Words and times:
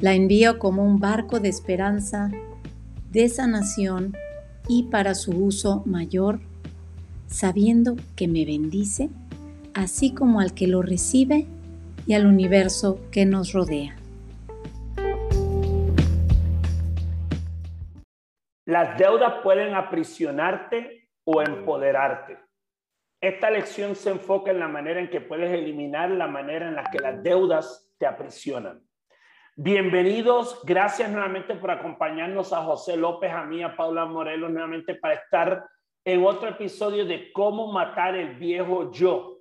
La 0.00 0.14
envío 0.14 0.58
como 0.58 0.82
un 0.82 0.98
barco 0.98 1.40
de 1.40 1.50
esperanza, 1.50 2.30
de 3.10 3.28
sanación 3.28 4.16
y 4.66 4.84
para 4.84 5.14
su 5.14 5.32
uso 5.32 5.82
mayor, 5.84 6.40
sabiendo 7.26 7.96
que 8.16 8.26
me 8.26 8.46
bendice, 8.46 9.10
así 9.74 10.14
como 10.14 10.40
al 10.40 10.54
que 10.54 10.68
lo 10.68 10.80
recibe 10.80 11.46
y 12.06 12.14
al 12.14 12.24
universo 12.24 12.98
que 13.12 13.26
nos 13.26 13.52
rodea. 13.52 13.94
Las 18.64 18.96
deudas 18.96 19.34
pueden 19.42 19.74
aprisionarte 19.74 21.10
o 21.24 21.42
empoderarte. 21.42 22.38
Esta 23.20 23.50
lección 23.50 23.94
se 23.94 24.12
enfoca 24.12 24.50
en 24.50 24.60
la 24.60 24.68
manera 24.68 24.98
en 24.98 25.10
que 25.10 25.20
puedes 25.20 25.52
eliminar 25.52 26.10
la 26.10 26.26
manera 26.26 26.68
en 26.68 26.76
la 26.76 26.84
que 26.84 27.00
las 27.00 27.22
deudas 27.22 27.86
te 27.98 28.06
aprisionan. 28.06 28.80
Bienvenidos, 29.62 30.58
gracias 30.64 31.10
nuevamente 31.10 31.54
por 31.54 31.70
acompañarnos 31.70 32.50
a 32.54 32.64
José 32.64 32.96
López, 32.96 33.30
a 33.30 33.44
mí, 33.44 33.62
a 33.62 33.76
Paula 33.76 34.06
Morelos, 34.06 34.50
nuevamente 34.50 34.94
para 34.94 35.12
estar 35.12 35.66
en 36.02 36.24
otro 36.24 36.48
episodio 36.48 37.04
de 37.04 37.30
cómo 37.30 37.70
matar 37.70 38.16
el 38.16 38.36
viejo 38.36 38.90
yo. 38.90 39.36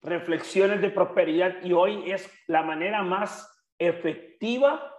Reflexiones 0.00 0.80
de 0.80 0.90
prosperidad 0.90 1.56
y 1.64 1.72
hoy 1.72 2.08
es 2.08 2.32
la 2.46 2.62
manera 2.62 3.02
más 3.02 3.52
efectiva 3.80 4.94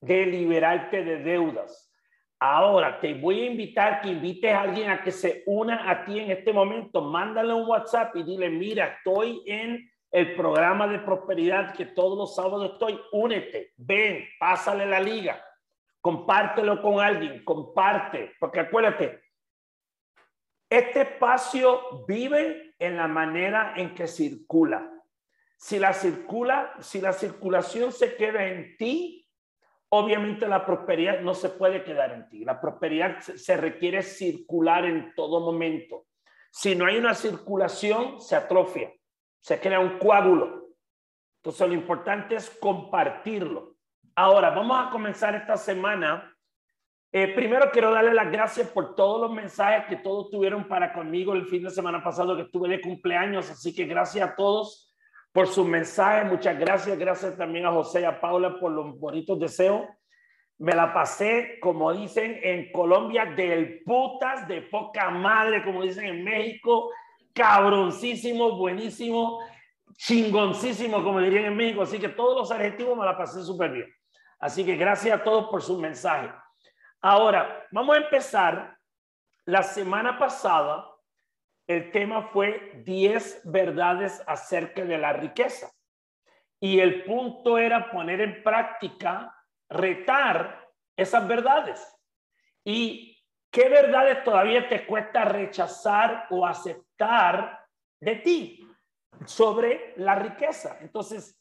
de 0.00 0.26
liberarte 0.26 1.04
de 1.04 1.18
deudas. 1.18 1.94
Ahora 2.40 2.98
te 2.98 3.14
voy 3.14 3.42
a 3.42 3.46
invitar 3.46 4.00
que 4.00 4.08
invites 4.08 4.52
a 4.52 4.62
alguien 4.62 4.90
a 4.90 5.04
que 5.04 5.12
se 5.12 5.44
una 5.46 5.88
a 5.88 6.04
ti 6.04 6.18
en 6.18 6.32
este 6.32 6.52
momento. 6.52 7.00
Mándale 7.00 7.54
un 7.54 7.68
WhatsApp 7.68 8.16
y 8.16 8.24
dile, 8.24 8.50
mira, 8.50 8.86
estoy 8.86 9.40
en 9.46 9.88
el 10.14 10.36
programa 10.36 10.86
de 10.86 11.00
prosperidad 11.00 11.74
que 11.74 11.86
todos 11.86 12.16
los 12.16 12.36
sábados 12.36 12.74
estoy. 12.74 13.00
Únete, 13.10 13.72
ven, 13.76 14.24
pásale 14.38 14.86
la 14.86 15.00
liga, 15.00 15.44
compártelo 16.00 16.80
con 16.80 17.00
alguien, 17.00 17.44
comparte, 17.44 18.32
porque 18.38 18.60
acuérdate, 18.60 19.24
este 20.70 21.00
espacio 21.00 22.04
vive 22.06 22.76
en 22.78 22.96
la 22.96 23.08
manera 23.08 23.74
en 23.76 23.92
que 23.92 24.06
circula. 24.06 24.88
Si 25.56 25.80
la 25.80 25.92
circula, 25.92 26.72
si 26.78 27.00
la 27.00 27.12
circulación 27.12 27.90
se 27.90 28.14
queda 28.14 28.46
en 28.46 28.76
ti, 28.76 29.20
Obviamente 29.96 30.48
la 30.48 30.66
prosperidad 30.66 31.20
no 31.20 31.34
se 31.34 31.50
puede 31.50 31.84
quedar 31.84 32.10
en 32.10 32.28
ti. 32.28 32.44
La 32.44 32.60
prosperidad 32.60 33.20
se 33.20 33.56
requiere 33.56 34.02
circular 34.02 34.84
en 34.86 35.14
todo 35.14 35.38
momento. 35.38 36.06
Si 36.50 36.74
no 36.74 36.86
hay 36.86 36.96
una 36.96 37.14
circulación, 37.14 38.20
se 38.20 38.34
atrofia, 38.34 38.92
se 39.44 39.60
crea 39.60 39.78
un 39.78 39.98
coágulo. 39.98 40.70
Entonces 41.36 41.68
lo 41.68 41.74
importante 41.74 42.34
es 42.34 42.48
compartirlo. 42.48 43.76
Ahora, 44.16 44.48
vamos 44.48 44.86
a 44.86 44.90
comenzar 44.90 45.34
esta 45.34 45.58
semana. 45.58 46.34
Eh, 47.12 47.28
primero 47.34 47.70
quiero 47.70 47.92
darle 47.92 48.14
las 48.14 48.32
gracias 48.32 48.70
por 48.70 48.94
todos 48.94 49.20
los 49.20 49.30
mensajes 49.30 49.84
que 49.86 49.96
todos 49.96 50.30
tuvieron 50.30 50.66
para 50.66 50.94
conmigo 50.94 51.34
el 51.34 51.44
fin 51.44 51.62
de 51.62 51.68
semana 51.68 52.02
pasado 52.02 52.34
que 52.34 52.44
estuve 52.44 52.70
de 52.70 52.80
cumpleaños. 52.80 53.50
Así 53.50 53.74
que 53.74 53.84
gracias 53.84 54.30
a 54.30 54.34
todos 54.34 54.90
por 55.30 55.46
su 55.46 55.62
mensaje. 55.66 56.24
Muchas 56.24 56.58
gracias. 56.58 56.98
Gracias 56.98 57.36
también 57.36 57.66
a 57.66 57.72
José 57.72 58.00
y 58.00 58.04
a 58.04 58.18
Paula 58.18 58.58
por 58.58 58.72
los 58.72 58.98
bonitos 58.98 59.38
deseos. 59.38 59.82
Me 60.56 60.72
la 60.72 60.94
pasé, 60.94 61.58
como 61.60 61.92
dicen 61.92 62.40
en 62.42 62.72
Colombia, 62.72 63.26
del 63.26 63.82
putas, 63.84 64.48
de 64.48 64.62
poca 64.62 65.10
madre, 65.10 65.62
como 65.62 65.82
dicen 65.82 66.06
en 66.06 66.24
México, 66.24 66.90
cabroncísimo, 67.34 68.56
buenísimo, 68.56 69.40
chingoncísimo, 69.96 71.02
como 71.04 71.20
dirían 71.20 71.46
en 71.46 71.56
México. 71.56 71.82
Así 71.82 71.98
que 71.98 72.08
todos 72.08 72.36
los 72.36 72.50
adjetivos 72.50 72.96
me 72.96 73.04
la 73.04 73.16
pasé 73.16 73.42
súper 73.42 73.72
bien. 73.72 73.94
Así 74.38 74.64
que 74.64 74.76
gracias 74.76 75.20
a 75.20 75.24
todos 75.24 75.48
por 75.50 75.62
su 75.62 75.78
mensaje. 75.78 76.32
Ahora, 77.00 77.66
vamos 77.70 77.96
a 77.96 78.00
empezar. 78.00 78.78
La 79.46 79.62
semana 79.62 80.18
pasada 80.18 80.86
el 81.66 81.90
tema 81.90 82.28
fue 82.28 82.82
10 82.84 83.42
verdades 83.44 84.22
acerca 84.26 84.84
de 84.84 84.98
la 84.98 85.12
riqueza. 85.12 85.70
Y 86.60 86.80
el 86.80 87.04
punto 87.04 87.58
era 87.58 87.90
poner 87.90 88.20
en 88.20 88.42
práctica, 88.42 89.34
retar 89.68 90.68
esas 90.96 91.26
verdades. 91.26 91.86
¿Y 92.64 93.13
qué 93.54 93.68
verdades 93.68 94.24
todavía 94.24 94.68
te 94.68 94.84
cuesta 94.84 95.24
rechazar 95.24 96.26
o 96.30 96.44
aceptar 96.44 97.64
de 98.00 98.16
ti 98.16 98.68
sobre 99.24 99.94
la 99.96 100.16
riqueza? 100.16 100.78
Entonces, 100.80 101.40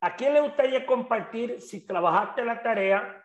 ¿a 0.00 0.16
quién 0.16 0.34
le 0.34 0.40
gustaría 0.40 0.84
compartir 0.84 1.60
si 1.60 1.86
trabajaste 1.86 2.44
la 2.44 2.60
tarea? 2.60 3.24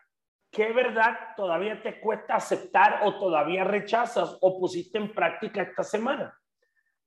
¿Qué 0.52 0.72
verdad 0.72 1.34
todavía 1.36 1.82
te 1.82 1.98
cuesta 1.98 2.36
aceptar 2.36 3.00
o 3.02 3.18
todavía 3.18 3.64
rechazas 3.64 4.38
o 4.40 4.60
pusiste 4.60 4.98
en 4.98 5.12
práctica 5.12 5.62
esta 5.62 5.82
semana? 5.82 6.32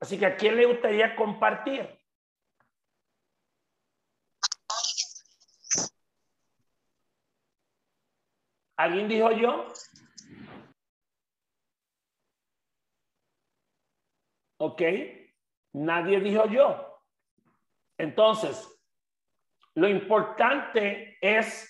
Así 0.02 0.20
que 0.20 0.26
a 0.26 0.36
quién 0.36 0.58
le 0.58 0.66
gustaría 0.66 1.16
compartir. 1.16 1.98
¿Alguien 8.76 9.08
dijo 9.08 9.32
yo? 9.32 9.68
Ok, 14.64 14.82
nadie 15.74 16.20
dijo 16.20 16.46
yo. 16.46 17.02
Entonces, 17.98 18.68
lo 19.74 19.88
importante 19.88 21.18
es, 21.22 21.68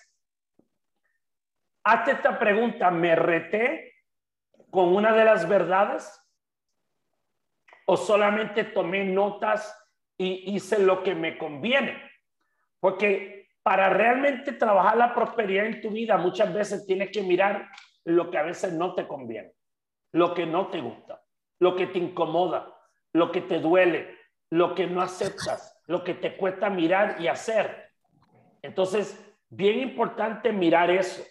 hazte 1.84 2.12
esta 2.12 2.38
pregunta, 2.38 2.92
¿me 2.92 3.16
reté 3.16 3.94
con 4.70 4.94
una 4.96 5.14
de 5.14 5.26
las 5.26 5.48
verdades? 5.48 6.22
o 7.86 7.98
solamente 7.98 8.64
tomé 8.64 9.04
notas 9.04 9.78
y 10.18 10.56
hice 10.56 10.80
lo 10.80 11.04
que 11.04 11.14
me 11.14 11.38
conviene. 11.38 12.02
Porque 12.80 13.50
para 13.64 13.90
realmente 13.90 14.54
trabajar 14.54 14.96
la 14.96 15.14
prosperidad 15.14 15.66
en 15.66 15.82
tu 15.82 15.90
vida, 15.90 16.16
muchas 16.16 16.54
veces 16.54 16.86
tienes 16.86 17.12
que 17.12 17.22
mirar 17.22 17.70
lo 18.06 18.32
que 18.32 18.38
a 18.38 18.44
veces 18.44 18.72
no 18.72 18.96
te 18.96 19.06
conviene, 19.06 19.52
lo 20.14 20.34
que 20.34 20.46
no 20.46 20.70
te 20.70 20.80
gusta, 20.80 21.22
lo 21.60 21.76
que 21.76 21.88
te 21.88 22.00
incomoda, 22.00 22.74
lo 23.14 23.32
que 23.32 23.42
te 23.42 23.60
duele, 23.60 24.18
lo 24.50 24.76
que 24.76 24.88
no 24.88 25.02
aceptas, 25.02 25.82
lo 25.88 26.04
que 26.04 26.14
te 26.14 26.38
cuesta 26.38 26.70
mirar 26.70 27.18
y 27.20 27.28
hacer. 27.28 27.92
Entonces, 28.62 29.18
bien 29.50 29.80
importante 29.80 30.52
mirar 30.52 30.90
eso. 30.90 31.24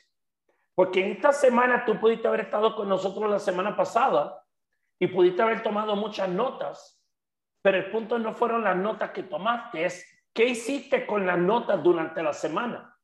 Porque 0.74 1.04
en 1.04 1.12
esta 1.12 1.32
semana 1.32 1.84
tú 1.84 1.98
pudiste 2.00 2.28
haber 2.28 2.40
estado 2.40 2.74
con 2.74 2.88
nosotros 2.88 3.30
la 3.30 3.38
semana 3.38 3.76
pasada 3.76 4.42
y 4.98 5.08
pudiste 5.08 5.42
haber 5.42 5.62
tomado 5.62 5.96
muchas 5.96 6.28
notas, 6.28 7.02
pero 7.62 7.78
el 7.78 7.90
punto 7.90 8.18
no 8.18 8.34
fueron 8.34 8.64
las 8.64 8.76
notas 8.76 9.10
que 9.10 9.22
tomaste, 9.22 9.84
es 9.84 10.26
qué 10.32 10.46
hiciste 10.46 11.06
con 11.06 11.26
las 11.26 11.38
notas 11.38 11.82
durante 11.82 12.22
la 12.22 12.32
semana. 12.32 12.96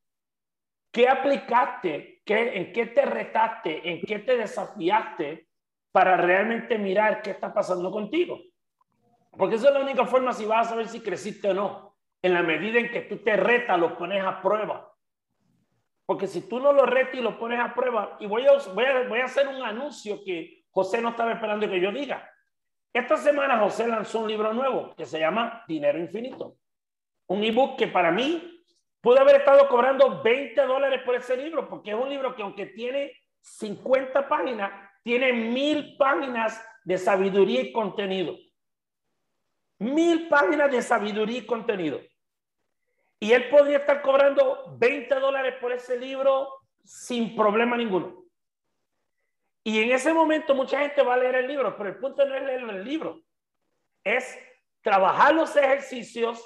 ¿Qué 0.91 1.07
aplicaste? 1.07 2.21
¿Qué, 2.25 2.57
¿En 2.57 2.73
qué 2.73 2.87
te 2.87 3.05
retaste? 3.05 3.87
¿En 3.91 4.01
qué 4.01 4.19
te 4.19 4.37
desafiaste 4.37 5.47
para 5.91 6.17
realmente 6.17 6.77
mirar 6.77 7.21
qué 7.21 7.31
está 7.31 7.53
pasando 7.53 7.91
contigo? 7.91 8.39
Porque 9.31 9.55
esa 9.55 9.69
es 9.69 9.73
la 9.73 9.81
única 9.81 10.05
forma 10.05 10.33
si 10.33 10.45
vas 10.45 10.67
a 10.67 10.69
saber 10.71 10.87
si 10.87 11.01
creciste 11.01 11.49
o 11.49 11.53
no. 11.53 11.97
En 12.21 12.33
la 12.33 12.43
medida 12.43 12.79
en 12.79 12.91
que 12.91 13.01
tú 13.01 13.17
te 13.17 13.35
retas, 13.35 13.79
lo 13.79 13.97
pones 13.97 14.23
a 14.23 14.41
prueba. 14.41 14.93
Porque 16.05 16.27
si 16.27 16.47
tú 16.47 16.59
no 16.59 16.71
lo 16.71 16.85
retas 16.85 17.15
y 17.15 17.21
lo 17.21 17.37
pones 17.37 17.59
a 17.59 17.73
prueba, 17.73 18.17
y 18.19 18.27
voy 18.27 18.45
a, 18.47 18.53
voy 18.73 18.85
a, 18.85 19.07
voy 19.07 19.19
a 19.19 19.25
hacer 19.25 19.47
un 19.47 19.61
anuncio 19.61 20.23
que 20.23 20.63
José 20.71 21.01
no 21.01 21.09
estaba 21.09 21.33
esperando 21.33 21.69
que 21.69 21.81
yo 21.81 21.91
diga. 21.91 22.29
Esta 22.93 23.17
semana 23.17 23.59
José 23.59 23.87
lanzó 23.87 24.21
un 24.21 24.27
libro 24.27 24.53
nuevo 24.53 24.95
que 24.95 25.05
se 25.05 25.19
llama 25.19 25.63
Dinero 25.67 25.99
Infinito. 25.99 26.55
Un 27.27 27.43
ebook 27.43 27.77
que 27.77 27.87
para 27.87 28.11
mí 28.11 28.63
pude 29.01 29.19
haber 29.19 29.35
estado 29.35 29.67
cobrando 29.67 30.21
20 30.23 30.59
dólares 30.65 31.01
por 31.05 31.15
ese 31.15 31.37
libro, 31.37 31.67
porque 31.67 31.91
es 31.91 31.97
un 31.97 32.09
libro 32.09 32.35
que 32.35 32.41
aunque 32.41 32.67
tiene 32.67 33.11
50 33.41 34.27
páginas, 34.27 34.71
tiene 35.03 35.33
mil 35.33 35.95
páginas 35.97 36.63
de 36.85 36.97
sabiduría 36.97 37.61
y 37.61 37.71
contenido. 37.71 38.35
Mil 39.79 40.27
páginas 40.27 40.71
de 40.71 40.81
sabiduría 40.81 41.39
y 41.39 41.45
contenido. 41.45 41.99
Y 43.19 43.31
él 43.31 43.49
podría 43.49 43.77
estar 43.77 44.01
cobrando 44.01 44.75
20 44.77 45.15
dólares 45.15 45.55
por 45.59 45.71
ese 45.71 45.97
libro 45.99 46.49
sin 46.83 47.35
problema 47.35 47.75
ninguno. 47.77 48.23
Y 49.63 49.81
en 49.81 49.91
ese 49.91 50.13
momento 50.13 50.55
mucha 50.55 50.79
gente 50.79 51.01
va 51.01 51.15
a 51.15 51.17
leer 51.17 51.35
el 51.35 51.47
libro, 51.47 51.75
pero 51.75 51.89
el 51.89 51.97
punto 51.97 52.25
no 52.25 52.35
es 52.35 52.43
leer 52.43 52.61
el 52.61 52.83
libro, 52.85 53.21
es 54.03 54.39
trabajar 54.81 55.35
los 55.35 55.53
ejercicios, 55.57 56.41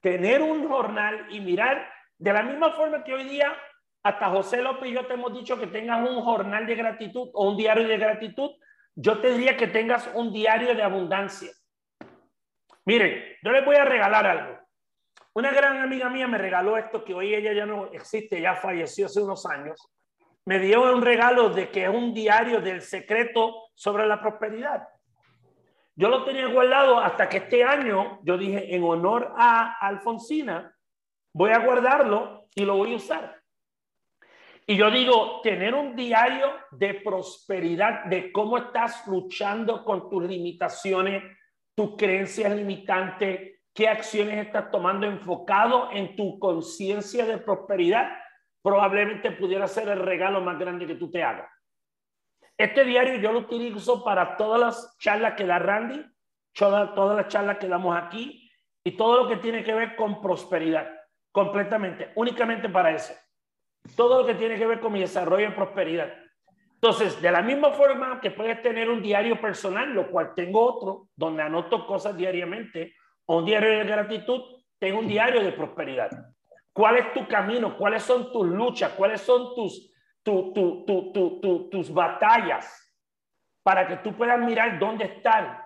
tener 0.00 0.40
un 0.40 0.66
jornal 0.66 1.26
y 1.30 1.40
mirar 1.40 1.92
de 2.16 2.32
la 2.32 2.42
misma 2.42 2.72
forma 2.72 3.04
que 3.04 3.12
hoy 3.12 3.24
día 3.24 3.54
hasta 4.02 4.30
José 4.30 4.62
López 4.62 4.90
y 4.90 4.94
yo 4.94 5.06
te 5.06 5.14
hemos 5.14 5.34
dicho 5.34 5.58
que 5.58 5.66
tengas 5.66 6.08
un 6.08 6.22
jornal 6.22 6.66
de 6.66 6.74
gratitud 6.74 7.28
o 7.34 7.50
un 7.50 7.56
diario 7.56 7.86
de 7.86 7.98
gratitud, 7.98 8.50
yo 8.94 9.20
te 9.20 9.32
diría 9.32 9.56
que 9.56 9.66
tengas 9.66 10.08
un 10.14 10.32
diario 10.32 10.74
de 10.74 10.82
abundancia. 10.82 11.50
Miren, 12.86 13.22
yo 13.42 13.50
les 13.52 13.64
voy 13.64 13.76
a 13.76 13.84
regalar 13.84 14.26
algo. 14.26 14.58
Una 15.34 15.50
gran 15.52 15.80
amiga 15.80 16.08
mía 16.10 16.28
me 16.28 16.38
regaló 16.38 16.76
esto 16.76 17.04
que 17.04 17.14
hoy 17.14 17.34
ella 17.34 17.52
ya 17.52 17.66
no 17.66 17.86
existe, 17.92 18.40
ya 18.40 18.54
falleció 18.54 19.06
hace 19.06 19.20
unos 19.20 19.46
años 19.46 19.90
me 20.46 20.58
dio 20.58 20.94
un 20.94 21.02
regalo 21.02 21.50
de 21.50 21.70
que 21.70 21.84
es 21.84 21.88
un 21.88 22.12
diario 22.12 22.60
del 22.60 22.82
secreto 22.82 23.68
sobre 23.74 24.06
la 24.06 24.20
prosperidad. 24.20 24.86
Yo 25.96 26.08
lo 26.08 26.24
tenía 26.24 26.46
guardado 26.46 26.98
hasta 26.98 27.28
que 27.28 27.38
este 27.38 27.64
año 27.64 28.20
yo 28.24 28.36
dije, 28.36 28.74
en 28.74 28.82
honor 28.82 29.32
a 29.36 29.78
Alfonsina, 29.80 30.74
voy 31.32 31.50
a 31.52 31.60
guardarlo 31.60 32.46
y 32.54 32.64
lo 32.64 32.76
voy 32.76 32.92
a 32.92 32.96
usar. 32.96 33.40
Y 34.66 34.76
yo 34.76 34.90
digo, 34.90 35.40
tener 35.42 35.74
un 35.74 35.94
diario 35.94 36.50
de 36.72 36.94
prosperidad, 36.94 38.04
de 38.04 38.32
cómo 38.32 38.58
estás 38.58 39.06
luchando 39.06 39.84
con 39.84 40.08
tus 40.08 40.24
limitaciones, 40.24 41.22
tus 41.74 41.96
creencias 41.96 42.54
limitantes, 42.54 43.60
qué 43.74 43.88
acciones 43.88 44.46
estás 44.46 44.70
tomando 44.70 45.06
enfocado 45.06 45.90
en 45.92 46.16
tu 46.16 46.38
conciencia 46.38 47.26
de 47.26 47.38
prosperidad 47.38 48.08
probablemente 48.64 49.30
pudiera 49.30 49.68
ser 49.68 49.88
el 49.88 50.00
regalo 50.00 50.40
más 50.40 50.58
grande 50.58 50.86
que 50.86 50.94
tú 50.94 51.10
te 51.10 51.22
hagas. 51.22 51.50
Este 52.56 52.84
diario 52.84 53.16
yo 53.16 53.30
lo 53.30 53.40
utilizo 53.40 54.02
para 54.02 54.38
todas 54.38 54.58
las 54.58 54.96
charlas 54.98 55.34
que 55.34 55.44
da 55.44 55.58
Randy, 55.58 56.02
todas 56.54 57.16
las 57.16 57.28
charlas 57.28 57.58
que 57.58 57.68
damos 57.68 57.94
aquí 57.94 58.50
y 58.82 58.96
todo 58.96 59.22
lo 59.24 59.28
que 59.28 59.36
tiene 59.36 59.62
que 59.62 59.74
ver 59.74 59.96
con 59.96 60.22
prosperidad, 60.22 60.88
completamente, 61.30 62.12
únicamente 62.14 62.70
para 62.70 62.92
eso. 62.92 63.12
Todo 63.96 64.20
lo 64.20 64.26
que 64.26 64.34
tiene 64.34 64.56
que 64.56 64.66
ver 64.66 64.80
con 64.80 64.94
mi 64.94 65.00
desarrollo 65.00 65.48
y 65.48 65.52
prosperidad. 65.52 66.14
Entonces, 66.84 67.18
de 67.22 67.32
la 67.32 67.40
misma 67.40 67.70
forma 67.70 68.20
que 68.20 68.30
puedes 68.30 68.60
tener 68.60 68.90
un 68.90 69.00
diario 69.00 69.40
personal, 69.40 69.90
lo 69.94 70.10
cual 70.10 70.34
tengo 70.34 70.62
otro, 70.62 71.08
donde 71.16 71.42
anoto 71.42 71.86
cosas 71.86 72.14
diariamente, 72.14 72.94
o 73.24 73.38
un 73.38 73.46
diario 73.46 73.70
de 73.70 73.84
gratitud, 73.84 74.42
tengo 74.78 74.98
un 74.98 75.08
diario 75.08 75.42
de 75.42 75.52
prosperidad. 75.52 76.10
¿Cuál 76.74 76.98
es 76.98 77.14
tu 77.14 77.26
camino? 77.26 77.78
¿Cuáles 77.78 78.02
son 78.02 78.30
tus 78.30 78.46
luchas? 78.46 78.92
¿Cuáles 78.92 79.22
son 79.22 79.54
tus, 79.54 79.94
tus 80.22 81.94
batallas? 81.94 82.94
Para 83.62 83.88
que 83.88 83.96
tú 83.96 84.14
puedas 84.14 84.38
mirar 84.40 84.78
dónde 84.78 85.06
están. 85.06 85.56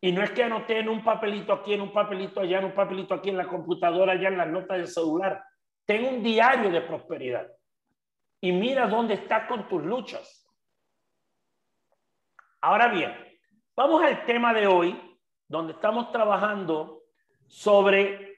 Y 0.00 0.12
no 0.12 0.22
es 0.22 0.30
que 0.30 0.44
anoté 0.44 0.78
en 0.78 0.88
un 0.88 1.02
papelito 1.02 1.52
aquí, 1.54 1.74
en 1.74 1.80
un 1.80 1.92
papelito 1.92 2.38
allá, 2.38 2.60
en 2.60 2.66
un 2.66 2.74
papelito 2.74 3.14
aquí 3.14 3.30
en 3.30 3.36
la 3.36 3.48
computadora, 3.48 4.12
allá 4.12 4.28
en 4.28 4.38
las 4.38 4.46
notas 4.46 4.76
del 4.76 4.86
celular. 4.86 5.42
Ten 5.84 6.04
un 6.04 6.22
diario 6.22 6.70
de 6.70 6.82
prosperidad. 6.82 7.48
Y 8.40 8.52
mira 8.52 8.86
dónde 8.86 9.14
estás 9.14 9.48
con 9.48 9.66
tus 9.66 9.82
luchas. 9.82 10.41
Ahora 12.62 12.88
bien, 12.88 13.12
vamos 13.76 14.02
al 14.02 14.24
tema 14.24 14.54
de 14.54 14.66
hoy, 14.66 14.98
donde 15.48 15.72
estamos 15.72 16.10
trabajando 16.12 17.02
sobre 17.46 18.32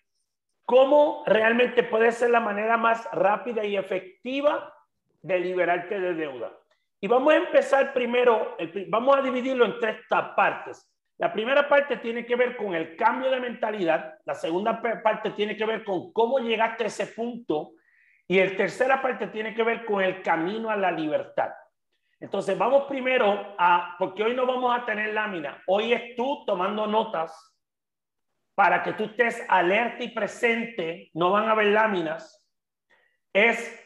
¿Cómo 0.66 1.22
realmente 1.26 1.82
puede 1.82 2.10
ser 2.10 2.30
la 2.30 2.40
manera 2.40 2.78
más 2.78 3.06
rápida 3.12 3.64
y 3.66 3.76
efectiva 3.76 4.72
de 5.20 5.38
liberarte 5.38 6.00
de 6.00 6.14
deuda? 6.14 6.52
Y 7.00 7.06
vamos 7.06 7.34
a 7.34 7.36
empezar 7.36 7.92
primero, 7.92 8.56
vamos 8.88 9.16
a 9.16 9.20
dividirlo 9.20 9.66
en 9.66 9.78
tres 9.78 9.98
partes. 10.08 10.90
La 11.18 11.32
primera 11.32 11.68
parte 11.68 11.98
tiene 11.98 12.24
que 12.24 12.34
ver 12.34 12.56
con 12.56 12.74
el 12.74 12.96
cambio 12.96 13.30
de 13.30 13.40
mentalidad, 13.40 14.14
la 14.24 14.34
segunda 14.34 14.80
parte 14.80 15.32
tiene 15.32 15.54
que 15.54 15.66
ver 15.66 15.84
con 15.84 16.14
cómo 16.14 16.38
llegaste 16.38 16.84
a 16.84 16.86
ese 16.86 17.08
punto 17.08 17.72
y 18.26 18.42
la 18.42 18.56
tercera 18.56 19.02
parte 19.02 19.26
tiene 19.26 19.54
que 19.54 19.62
ver 19.62 19.84
con 19.84 20.02
el 20.02 20.22
camino 20.22 20.70
a 20.70 20.76
la 20.76 20.90
libertad. 20.90 21.50
Entonces 22.20 22.56
vamos 22.56 22.84
primero 22.84 23.54
a, 23.58 23.96
porque 23.98 24.22
hoy 24.22 24.34
no 24.34 24.46
vamos 24.46 24.76
a 24.76 24.84
tener 24.84 25.12
lámina, 25.12 25.62
hoy 25.66 25.92
es 25.92 26.16
tú 26.16 26.44
tomando 26.46 26.86
notas 26.86 27.54
para 28.54 28.82
que 28.82 28.92
tú 28.92 29.04
estés 29.04 29.42
alerta 29.48 30.04
y 30.04 30.14
presente, 30.14 31.10
no 31.14 31.32
van 31.32 31.48
a 31.48 31.52
haber 31.52 31.66
láminas, 31.66 32.44
es 33.32 33.80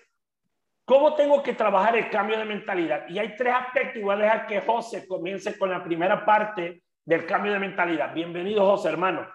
cómo 0.85 1.15
tengo 1.15 1.43
que 1.43 1.55
trabajar 1.55 1.97
el 1.97 2.11
cambio 2.11 2.39
de 2.39 2.45
mentalidad. 2.45 3.09
Y 3.09 3.19
hay 3.19 3.35
tres 3.35 3.55
aspectos 3.55 3.97
y 3.97 4.03
voy 4.03 4.15
a 4.15 4.19
dejar 4.19 4.47
que 4.47 4.61
José 4.61 5.07
comience 5.07 5.59
con 5.59 5.71
la 5.71 5.83
primera 5.83 6.25
parte 6.25 6.83
del 7.05 7.25
cambio 7.25 7.53
de 7.53 7.59
mentalidad. 7.59 8.15
Bienvenido, 8.15 8.65
José, 8.67 8.91
hermano. 8.91 9.27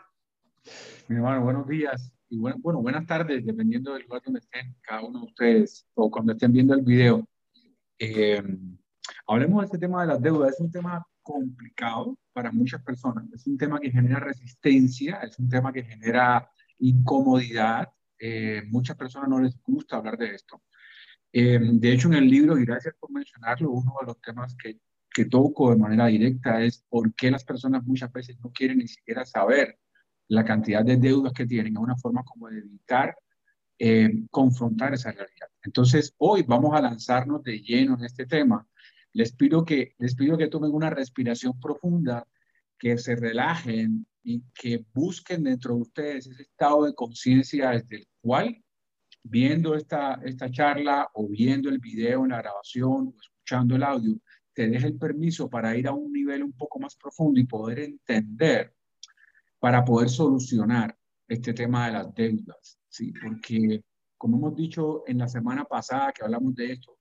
Mi 1.07 1.15
hermano, 1.15 1.41
buenos 1.41 1.67
días 1.67 2.13
y 2.29 2.37
bueno, 2.37 2.81
buenas 2.81 3.05
tardes, 3.05 3.45
dependiendo 3.45 3.93
del 3.93 4.03
lugar 4.03 4.21
donde 4.23 4.39
estén 4.39 4.75
cada 4.81 5.01
uno 5.01 5.19
de 5.19 5.25
ustedes 5.25 5.87
o 5.95 6.09
cuando 6.09 6.33
estén 6.33 6.53
viendo 6.53 6.73
el 6.73 6.81
video. 6.81 7.27
Eh, 7.99 8.41
hablemos 9.33 9.61
de 9.61 9.65
este 9.65 9.77
tema 9.77 10.01
de 10.01 10.07
las 10.07 10.21
deudas. 10.21 10.53
Es 10.53 10.59
un 10.59 10.71
tema 10.71 11.05
complicado 11.21 12.17
para 12.31 12.51
muchas 12.51 12.81
personas. 12.83 13.25
Es 13.33 13.47
un 13.47 13.57
tema 13.57 13.79
que 13.79 13.91
genera 13.91 14.19
resistencia, 14.19 15.19
es 15.23 15.37
un 15.39 15.49
tema 15.49 15.73
que 15.73 15.83
genera 15.83 16.49
incomodidad. 16.79 17.89
Eh, 18.19 18.63
muchas 18.67 18.95
personas 18.95 19.29
no 19.29 19.39
les 19.39 19.59
gusta 19.61 19.97
hablar 19.97 20.17
de 20.17 20.35
esto. 20.35 20.61
Eh, 21.31 21.59
de 21.59 21.91
hecho, 21.91 22.07
en 22.07 22.15
el 22.15 22.29
libro, 22.29 22.57
y 22.57 22.65
gracias 22.65 22.95
por 22.99 23.11
mencionarlo, 23.11 23.71
uno 23.71 23.93
de 24.01 24.07
los 24.07 24.21
temas 24.21 24.55
que, 24.55 24.79
que 25.09 25.25
toco 25.25 25.71
de 25.71 25.77
manera 25.77 26.07
directa 26.07 26.61
es 26.61 26.85
por 26.87 27.13
qué 27.15 27.31
las 27.31 27.43
personas 27.43 27.83
muchas 27.85 28.11
veces 28.11 28.37
no 28.39 28.51
quieren 28.51 28.77
ni 28.77 28.87
siquiera 28.87 29.25
saber 29.25 29.79
la 30.27 30.45
cantidad 30.45 30.85
de 30.85 30.97
deudas 30.97 31.33
que 31.33 31.47
tienen. 31.47 31.73
Es 31.73 31.79
una 31.79 31.97
forma 31.97 32.23
como 32.23 32.49
de 32.49 32.59
evitar 32.59 33.15
eh, 33.79 34.25
confrontar 34.29 34.93
esa 34.93 35.11
realidad. 35.11 35.47
Entonces, 35.63 36.13
hoy 36.17 36.43
vamos 36.43 36.75
a 36.75 36.81
lanzarnos 36.81 37.43
de 37.43 37.59
lleno 37.59 37.95
en 37.97 38.05
este 38.05 38.25
tema 38.25 38.67
les 39.13 39.31
pido 39.33 39.63
que, 39.63 39.93
les 39.99 40.15
pido 40.15 40.37
que 40.37 40.47
tomen 40.47 40.71
una 40.71 40.89
respiración 40.89 41.59
profunda, 41.59 42.27
que 42.77 42.97
se 42.97 43.15
relajen 43.15 44.05
y 44.23 44.41
que 44.53 44.85
busquen 44.93 45.43
dentro 45.43 45.75
de 45.75 45.81
ustedes 45.81 46.27
ese 46.27 46.43
estado 46.43 46.85
de 46.85 46.95
conciencia 46.95 47.71
desde 47.71 47.97
el 47.97 48.07
cual, 48.21 48.63
viendo 49.23 49.75
esta, 49.75 50.19
esta 50.23 50.49
charla 50.51 51.09
o 51.13 51.27
viendo 51.29 51.69
el 51.69 51.79
video 51.79 52.23
en 52.23 52.31
la 52.31 52.41
grabación 52.41 53.07
o 53.07 53.15
escuchando 53.21 53.75
el 53.75 53.83
audio, 53.83 54.19
te 54.53 54.67
deje 54.67 54.87
el 54.87 54.97
permiso 54.97 55.49
para 55.49 55.75
ir 55.75 55.87
a 55.87 55.93
un 55.93 56.11
nivel 56.11 56.43
un 56.43 56.53
poco 56.53 56.79
más 56.79 56.95
profundo 56.95 57.39
y 57.39 57.45
poder 57.45 57.79
entender, 57.79 58.73
para 59.59 59.83
poder 59.85 60.09
solucionar 60.09 60.97
este 61.27 61.53
tema 61.53 61.87
de 61.87 61.93
las 61.93 62.13
deudas, 62.13 62.79
¿sí? 62.89 63.13
Porque 63.13 63.83
como 64.23 64.37
hemos 64.37 64.55
dicho 64.55 65.03
en 65.05 65.17
la 65.17 65.27
semana 65.27 65.65
pasada 65.65 66.13
que 66.13 66.23
hablamos 66.23 66.55
de 66.55 66.71
esto, 66.71 66.97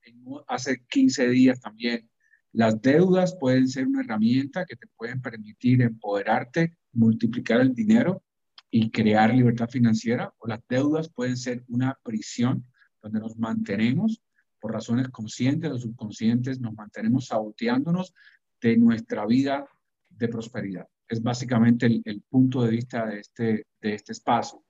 hace 0.49 0.85
15 0.91 1.29
días 1.29 1.61
también, 1.61 2.11
las 2.51 2.83
deudas 2.83 3.37
pueden 3.39 3.69
ser 3.69 3.87
una 3.87 4.01
herramienta 4.01 4.67
que 4.67 4.75
te 4.75 4.89
pueden 4.97 5.23
permitir 5.23 5.83
empoderarte, 5.83 6.77
multiplicar 6.91 7.61
el 7.61 7.77
dinero 7.77 8.25
y 8.73 8.91
crear 8.91 9.33
libertad 9.33 9.69
financiera, 9.69 10.35
o 10.39 10.49
las 10.49 10.67
deudas 10.69 11.11
pueden 11.11 11.37
ser 11.37 11.65
una 11.69 11.97
prisión 12.03 12.67
donde 13.01 13.21
nos 13.21 13.39
mantenemos 13.39 14.21
por 14.59 14.73
razones 14.73 15.09
conscientes 15.11 15.71
o 15.71 15.79
subconscientes, 15.79 16.59
nos 16.59 16.75
mantenemos 16.75 17.27
saboteándonos 17.27 18.13
de 18.61 18.77
nuestra 18.79 19.27
vida 19.27 19.65
de 20.09 20.27
prosperidad. 20.27 20.89
Es 21.07 21.23
básicamente 21.23 21.87
el, 21.87 22.23
punto 22.29 22.65
de 22.65 22.71
vista 22.73 23.07
de 23.07 23.21
este, 23.21 23.67
de 23.81 23.95
este 23.95 24.11
espacio. 24.11 24.65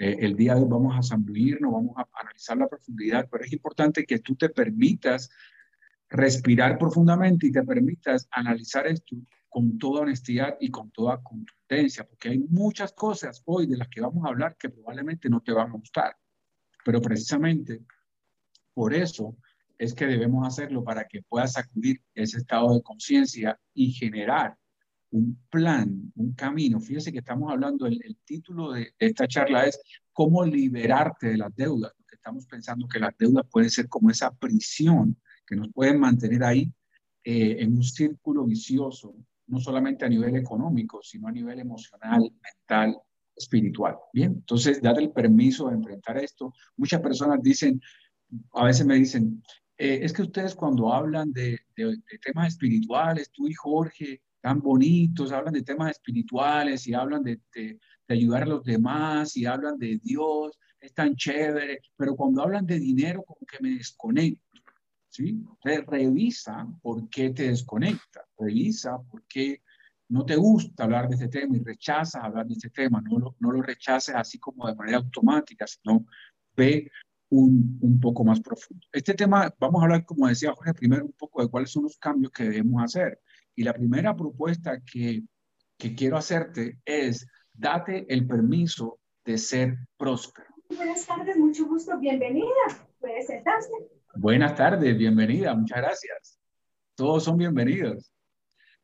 Eh, 0.00 0.16
el 0.20 0.34
día 0.34 0.54
de 0.54 0.62
hoy 0.62 0.68
vamos 0.70 0.96
a 0.96 1.02
zambulirnos, 1.02 1.70
vamos 1.70 1.94
a 1.94 2.08
analizar 2.18 2.56
la 2.56 2.66
profundidad, 2.66 3.28
pero 3.30 3.44
es 3.44 3.52
importante 3.52 4.06
que 4.06 4.20
tú 4.20 4.34
te 4.34 4.48
permitas 4.48 5.28
respirar 6.08 6.78
profundamente 6.78 7.46
y 7.46 7.52
te 7.52 7.62
permitas 7.62 8.26
analizar 8.30 8.86
esto 8.86 9.14
con 9.50 9.76
toda 9.76 10.00
honestidad 10.00 10.56
y 10.58 10.70
con 10.70 10.90
toda 10.90 11.22
contundencia, 11.22 12.08
porque 12.08 12.30
hay 12.30 12.38
muchas 12.38 12.94
cosas 12.94 13.42
hoy 13.44 13.66
de 13.66 13.76
las 13.76 13.88
que 13.88 14.00
vamos 14.00 14.24
a 14.24 14.30
hablar 14.30 14.56
que 14.56 14.70
probablemente 14.70 15.28
no 15.28 15.42
te 15.42 15.52
van 15.52 15.68
a 15.68 15.74
gustar, 15.74 16.16
pero 16.82 17.02
precisamente 17.02 17.82
por 18.72 18.94
eso 18.94 19.36
es 19.76 19.92
que 19.92 20.06
debemos 20.06 20.46
hacerlo 20.46 20.82
para 20.82 21.06
que 21.06 21.22
puedas 21.24 21.52
sacudir 21.52 22.00
ese 22.14 22.38
estado 22.38 22.74
de 22.74 22.82
conciencia 22.82 23.60
y 23.74 23.92
generar 23.92 24.56
un 25.10 25.38
plan, 25.50 26.12
un 26.16 26.32
camino. 26.34 26.80
Fíjese 26.80 27.12
que 27.12 27.18
estamos 27.18 27.50
hablando, 27.50 27.86
el, 27.86 28.16
título 28.24 28.72
de, 28.72 28.94
esta 28.98 29.26
charla 29.26 29.64
es 29.64 29.80
cómo 30.12 30.44
liberarte 30.44 31.28
de 31.28 31.38
las 31.38 31.54
deudas, 31.54 31.92
estamos 32.20 32.46
pensando 32.46 32.86
que 32.86 32.98
las 32.98 33.16
deudas 33.18 33.46
pueden 33.50 33.70
ser 33.70 33.88
como 33.88 34.10
esa 34.10 34.30
prisión 34.30 35.16
que 35.46 35.56
nos 35.56 35.72
pueden 35.72 35.98
mantener 35.98 36.44
ahí 36.44 36.70
eh, 37.24 37.56
en 37.60 37.72
un 37.72 37.82
círculo 37.82 38.44
vicioso, 38.44 39.14
no 39.46 39.58
solamente 39.58 40.04
a 40.04 40.08
nivel 40.08 40.36
económico, 40.36 41.00
sino 41.02 41.28
a 41.28 41.32
nivel 41.32 41.58
emocional, 41.58 42.20
mental, 42.20 42.96
espiritual. 43.34 43.96
Bien, 44.12 44.32
entonces 44.32 44.80
date 44.82 45.00
el 45.00 45.10
permiso 45.10 45.68
de 45.68 45.76
enfrentar 45.76 46.18
esto. 46.18 46.52
Muchas 46.76 47.00
personas 47.00 47.42
dicen, 47.42 47.80
a 48.52 48.64
veces 48.64 48.86
me 48.86 48.96
dicen, 48.96 49.42
eh, 49.78 50.00
es 50.02 50.12
que 50.12 50.22
ustedes 50.22 50.54
cuando 50.54 50.92
hablan 50.92 51.32
de, 51.32 51.58
temas 52.22 52.48
espirituales, 52.48 53.30
tú 53.32 53.48
y 53.48 53.54
Jorge, 53.54 54.20
tan 54.40 54.60
bonitos, 54.60 55.32
hablan 55.32 55.54
de 55.54 55.62
temas 55.62 55.90
espirituales 55.90 56.86
y 56.86 56.94
hablan 56.94 57.22
de, 57.22 57.40
de, 57.54 57.78
ayudar 58.08 58.42
a 58.42 58.46
los 58.46 58.64
demás 58.64 59.36
y 59.36 59.46
hablan 59.46 59.78
de 59.78 60.00
Dios, 60.02 60.58
es 60.80 60.92
tan 60.94 61.14
chévere, 61.14 61.80
pero 61.96 62.16
cuando 62.16 62.42
hablan 62.42 62.66
de 62.66 62.78
dinero 62.78 63.22
como 63.22 63.46
que 63.46 63.58
me 63.60 63.76
desconecto. 63.76 64.40
¿Sí? 65.08 65.28
Entonces 65.28 65.86
revisa 65.86 66.68
por 66.82 67.08
qué 67.08 67.30
te 67.30 67.48
desconecta, 67.48 68.24
revisa 68.38 68.98
por 69.10 69.24
qué 69.24 69.60
no 70.08 70.24
te 70.24 70.36
gusta 70.36 70.84
hablar 70.84 71.08
de 71.08 71.14
este 71.14 71.28
tema 71.28 71.56
y 71.56 71.60
rechazas 71.60 72.22
hablar 72.22 72.46
de 72.46 72.54
este 72.54 72.70
tema, 72.70 73.00
no 73.00 73.18
lo, 73.18 73.36
no 73.40 73.52
lo 73.52 73.62
rechaces 73.62 74.14
así 74.14 74.38
como 74.38 74.68
de 74.68 74.74
manera 74.74 74.98
automática, 74.98 75.66
sino 75.66 76.06
ve 76.56 76.90
un, 77.30 77.78
un, 77.80 78.00
poco 78.00 78.24
más 78.24 78.40
profundo. 78.40 78.86
Este 78.92 79.14
tema, 79.14 79.52
vamos 79.58 79.80
a 79.80 79.84
hablar, 79.84 80.04
como 80.04 80.26
decía 80.26 80.52
Jorge, 80.52 80.74
primero 80.74 81.04
un 81.04 81.12
poco 81.12 81.42
de 81.42 81.48
cuáles 81.48 81.70
son 81.70 81.84
los 81.84 81.96
cambios 81.96 82.32
que 82.32 82.44
debemos 82.44 82.82
hacer. 82.82 83.20
Y 83.54 83.64
la 83.64 83.72
primera 83.72 84.16
propuesta 84.16 84.80
que, 84.80 85.22
que 85.76 85.94
quiero 85.94 86.16
hacerte 86.16 86.78
es, 86.84 87.26
date 87.52 88.06
el 88.08 88.26
permiso 88.26 88.98
de 89.24 89.38
ser 89.38 89.78
próspero. 89.96 90.48
Buenas 90.76 91.06
tardes, 91.06 91.36
mucho 91.36 91.66
gusto, 91.66 91.98
bienvenida. 91.98 92.46
Puede 92.98 93.22
sentarse. 93.22 93.70
Buenas 94.14 94.54
tardes, 94.54 94.96
bienvenida, 94.96 95.54
muchas 95.54 95.78
gracias. 95.78 96.38
Todos 96.94 97.24
son 97.24 97.38
bienvenidos. 97.38 98.12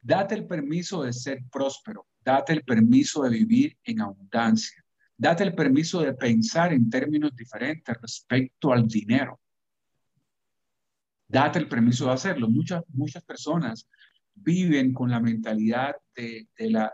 Date 0.00 0.34
el 0.34 0.46
permiso 0.46 1.02
de 1.02 1.12
ser 1.12 1.40
próspero, 1.50 2.06
date 2.20 2.52
el 2.52 2.62
permiso 2.62 3.22
de 3.22 3.30
vivir 3.30 3.76
en 3.82 4.00
abundancia, 4.00 4.84
date 5.16 5.42
el 5.42 5.54
permiso 5.54 6.00
de 6.00 6.14
pensar 6.14 6.72
en 6.72 6.88
términos 6.88 7.34
diferentes 7.34 7.96
respecto 8.00 8.72
al 8.72 8.86
dinero. 8.86 9.40
Date 11.28 11.58
el 11.58 11.68
permiso 11.68 12.06
de 12.06 12.12
hacerlo. 12.12 12.48
Muchas, 12.48 12.84
muchas 12.88 13.24
personas 13.24 13.88
viven 14.36 14.92
con 14.92 15.10
la 15.10 15.20
mentalidad 15.20 15.96
de, 16.14 16.48
la, 16.58 16.92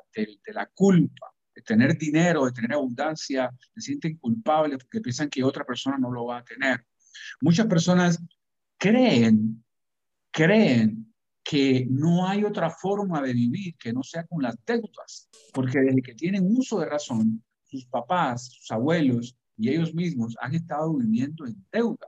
culpa, 0.74 1.34
de 1.54 1.62
tener 1.62 1.98
dinero, 1.98 2.46
de 2.46 2.52
tener 2.52 2.72
abundancia, 2.72 3.50
se 3.74 3.80
sienten 3.80 4.16
culpables 4.16 4.78
porque 4.78 5.00
piensan 5.00 5.28
que 5.28 5.44
otra 5.44 5.64
persona 5.64 5.98
no 5.98 6.10
lo 6.10 6.26
va 6.26 6.38
a 6.38 6.44
tener. 6.44 6.84
Muchas 7.40 7.66
personas 7.66 8.22
creen, 8.78 9.62
creen 10.30 11.12
que 11.44 11.86
no 11.90 12.26
hay 12.26 12.44
otra 12.44 12.70
forma 12.70 13.20
de 13.20 13.34
vivir 13.34 13.76
que 13.76 13.92
no 13.92 14.02
sea 14.02 14.24
con 14.24 14.42
las 14.42 14.56
deudas, 14.64 15.28
porque 15.52 15.80
desde 15.80 16.02
que 16.02 16.14
tienen 16.14 16.46
uso 16.46 16.80
de 16.80 16.86
razón, 16.86 17.42
sus 17.64 17.84
papás, 17.86 18.46
sus 18.46 18.70
abuelos 18.70 19.36
y 19.56 19.70
ellos 19.70 19.94
mismos 19.94 20.36
han 20.40 20.54
estado 20.54 20.94
viviendo 20.94 21.46
en 21.46 21.64
deuda. 21.72 22.06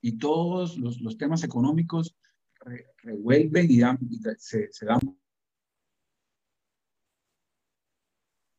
Y 0.00 0.18
todos 0.18 0.76
los 0.76 1.16
temas 1.16 1.42
económicos 1.42 2.14
revuelven 2.98 3.70
y, 3.70 3.80
dan, 3.80 3.98
se, 4.38 4.72
se, 4.72 4.86
dan. 4.86 5.00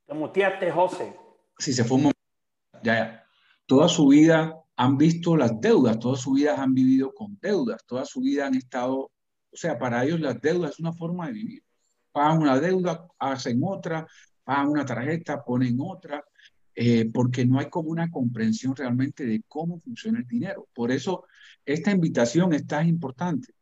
Te 0.05 0.13
muteaste, 0.13 0.71
José. 0.71 1.15
Sí, 1.57 1.73
se 1.73 1.83
fue 1.83 1.97
un 1.97 2.03
momento. 2.03 2.19
Ya, 2.83 2.95
ya. 2.95 3.27
Toda 3.65 3.87
su 3.87 4.07
vida 4.07 4.61
han 4.75 4.97
visto 4.97 5.35
las 5.35 5.59
deudas, 5.59 5.99
toda 5.99 6.17
su 6.17 6.33
vida 6.33 6.61
han 6.61 6.73
vivido 6.73 7.13
con 7.13 7.37
deudas, 7.41 7.83
toda 7.85 8.05
su 8.05 8.21
vida 8.21 8.45
han 8.45 8.55
estado 8.55 9.11
o 9.55 9.57
sea, 9.57 9.79
para 9.79 10.03
ellos 10.03 10.19
las 10.19 10.41
deudas 10.41 10.71
es 10.71 10.79
una 10.81 10.91
forma 10.91 11.27
de 11.27 11.33
vivir. 11.33 11.63
Pagan 12.11 12.39
una 12.39 12.59
deuda, 12.59 13.07
hacen 13.17 13.61
otra, 13.63 14.05
pagan 14.43 14.67
una 14.67 14.85
tarjeta, 14.85 15.45
ponen 15.45 15.77
otra, 15.79 16.25
eh, 16.75 17.09
porque 17.13 17.45
no 17.45 17.59
hay 17.59 17.69
como 17.69 17.89
una 17.89 18.11
comprensión 18.11 18.75
realmente 18.75 19.25
de 19.25 19.43
cómo 19.47 19.79
funciona 19.79 20.19
el 20.19 20.27
dinero. 20.27 20.67
Por 20.73 20.91
eso 20.91 21.23
esta 21.65 21.91
invitación 21.91 22.51
es 22.51 22.67
tan 22.67 22.85
importante, 22.85 23.53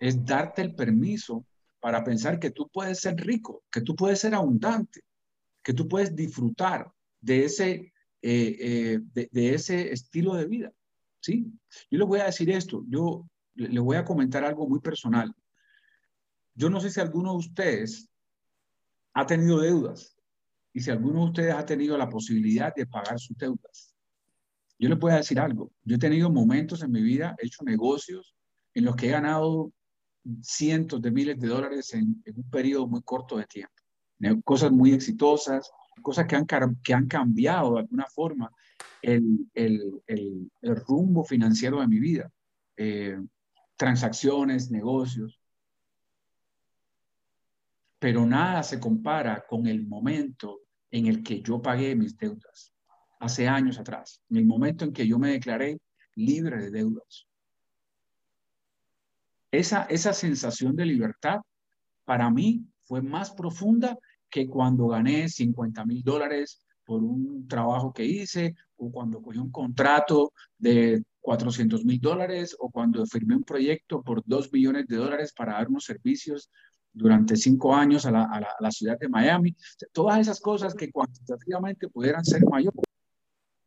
es 0.00 0.24
darte 0.24 0.62
el 0.62 0.74
permiso 0.74 1.46
para 1.78 2.02
pensar 2.02 2.40
que 2.40 2.50
tú 2.50 2.68
puedes 2.68 3.00
ser 3.00 3.16
rico, 3.16 3.62
que 3.70 3.82
tú 3.82 3.94
puedes 3.94 4.18
ser 4.18 4.34
abundante, 4.34 5.02
que 5.62 5.74
tú 5.74 5.86
puedes 5.86 6.16
disfrutar 6.16 6.90
de 7.20 7.44
ese, 7.44 7.92
eh, 8.22 8.56
eh, 8.60 8.98
de, 9.12 9.54
ese 9.54 9.92
estilo 9.92 10.34
de 10.34 10.46
vida. 10.46 10.72
¿sí? 11.20 11.46
Yo 11.90 11.98
les 11.98 12.08
voy 12.08 12.20
a 12.20 12.26
decir 12.26 12.50
esto, 12.50 12.82
yo 12.88 13.26
les 13.54 13.82
voy 13.82 13.96
a 13.96 14.04
comentar 14.04 14.42
algo 14.42 14.66
muy 14.66 14.80
personal. 14.80 15.34
Yo 16.54 16.70
no 16.70 16.80
sé 16.80 16.90
si 16.90 17.00
alguno 17.00 17.32
de 17.32 17.38
ustedes 17.38 18.08
ha 19.12 19.26
tenido 19.26 19.60
deudas 19.60 20.16
y 20.72 20.80
si 20.80 20.90
alguno 20.90 21.20
de 21.20 21.26
ustedes 21.26 21.54
ha 21.54 21.64
tenido 21.64 21.96
la 21.98 22.08
posibilidad 22.08 22.74
de 22.74 22.86
pagar 22.86 23.18
sus 23.18 23.36
deudas. 23.36 23.94
Yo 24.78 24.88
les 24.88 24.98
voy 24.98 25.12
a 25.12 25.16
decir 25.16 25.38
algo. 25.38 25.72
Yo 25.84 25.96
he 25.96 25.98
tenido 25.98 26.30
momentos 26.30 26.82
en 26.82 26.90
mi 26.90 27.02
vida, 27.02 27.36
he 27.38 27.46
hecho 27.46 27.64
negocios 27.64 28.34
en 28.72 28.86
los 28.86 28.96
que 28.96 29.08
he 29.08 29.10
ganado 29.10 29.72
cientos 30.42 31.00
de 31.00 31.10
miles 31.10 31.38
de 31.38 31.48
dólares 31.48 31.94
en, 31.94 32.22
un 32.34 32.50
periodo 32.50 32.86
muy 32.86 33.02
corto 33.02 33.36
de 33.36 33.46
tiempo. 33.46 33.74
Cosas 34.44 34.70
muy 34.70 34.92
exitosas, 34.92 35.70
cosas 36.02 36.26
que 36.26 36.36
han, 36.36 36.46
que 36.82 36.94
han 36.94 37.06
cambiado 37.06 37.74
de 37.74 37.80
alguna 37.80 38.06
forma 38.06 38.50
el, 39.02 39.50
el, 39.54 40.02
el, 40.06 40.50
rumbo 40.86 41.24
financiero 41.24 41.80
de 41.80 41.88
mi 41.88 41.98
vida. 41.98 42.30
Eh, 42.76 43.18
transacciones, 43.76 44.70
negocios 44.70 45.40
pero 48.00 48.24
nada 48.26 48.62
se 48.64 48.80
compara 48.80 49.44
con 49.46 49.66
el 49.66 49.86
momento 49.86 50.62
en 50.90 51.06
el 51.06 51.22
que 51.22 51.42
yo 51.42 51.60
pagué 51.62 51.94
mis 51.94 52.16
deudas, 52.16 52.72
hace 53.20 53.46
años 53.46 53.78
atrás, 53.78 54.22
en 54.30 54.38
el 54.38 54.46
momento 54.46 54.84
en 54.84 54.92
que 54.92 55.06
yo 55.06 55.18
me 55.18 55.30
declaré 55.30 55.78
libre 56.16 56.56
de 56.58 56.70
deudas. 56.70 57.28
Esa, 59.50 59.84
esa 59.84 60.12
sensación 60.12 60.76
de 60.76 60.86
libertad 60.86 61.40
para 62.04 62.30
mí 62.30 62.64
fue 62.84 63.02
más 63.02 63.30
profunda 63.30 63.98
que 64.28 64.46
cuando 64.46 64.88
gané 64.88 65.28
50 65.28 65.84
mil 65.84 66.02
dólares 66.02 66.64
por 66.84 67.02
un 67.02 67.46
trabajo 67.46 67.92
que 67.92 68.04
hice 68.04 68.54
o 68.76 68.90
cuando 68.90 69.22
cogí 69.22 69.38
un 69.38 69.50
contrato 69.50 70.32
de 70.58 71.02
400 71.20 71.84
mil 71.84 72.00
dólares 72.00 72.56
o 72.58 72.70
cuando 72.70 73.04
firmé 73.06 73.36
un 73.36 73.44
proyecto 73.44 74.02
por 74.02 74.22
2 74.24 74.52
millones 74.52 74.86
de 74.86 74.96
dólares 74.96 75.32
para 75.32 75.52
dar 75.52 75.68
unos 75.68 75.84
servicios 75.84 76.50
durante 76.92 77.36
cinco 77.36 77.74
años 77.74 78.06
a 78.06 78.10
la, 78.10 78.70
ciudad 78.70 78.98
de 78.98 79.08
Miami. 79.08 79.54
Todas 79.92 80.18
esas 80.18 80.40
cosas 80.40 80.74
que 80.74 80.90
cuantitativamente 80.90 81.88
pudieran 81.88 82.24
ser 82.24 82.42
mayores, 82.44 82.80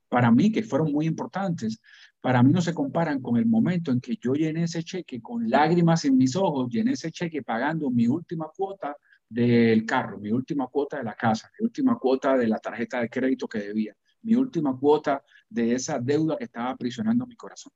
para 0.09 0.29
mí, 0.29 0.51
que 0.51 0.63
fueron 0.63 0.91
muy 0.91 1.05
importantes, 1.05 1.79
para 2.23 2.41
mí 2.41 2.53
no 2.53 2.61
se 2.61 2.73
comparan 2.73 3.21
con 3.21 3.35
el 3.35 3.45
momento 3.45 3.91
en 3.91 3.99
que 3.99 4.15
yo 4.15 4.31
llené 4.31 4.63
ese 4.63 4.81
cheque 4.81 5.21
con 5.21 5.49
lágrimas 5.49 6.05
en 6.05 6.15
mis 6.15 6.37
ojos, 6.37 6.69
llené 6.71 6.93
ese 6.93 7.11
cheque 7.11 7.43
pagando 7.43 7.89
mi 7.89 8.07
última 8.07 8.49
cuota 8.55 8.95
del 9.27 9.85
carro, 9.85 10.19
mi 10.19 10.31
última 10.31 10.67
cuota 10.67 10.99
de 10.99 11.03
la 11.03 11.15
casa, 11.15 11.51
mi 11.59 11.65
última 11.65 11.99
cuota 11.99 12.37
de 12.37 12.47
la 12.47 12.59
tarjeta 12.59 13.01
de 13.01 13.09
crédito 13.09 13.45
que 13.45 13.59
debía, 13.59 13.93
mi 14.21 14.35
última 14.35 14.79
cuota 14.79 15.21
de 15.49 15.73
esa 15.73 15.99
deuda 15.99 16.37
que 16.37 16.45
estaba 16.45 16.69
aprisionando 16.69 17.27
mi 17.27 17.35
corazón. 17.35 17.73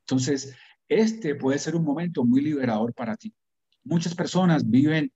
Entonces, 0.00 0.56
este 0.88 1.34
puede 1.34 1.58
ser 1.58 1.76
un 1.76 1.84
momento 1.84 2.24
muy 2.24 2.40
liberador 2.40 2.94
para 2.94 3.18
ti. 3.18 3.34
Muchas 3.84 4.14
personas 4.14 4.66
viven 4.66 5.12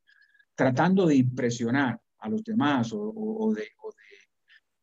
tratando 0.55 1.07
de 1.07 1.17
impresionar 1.17 1.99
a 2.19 2.29
los 2.29 2.45
demás 2.45 2.91
o, 2.93 3.51
de, 3.57 3.67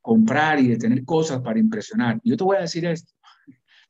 comprar 0.01 0.59
y 0.59 0.69
de 0.69 0.77
tener 0.77 1.05
cosas 1.05 1.39
para 1.41 1.59
impresionar. 1.59 2.19
Yo 2.23 2.35
te 2.35 2.43
voy 2.43 2.57
a 2.57 2.61
decir 2.61 2.83
esto. 2.87 3.13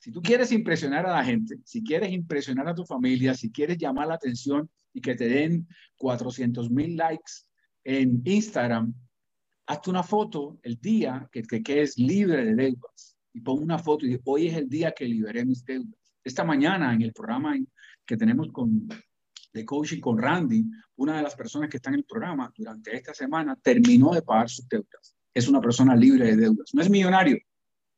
Si 0.09 0.13
tú 0.13 0.23
quieres 0.23 0.51
impresionar 0.51 1.05
a 1.05 1.11
la 1.17 1.23
gente, 1.23 1.59
si 1.65 1.83
quieres 1.83 2.11
impresionar 2.11 2.67
a 2.67 2.73
tu 2.73 2.83
familia, 2.83 3.35
si 3.35 3.51
quieres 3.51 3.77
llamar 3.77 4.07
la 4.07 4.15
atención 4.15 4.67
y 4.91 5.01
que 5.01 5.13
te 5.13 5.27
den 5.27 5.67
400 5.97 6.71
mil 6.71 6.97
likes 6.97 7.43
en 7.83 8.19
Instagram, 8.25 8.91
hazte 9.67 9.89
una 9.91 10.01
foto 10.01 10.57
el 10.63 10.81
día 10.81 11.29
que, 11.31 11.43
que 11.43 11.61
quedes 11.61 11.95
libre 11.99 12.43
de 12.43 12.55
deudas 12.55 13.15
y 13.33 13.41
pon 13.41 13.61
una 13.61 13.77
foto 13.77 14.07
y 14.07 14.19
hoy 14.23 14.47
es 14.47 14.57
el 14.57 14.67
día 14.67 14.93
que 14.93 15.05
liberé 15.05 15.45
mis 15.45 15.63
deudas. 15.63 16.15
Esta 16.23 16.43
mañana 16.43 16.91
en 16.91 17.03
el 17.03 17.13
programa 17.13 17.55
que 18.03 18.17
tenemos 18.17 18.51
con 18.51 18.87
de 19.53 19.63
coaching 19.63 19.99
con 19.99 20.17
Randy, 20.17 20.65
una 20.95 21.17
de 21.17 21.21
las 21.21 21.35
personas 21.35 21.69
que 21.69 21.77
está 21.77 21.91
en 21.91 21.97
el 21.97 22.05
programa 22.05 22.51
durante 22.57 22.95
esta 22.95 23.13
semana 23.13 23.55
terminó 23.61 24.15
de 24.15 24.23
pagar 24.23 24.49
sus 24.49 24.67
deudas. 24.67 25.15
Es 25.35 25.47
una 25.47 25.61
persona 25.61 25.95
libre 25.95 26.25
de 26.25 26.35
deudas. 26.35 26.73
No 26.73 26.81
es 26.81 26.89
millonario, 26.89 27.37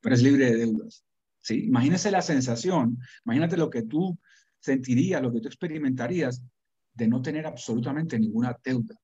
pero 0.02 0.14
es 0.14 0.22
libre 0.22 0.50
de 0.50 0.56
deudas. 0.58 1.06
¿Sí? 1.42 1.66
Imagínese 1.66 2.10
la 2.10 2.22
sensación, 2.22 2.98
imagínate 3.26 3.56
lo 3.56 3.68
que 3.68 3.82
tú 3.82 4.18
sentirías, 4.58 5.20
lo 5.20 5.32
que 5.32 5.40
tú 5.40 5.48
experimentarías 5.48 6.42
de 6.94 7.08
no 7.08 7.20
tener 7.20 7.46
absolutamente 7.46 8.18
ninguna 8.18 8.56
deuda. 8.64 8.94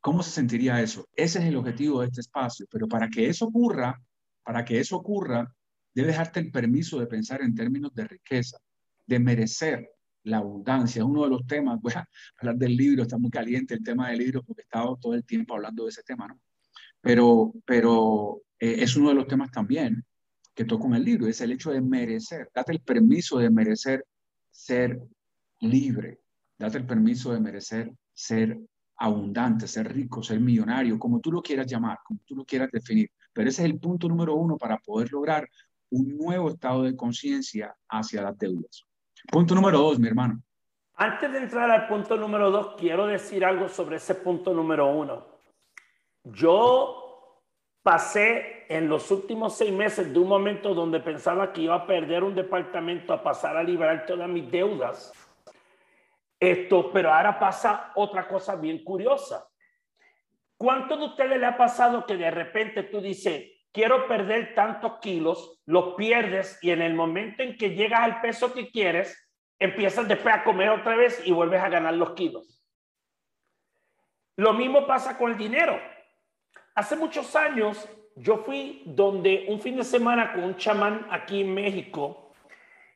¿Cómo 0.00 0.22
se 0.22 0.30
sentiría 0.30 0.80
eso? 0.80 1.08
Ese 1.14 1.40
es 1.40 1.46
el 1.46 1.56
objetivo 1.56 2.00
de 2.00 2.06
este 2.06 2.20
espacio, 2.20 2.66
pero 2.70 2.86
para 2.86 3.08
que 3.08 3.28
eso 3.28 3.46
ocurra, 3.46 4.00
para 4.44 4.64
que 4.64 4.78
eso 4.78 4.96
ocurra, 4.96 5.52
debes 5.92 6.16
darte 6.16 6.38
el 6.40 6.52
permiso 6.52 7.00
de 7.00 7.06
pensar 7.06 7.42
en 7.42 7.54
términos 7.54 7.92
de 7.94 8.06
riqueza, 8.06 8.58
de 9.06 9.18
merecer, 9.18 9.88
la 10.24 10.38
abundancia. 10.38 11.00
Es 11.00 11.04
uno 11.04 11.24
de 11.24 11.30
los 11.30 11.46
temas, 11.46 11.80
voy 11.80 11.92
a 11.94 12.06
hablar 12.40 12.56
del 12.56 12.76
libro, 12.76 13.02
está 13.02 13.18
muy 13.18 13.30
caliente 13.30 13.74
el 13.74 13.82
tema 13.82 14.10
del 14.10 14.18
libro 14.18 14.42
porque 14.42 14.62
he 14.62 14.64
estado 14.64 14.96
todo 15.00 15.14
el 15.14 15.24
tiempo 15.24 15.54
hablando 15.54 15.84
de 15.84 15.90
ese 15.90 16.02
tema, 16.02 16.28
¿no? 16.28 16.40
Pero, 17.00 17.54
pero 17.64 18.42
eh, 18.58 18.76
es 18.80 18.96
uno 18.96 19.10
de 19.10 19.14
los 19.14 19.26
temas 19.26 19.50
también 19.50 20.04
que 20.58 20.64
toco 20.64 20.88
en 20.88 20.94
el 20.94 21.04
libro, 21.04 21.28
es 21.28 21.40
el 21.40 21.52
hecho 21.52 21.70
de 21.70 21.80
merecer, 21.80 22.50
date 22.52 22.72
el 22.72 22.80
permiso 22.80 23.38
de 23.38 23.48
merecer 23.48 24.04
ser 24.50 25.00
libre, 25.60 26.18
date 26.58 26.78
el 26.78 26.84
permiso 26.84 27.32
de 27.32 27.38
merecer 27.38 27.92
ser 28.12 28.58
abundante, 28.96 29.68
ser 29.68 29.94
rico, 29.94 30.20
ser 30.20 30.40
millonario, 30.40 30.98
como 30.98 31.20
tú 31.20 31.30
lo 31.30 31.40
quieras 31.40 31.68
llamar, 31.68 31.98
como 32.04 32.18
tú 32.26 32.34
lo 32.34 32.44
quieras 32.44 32.70
definir. 32.72 33.08
Pero 33.32 33.48
ese 33.48 33.62
es 33.62 33.70
el 33.70 33.78
punto 33.78 34.08
número 34.08 34.34
uno 34.34 34.56
para 34.56 34.78
poder 34.78 35.12
lograr 35.12 35.48
un 35.90 36.16
nuevo 36.16 36.50
estado 36.50 36.82
de 36.82 36.96
conciencia 36.96 37.72
hacia 37.88 38.22
las 38.22 38.36
deudas. 38.36 38.84
Punto 39.30 39.54
número 39.54 39.78
dos, 39.78 40.00
mi 40.00 40.08
hermano. 40.08 40.42
Antes 40.96 41.30
de 41.30 41.38
entrar 41.38 41.70
al 41.70 41.86
punto 41.86 42.16
número 42.16 42.50
dos, 42.50 42.74
quiero 42.76 43.06
decir 43.06 43.44
algo 43.44 43.68
sobre 43.68 43.98
ese 43.98 44.16
punto 44.16 44.52
número 44.52 44.90
uno. 44.90 45.24
Yo 46.24 47.07
pasé 47.88 48.66
en 48.68 48.86
los 48.86 49.10
últimos 49.10 49.56
seis 49.56 49.72
meses 49.72 50.12
de 50.12 50.18
un 50.18 50.28
momento 50.28 50.74
donde 50.74 51.00
pensaba 51.00 51.54
que 51.54 51.62
iba 51.62 51.74
a 51.74 51.86
perder 51.86 52.22
un 52.22 52.34
departamento 52.34 53.14
a 53.14 53.22
pasar 53.22 53.56
a 53.56 53.62
liberar 53.62 54.04
todas 54.04 54.28
mis 54.28 54.50
deudas. 54.50 55.10
Esto, 56.38 56.92
pero 56.92 57.10
ahora 57.10 57.38
pasa 57.38 57.92
otra 57.94 58.28
cosa 58.28 58.56
bien 58.56 58.84
curiosa. 58.84 59.48
¿Cuánto 60.58 60.98
de 60.98 61.06
ustedes 61.06 61.40
le 61.40 61.46
ha 61.46 61.56
pasado 61.56 62.04
que 62.04 62.18
de 62.18 62.30
repente 62.30 62.82
tú 62.82 63.00
dices, 63.00 63.52
quiero 63.72 64.06
perder 64.06 64.54
tantos 64.54 64.98
kilos, 65.00 65.62
los 65.64 65.94
pierdes 65.94 66.58
y 66.60 66.72
en 66.72 66.82
el 66.82 66.92
momento 66.92 67.42
en 67.42 67.56
que 67.56 67.70
llegas 67.70 68.00
al 68.00 68.20
peso 68.20 68.52
que 68.52 68.70
quieres, 68.70 69.30
empiezas 69.58 70.06
después 70.06 70.34
a 70.34 70.44
comer 70.44 70.68
otra 70.68 70.94
vez 70.94 71.22
y 71.24 71.32
vuelves 71.32 71.62
a 71.62 71.70
ganar 71.70 71.94
los 71.94 72.10
kilos. 72.10 72.62
Lo 74.36 74.52
mismo 74.52 74.86
pasa 74.86 75.16
con 75.16 75.30
el 75.30 75.38
dinero. 75.38 75.80
Hace 76.78 76.94
muchos 76.94 77.34
años 77.34 77.88
yo 78.14 78.36
fui 78.36 78.84
donde 78.86 79.46
un 79.48 79.60
fin 79.60 79.76
de 79.76 79.82
semana 79.82 80.32
con 80.32 80.44
un 80.44 80.56
chamán 80.56 81.08
aquí 81.10 81.40
en 81.40 81.52
México 81.52 82.30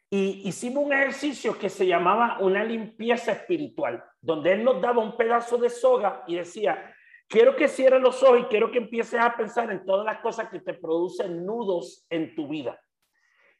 y 0.09 0.49
hicimos 0.49 0.85
un 0.85 0.93
ejercicio 0.93 1.59
que 1.59 1.69
se 1.69 1.85
llamaba 1.85 2.39
una 2.39 2.62
limpieza 2.62 3.33
espiritual, 3.33 4.05
donde 4.21 4.53
él 4.53 4.62
nos 4.62 4.81
daba 4.81 5.03
un 5.03 5.17
pedazo 5.17 5.59
de 5.59 5.69
soga 5.69 6.23
y 6.29 6.37
decía, 6.37 6.95
quiero 7.27 7.57
que 7.57 7.67
cierres 7.67 8.01
los 8.01 8.23
ojos 8.23 8.43
y 8.43 8.45
quiero 8.45 8.71
que 8.71 8.79
empieces 8.79 9.19
a 9.19 9.37
pensar 9.37 9.69
en 9.73 9.85
todas 9.85 10.07
las 10.07 10.19
cosas 10.19 10.49
que 10.49 10.61
te 10.61 10.75
producen 10.75 11.45
nudos 11.45 12.07
en 12.09 12.37
tu 12.37 12.47
vida. 12.47 12.81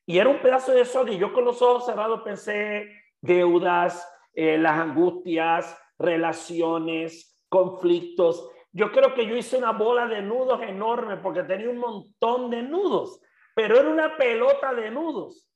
Y 0.07 0.19
era 0.19 0.31
un 0.31 0.41
pedazo 0.41 0.71
de 0.71 0.85
sol 0.85 1.11
y 1.11 1.19
yo 1.19 1.33
con 1.33 1.45
los 1.45 1.61
ojos 1.63 1.85
cerrados 1.85 2.23
pensé 2.23 2.89
deudas, 3.21 4.09
eh, 4.35 4.57
las 4.57 4.79
angustias, 4.79 5.77
relaciones, 5.99 7.43
conflictos. 7.49 8.52
Yo 8.73 8.91
creo 8.91 9.15
que 9.15 9.27
yo 9.27 9.37
hice 9.37 9.59
una 9.59 9.73
bola 9.73 10.07
de 10.07 10.23
nudos 10.23 10.63
enorme 10.63 11.19
porque 11.19 11.43
tenía 11.43 11.69
un 11.69 11.79
montón 11.79 12.51
de 12.51 12.63
nudos, 12.63 13.21
pero 13.55 13.79
era 13.79 13.89
una 13.89 14.17
pelota 14.17 14.73
de 14.73 14.91
nudos. 14.91 15.49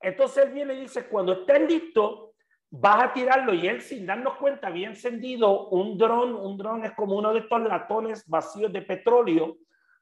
Entonces 0.00 0.46
él 0.46 0.52
viene 0.52 0.74
y 0.74 0.80
dice, 0.80 1.08
cuando 1.08 1.32
estés 1.32 1.60
listo, 1.68 2.34
vas 2.70 3.04
a 3.04 3.12
tirarlo 3.12 3.54
y 3.54 3.66
él 3.68 3.80
sin 3.80 4.04
darnos 4.04 4.36
cuenta 4.36 4.66
había 4.66 4.88
encendido 4.88 5.68
un 5.68 5.96
dron, 5.96 6.34
un 6.34 6.56
dron 6.58 6.84
es 6.84 6.92
como 6.92 7.16
uno 7.16 7.32
de 7.32 7.40
estos 7.40 7.62
latones 7.62 8.28
vacíos 8.28 8.72
de 8.72 8.82
petróleo 8.82 9.56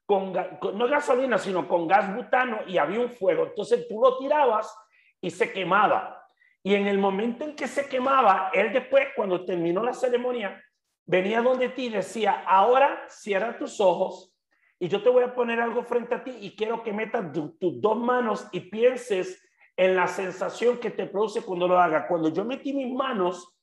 con, 0.07 0.33
no 0.33 0.89
gasolina, 0.89 1.39
sino 1.39 1.69
con 1.69 1.87
gas 1.87 2.15
butano 2.15 2.61
y 2.67 2.79
había 2.79 3.01
un 3.01 3.11
fuego. 3.11 3.47
Entonces 3.47 3.87
tú 3.89 4.01
lo 4.01 4.19
tirabas 4.19 4.75
y 5.21 5.31
se 5.31 5.53
quemaba. 5.53 6.23
Y 6.63 6.75
en 6.75 6.87
el 6.87 6.99
momento 6.99 7.45
en 7.45 7.55
que 7.55 7.69
se 7.69 7.89
quemaba, 7.89 8.51
él 8.53 8.73
después, 8.73 9.09
cuando 9.15 9.45
terminó 9.45 9.83
la 9.83 9.93
ceremonia, 9.93 10.63
venía 11.07 11.43
donde 11.43 11.69
ti 11.69 11.89
decía, 11.89 12.45
ahora 12.47 13.05
cierra 13.09 13.59
tus 13.59 13.81
ojos 13.81 14.35
y 14.79 14.89
yo 14.89 15.03
te 15.03 15.09
voy 15.09 15.25
a 15.25 15.35
poner 15.35 15.61
algo 15.61 15.83
frente 15.83 16.15
a 16.15 16.25
ti 16.25 16.37
y 16.41 16.57
quiero 16.57 16.83
que 16.83 16.93
metas 16.93 17.33
tus 17.33 17.81
dos 17.81 17.97
manos 17.97 18.47
y 18.53 18.61
pienses 18.61 19.43
en 19.77 19.97
la 19.97 20.07
sensación 20.07 20.79
que 20.79 20.91
te 20.91 21.07
produce 21.07 21.43
cuando 21.43 21.69
lo 21.69 21.79
haga. 21.79 22.07
Cuando 22.07 22.29
yo 22.29 22.45
metí 22.45 22.73
mis 22.73 22.93
manos, 22.93 23.59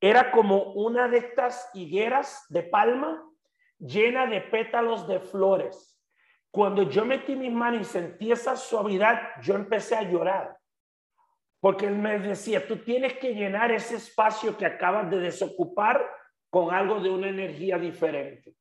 era 0.00 0.30
como 0.30 0.72
una 0.72 1.08
de 1.08 1.18
estas 1.18 1.70
higueras 1.74 2.44
de 2.48 2.62
palma 2.62 3.24
llena 3.78 4.26
de 4.26 4.40
pétalos 4.40 5.06
de 5.06 5.20
flores. 5.20 6.00
Cuando 6.50 6.88
yo 6.88 7.04
metí 7.04 7.34
mis 7.34 7.52
manos 7.52 7.82
y 7.82 7.84
sentí 7.84 8.30
esa 8.30 8.56
suavidad, 8.56 9.20
yo 9.42 9.54
empecé 9.54 9.96
a 9.96 10.02
llorar. 10.02 10.56
Porque 11.60 11.86
él 11.86 11.96
me 11.96 12.18
decía, 12.18 12.66
tú 12.66 12.76
tienes 12.78 13.14
que 13.14 13.34
llenar 13.34 13.72
ese 13.72 13.96
espacio 13.96 14.56
que 14.56 14.66
acabas 14.66 15.10
de 15.10 15.18
desocupar 15.18 16.06
con 16.54 16.72
algo 16.72 17.00
de 17.00 17.10
una 17.10 17.28
energía 17.28 17.78
diferente. 17.78 18.54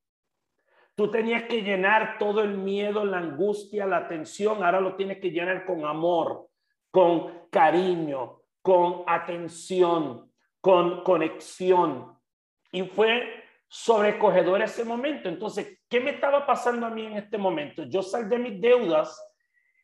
Tú 0.96 1.12
tenías 1.12 1.44
que 1.44 1.62
llenar 1.62 2.18
todo 2.18 2.42
el 2.42 2.58
miedo, 2.58 3.06
la 3.06 3.20
angustia, 3.20 3.86
la 3.86 4.08
tensión, 4.08 4.64
ahora 4.64 4.82
lo 4.82 4.96
tienes 4.96 5.20
que 5.20 5.30
llenar 5.30 5.64
con 5.64 5.86
amor, 5.86 6.48
con 6.90 7.48
cariño, 7.52 8.42
con 8.64 9.04
atención, 9.06 10.28
con 10.60 11.04
conexión. 11.04 12.18
Y 12.72 12.82
fue 12.82 13.44
sobrecogedor 13.68 14.64
ese 14.64 14.84
momento. 14.84 15.30
Entonces, 15.30 15.80
¿qué 15.88 16.00
me 16.00 16.10
estaba 16.10 16.48
pasando 16.48 16.88
a 16.88 16.90
mí 16.90 17.06
en 17.06 17.18
este 17.18 17.38
momento? 17.38 17.84
Yo 17.84 18.02
salí 18.02 18.28
de 18.28 18.40
mis 18.40 18.60
deudas 18.60 19.24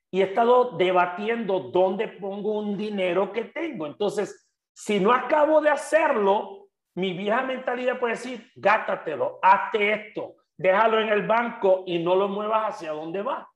y 0.10 0.22
he 0.22 0.24
estado 0.24 0.72
debatiendo 0.78 1.60
dónde 1.60 2.08
pongo 2.08 2.58
un 2.58 2.76
dinero 2.76 3.32
que 3.32 3.46
tengo. 3.46 3.86
Entonces, 3.86 4.50
si 4.74 5.00
no 5.00 5.14
acabo 5.14 5.62
de 5.62 5.70
hacerlo, 5.70 6.59
mi 6.96 7.14
vieja 7.14 7.42
mentalidad 7.44 8.00
puede 8.00 8.14
decir, 8.14 8.52
gátatelo, 8.56 9.40
hazte 9.42 9.94
esto, 9.94 10.36
déjalo 10.58 11.00
en 11.00 11.10
el 11.10 11.26
banco 11.26 11.84
y 11.86 12.00
no 12.00 12.16
lo 12.16 12.28
muevas 12.28 12.76
hacia 12.76 12.92
dónde 12.92 13.22
va. 13.22 13.50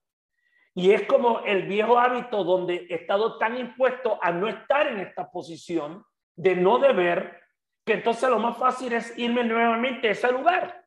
Y 0.75 0.91
es 0.91 1.03
como 1.03 1.41
el 1.41 1.63
viejo 1.63 1.99
hábito 1.99 2.43
donde 2.43 2.87
he 2.89 2.95
estado 2.95 3.37
tan 3.37 3.57
impuesto 3.57 4.17
a 4.21 4.31
no 4.31 4.47
estar 4.47 4.87
en 4.87 4.99
esta 4.99 5.29
posición 5.29 6.03
de 6.35 6.55
no 6.55 6.79
deber 6.79 7.41
que 7.85 7.93
entonces 7.93 8.29
lo 8.29 8.39
más 8.39 8.57
fácil 8.57 8.93
es 8.93 9.17
irme 9.17 9.43
nuevamente 9.43 10.07
a 10.07 10.11
ese 10.11 10.31
lugar, 10.31 10.85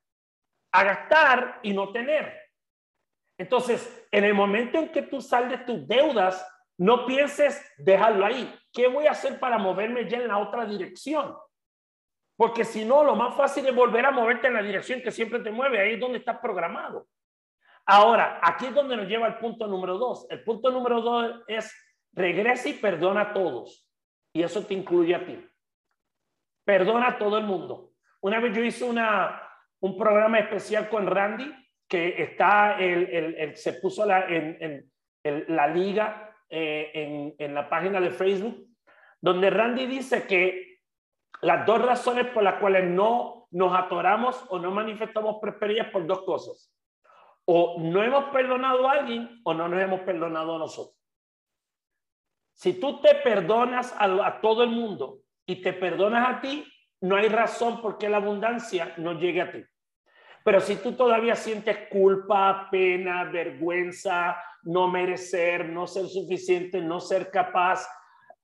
a 0.72 0.84
gastar 0.84 1.60
y 1.62 1.72
no 1.72 1.92
tener. 1.92 2.34
Entonces, 3.38 4.08
en 4.10 4.24
el 4.24 4.34
momento 4.34 4.78
en 4.78 4.90
que 4.90 5.02
tú 5.02 5.20
sales 5.20 5.50
de 5.50 5.64
tus 5.64 5.86
deudas, 5.86 6.44
no 6.78 7.06
pienses 7.06 7.62
dejarlo 7.78 8.24
ahí. 8.24 8.52
¿Qué 8.72 8.88
voy 8.88 9.06
a 9.06 9.12
hacer 9.12 9.38
para 9.38 9.58
moverme 9.58 10.08
ya 10.08 10.18
en 10.18 10.28
la 10.28 10.38
otra 10.38 10.64
dirección? 10.64 11.36
Porque 12.36 12.64
si 12.64 12.84
no, 12.84 13.02
lo 13.02 13.16
más 13.16 13.34
fácil 13.34 13.66
es 13.66 13.74
volver 13.74 14.04
a 14.04 14.10
moverte 14.10 14.48
en 14.48 14.54
la 14.54 14.62
dirección 14.62 15.00
que 15.00 15.10
siempre 15.10 15.40
te 15.40 15.50
mueve. 15.50 15.80
Ahí 15.80 15.94
es 15.94 16.00
donde 16.00 16.18
estás 16.18 16.38
programado. 16.38 17.06
Ahora, 17.86 18.40
aquí 18.42 18.66
es 18.66 18.74
donde 18.74 18.96
nos 18.96 19.08
lleva 19.08 19.26
el 19.26 19.38
punto 19.38 19.66
número 19.66 19.96
dos. 19.96 20.26
El 20.28 20.42
punto 20.44 20.70
número 20.70 21.00
dos 21.00 21.42
es 21.46 21.72
regresa 22.12 22.68
y 22.68 22.74
perdona 22.74 23.20
a 23.22 23.32
todos. 23.32 23.88
Y 24.32 24.42
eso 24.42 24.64
te 24.66 24.74
incluye 24.74 25.14
a 25.14 25.24
ti. 25.24 25.38
Perdona 26.64 27.08
a 27.08 27.18
todo 27.18 27.38
el 27.38 27.44
mundo. 27.44 27.92
Una 28.20 28.40
vez 28.40 28.54
yo 28.56 28.64
hice 28.64 28.84
una, 28.84 29.40
un 29.80 29.96
programa 29.96 30.38
especial 30.40 30.88
con 30.88 31.06
Randy, 31.06 31.54
que 31.88 32.20
está, 32.22 32.78
el, 32.78 33.56
se 33.56 33.74
puso 33.74 34.04
la, 34.04 34.26
en, 34.28 34.90
la 35.22 35.68
liga 35.68 36.34
eh, 36.48 37.34
en, 37.38 37.54
la 37.54 37.68
página 37.68 38.00
de 38.00 38.10
Facebook, 38.10 38.66
donde 39.20 39.50
Randy 39.50 39.86
dice 39.86 40.26
que 40.26 40.75
las 41.42 41.66
dos 41.66 41.82
razones 41.82 42.26
por 42.28 42.42
las 42.42 42.60
cuales 42.60 42.84
no 42.84 43.46
nos 43.50 43.76
atoramos 43.76 44.44
o 44.48 44.58
no 44.58 44.70
manifestamos 44.70 45.36
prosperidad 45.40 45.90
por 45.90 46.06
dos 46.06 46.22
cosas. 46.22 46.72
O 47.44 47.76
no 47.80 48.02
hemos 48.02 48.24
perdonado 48.26 48.88
a 48.88 48.92
alguien 48.92 49.40
o 49.44 49.54
no 49.54 49.68
nos 49.68 49.80
hemos 49.80 50.00
perdonado 50.00 50.56
a 50.56 50.58
nosotros. 50.58 50.96
Si 52.52 52.80
tú 52.80 53.00
te 53.00 53.14
perdonas 53.16 53.94
a 53.98 54.40
todo 54.40 54.62
el 54.64 54.70
mundo 54.70 55.18
y 55.44 55.62
te 55.62 55.72
perdonas 55.72 56.28
a 56.28 56.40
ti, 56.40 56.66
no 57.02 57.16
hay 57.16 57.28
razón 57.28 57.82
por 57.82 57.98
qué 57.98 58.08
la 58.08 58.16
abundancia 58.16 58.94
no 58.96 59.12
llegue 59.12 59.42
a 59.42 59.52
ti. 59.52 59.62
Pero 60.42 60.60
si 60.60 60.76
tú 60.76 60.92
todavía 60.92 61.34
sientes 61.34 61.88
culpa, 61.90 62.68
pena, 62.70 63.24
vergüenza, 63.24 64.36
no 64.62 64.88
merecer, 64.88 65.68
no 65.68 65.86
ser 65.86 66.06
suficiente, 66.06 66.80
no 66.80 67.00
ser 67.00 67.30
capaz, 67.30 67.86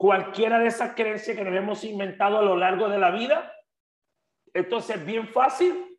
cualquiera 0.03 0.59
de 0.59 0.67
esas 0.67 0.97
creencias 0.97 1.37
que 1.37 1.45
nos 1.45 1.55
hemos 1.55 1.85
inventado 1.85 2.37
a 2.37 2.43
lo 2.43 2.57
largo 2.57 2.89
de 2.89 2.99
la 2.99 3.13
vida, 3.13 3.55
entonces 4.53 4.97
es 4.97 5.07
bien 5.07 5.29
fácil. 5.29 5.97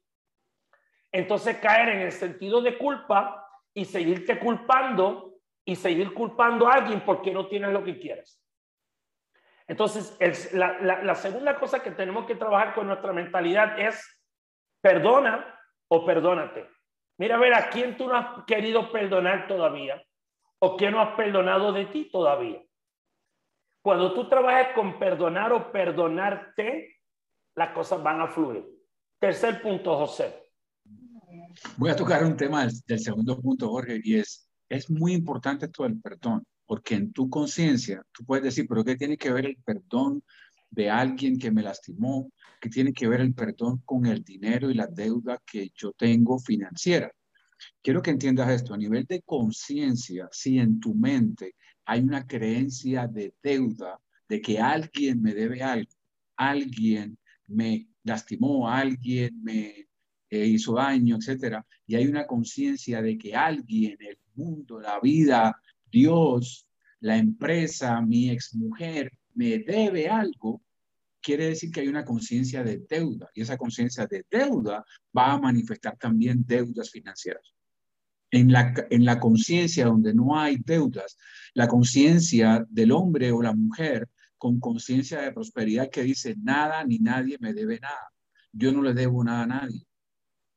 Entonces 1.09 1.55
caer 1.59 1.87
en 1.87 1.99
el 2.01 2.11
sentido 2.11 2.61
de 2.61 2.77
culpa 2.77 3.47
y 3.73 3.85
seguirte 3.85 4.39
culpando 4.39 5.35
y 5.63 5.77
seguir 5.77 6.13
culpando 6.13 6.67
a 6.67 6.73
alguien 6.73 6.99
porque 7.05 7.31
no 7.31 7.47
tienes 7.47 7.71
lo 7.71 7.81
que 7.81 7.97
quieres. 7.97 8.43
Entonces, 9.69 10.51
la, 10.51 11.15
segunda 11.15 11.57
cosa 11.57 11.81
que 11.81 11.91
tenemos 11.91 12.25
que 12.25 12.35
trabajar 12.35 12.73
con 12.75 12.87
nuestra 12.87 13.13
mentalidad 13.13 13.79
es 13.79 14.21
perdona 14.81 15.57
o 15.87 16.05
perdónate. 16.05 16.67
Mira 17.17 17.35
a 17.35 17.39
ver 17.39 17.53
a 17.53 17.69
quién 17.69 17.95
tú 17.95 18.09
no 18.09 18.17
has 18.17 18.43
querido 18.43 18.91
perdonar 18.91 19.47
todavía 19.47 20.03
o 20.59 20.75
quién 20.75 20.91
no 20.91 20.99
has 20.99 21.15
perdonado 21.15 21.71
de 21.71 21.85
ti 21.85 22.09
todavía. 22.11 22.61
Cuando 23.83 24.13
tú 24.13 24.29
trabajes 24.29 24.73
con 24.73 24.97
perdonar 24.97 25.51
o 25.51 25.69
perdonarte, 25.69 27.01
las 27.55 27.73
cosas 27.73 28.01
van 28.01 28.21
a 28.21 28.29
fluir. 28.29 28.63
Tercer 29.19 29.61
punto, 29.61 29.97
José. 29.97 30.33
Voy 31.75 31.89
a 31.89 31.95
tocar 31.95 32.23
un 32.23 32.37
tema 32.37 32.65
del, 32.65 32.99
segundo 32.99 33.41
punto, 33.41 33.67
Jorge, 33.67 33.99
y 34.01 34.15
es, 34.15 34.49
es 34.69 34.89
muy 34.89 35.11
importante 35.11 35.65
esto 35.65 35.83
del 35.83 35.99
perdón, 35.99 36.45
porque 36.65 36.95
en 36.95 37.11
tu 37.11 37.29
conciencia 37.29 38.01
tú 38.13 38.23
puedes 38.23 38.45
decir, 38.45 38.67
pero 38.69 38.85
¿qué 38.85 38.95
tiene 38.95 39.17
que 39.17 39.33
ver 39.33 39.47
el 39.47 39.57
perdón 39.57 40.23
de 40.69 40.89
alguien 40.89 41.37
que 41.37 41.51
me 41.51 41.61
lastimó? 41.61 42.31
¿Qué 42.61 42.69
tiene 42.69 42.93
que 42.93 43.09
ver 43.09 43.19
el 43.19 43.33
perdón 43.33 43.81
con 43.83 44.05
el 44.05 44.23
dinero 44.23 44.69
y 44.69 44.75
la 44.75 44.87
deuda 44.87 45.39
que 45.45 45.71
yo 45.75 45.91
tengo 45.91 46.39
financiera? 46.39 47.11
Quiero 47.81 48.01
que 48.01 48.11
entiendas 48.11 48.49
esto, 48.49 48.73
a 48.73 48.77
nivel 48.77 49.03
de 49.05 49.21
conciencia, 49.23 50.29
si 50.31 50.57
en 50.57 50.79
tu 50.79 50.95
mente 50.95 51.55
hay 51.85 52.01
una 52.01 52.25
creencia 52.25 53.07
de 53.07 53.33
deuda, 53.41 53.99
de 54.27 54.41
que 54.41 54.59
alguien 54.59 55.21
me 55.21 55.33
debe 55.33 55.61
algo, 55.61 55.91
alguien 56.37 57.17
me 57.47 57.87
lastimó, 58.03 58.69
alguien 58.69 59.41
me 59.43 59.87
eh, 60.29 60.45
hizo 60.47 60.75
daño, 60.75 61.17
etcétera, 61.17 61.65
y 61.85 61.95
hay 61.95 62.07
una 62.07 62.25
conciencia 62.25 63.01
de 63.01 63.17
que 63.17 63.35
alguien, 63.35 63.97
el 63.99 64.17
mundo, 64.35 64.79
la 64.79 64.99
vida, 64.99 65.61
Dios, 65.91 66.67
la 67.01 67.17
empresa, 67.17 68.01
mi 68.01 68.29
exmujer, 68.29 69.11
me 69.35 69.59
debe 69.59 70.07
algo, 70.07 70.61
quiere 71.21 71.47
decir 71.47 71.71
que 71.71 71.81
hay 71.81 71.87
una 71.87 72.05
conciencia 72.05 72.63
de 72.63 72.79
deuda. 72.79 73.29
Y 73.33 73.41
esa 73.41 73.57
conciencia 73.57 74.05
de 74.07 74.25
deuda 74.29 74.85
va 75.15 75.33
a 75.33 75.39
manifestar 75.39 75.97
también 75.97 76.43
deudas 76.45 76.89
financieras. 76.89 77.52
En 78.33 78.51
la, 78.51 78.73
en 78.89 79.05
la 79.05 79.19
conciencia 79.19 79.85
donde 79.85 80.11
no 80.15 80.39
hay 80.39 80.57
deudas, 80.57 81.17
la 81.53 81.67
conciencia 81.67 82.65
del 82.67 82.91
hombre 82.91 83.31
o 83.31 83.43
la 83.43 83.53
mujer 83.53 84.09
con 84.39 84.59
conciencia 84.59 85.21
de 85.21 85.31
prosperidad 85.31 85.91
que 85.91 86.01
dice 86.01 86.35
nada 86.41 86.83
ni 86.83 86.97
nadie 86.97 87.37
me 87.39 87.53
debe 87.53 87.79
nada. 87.79 88.11
Yo 88.51 88.71
no 88.71 88.81
le 88.81 88.95
debo 88.95 89.23
nada 89.23 89.43
a 89.43 89.45
nadie. 89.45 89.85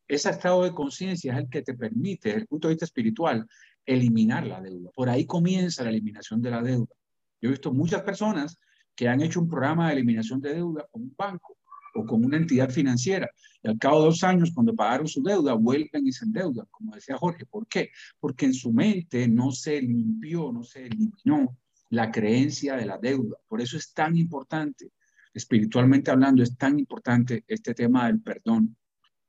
Ese 0.08 0.30
estado 0.30 0.64
de 0.64 0.72
conciencia 0.72 1.34
es 1.34 1.38
el 1.38 1.50
que 1.50 1.60
te 1.60 1.74
permite, 1.74 2.30
desde 2.30 2.40
el 2.40 2.46
punto 2.46 2.68
de 2.68 2.74
vista 2.74 2.86
espiritual, 2.86 3.46
eliminar 3.84 4.46
la 4.46 4.62
deuda. 4.62 4.90
Por 4.94 5.10
ahí 5.10 5.26
comienza 5.26 5.84
la 5.84 5.90
eliminación 5.90 6.40
de 6.40 6.50
la 6.50 6.62
deuda. 6.62 6.94
Yo 7.42 7.48
he 7.48 7.52
visto 7.52 7.74
muchas 7.74 8.00
personas 8.02 8.58
que 8.94 9.06
han 9.06 9.20
hecho 9.20 9.38
un 9.38 9.50
programa 9.50 9.88
de 9.88 9.96
eliminación 9.96 10.40
de 10.40 10.54
deuda 10.54 10.86
con 10.90 11.02
un 11.02 11.14
banco 11.14 11.58
o 11.96 12.04
con 12.04 12.24
una 12.24 12.37
entidad 12.37 12.70
financiera. 12.70 13.28
Y 13.62 13.68
al 13.68 13.78
cabo 13.78 14.00
de 14.00 14.06
dos 14.06 14.24
años, 14.24 14.52
cuando 14.54 14.74
pagaron 14.74 15.09
su 15.09 15.22
deuda, 15.22 15.54
vuelven 15.54 16.06
y 16.06 16.12
se 16.12 16.24
endeudan, 16.24 16.66
como 16.70 16.94
decía 16.94 17.16
Jorge. 17.16 17.46
¿Por 17.46 17.66
qué? 17.66 17.90
Porque 18.20 18.46
en 18.46 18.54
su 18.54 18.72
mente 18.72 19.26
no 19.28 19.50
se 19.50 19.80
limpió, 19.80 20.52
no 20.52 20.62
se 20.62 20.87
eliminó 20.87 21.56
la 21.90 22.11
creencia 22.11 22.76
de 22.76 22.87
la 22.87 22.98
deuda. 22.98 23.37
Por 23.48 23.61
eso 23.61 23.76
es 23.76 23.92
tan 23.92 24.16
importante, 24.16 24.92
espiritualmente 25.32 26.11
hablando, 26.11 26.42
es 26.42 26.56
tan 26.56 26.78
importante 26.78 27.44
este 27.46 27.74
tema 27.74 28.06
del 28.06 28.20
perdón 28.20 28.76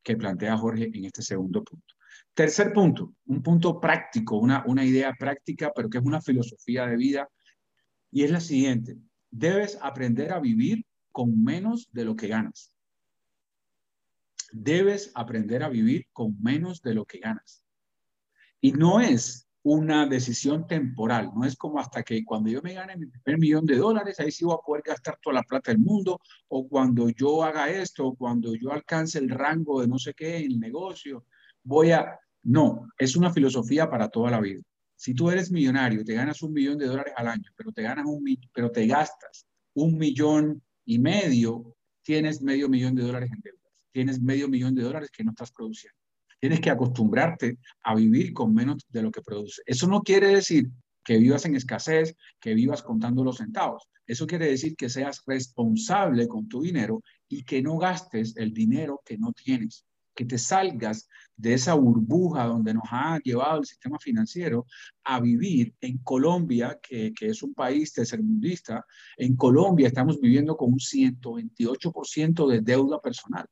que 0.03 0.15
plantea 0.15 0.58
Jorge 0.58 0.89
en 0.93 1.06
este 1.06 1.21
segundo 1.21 1.63
punto. 1.63 1.95
Tercer 2.34 2.71
punto, 2.71 3.15
un 3.25 3.41
punto 3.41 3.80
práctico, 3.80 4.38
una, 4.38 4.63
una 4.67 4.86
idea 4.86 5.13
práctica, 5.17 5.71
pero 5.75 5.89
que 5.89 5.97
es 5.97 6.03
una 6.03 6.21
filosofía 6.21 6.86
de 6.86 6.95
vida, 6.95 7.30
y 8.12 8.23
es 8.23 8.32
la 8.32 8.39
siguiente. 8.39 8.97
Debes 9.30 9.77
aprender 9.82 10.32
a 10.32 10.39
vivir 10.39 10.86
con 11.17 11.43
menos 11.43 11.89
de 11.93 12.06
lo 12.06 12.15
que 12.15 12.27
ganas. 12.27 12.71
Debes 14.51 15.12
aprender 15.15 15.63
a 15.63 15.69
vivir 15.69 16.06
con 16.13 16.39
menos 16.39 16.84
de 16.84 16.93
lo 16.93 17.06
que 17.06 17.17
ganas. 17.17 17.63
Y 18.62 18.71
no 18.73 19.01
es 19.01 19.47
una 19.63 20.06
decisión 20.06 20.67
temporal, 20.67 21.32
no 21.36 21.43
es 21.43 21.56
como 21.56 21.80
hasta 21.80 22.03
que 22.03 22.23
cuando 22.23 22.51
yo 22.51 22.62
me 22.62 22.75
gane 22.75 22.95
mi 22.97 23.36
millón 23.36 23.65
de 23.65 23.77
dólares, 23.77 24.19
ahí 24.19 24.30
sí 24.32 24.45
voy 24.45 24.53
a 24.53 24.63
poder 24.63 24.84
gastar 24.86 25.17
toda 25.19 25.38
la 25.38 25.41
plata 25.41 25.71
del 25.71 25.80
mundo, 25.80 26.19
o 26.49 26.67
cuando 26.67 27.10
yo 27.10 27.43
haga 27.43 27.67
esto, 27.67 28.06
o 28.06 28.15
cuando 28.15 28.53
yo 28.53 28.71
alcance 28.71 29.17
el 29.17 29.32
rango 29.32 29.82
de 29.82 29.88
no 29.88 29.97
sé 29.97 30.13
qué 30.13 30.38
en 30.38 30.51
el 30.51 30.60
negocio, 30.60 31.25
voy 31.63 31.93
a... 31.93 32.19
No, 32.43 32.88
es 32.95 33.15
una 33.15 33.34
filosofía 33.34 33.89
para 33.89 34.08
toda 34.10 34.30
la 34.30 34.39
vida. 34.39 34.62
Si 34.95 35.15
tú 35.15 35.32
eres 35.32 35.51
millonario, 35.51 36.06
te 36.06 36.13
ganas 36.13 36.43
un 36.43 36.53
millón 36.53 36.77
de 36.77 36.86
dólares 36.86 37.13
al 37.17 37.27
año, 37.27 37.49
pero 37.56 37.71
te 37.71 37.82
ganas 37.82 38.06
un 38.06 38.23
pero 38.53 38.69
te 38.69 38.86
gastas 38.86 39.47
un 39.73 39.97
millón 39.97 40.62
y 40.88 41.00
medio, 41.00 41.76
tienes 42.02 42.41
medio 42.41 42.69
millón 42.69 42.95
de 42.95 43.04
dólares 43.04 43.30
en 43.32 43.41
deudas, 43.41 43.73
tienes 43.91 44.21
medio 44.21 44.47
millón 44.47 44.73
de 44.73 44.84
dólares 44.84 45.12
que 45.12 45.23
no 45.23 45.32
estás 45.32 45.52
produciendo. 45.52 45.97
Tienes 46.39 46.62
que 46.62 46.69
acostumbrarte 46.69 47.58
a 47.84 47.93
vivir 47.95 48.32
con 48.32 48.54
menos 48.54 48.86
de 48.89 49.02
lo 49.02 49.12
que 49.12 49.21
produce. 49.21 49.62
Eso 49.65 49.88
no 49.88 50.02
quiere 50.02 50.28
decir 50.28 50.69
que 51.04 51.17
vivas 51.17 51.45
en 51.45 51.56
escasez, 51.56 52.15
que 52.39 52.54
vivas 52.54 52.84
contando 52.84 53.23
los 53.23 53.38
centavos. 53.38 53.89
Eso 54.06 54.26
quiere 54.26 54.47
decir 54.47 54.76
que 54.76 54.89
seas 54.89 55.23
responsable 55.26 56.28
con 56.28 56.47
tu 56.47 56.62
dinero 56.62 57.04
y 57.28 57.43
que 57.43 57.62
no 57.62 57.78
gastes 57.78 58.38
el 58.38 58.54
dinero 58.54 59.02
que 59.04 59.17
no 59.17 59.34
tienes, 59.34 59.86
que 60.17 60.25
te 60.25 60.38
salgas 60.38 61.08
de 61.38 61.53
esa 61.53 61.75
burbuja 61.75 62.45
donde 62.45 62.73
nos 62.73 62.84
ha 62.91 63.19
llevado 63.19 63.60
el 63.60 63.65
sistema 63.65 63.99
financiero 63.99 64.65
a 65.06 65.21
vivir 65.21 65.75
en 65.80 65.99
Colombia, 65.99 66.77
que, 66.82 67.13
que 67.13 67.27
es 67.27 67.43
un 67.43 67.53
país 67.53 67.93
tercermundista. 67.93 68.84
En 69.15 69.38
Colombia 69.38 69.88
estamos 69.88 70.19
viviendo 70.19 70.58
con 70.58 70.73
un 70.73 70.80
128% 70.80 72.47
de 72.49 72.62
deuda 72.62 72.99
personal. 72.99 73.45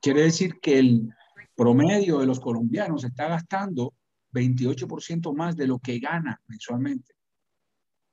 Quiere 0.00 0.22
decir 0.22 0.60
que 0.60 0.78
el, 0.78 1.12
promedio 1.54 2.18
de 2.18 2.26
los 2.26 2.40
colombianos 2.40 3.04
está 3.04 3.28
gastando 3.28 3.94
28% 4.32 5.34
más 5.34 5.56
de 5.56 5.66
lo 5.66 5.78
que 5.78 5.98
gana 5.98 6.40
mensualmente. 6.46 7.14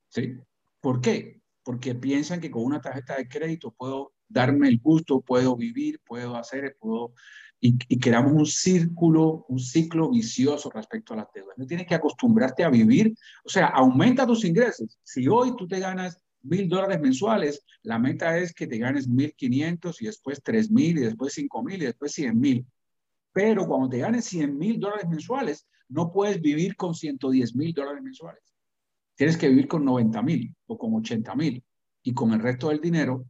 ¿Sí? 0.08 0.36
¿Por 0.80 1.00
qué? 1.00 1.40
Porque 1.62 1.94
piensan 1.94 2.40
que 2.40 2.50
con 2.50 2.64
una 2.64 2.80
tarjeta 2.80 3.16
de 3.16 3.28
crédito 3.28 3.72
puedo 3.72 4.12
darme 4.30 4.68
el 4.68 4.78
gusto, 4.78 5.20
puedo 5.20 5.56
vivir, 5.56 6.00
puedo 6.06 6.36
hacer, 6.36 6.76
puedo... 6.80 7.12
Y, 7.62 7.76
creamos 7.98 8.32
un 8.32 8.46
círculo, 8.46 9.44
un 9.48 9.58
ciclo 9.58 10.08
vicioso 10.08 10.70
respecto 10.70 11.12
a 11.12 11.18
las 11.18 11.26
deudas. 11.34 11.58
No 11.58 11.66
tienes 11.66 11.86
que 11.86 11.94
acostumbrarte 11.94 12.64
a 12.64 12.70
vivir, 12.70 13.14
o 13.44 13.50
sea, 13.50 13.66
aumenta 13.66 14.26
tus 14.26 14.46
ingresos. 14.46 14.98
Si 15.02 15.28
hoy 15.28 15.54
tú 15.56 15.68
te 15.68 15.78
ganas 15.78 16.16
mil 16.40 16.70
dólares 16.70 16.98
mensuales, 17.02 17.62
la 17.82 17.98
meta 17.98 18.38
es 18.38 18.54
que 18.54 18.66
te 18.66 18.78
ganes 18.78 19.06
mil 19.06 19.34
quinientos 19.34 20.00
y 20.00 20.06
después 20.06 20.42
tres 20.42 20.70
mil 20.70 20.96
y 20.96 21.02
después 21.02 21.34
cinco 21.34 21.62
mil 21.62 21.82
y 21.82 21.84
después 21.84 22.12
cien 22.12 22.40
mil. 22.40 22.66
Pero 23.32 23.66
cuando 23.66 23.88
te 23.88 23.98
ganes 23.98 24.24
100 24.24 24.58
mil 24.58 24.80
dólares 24.80 25.08
mensuales, 25.08 25.66
no 25.88 26.12
puedes 26.12 26.40
vivir 26.40 26.76
con 26.76 26.94
110 26.94 27.54
mil 27.54 27.72
dólares 27.72 28.02
mensuales. 28.02 28.42
Tienes 29.14 29.36
que 29.36 29.48
vivir 29.48 29.68
con 29.68 29.84
90 29.84 30.22
mil 30.22 30.54
o 30.66 30.78
con 30.78 30.94
80 30.94 31.34
mil 31.36 31.62
y 32.02 32.14
con 32.14 32.32
el 32.32 32.40
resto 32.40 32.68
del 32.68 32.80
dinero 32.80 33.26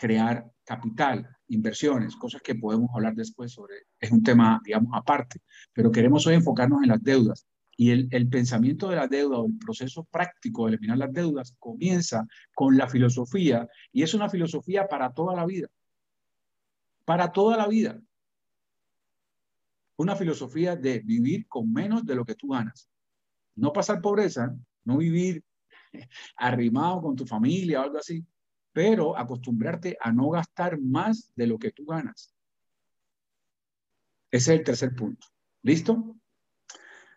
crear 0.00 0.50
capital, 0.64 1.28
inversiones, 1.48 2.16
cosas 2.16 2.42
que 2.42 2.54
podemos 2.54 2.90
hablar 2.94 3.14
después 3.14 3.52
sobre, 3.52 3.74
es 4.00 4.10
un 4.10 4.22
tema, 4.22 4.60
digamos, 4.64 4.90
aparte, 4.94 5.40
pero 5.72 5.92
queremos 5.92 6.26
hoy 6.26 6.34
enfocarnos 6.34 6.82
en 6.82 6.88
las 6.88 7.02
deudas. 7.02 7.46
Y 7.76 7.90
el, 7.92 8.08
el 8.10 8.28
pensamiento 8.28 8.88
de 8.88 8.96
la 8.96 9.06
deuda 9.06 9.38
o 9.38 9.46
el 9.46 9.56
proceso 9.58 10.04
práctico 10.04 10.66
de 10.66 10.72
eliminar 10.72 10.98
las 10.98 11.12
deudas 11.12 11.54
comienza 11.58 12.26
con 12.54 12.76
la 12.76 12.88
filosofía 12.88 13.68
y 13.92 14.02
es 14.02 14.12
una 14.12 14.28
filosofía 14.28 14.86
para 14.86 15.12
toda 15.12 15.34
la 15.34 15.46
vida. 15.46 15.68
Para 17.04 17.32
toda 17.32 17.56
la 17.56 17.68
vida 17.68 18.00
una 20.00 20.16
filosofía 20.16 20.76
de 20.76 21.00
vivir 21.00 21.46
con 21.46 21.70
menos 21.70 22.06
de 22.06 22.14
lo 22.14 22.24
que 22.24 22.34
tú 22.34 22.48
ganas. 22.48 22.88
No 23.54 23.70
pasar 23.70 24.00
pobreza, 24.00 24.56
no 24.84 24.96
vivir 24.96 25.44
arrimado 26.36 27.02
con 27.02 27.16
tu 27.16 27.26
familia 27.26 27.80
o 27.80 27.84
algo 27.84 27.98
así, 27.98 28.24
pero 28.80 29.14
acostumbrarte 29.14 29.98
a 30.00 30.10
no 30.10 30.30
gastar 30.30 30.80
más 30.80 31.34
de 31.36 31.46
lo 31.46 31.58
que 31.58 31.70
tú 31.70 31.84
ganas. 31.84 32.34
Ese 34.30 34.54
es 34.54 34.58
el 34.60 34.64
tercer 34.64 34.94
punto. 34.94 35.26
¿Listo? 35.62 36.16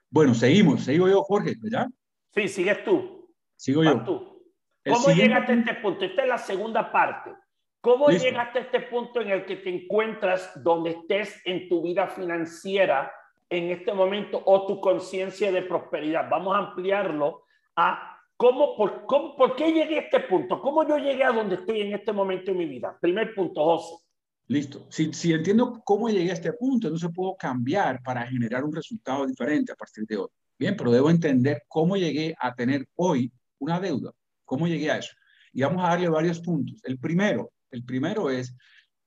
Bueno, 0.10 0.34
seguimos. 0.34 0.84
Sigo 0.84 1.08
yo, 1.08 1.24
Jorge, 1.24 1.56
¿verdad? 1.62 1.88
Sí, 2.36 2.50
sigues 2.50 2.84
tú. 2.84 3.34
Sigo 3.56 3.82
yo. 3.82 4.04
Tú. 4.04 4.44
¿Cómo 4.86 5.08
llegaste 5.16 5.54
a 5.54 5.56
este 5.56 5.74
punto? 5.76 6.04
Esta 6.04 6.24
es 6.24 6.28
la 6.28 6.38
segunda 6.38 6.92
parte. 6.92 7.34
¿Cómo 7.80 8.10
llegaste 8.10 8.60
a 8.60 8.62
este 8.64 8.82
punto 8.82 9.22
en 9.22 9.30
el 9.30 9.46
que 9.46 9.56
te 9.56 9.70
encuentras 9.70 10.62
donde 10.62 10.90
estés 10.90 11.42
en 11.46 11.70
tu 11.70 11.82
vida 11.82 12.08
financiera 12.08 13.10
en 13.50 13.72
este 13.72 13.94
momento 13.94 14.44
o 14.46 14.68
tu 14.68 14.82
conciencia 14.82 15.50
de 15.50 15.62
prosperidad? 15.62 16.30
Vamos 16.30 16.56
a 16.58 16.60
ampliarlo 16.60 17.46
a 17.78 18.13
cómo 18.44 18.76
por, 18.76 19.06
cómo, 19.06 19.38
por 19.38 19.56
qué 19.56 19.72
llegué 19.72 20.00
a 20.00 20.02
este 20.02 20.20
punto, 20.20 20.60
cómo 20.60 20.86
yo 20.86 20.98
llegué 20.98 21.24
a 21.24 21.32
donde 21.32 21.56
estoy 21.56 21.80
en 21.80 21.94
este 21.94 22.12
momento 22.12 22.52
en 22.52 22.58
mi 22.58 22.66
vida. 22.66 22.98
Primer 23.00 23.34
punto, 23.34 23.64
José. 23.64 24.04
Listo. 24.48 24.86
Si, 24.90 25.14
si 25.14 25.32
entiendo 25.32 25.82
cómo 25.86 26.10
llegué 26.10 26.30
a 26.30 26.34
este 26.34 26.52
punto, 26.52 26.88
entonces 26.88 27.10
puedo 27.16 27.38
cambiar 27.38 28.04
para 28.04 28.28
generar 28.28 28.66
un 28.66 28.76
resultado 28.76 29.26
diferente 29.26 29.72
a 29.72 29.76
partir 29.76 30.06
de 30.06 30.18
hoy. 30.18 30.28
Bien, 30.60 30.76
pero 30.76 30.92
debo 30.92 31.10
entender 31.10 31.64
cómo 31.70 31.96
llegué 31.96 32.36
a 32.38 32.54
tener 32.54 32.86
hoy 32.96 33.32
una 33.60 33.80
deuda. 33.80 34.12
¿Cómo 34.44 34.68
llegué 34.68 34.92
a 34.92 34.98
eso? 34.98 35.16
Y 35.54 35.62
vamos 35.62 35.82
a 35.86 35.92
darle 35.92 36.10
varios 36.10 36.42
puntos. 36.42 36.82
El 36.84 37.00
primero, 37.00 37.50
el 37.72 37.86
primero 37.86 38.30
es, 38.30 38.54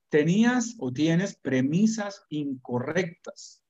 tenías 0.08 0.76
o 0.78 0.90
tienes 0.92 1.36
premisas 1.36 2.24
incorrectas, 2.30 3.62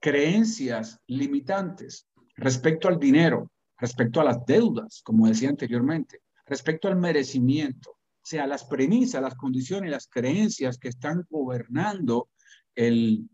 creencias 0.00 1.00
limitantes 1.08 2.08
respecto 2.36 2.86
al 2.86 3.00
dinero, 3.00 3.50
respecto 3.82 4.20
a 4.20 4.24
las 4.24 4.46
deudas, 4.46 5.02
como 5.04 5.26
decía 5.26 5.48
anteriormente, 5.48 6.20
respecto 6.46 6.86
al 6.86 6.96
merecimiento. 6.96 7.90
O 7.90 8.24
sea, 8.24 8.46
las 8.46 8.64
premisas, 8.64 9.20
las 9.20 9.34
condiciones, 9.34 9.90
las 9.90 10.06
creencias 10.06 10.78
que 10.78 10.88
están 10.88 11.26
gobernando 11.28 12.28
el, 12.76 13.28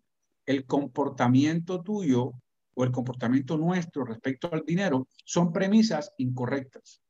el 0.47 0.65
comportamiento 0.65 1.83
tuyo 1.83 2.33
o 2.75 2.85
el 2.85 2.91
comportamiento 2.91 3.59
nuestro 3.59 4.07
respecto 4.07 4.49
al 4.51 4.65
dinero 4.65 5.07
son 5.23 5.53
premisas 5.53 6.13
incorrectas. 6.17 7.03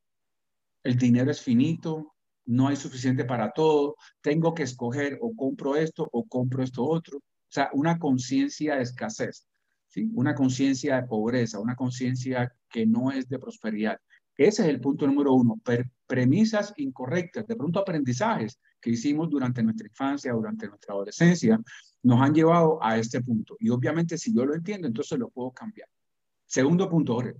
El 0.83 0.97
dinero 0.97 1.31
es 1.31 1.41
finito, 1.41 2.17
no 2.47 2.67
hay 2.67 2.75
suficiente 2.77 3.25
para 3.25 3.53
todo, 3.53 3.95
tengo 4.21 4.53
que 4.53 4.65
escoger 4.65 5.17
o 5.21 5.37
compro 5.37 5.77
esto 5.77 6.09
o 6.11 6.27
compro 6.27 6.65
esto 6.65 6.85
otro. 6.85 7.19
O 7.19 7.51
sea, 7.51 7.71
una 7.73 8.01
conciencia 8.01 8.75
de 8.75 8.83
escasez, 8.83 9.47
una 10.15 10.35
conciencia 10.35 10.97
de 10.97 11.09
pobreza, 11.09 11.61
una 11.61 11.77
conciencia 11.77 12.55
que 12.69 12.87
no 12.87 13.11
es 13.11 13.29
de 13.29 13.39
prosperidad. 13.39 13.99
Ese 14.37 14.63
es 14.63 14.69
el 14.69 14.81
punto 14.81 15.07
número 15.07 15.33
uno, 15.33 15.61
premisas 16.07 16.73
incorrectas, 16.77 17.47
de 17.47 17.57
pronto 17.57 17.81
aprendizajes 17.81 18.61
que 18.81 18.91
hicimos 18.91 19.29
durante 19.29 19.63
nuestra 19.63 19.89
infancia, 19.89 20.33
durante 20.33 20.69
nuestra 20.69 20.95
adolescencia, 20.95 21.61
nos 22.05 22.21
han 22.21 22.33
llevado 22.33 22.79
a 22.81 22.97
este 22.97 23.21
punto. 23.21 23.57
Y 23.59 23.69
obviamente 23.71 24.17
si 24.17 24.33
yo 24.33 24.47
lo 24.47 24.55
entiendo, 24.55 24.87
entonces 24.87 25.19
lo 25.19 25.29
puedo 25.29 25.51
cambiar. 25.51 25.89
Segundo 26.47 26.89
punto, 26.89 27.15
Jorge. 27.15 27.35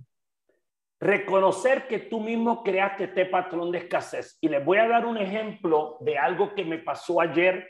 Reconocer 0.99 1.87
que 1.87 1.99
tú 1.99 2.19
mismo 2.19 2.61
creaste 2.61 3.05
este 3.05 3.25
patrón 3.27 3.71
de 3.71 3.77
escasez. 3.77 4.37
Y 4.41 4.49
les 4.49 4.63
voy 4.65 4.79
a 4.79 4.87
dar 4.87 5.05
un 5.05 5.17
ejemplo 5.17 5.97
de 6.01 6.17
algo 6.17 6.53
que 6.53 6.65
me 6.65 6.79
pasó 6.79 7.21
ayer. 7.21 7.65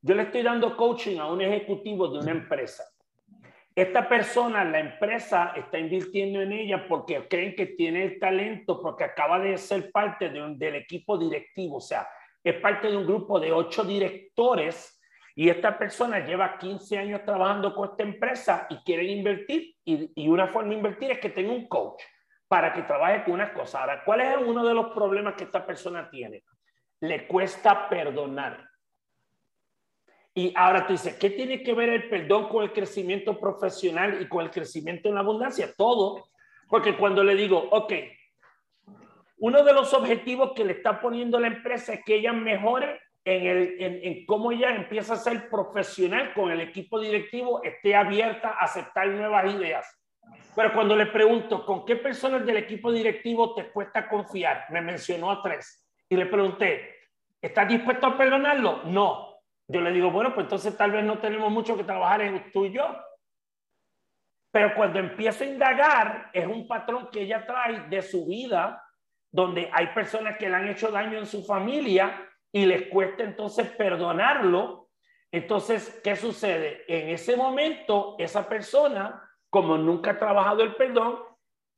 Yo 0.00 0.14
le 0.14 0.22
estoy 0.22 0.42
dando 0.42 0.74
coaching 0.78 1.18
a 1.18 1.30
un 1.30 1.42
ejecutivo 1.42 2.08
de 2.08 2.20
una 2.20 2.30
empresa. 2.30 2.82
Esta 3.74 4.08
persona, 4.08 4.64
la 4.64 4.80
empresa, 4.80 5.52
está 5.56 5.78
invirtiendo 5.78 6.40
en 6.40 6.52
ella 6.52 6.86
porque 6.88 7.28
creen 7.28 7.54
que 7.54 7.66
tiene 7.66 8.04
el 8.04 8.18
talento, 8.18 8.80
porque 8.80 9.04
acaba 9.04 9.38
de 9.38 9.56
ser 9.58 9.92
parte 9.92 10.28
del 10.28 10.74
equipo 10.74 11.16
directivo, 11.16 11.76
o 11.76 11.80
sea, 11.80 12.08
es 12.42 12.54
parte 12.60 12.88
de 12.88 12.96
un 12.96 13.06
grupo 13.06 13.38
de 13.38 13.52
ocho 13.52 13.84
directores 13.84 15.00
y 15.36 15.48
esta 15.48 15.78
persona 15.78 16.18
lleva 16.26 16.58
15 16.58 16.98
años 16.98 17.24
trabajando 17.24 17.74
con 17.74 17.90
esta 17.90 18.02
empresa 18.02 18.66
y 18.70 18.78
quiere 18.78 19.04
invertir 19.04 19.74
y, 19.84 20.10
y 20.14 20.28
una 20.28 20.48
forma 20.48 20.70
de 20.70 20.76
invertir 20.76 21.12
es 21.12 21.18
que 21.18 21.30
tenga 21.30 21.52
un 21.52 21.68
coach 21.68 22.02
para 22.48 22.72
que 22.72 22.82
trabaje 22.82 23.22
con 23.22 23.34
unas 23.34 23.50
cosas. 23.50 23.82
Ahora, 23.82 24.02
¿cuál 24.04 24.22
es 24.22 24.36
uno 24.44 24.66
de 24.66 24.74
los 24.74 24.90
problemas 24.92 25.34
que 25.34 25.44
esta 25.44 25.64
persona 25.64 26.10
tiene? 26.10 26.42
Le 27.00 27.28
cuesta 27.28 27.88
perdonar. 27.88 28.69
Y 30.40 30.54
ahora 30.56 30.86
tú 30.86 30.94
dices, 30.94 31.16
¿qué 31.16 31.28
tiene 31.28 31.62
que 31.62 31.74
ver 31.74 31.90
el 31.90 32.08
perdón 32.08 32.48
con 32.48 32.64
el 32.64 32.72
crecimiento 32.72 33.38
profesional 33.38 34.22
y 34.22 34.26
con 34.26 34.42
el 34.42 34.50
crecimiento 34.50 35.10
en 35.10 35.16
la 35.16 35.20
abundancia? 35.20 35.70
Todo. 35.76 36.30
Porque 36.66 36.96
cuando 36.96 37.22
le 37.22 37.34
digo, 37.34 37.58
ok, 37.70 37.92
uno 39.36 39.62
de 39.62 39.74
los 39.74 39.92
objetivos 39.92 40.52
que 40.56 40.64
le 40.64 40.72
está 40.72 40.98
poniendo 40.98 41.38
la 41.38 41.48
empresa 41.48 41.92
es 41.92 42.00
que 42.06 42.14
ella 42.14 42.32
mejore 42.32 43.02
en, 43.22 43.46
el, 43.46 44.02
en, 44.02 44.24
cómo 44.24 44.50
ella 44.50 44.74
empieza 44.74 45.12
a 45.12 45.18
ser 45.18 45.50
profesional 45.50 46.32
con 46.32 46.50
el 46.50 46.62
equipo 46.62 46.98
directivo, 46.98 47.62
esté 47.62 47.94
abierta 47.94 48.48
a 48.48 48.64
aceptar 48.64 49.08
nuevas 49.08 49.54
ideas. 49.54 49.94
Pero 50.56 50.72
cuando 50.72 50.96
le 50.96 51.04
pregunto, 51.04 51.66
¿con 51.66 51.84
qué 51.84 51.96
personas 51.96 52.46
del 52.46 52.56
equipo 52.56 52.90
directivo 52.90 53.54
te 53.54 53.70
cuesta 53.70 54.08
confiar? 54.08 54.64
Me 54.70 54.80
mencionó 54.80 55.30
a 55.30 55.42
tres. 55.42 55.86
Y 56.08 56.16
le 56.16 56.24
pregunté, 56.24 56.94
¿estás 57.42 57.68
dispuesto 57.68 58.06
a 58.06 58.16
perdonarlo? 58.16 58.84
No. 58.84 59.29
Yo 59.72 59.80
le 59.80 59.92
digo, 59.92 60.10
bueno, 60.10 60.34
pues 60.34 60.46
entonces 60.46 60.76
tal 60.76 60.90
vez 60.90 61.04
no 61.04 61.18
tenemos 61.18 61.48
mucho 61.50 61.76
que 61.76 61.84
trabajar 61.84 62.22
en 62.22 62.50
tú 62.50 62.66
y 62.66 62.72
yo. 62.72 62.84
Pero 64.52 64.74
cuando 64.74 64.98
empiezo 64.98 65.44
a 65.44 65.46
indagar, 65.46 66.30
es 66.32 66.44
un 66.44 66.66
patrón 66.66 67.08
que 67.12 67.22
ella 67.22 67.46
trae 67.46 67.88
de 67.88 68.02
su 68.02 68.26
vida, 68.26 68.84
donde 69.30 69.70
hay 69.72 69.86
personas 69.88 70.36
que 70.38 70.48
le 70.48 70.56
han 70.56 70.68
hecho 70.68 70.90
daño 70.90 71.18
en 71.18 71.26
su 71.26 71.44
familia 71.44 72.28
y 72.50 72.66
les 72.66 72.88
cuesta 72.88 73.22
entonces 73.22 73.68
perdonarlo. 73.70 74.88
Entonces, 75.30 76.00
¿qué 76.02 76.16
sucede? 76.16 76.84
En 76.88 77.10
ese 77.10 77.36
momento, 77.36 78.16
esa 78.18 78.48
persona, 78.48 79.22
como 79.48 79.78
nunca 79.78 80.10
ha 80.10 80.18
trabajado 80.18 80.64
el 80.64 80.74
perdón, 80.74 81.20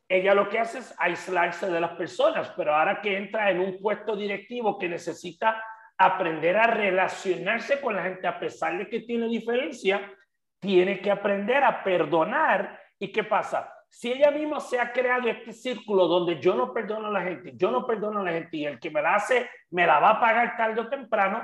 ella 0.09 0.33
lo 0.33 0.49
que 0.49 0.59
hace 0.59 0.79
es 0.79 0.95
aislarse 0.99 1.69
de 1.69 1.81
las 1.81 1.93
personas, 1.93 2.51
pero 2.57 2.75
ahora 2.75 3.03
que 3.03 3.19
entra 3.19 3.51
en 3.51 3.61
un 3.61 3.79
puesto 3.79 4.17
directivo 4.17 4.79
que 4.79 4.89
necesita 4.89 5.63
aprender 6.05 6.57
a 6.57 6.67
relacionarse 6.67 7.81
con 7.81 7.97
la 7.97 8.03
gente 8.03 8.27
a 8.27 8.39
pesar 8.39 8.79
de 8.79 8.89
que 8.89 9.01
tiene 9.01 9.29
diferencia, 9.29 10.13
tiene 10.61 11.01
que 11.01 11.11
aprender 11.11 11.63
a 11.65 11.83
perdonar. 11.83 12.81
¿Y 12.99 13.11
qué 13.11 13.25
pasa? 13.25 13.73
Si 13.89 14.11
ella 14.11 14.31
misma 14.31 14.61
se 14.61 14.81
ha 14.81 14.93
creado 14.93 15.29
este 15.29 15.53
círculo 15.53 16.07
donde 16.07 16.41
yo 16.41 16.55
no 16.55 16.73
perdono 16.73 17.09
a 17.09 17.11
la 17.11 17.23
gente, 17.23 17.53
yo 17.57 17.71
no 17.71 17.87
perdono 17.87 18.21
a 18.21 18.25
la 18.25 18.33
gente 18.33 18.57
y 18.57 18.65
el 18.65 18.81
que 18.81 18.91
me 18.91 19.03
la 19.03 19.17
hace 19.17 19.51
me 19.71 19.87
la 19.87 20.01
va 20.01 20.11
a 20.11 20.21
pagar 20.21 20.57
tarde 20.57 20.81
o 20.81 20.89
temprano, 20.89 21.43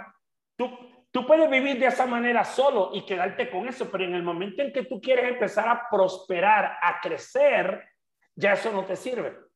tú, 0.57 0.71
tú 1.11 1.27
puedes 1.27 1.51
vivir 1.51 1.79
de 1.79 1.87
esa 1.87 2.07
manera 2.07 2.45
solo 2.45 2.91
y 2.95 3.05
quedarte 3.05 3.51
con 3.51 3.69
eso, 3.69 3.91
pero 3.91 4.05
en 4.05 4.15
el 4.15 4.23
momento 4.23 4.63
en 4.63 4.73
que 4.73 4.85
tú 4.85 5.01
quieres 5.01 5.29
empezar 5.29 5.69
a 5.69 5.89
prosperar, 5.91 6.79
a 6.81 7.01
crecer, 7.01 7.87
ya 8.35 8.53
eso 8.55 8.73
no 8.73 8.85
te 8.85 8.97
sirve. 8.97 9.48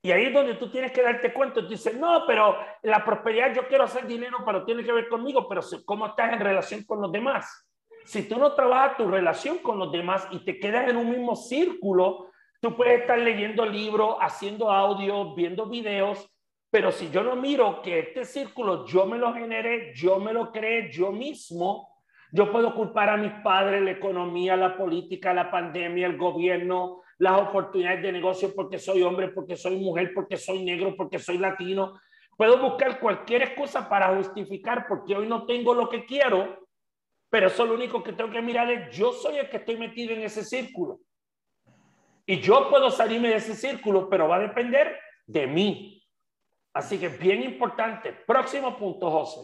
Y 0.00 0.12
ahí 0.12 0.26
es 0.26 0.32
donde 0.32 0.54
tú 0.54 0.70
tienes 0.70 0.92
que 0.92 1.02
darte 1.02 1.32
cuenta. 1.32 1.60
Tú 1.60 1.68
dices, 1.68 1.96
no, 1.96 2.24
pero 2.26 2.56
la 2.82 3.04
prosperidad, 3.04 3.54
yo 3.54 3.66
quiero 3.66 3.84
hacer 3.84 4.06
dinero, 4.06 4.38
pero 4.44 4.64
tiene 4.64 4.84
que 4.84 4.92
ver 4.92 5.08
conmigo, 5.08 5.48
pero 5.48 5.60
¿cómo 5.84 6.06
estás 6.06 6.32
en 6.32 6.40
relación 6.40 6.84
con 6.84 7.00
los 7.00 7.10
demás? 7.10 7.68
Si 8.04 8.28
tú 8.28 8.38
no 8.38 8.54
trabajas 8.54 8.96
tu 8.96 9.08
relación 9.08 9.58
con 9.58 9.78
los 9.78 9.92
demás 9.92 10.26
y 10.30 10.44
te 10.44 10.58
quedas 10.58 10.88
en 10.88 10.96
un 10.96 11.10
mismo 11.10 11.36
círculo, 11.36 12.30
tú 12.60 12.76
puedes 12.76 13.00
estar 13.00 13.18
leyendo 13.18 13.66
libros, 13.66 14.16
haciendo 14.20 14.70
audio, 14.70 15.34
viendo 15.34 15.66
videos, 15.66 16.30
pero 16.70 16.92
si 16.92 17.10
yo 17.10 17.22
no 17.22 17.34
miro 17.34 17.80
que 17.82 17.98
este 17.98 18.24
círculo 18.24 18.86
yo 18.86 19.06
me 19.06 19.18
lo 19.18 19.32
generé, 19.32 19.92
yo 19.94 20.18
me 20.18 20.32
lo 20.32 20.52
creé 20.52 20.90
yo 20.92 21.12
mismo, 21.12 21.88
yo 22.30 22.52
puedo 22.52 22.74
culpar 22.74 23.08
a 23.08 23.16
mis 23.16 23.32
padres, 23.42 23.80
la 23.82 23.92
economía, 23.92 24.54
la 24.54 24.76
política, 24.76 25.32
la 25.32 25.50
pandemia, 25.50 26.06
el 26.06 26.18
gobierno, 26.18 27.02
las 27.18 27.40
oportunidades 27.40 28.02
de 28.02 28.12
negocio 28.12 28.54
porque 28.54 28.78
soy 28.78 29.02
hombre, 29.02 29.28
porque 29.28 29.56
soy 29.56 29.76
mujer, 29.76 30.12
porque 30.14 30.36
soy 30.36 30.64
negro, 30.64 30.94
porque 30.96 31.18
soy 31.18 31.38
latino. 31.38 32.00
Puedo 32.36 32.58
buscar 32.62 33.00
cualquier 33.00 33.42
excusa 33.42 33.88
para 33.88 34.14
justificar 34.16 34.86
porque 34.88 35.16
hoy 35.16 35.26
no 35.26 35.44
tengo 35.44 35.74
lo 35.74 35.88
que 35.88 36.06
quiero, 36.06 36.68
pero 37.28 37.48
eso 37.48 37.66
lo 37.66 37.74
único 37.74 38.02
que 38.02 38.12
tengo 38.12 38.30
que 38.30 38.40
mirar 38.40 38.70
es 38.70 38.96
yo 38.96 39.12
soy 39.12 39.38
el 39.38 39.50
que 39.50 39.58
estoy 39.58 39.76
metido 39.76 40.14
en 40.14 40.22
ese 40.22 40.44
círculo. 40.44 41.00
Y 42.24 42.40
yo 42.40 42.68
puedo 42.70 42.90
salirme 42.90 43.28
de 43.28 43.36
ese 43.36 43.54
círculo, 43.54 44.08
pero 44.08 44.28
va 44.28 44.36
a 44.36 44.40
depender 44.40 44.96
de 45.26 45.46
mí. 45.46 46.04
Así 46.72 46.98
que 46.98 47.08
bien 47.08 47.42
importante. 47.42 48.12
Próximo 48.26 48.76
punto, 48.78 49.10
José. 49.10 49.40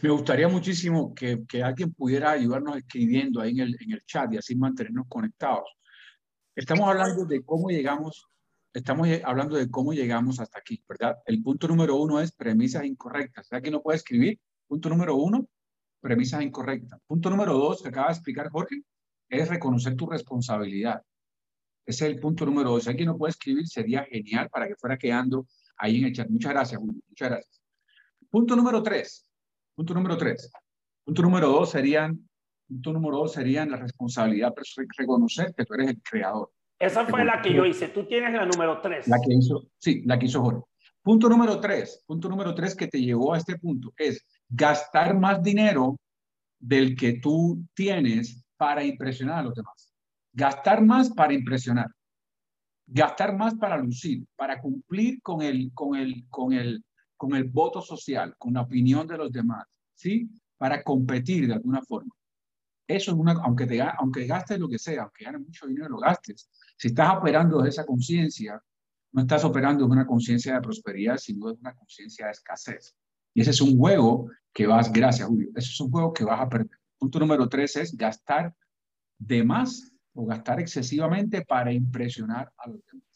Me 0.00 0.08
gustaría 0.08 0.48
muchísimo 0.48 1.14
que, 1.14 1.44
que, 1.46 1.62
alguien 1.62 1.92
pudiera 1.92 2.30
ayudarnos 2.30 2.76
escribiendo 2.76 3.40
ahí 3.40 3.50
en 3.50 3.60
el, 3.60 3.76
en 3.80 3.92
el 3.92 4.04
chat 4.04 4.32
y 4.32 4.38
así 4.38 4.56
mantenernos 4.56 5.06
conectados. 5.08 5.68
Estamos 6.58 6.88
hablando 6.88 7.24
de 7.24 7.44
cómo 7.44 7.70
llegamos, 7.70 8.26
estamos 8.74 9.06
hablando 9.22 9.54
de 9.54 9.70
cómo 9.70 9.92
llegamos 9.92 10.40
hasta 10.40 10.58
aquí, 10.58 10.82
¿verdad? 10.88 11.16
El 11.24 11.40
punto 11.40 11.68
número 11.68 11.94
uno 11.94 12.20
es 12.20 12.32
premisas 12.32 12.84
incorrectas. 12.84 13.46
¿Sabes 13.46 13.62
que 13.62 13.70
no 13.70 13.80
puede 13.80 13.98
escribir? 13.98 14.40
Punto 14.66 14.88
número 14.88 15.14
uno, 15.14 15.48
premisas 16.00 16.42
incorrectas. 16.42 16.98
Punto 17.06 17.30
número 17.30 17.52
dos, 17.52 17.80
que 17.80 17.90
acaba 17.90 18.08
de 18.08 18.14
explicar 18.14 18.50
Jorge, 18.50 18.82
es 19.28 19.48
reconocer 19.48 19.94
tu 19.94 20.06
responsabilidad. 20.06 21.00
Ese 21.86 22.06
es 22.06 22.14
el 22.14 22.18
punto 22.18 22.44
número 22.44 22.70
dos. 22.70 22.82
Si 22.82 22.90
alguien 22.90 23.06
no 23.06 23.16
puede 23.16 23.30
escribir, 23.30 23.68
sería 23.68 24.02
genial 24.06 24.50
para 24.50 24.66
que 24.66 24.74
fuera 24.74 24.98
quedando 24.98 25.46
ahí 25.76 26.00
en 26.00 26.06
el 26.06 26.12
chat. 26.12 26.28
Muchas 26.28 26.50
gracias, 26.50 26.80
Julio. 26.80 27.00
Muchas 27.08 27.28
gracias. 27.28 27.62
Punto 28.28 28.56
número 28.56 28.82
tres. 28.82 29.30
Punto 29.76 29.94
número 29.94 30.16
tres. 30.18 30.50
Punto 31.04 31.22
número 31.22 31.50
dos 31.50 31.70
serían 31.70 32.27
Punto 32.68 32.92
número 32.92 33.16
dos 33.18 33.32
sería 33.32 33.64
la 33.64 33.78
responsabilidad, 33.78 34.52
reconocer 34.96 35.54
que 35.56 35.64
tú 35.64 35.74
eres 35.74 35.88
el 35.88 36.02
creador. 36.02 36.50
Esa 36.78 37.06
fue 37.06 37.24
la 37.24 37.40
que 37.42 37.54
yo 37.54 37.64
hice. 37.64 37.88
Tú 37.88 38.04
tienes 38.04 38.32
la 38.32 38.44
número 38.44 38.80
tres. 38.80 39.08
La 39.08 39.18
que 39.18 39.34
hizo, 39.34 39.64
sí, 39.78 40.02
la 40.04 40.18
que 40.18 40.26
hizo 40.26 40.42
Jorge. 40.42 40.62
Punto 41.02 41.28
número 41.28 41.58
tres, 41.58 42.04
punto 42.06 42.28
número 42.28 42.54
tres 42.54 42.76
que 42.76 42.86
te 42.86 43.00
llevó 43.00 43.32
a 43.32 43.38
este 43.38 43.58
punto 43.58 43.92
es 43.96 44.24
gastar 44.48 45.18
más 45.18 45.42
dinero 45.42 45.96
del 46.58 46.94
que 46.94 47.14
tú 47.14 47.64
tienes 47.74 48.44
para 48.56 48.84
impresionar 48.84 49.38
a 49.38 49.42
los 49.44 49.54
demás. 49.54 49.94
Gastar 50.32 50.84
más 50.84 51.10
para 51.10 51.32
impresionar. 51.32 51.88
Gastar 52.86 53.36
más 53.36 53.54
para 53.54 53.78
lucir, 53.78 54.24
para 54.36 54.60
cumplir 54.60 55.22
con 55.22 55.40
el, 55.40 55.72
con 55.72 55.96
el, 55.96 56.26
con 56.28 56.52
el, 56.52 56.84
con 57.16 57.34
el 57.34 57.44
voto 57.44 57.80
social, 57.80 58.34
con 58.36 58.54
la 58.54 58.62
opinión 58.62 59.06
de 59.06 59.16
los 59.16 59.32
demás, 59.32 59.66
¿sí? 59.94 60.28
Para 60.56 60.82
competir 60.82 61.46
de 61.46 61.54
alguna 61.54 61.80
forma. 61.82 62.14
Eso 62.88 63.10
es 63.10 63.18
una, 63.18 63.32
aunque, 63.32 63.66
te, 63.66 63.82
aunque 63.82 64.26
gastes 64.26 64.58
lo 64.58 64.66
que 64.66 64.78
sea, 64.78 65.02
aunque 65.02 65.24
ganes 65.24 65.42
mucho 65.42 65.66
dinero, 65.66 65.90
lo 65.90 65.98
gastes. 65.98 66.50
Si 66.76 66.88
estás 66.88 67.18
operando 67.18 67.60
de 67.60 67.68
esa 67.68 67.84
conciencia, 67.84 68.60
no 69.12 69.20
estás 69.20 69.44
operando 69.44 69.84
de 69.84 69.90
una 69.90 70.06
conciencia 70.06 70.54
de 70.54 70.62
prosperidad, 70.62 71.18
sino 71.18 71.48
de 71.48 71.58
una 71.60 71.74
conciencia 71.74 72.26
de 72.26 72.32
escasez. 72.32 72.96
Y 73.34 73.42
ese 73.42 73.50
es 73.50 73.60
un 73.60 73.76
juego 73.76 74.30
que 74.54 74.66
vas, 74.66 74.90
gracias 74.90 75.28
Julio, 75.28 75.50
ese 75.54 75.68
es 75.68 75.80
un 75.80 75.90
juego 75.90 76.14
que 76.14 76.24
vas 76.24 76.40
a 76.40 76.48
perder. 76.48 76.78
Punto 76.98 77.20
número 77.20 77.46
tres 77.46 77.76
es 77.76 77.94
gastar 77.94 78.54
de 79.18 79.44
más 79.44 79.92
o 80.14 80.24
gastar 80.24 80.58
excesivamente 80.58 81.44
para 81.44 81.70
impresionar 81.70 82.50
a 82.56 82.70
los 82.70 82.80
demás. 82.86 83.06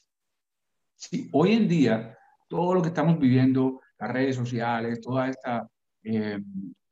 Sí, 0.97 1.29
hoy 1.33 1.53
en 1.55 1.67
día, 1.67 2.17
todo 2.47 2.75
lo 2.75 2.83
que 2.83 2.89
estamos 2.89 3.19
viviendo, 3.19 3.81
las 3.99 4.13
redes 4.13 4.37
sociales, 4.37 5.01
toda 5.01 5.29
esta, 5.29 5.67
eh, 6.05 6.39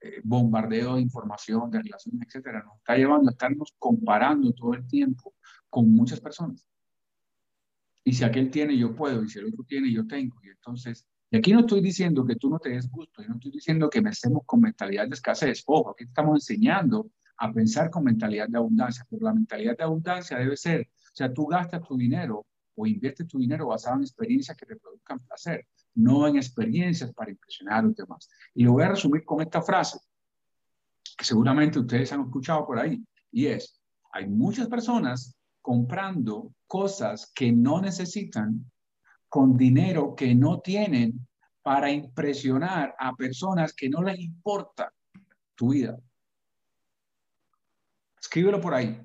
eh, 0.01 0.21
bombardeo 0.25 0.97
de 0.97 1.03
información, 1.03 1.71
de 1.71 1.83
relaciones, 1.83 2.27
etcétera, 2.27 2.63
nos 2.63 2.79
está 2.79 2.97
llevando 2.97 3.29
a 3.29 3.33
estarnos 3.33 3.75
comparando 3.79 4.53
todo 4.53 4.75
el 4.75 4.87
tiempo 4.87 5.35
con 5.69 5.91
muchas 5.95 6.21
personas. 6.21 6.67
Y 8.03 8.13
si 8.13 8.25
aquel 8.25 8.51
tiene, 8.51 8.77
yo 8.77 8.95
puedo, 8.95 9.23
y 9.23 9.29
si 9.29 9.39
el 9.39 9.47
otro 9.47 9.65
tiene, 9.65 9.93
yo 9.93 10.07
tengo. 10.07 10.37
Y 10.43 10.49
entonces, 10.49 11.07
y 11.31 11.37
aquí 11.37 11.53
no 11.53 11.61
estoy 11.61 11.81
diciendo 11.81 12.25
que 12.25 12.37
tú 12.37 12.51
no 12.51 12.59
te 12.59 12.71
des 12.71 12.91
gusto, 12.91 13.23
yo 13.23 13.29
no 13.29 13.35
estoy 13.35 13.53
diciendo 13.53 13.89
que 13.89 14.01
estemos 14.01 14.43
con 14.47 14.61
mentalidad 14.61 15.07
de 15.07 15.15
escasez. 15.15 15.63
Ojo, 15.67 15.91
aquí 15.91 16.05
estamos 16.05 16.37
enseñando 16.37 17.11
a 17.37 17.53
pensar 17.53 17.91
con 17.91 18.05
mentalidad 18.05 18.49
de 18.49 18.59
abundancia, 18.59 19.07
pero 19.09 19.27
la 19.27 19.35
mentalidad 19.35 19.77
de 19.77 19.85
abundancia 19.85 20.39
debe 20.39 20.57
ser, 20.57 20.83
o 20.83 21.15
sea, 21.15 21.33
tú 21.33 21.47
gastas 21.47 21.83
tu 21.83 21.97
dinero 21.97 22.47
o 22.75 22.87
inviertes 22.87 23.29
tu 23.29 23.39
dinero 23.39 23.67
basado 23.67 23.97
en 23.97 24.03
experiencias 24.03 24.57
que 24.57 24.67
te 24.67 24.77
produzcan 24.77 25.21
placer, 25.21 25.67
no 25.95 26.27
en 26.27 26.37
experiencias 26.37 27.13
para 27.13 27.31
impresionar 27.31 27.81
a 27.81 27.83
los 27.83 27.97
demás. 27.97 28.29
Y 28.55 28.65
lo 28.65 28.73
voy 28.73 28.85
a 28.85 28.91
resumir 28.91 29.25
con 29.25 29.41
esta 29.41 29.63
frase, 29.63 29.99
que 31.17 31.25
seguramente 31.25 31.79
ustedes 31.79 32.13
han 32.13 32.23
escuchado 32.23 32.67
por 32.67 32.79
ahí, 32.79 33.03
y 33.33 33.47
es, 33.47 33.81
hay 34.13 34.27
muchas 34.27 34.69
personas 34.69 35.37
comprando 35.61 36.53
cosas 36.67 37.31
que 37.35 37.53
no 37.53 37.81
necesitan 37.81 38.71
con 39.29 39.57
dinero 39.57 40.15
que 40.17 40.35
no 40.35 40.61
tienen 40.61 41.27
para 41.63 41.91
impresionar 41.91 42.95
a 42.99 43.15
personas 43.15 43.75
que 43.75 43.89
no 43.89 44.03
les 44.03 44.19
importa 44.19 44.93
tu 45.55 45.71
vida. 45.71 45.97
Escríbelo 48.21 48.61
por 48.61 48.75
ahí. 48.75 49.01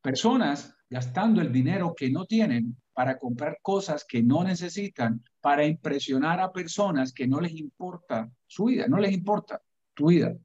Personas 0.00 0.74
gastando 0.88 1.40
el 1.40 1.52
dinero 1.52 1.94
que 1.94 2.10
no 2.10 2.26
tienen 2.26 2.76
para 3.00 3.18
comprar 3.18 3.60
cosas 3.62 4.04
que 4.06 4.22
no 4.22 4.44
necesitan, 4.44 5.24
para 5.40 5.64
impresionar 5.64 6.38
a 6.38 6.52
personas 6.52 7.14
que 7.14 7.26
no 7.26 7.40
les 7.40 7.54
importa 7.54 8.30
su 8.46 8.66
vida, 8.66 8.88
no 8.88 8.98
les 8.98 9.12
importa 9.12 9.62
tu 9.94 10.08
vida. 10.08 10.26
Al 10.26 10.38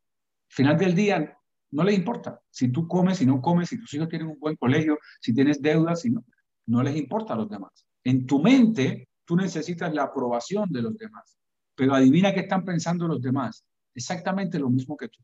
final 0.47 0.77
del 0.77 0.95
día, 0.95 1.37
no 1.71 1.83
les 1.83 1.97
importa 1.97 2.39
si 2.49 2.69
tú 2.69 2.87
comes, 2.87 3.17
si 3.17 3.25
no 3.25 3.41
comes, 3.41 3.67
si 3.67 3.77
tus 3.77 3.93
hijos 3.93 4.07
tienen 4.07 4.29
un 4.29 4.39
buen 4.39 4.55
colegio, 4.55 4.97
si 5.19 5.33
tienes 5.33 5.61
deudas, 5.61 5.99
si 5.99 6.11
no, 6.11 6.23
no 6.67 6.81
les 6.81 6.95
importa 6.95 7.33
a 7.33 7.35
los 7.35 7.49
demás. 7.49 7.85
En 8.05 8.25
tu 8.25 8.41
mente, 8.41 9.09
tú 9.25 9.35
necesitas 9.35 9.93
la 9.93 10.03
aprobación 10.03 10.71
de 10.71 10.81
los 10.81 10.97
demás, 10.97 11.37
pero 11.75 11.93
adivina 11.93 12.33
qué 12.33 12.39
están 12.39 12.63
pensando 12.63 13.05
los 13.05 13.21
demás. 13.21 13.65
Exactamente 13.93 14.59
lo 14.59 14.69
mismo 14.69 14.95
que 14.95 15.09
tú. 15.09 15.19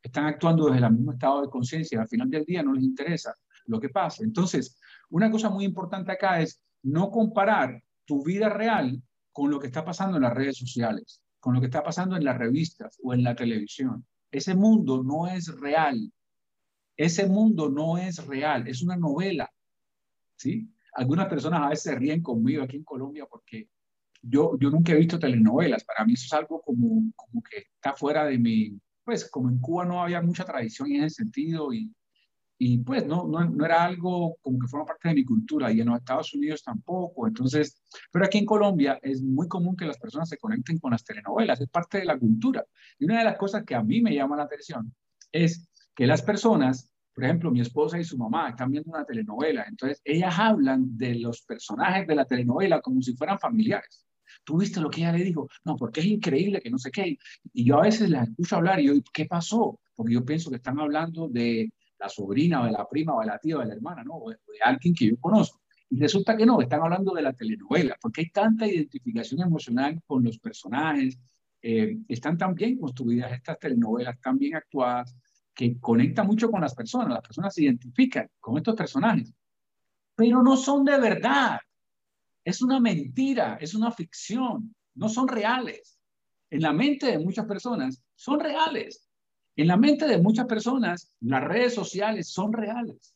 Están 0.00 0.26
actuando 0.26 0.66
desde 0.66 0.86
el 0.86 0.92
mismo 0.92 1.10
estado 1.10 1.42
de 1.42 1.48
conciencia. 1.48 2.02
Al 2.02 2.08
final 2.08 2.30
del 2.30 2.44
día 2.44 2.62
no 2.62 2.72
les 2.72 2.84
interesa 2.84 3.34
lo 3.66 3.80
que 3.80 3.88
pasa. 3.88 4.22
Entonces, 4.22 4.78
una 5.12 5.30
cosa 5.30 5.50
muy 5.50 5.64
importante 5.64 6.10
acá 6.10 6.40
es 6.40 6.60
no 6.82 7.10
comparar 7.10 7.82
tu 8.06 8.24
vida 8.24 8.48
real 8.48 9.00
con 9.30 9.50
lo 9.50 9.60
que 9.60 9.66
está 9.66 9.84
pasando 9.84 10.16
en 10.16 10.22
las 10.22 10.32
redes 10.32 10.56
sociales, 10.56 11.22
con 11.38 11.54
lo 11.54 11.60
que 11.60 11.66
está 11.66 11.82
pasando 11.82 12.16
en 12.16 12.24
las 12.24 12.38
revistas 12.38 12.98
o 13.02 13.12
en 13.12 13.22
la 13.22 13.34
televisión. 13.34 14.06
Ese 14.30 14.54
mundo 14.54 15.02
no 15.02 15.28
es 15.28 15.48
real. 15.60 16.10
Ese 16.96 17.26
mundo 17.26 17.68
no 17.68 17.98
es 17.98 18.26
real, 18.26 18.66
es 18.66 18.82
una 18.82 18.96
novela. 18.96 19.50
¿Sí? 20.36 20.68
Algunas 20.94 21.28
personas 21.28 21.60
a 21.60 21.68
veces 21.68 21.84
se 21.84 21.94
ríen 21.94 22.22
conmigo 22.22 22.62
aquí 22.62 22.76
en 22.76 22.84
Colombia 22.84 23.26
porque 23.26 23.68
yo, 24.22 24.58
yo 24.58 24.70
nunca 24.70 24.92
he 24.92 24.96
visto 24.96 25.18
telenovelas. 25.18 25.84
Para 25.84 26.06
mí 26.06 26.14
eso 26.14 26.24
es 26.24 26.32
algo 26.32 26.62
como, 26.62 27.12
como 27.14 27.42
que 27.42 27.58
está 27.74 27.92
fuera 27.94 28.24
de 28.24 28.38
mi, 28.38 28.80
pues 29.04 29.28
como 29.30 29.50
en 29.50 29.58
Cuba 29.58 29.84
no 29.84 30.02
había 30.02 30.22
mucha 30.22 30.46
tradición 30.46 30.90
en 30.90 31.04
ese 31.04 31.16
sentido 31.16 31.72
y, 31.74 31.92
y 32.64 32.78
pues 32.78 33.04
no, 33.04 33.26
no, 33.26 33.44
no, 33.44 33.64
era 33.64 33.82
algo 33.82 34.36
como 34.40 34.56
que 34.60 34.68
forma 34.68 34.86
parte 34.86 35.08
de 35.08 35.16
mi 35.16 35.24
cultura 35.24 35.72
y 35.72 35.80
en 35.80 35.88
los 35.88 35.98
Estados 35.98 36.32
Unidos 36.32 36.62
tampoco. 36.62 37.26
Entonces, 37.26 37.82
pero 38.12 38.24
aquí 38.24 38.38
en 38.38 38.46
Colombia 38.46 39.00
es 39.02 39.20
muy 39.20 39.48
común 39.48 39.74
que 39.74 39.84
las 39.84 39.98
personas 39.98 40.28
se 40.28 40.38
conecten 40.38 40.78
con 40.78 40.92
las 40.92 41.02
telenovelas, 41.02 41.60
es 41.60 41.68
parte 41.68 41.98
de 41.98 42.04
la 42.04 42.16
cultura. 42.16 42.64
Y 43.00 43.06
una 43.06 43.18
de 43.18 43.24
las 43.24 43.36
cosas 43.36 43.64
que 43.64 43.74
a 43.74 43.82
mí 43.82 44.00
me 44.00 44.14
llama 44.14 44.36
la 44.36 44.44
atención 44.44 44.94
es 45.32 45.68
que 45.92 46.06
las 46.06 46.22
personas, 46.22 46.88
por 47.12 47.24
ejemplo, 47.24 47.50
mi 47.50 47.60
esposa 47.60 47.98
y 47.98 48.04
su 48.04 48.16
mamá 48.16 48.50
están 48.50 48.70
viendo 48.70 48.92
una 48.92 49.04
telenovela, 49.04 49.64
entonces 49.68 50.00
ellas 50.04 50.38
hablan 50.38 50.96
de 50.96 51.16
los 51.16 51.42
personajes 51.42 52.06
de 52.06 52.14
la 52.14 52.26
telenovela 52.26 52.80
como 52.80 53.02
si 53.02 53.16
fueran 53.16 53.40
familiares. 53.40 54.06
¿Tú 54.44 54.58
viste 54.58 54.80
lo 54.80 54.88
que 54.88 55.00
ella 55.00 55.10
le 55.10 55.24
dijo? 55.24 55.48
No, 55.64 55.74
porque 55.74 55.98
es 55.98 56.06
increíble 56.06 56.60
que 56.60 56.70
no 56.70 56.78
sé 56.78 56.92
qué. 56.92 57.18
Y 57.52 57.64
yo 57.64 57.78
a 57.78 57.82
veces 57.82 58.08
las 58.08 58.28
escucho 58.28 58.54
hablar 58.54 58.78
y 58.78 58.86
yo, 58.86 58.92
¿qué 59.12 59.24
pasó? 59.26 59.80
Porque 59.96 60.14
yo 60.14 60.24
pienso 60.24 60.48
que 60.48 60.56
están 60.56 60.78
hablando 60.78 61.28
de 61.28 61.72
la 62.02 62.08
sobrina 62.08 62.62
o 62.62 62.64
de 62.64 62.72
la 62.72 62.88
prima 62.88 63.14
o 63.14 63.20
de 63.20 63.26
la 63.26 63.38
tía 63.38 63.56
o 63.56 63.60
de 63.60 63.66
la 63.66 63.74
hermana, 63.74 64.02
¿no? 64.02 64.14
O 64.16 64.30
de, 64.30 64.38
alguien 64.62 64.94
que 64.94 65.08
yo 65.08 65.16
conozco. 65.18 65.60
Y 65.88 66.00
resulta 66.00 66.36
que 66.36 66.44
no, 66.44 66.60
están 66.60 66.82
hablando 66.82 67.14
de 67.14 67.22
la 67.22 67.32
telenovela, 67.32 67.96
porque 68.00 68.22
hay 68.22 68.30
tanta 68.30 68.66
identificación 68.66 69.40
emocional 69.40 70.00
con 70.06 70.24
los 70.24 70.38
personajes, 70.38 71.18
eh, 71.60 71.98
están 72.08 72.36
tan 72.36 72.54
bien 72.54 72.78
construidas 72.78 73.32
estas 73.32 73.58
telenovelas, 73.58 74.20
tan 74.20 74.36
bien 74.38 74.56
actuadas, 74.56 75.14
que 75.54 75.78
conectan 75.78 76.26
mucho 76.26 76.50
con 76.50 76.62
las 76.62 76.74
personas, 76.74 77.10
las 77.10 77.20
personas 77.20 77.54
se 77.54 77.64
identifican 77.64 78.28
con 78.40 78.56
estos 78.56 78.74
personajes, 78.74 79.32
pero 80.14 80.42
no 80.42 80.56
son 80.56 80.84
de 80.84 80.98
verdad. 80.98 81.60
Es 82.42 82.62
una 82.62 82.80
mentira, 82.80 83.58
es 83.60 83.74
una 83.74 83.92
ficción, 83.92 84.74
no 84.94 85.08
son 85.08 85.28
reales. 85.28 86.00
En 86.50 86.62
la 86.62 86.72
mente 86.72 87.06
de 87.06 87.18
muchas 87.18 87.46
personas 87.46 88.02
son 88.14 88.40
reales, 88.40 89.08
en 89.56 89.66
la 89.66 89.76
mente 89.76 90.06
de 90.06 90.18
muchas 90.18 90.46
personas, 90.46 91.12
las 91.20 91.44
redes 91.44 91.74
sociales 91.74 92.28
son 92.28 92.52
reales. 92.52 93.14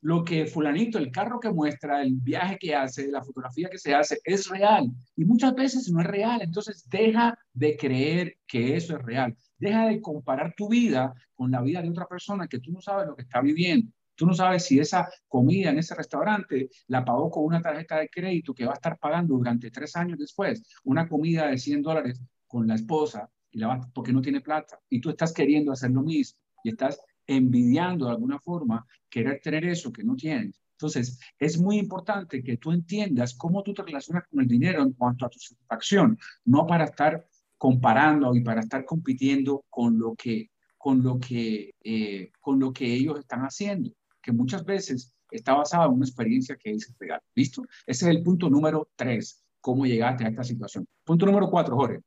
Lo 0.00 0.22
que 0.24 0.46
fulanito, 0.46 0.98
el 0.98 1.10
carro 1.10 1.40
que 1.40 1.50
muestra, 1.50 2.02
el 2.02 2.14
viaje 2.14 2.58
que 2.58 2.74
hace, 2.74 3.10
la 3.10 3.22
fotografía 3.22 3.68
que 3.70 3.78
se 3.78 3.94
hace, 3.94 4.18
es 4.24 4.48
real. 4.48 4.90
Y 5.16 5.24
muchas 5.24 5.54
veces 5.54 5.90
no 5.90 6.00
es 6.00 6.06
real. 6.06 6.42
Entonces 6.42 6.88
deja 6.88 7.38
de 7.52 7.76
creer 7.76 8.36
que 8.46 8.76
eso 8.76 8.96
es 8.96 9.02
real. 9.02 9.34
Deja 9.58 9.86
de 9.86 10.00
comparar 10.00 10.54
tu 10.54 10.68
vida 10.68 11.14
con 11.34 11.50
la 11.50 11.62
vida 11.62 11.80
de 11.80 11.88
otra 11.88 12.06
persona 12.06 12.48
que 12.48 12.58
tú 12.58 12.70
no 12.70 12.80
sabes 12.80 13.06
lo 13.06 13.16
que 13.16 13.22
está 13.22 13.40
viviendo. 13.40 13.90
Tú 14.14 14.26
no 14.26 14.34
sabes 14.34 14.64
si 14.64 14.78
esa 14.78 15.08
comida 15.26 15.70
en 15.70 15.78
ese 15.78 15.94
restaurante 15.94 16.68
la 16.86 17.04
pagó 17.04 17.30
con 17.30 17.44
una 17.44 17.60
tarjeta 17.60 17.98
de 17.98 18.08
crédito 18.08 18.54
que 18.54 18.64
va 18.64 18.72
a 18.72 18.74
estar 18.74 18.98
pagando 18.98 19.34
durante 19.34 19.70
tres 19.70 19.96
años 19.96 20.18
después. 20.18 20.62
Una 20.84 21.08
comida 21.08 21.48
de 21.48 21.58
100 21.58 21.82
dólares 21.82 22.22
con 22.46 22.66
la 22.66 22.76
esposa 22.76 23.28
y 23.54 23.58
la 23.58 23.88
porque 23.94 24.12
no 24.12 24.20
tiene 24.20 24.40
plata. 24.40 24.78
Y 24.90 25.00
tú 25.00 25.10
estás 25.10 25.32
queriendo 25.32 25.72
hacer 25.72 25.90
lo 25.90 26.02
mismo 26.02 26.38
y 26.62 26.70
estás 26.70 27.00
envidiando 27.26 28.06
de 28.06 28.12
alguna 28.12 28.38
forma 28.38 28.86
querer 29.08 29.40
tener 29.40 29.64
eso 29.64 29.92
que 29.92 30.04
no 30.04 30.16
tienes. 30.16 30.60
Entonces, 30.72 31.18
es 31.38 31.58
muy 31.58 31.78
importante 31.78 32.42
que 32.42 32.56
tú 32.56 32.72
entiendas 32.72 33.34
cómo 33.34 33.62
tú 33.62 33.72
te 33.72 33.82
relacionas 33.82 34.24
con 34.28 34.40
el 34.40 34.48
dinero 34.48 34.82
en 34.82 34.92
cuanto 34.92 35.24
a 35.24 35.30
tu 35.30 35.38
satisfacción, 35.38 36.18
no 36.44 36.66
para 36.66 36.84
estar 36.84 37.26
comparando 37.56 38.34
y 38.34 38.40
para 38.40 38.60
estar 38.60 38.84
compitiendo 38.84 39.64
con 39.70 39.98
lo 39.98 40.14
que, 40.16 40.50
con 40.76 41.02
lo 41.02 41.18
que, 41.18 41.74
eh, 41.82 42.32
con 42.40 42.58
lo 42.58 42.72
que 42.72 42.92
ellos 42.92 43.20
están 43.20 43.42
haciendo, 43.42 43.92
que 44.20 44.32
muchas 44.32 44.64
veces 44.64 45.14
está 45.30 45.54
basado 45.54 45.86
en 45.86 45.96
una 45.96 46.04
experiencia 46.04 46.56
que 46.56 46.72
es 46.72 46.92
real. 46.98 47.20
¿Listo? 47.34 47.62
Ese 47.86 48.10
es 48.10 48.16
el 48.16 48.22
punto 48.22 48.50
número 48.50 48.88
tres, 48.96 49.44
cómo 49.60 49.86
llegaste 49.86 50.24
a 50.24 50.28
esta 50.28 50.42
situación. 50.42 50.86
Punto 51.04 51.24
número 51.24 51.48
cuatro, 51.48 51.76
Jorge. 51.76 52.00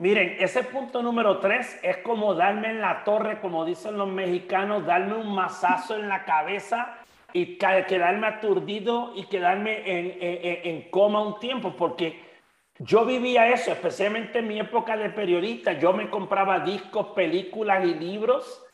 Miren, 0.00 0.36
ese 0.38 0.62
punto 0.62 1.02
número 1.02 1.40
tres 1.40 1.78
es 1.82 1.98
como 1.98 2.32
darme 2.32 2.70
en 2.70 2.80
la 2.80 3.04
torre, 3.04 3.38
como 3.38 3.66
dicen 3.66 3.98
los 3.98 4.08
mexicanos, 4.08 4.86
darme 4.86 5.14
un 5.14 5.34
mazazo 5.34 5.94
en 5.94 6.08
la 6.08 6.24
cabeza 6.24 6.96
y 7.34 7.58
quedarme 7.58 8.26
aturdido 8.26 9.12
y 9.14 9.26
quedarme 9.26 9.82
en, 9.84 10.88
coma 10.88 11.20
un 11.20 11.38
tiempo, 11.38 11.74
porque 11.76 12.18
yo 12.78 13.04
vivía 13.04 13.50
eso, 13.50 13.72
especialmente 13.72 14.38
en 14.38 14.48
mi 14.48 14.58
época 14.58 14.96
de 14.96 15.10
periodista. 15.10 15.74
Yo 15.74 15.92
me 15.92 16.08
compraba 16.08 16.60
discos, 16.60 17.08
películas 17.08 17.84
y 17.84 17.92
libros, 17.92 18.64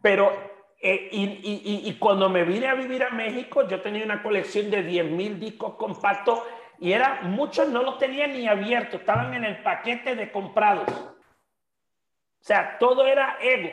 pero 0.00 0.32
eh, 0.80 1.08
y, 1.10 1.82
y, 1.84 1.94
cuando 1.98 2.28
me 2.28 2.44
vine 2.44 2.68
a 2.68 2.74
vivir 2.74 3.02
a 3.02 3.10
México, 3.10 3.66
yo 3.66 3.80
tenía 3.80 4.04
una 4.04 4.22
colección 4.22 4.70
de 4.70 4.84
10 4.84 5.10
mil 5.10 5.40
discos 5.40 5.74
compactos 5.74 6.38
y 6.80 6.92
era, 6.92 7.20
muchos 7.22 7.68
no 7.68 7.82
los 7.82 7.98
tenían 7.98 8.32
ni 8.32 8.48
abiertos, 8.48 9.00
estaban 9.00 9.34
en 9.34 9.44
el 9.44 9.62
paquete 9.62 10.16
de 10.16 10.32
comprados. 10.32 10.88
O 10.88 12.42
sea, 12.42 12.78
todo 12.78 13.06
era 13.06 13.36
ego. 13.40 13.68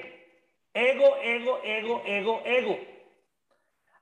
Ego, 0.73 1.15
ego, 1.23 1.59
ego, 1.63 2.03
ego, 2.05 2.41
ego. 2.45 2.77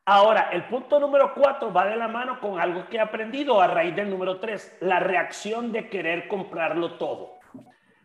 Ahora, 0.05 0.49
el 0.51 0.65
punto 0.65 0.99
número 0.99 1.33
cuatro 1.35 1.71
va 1.71 1.85
de 1.85 1.95
la 1.95 2.07
mano 2.07 2.39
con 2.39 2.59
algo 2.59 2.87
que 2.89 2.97
he 2.97 2.99
aprendido 2.99 3.61
a 3.61 3.67
raíz 3.67 3.95
del 3.95 4.09
número 4.09 4.39
tres, 4.39 4.75
la 4.81 4.99
reacción 4.99 5.71
de 5.71 5.87
querer 5.87 6.27
comprarlo 6.27 6.97
todo. 6.97 7.39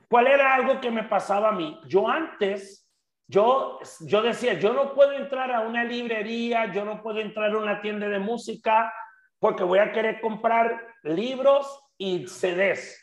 ¿Cuál 0.09 0.27
era 0.27 0.55
algo 0.55 0.81
que 0.81 0.91
me 0.91 1.05
pasaba 1.05 1.49
a 1.49 1.53
mí? 1.53 1.81
Yo 1.87 2.09
antes, 2.09 2.87
yo, 3.27 3.81
yo 4.01 4.21
decía, 4.21 4.55
yo 4.55 4.75
no 4.75 4.93
puedo 4.93 5.13
entrar 5.13 5.51
a 5.51 5.61
una 5.61 5.83
librería, 5.83 6.73
yo 6.73 6.85
no 6.85 7.03
puedo 7.03 7.21
entrar 7.21 7.53
a 7.53 7.59
una 7.59 7.81
tienda 7.81 8.07
de 8.09 8.19
música, 8.19 8.93
porque 9.41 9.65
voy 9.65 9.81
a 9.81 9.91
querer 9.91 10.21
comprar 10.21 10.95
libros 11.03 11.83
y 11.99 12.29
CDs. 12.29 12.97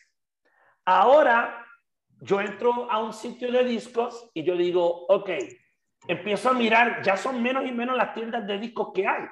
Ahora 0.85 1.65
yo 2.21 2.39
entro 2.39 2.89
a 2.89 2.99
un 3.03 3.11
sitio 3.11 3.51
de 3.51 3.63
discos 3.63 4.29
y 4.33 4.43
yo 4.43 4.55
digo, 4.55 5.05
ok, 5.07 5.29
empiezo 6.07 6.49
a 6.49 6.53
mirar, 6.53 7.01
ya 7.03 7.17
son 7.17 7.41
menos 7.41 7.65
y 7.65 7.71
menos 7.71 7.97
las 7.97 8.13
tiendas 8.13 8.45
de 8.47 8.57
discos 8.57 8.91
que 8.93 9.07
hay, 9.07 9.25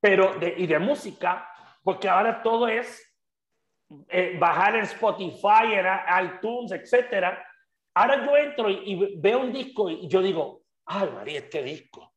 pero 0.00 0.34
de, 0.38 0.54
y 0.56 0.66
de 0.66 0.78
música, 0.78 1.48
porque 1.82 2.08
ahora 2.08 2.42
todo 2.42 2.66
es 2.66 3.14
eh, 4.08 4.36
bajar 4.38 4.76
en 4.76 4.82
Spotify, 4.84 5.74
en 5.74 5.86
iTunes, 6.24 6.72
etcétera. 6.72 7.46
Ahora 7.94 8.24
yo 8.24 8.36
entro 8.36 8.70
y, 8.70 9.16
veo 9.16 9.40
un 9.40 9.52
disco 9.52 9.90
y 9.90 10.08
yo 10.08 10.22
digo, 10.22 10.62
ay 10.86 11.10
María, 11.10 11.40
este 11.40 11.62
disco, 11.62 12.14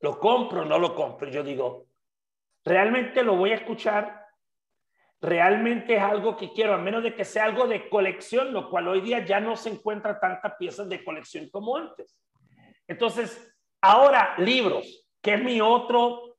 ¿lo 0.00 0.18
compro 0.18 0.62
o 0.62 0.64
no 0.64 0.78
lo 0.78 0.94
compro? 0.94 1.28
yo 1.30 1.42
digo, 1.44 1.86
¿realmente 2.64 3.22
lo 3.22 3.36
voy 3.36 3.52
a 3.52 3.56
escuchar? 3.56 4.24
¿Realmente 5.20 5.96
es 5.96 6.02
algo 6.02 6.36
que 6.36 6.52
quiero? 6.52 6.74
A 6.74 6.78
menos 6.78 7.02
de 7.02 7.14
que 7.14 7.24
sea 7.24 7.44
algo 7.44 7.66
de 7.66 7.88
colección, 7.88 8.52
lo 8.52 8.68
cual 8.68 8.88
hoy 8.88 9.00
día 9.00 9.24
ya 9.24 9.40
no 9.40 9.56
se 9.56 9.70
encuentra 9.70 10.20
tantas 10.20 10.54
piezas 10.58 10.88
de 10.88 11.02
colección 11.02 11.48
como 11.50 11.76
antes. 11.76 12.18
Entonces, 12.86 13.56
ahora 13.80 14.34
libros, 14.38 15.08
que 15.22 15.34
es 15.34 15.42
mi 15.42 15.60
otro, 15.60 16.36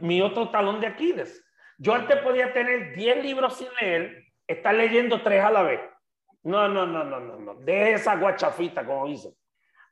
mi 0.00 0.22
otro 0.22 0.50
talón 0.50 0.80
de 0.80 0.86
Aquiles. 0.86 1.44
Yo 1.76 1.94
antes 1.94 2.16
podía 2.22 2.52
tener 2.52 2.94
10 2.94 3.22
libros 3.22 3.56
sin 3.56 3.68
leer, 3.80 4.24
estar 4.46 4.74
leyendo 4.74 5.20
tres 5.22 5.44
a 5.44 5.50
la 5.50 5.62
vez. 5.62 5.80
No, 6.42 6.68
no, 6.68 6.86
no, 6.86 7.04
no, 7.04 7.20
no, 7.20 7.36
no. 7.38 7.54
De 7.56 7.92
esa 7.92 8.16
guachafita, 8.16 8.84
como 8.84 9.08
dice. 9.08 9.34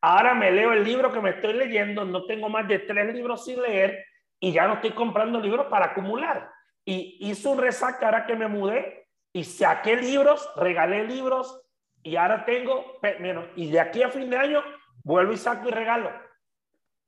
Ahora 0.01 0.35
me 0.35 0.51
leo 0.51 0.73
el 0.73 0.83
libro 0.83 1.13
que 1.13 1.21
me 1.21 1.31
estoy 1.31 1.53
leyendo, 1.53 2.05
no 2.05 2.25
tengo 2.25 2.49
más 2.49 2.67
de 2.67 2.79
tres 2.79 3.15
libros 3.15 3.45
sin 3.45 3.61
leer 3.61 4.03
y 4.41 4.53
ya 4.53 4.67
no 4.67 4.75
estoy 4.75 4.93
comprando 4.93 5.39
libros 5.39 5.67
para 5.67 5.87
acumular. 5.87 6.51
Y 6.85 7.19
hice 7.21 7.49
un 7.49 7.59
resaca 7.59 8.07
ahora 8.07 8.27
que 8.27 8.35
me 8.35 8.49
mudé 8.49 9.07
y 9.33 9.45
saqué 9.45 9.97
libros, 9.97 10.51
regalé 10.57 11.05
libros 11.05 11.63
y 12.03 12.17
ahora 12.17 12.45
tengo, 12.47 12.99
menos, 13.21 13.45
y 13.55 13.71
de 13.71 13.79
aquí 13.79 14.03
a 14.03 14.09
fin 14.09 14.31
de 14.31 14.39
año 14.39 14.63
vuelvo 15.05 15.33
y 15.33 15.37
saco 15.37 15.69
y 15.69 15.71
regalo. 15.71 16.11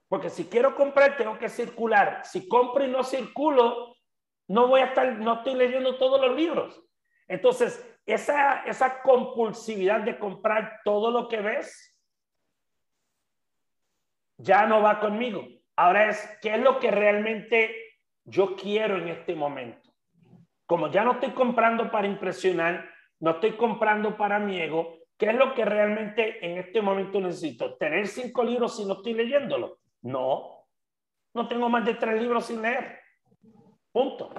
Porque 0.09 0.29
si 0.29 0.45
quiero 0.45 0.75
comprar, 0.75 1.17
tengo 1.17 1.39
que 1.39 1.49
circular. 1.49 2.21
Si 2.25 2.47
compro 2.47 2.85
y 2.85 2.89
no 2.89 3.03
circulo, 3.03 3.97
no 4.47 4.69
voy 4.69 4.83
a 4.83 4.87
estar, 4.87 5.19
no 5.19 5.37
estoy 5.37 5.55
leyendo 5.55 5.97
todos 5.97 6.21
los 6.21 6.37
libros. 6.37 6.85
Entonces, 7.27 7.83
esa, 8.05 8.63
esa 8.65 9.01
compulsividad 9.01 10.01
de 10.01 10.19
comprar 10.19 10.81
todo 10.85 11.11
lo 11.11 11.29
que 11.29 11.41
ves 11.41 11.97
ya 14.37 14.67
no 14.67 14.83
va 14.83 15.01
conmigo. 15.01 15.47
Ahora 15.77 16.11
es, 16.11 16.39
¿qué 16.43 16.55
es 16.55 16.61
lo 16.61 16.79
que 16.79 16.91
realmente 16.91 17.75
yo 18.25 18.57
quiero 18.57 18.99
en 18.99 19.09
este 19.09 19.35
momento? 19.35 19.91
Como 20.67 20.91
ya 20.91 21.05
no 21.05 21.13
estoy 21.13 21.31
comprando 21.31 21.91
para 21.91 22.07
impresionar, 22.07 22.89
no 23.21 23.33
estoy 23.33 23.53
comprando 23.53 24.17
para 24.17 24.39
mi 24.39 24.61
ego, 24.61 24.99
¿qué 25.17 25.27
es 25.31 25.35
lo 25.35 25.55
que 25.55 25.65
realmente 25.65 26.45
en 26.45 26.59
este 26.59 26.83
momento 26.83 27.21
necesito? 27.21 27.77
¿Tener 27.77 28.07
cinco 28.07 28.43
libros 28.43 28.77
si 28.77 28.85
no 28.85 28.95
estoy 28.95 29.15
leyéndolo? 29.15 29.79
No, 30.03 30.67
no 31.35 31.49
tengo 31.49 31.69
más 31.69 31.85
de 31.85 31.95
tres 31.95 32.21
libros 32.21 32.47
sin 32.47 32.61
leer. 32.61 33.01
Punto. 33.91 34.31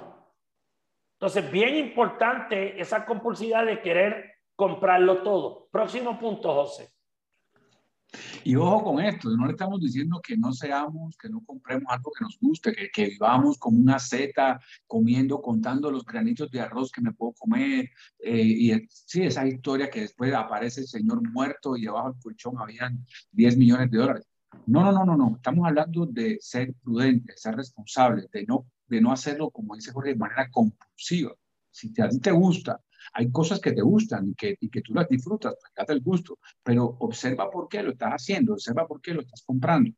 Entonces, 1.14 1.50
bien 1.50 1.76
importante 1.76 2.80
esa 2.80 3.06
compulsividad 3.06 3.64
de 3.64 3.80
querer 3.80 4.34
comprarlo 4.54 5.22
todo. 5.22 5.68
Próximo 5.70 6.18
punto, 6.18 6.52
José. 6.52 6.93
Y 8.44 8.56
ojo 8.56 8.84
con 8.84 9.04
esto, 9.04 9.30
no 9.36 9.46
le 9.46 9.52
estamos 9.52 9.80
diciendo 9.80 10.20
que 10.22 10.36
no 10.36 10.52
seamos, 10.52 11.16
que 11.16 11.28
no 11.28 11.42
compremos 11.44 11.84
algo 11.88 12.12
que 12.16 12.24
nos 12.24 12.38
guste, 12.40 12.72
que, 12.72 12.90
que 12.90 13.06
vivamos 13.10 13.58
como 13.58 13.78
una 13.78 13.98
seta 13.98 14.60
comiendo, 14.86 15.40
contando 15.40 15.90
los 15.90 16.04
granitos 16.04 16.50
de 16.50 16.60
arroz 16.60 16.90
que 16.90 17.00
me 17.00 17.12
puedo 17.12 17.32
comer. 17.32 17.90
Eh, 18.18 18.42
y 18.42 18.72
sí, 18.88 19.22
esa 19.22 19.46
historia 19.46 19.90
que 19.90 20.02
después 20.02 20.32
aparece 20.34 20.82
el 20.82 20.86
señor 20.86 21.22
muerto 21.30 21.76
y 21.76 21.82
debajo 21.82 22.12
del 22.12 22.20
colchón 22.20 22.54
habían 22.58 23.04
10 23.32 23.56
millones 23.56 23.90
de 23.90 23.98
dólares. 23.98 24.26
No, 24.66 24.82
no, 24.84 24.92
no, 24.92 25.04
no, 25.04 25.16
no. 25.16 25.36
Estamos 25.36 25.66
hablando 25.66 26.06
de 26.06 26.38
ser 26.40 26.74
prudentes, 26.82 27.40
ser 27.40 27.56
responsables, 27.56 28.30
de 28.30 28.44
no 28.44 28.66
de 28.86 29.00
no 29.00 29.12
hacerlo, 29.12 29.50
como 29.50 29.74
dice 29.74 29.92
Jorge, 29.92 30.10
de 30.10 30.16
manera 30.16 30.50
compulsiva. 30.50 31.34
Si 31.70 31.92
te, 31.92 32.02
a 32.02 32.08
ti 32.08 32.20
te 32.20 32.30
gusta, 32.30 32.80
hay 33.12 33.30
cosas 33.30 33.60
que 33.60 33.72
te 33.72 33.82
gustan 33.82 34.30
y 34.30 34.34
que, 34.34 34.56
y 34.60 34.68
que 34.68 34.80
tú 34.80 34.94
las 34.94 35.08
disfrutas, 35.08 35.54
pues 35.60 35.72
date 35.76 35.92
el 35.92 36.00
gusto, 36.00 36.38
pero 36.62 36.84
observa 37.00 37.50
por 37.50 37.68
qué 37.68 37.82
lo 37.82 37.92
estás 37.92 38.12
haciendo, 38.12 38.54
observa 38.54 38.86
por 38.86 39.00
qué 39.00 39.14
lo 39.14 39.20
estás 39.20 39.42
comprando 39.42 39.90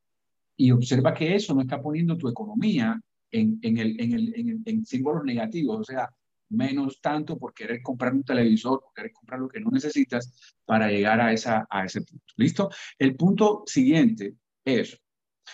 y 0.57 0.71
observa 0.71 1.15
que 1.15 1.35
eso 1.35 1.55
no 1.55 1.61
está 1.61 1.81
poniendo 1.81 2.17
tu 2.17 2.29
economía 2.29 3.01
en, 3.31 3.59
en, 3.63 3.79
el, 3.79 4.01
en, 4.01 4.13
el, 4.13 4.35
en, 4.35 4.63
en 4.65 4.87
símbolos 4.87 5.25
negativos, 5.25 5.81
o 5.81 5.85
sea, 5.85 6.09
menos 6.49 7.01
tanto 7.01 7.39
por 7.39 7.53
querer 7.53 7.83
comprar 7.83 8.15
un 8.15 8.23
televisor, 8.23 8.81
por 8.81 8.93
querer 8.95 9.13
comprar 9.13 9.41
lo 9.41 9.49
que 9.49 9.61
no 9.61 9.71
necesitas 9.71 10.55
para 10.65 10.89
llegar 10.89 11.21
a, 11.21 11.33
esa, 11.33 11.67
a 11.69 11.85
ese 11.85 12.03
punto. 12.03 12.25
¿Listo? 12.37 12.71
El 12.99 13.17
punto 13.17 13.65
siguiente 13.67 14.35
es 14.65 14.99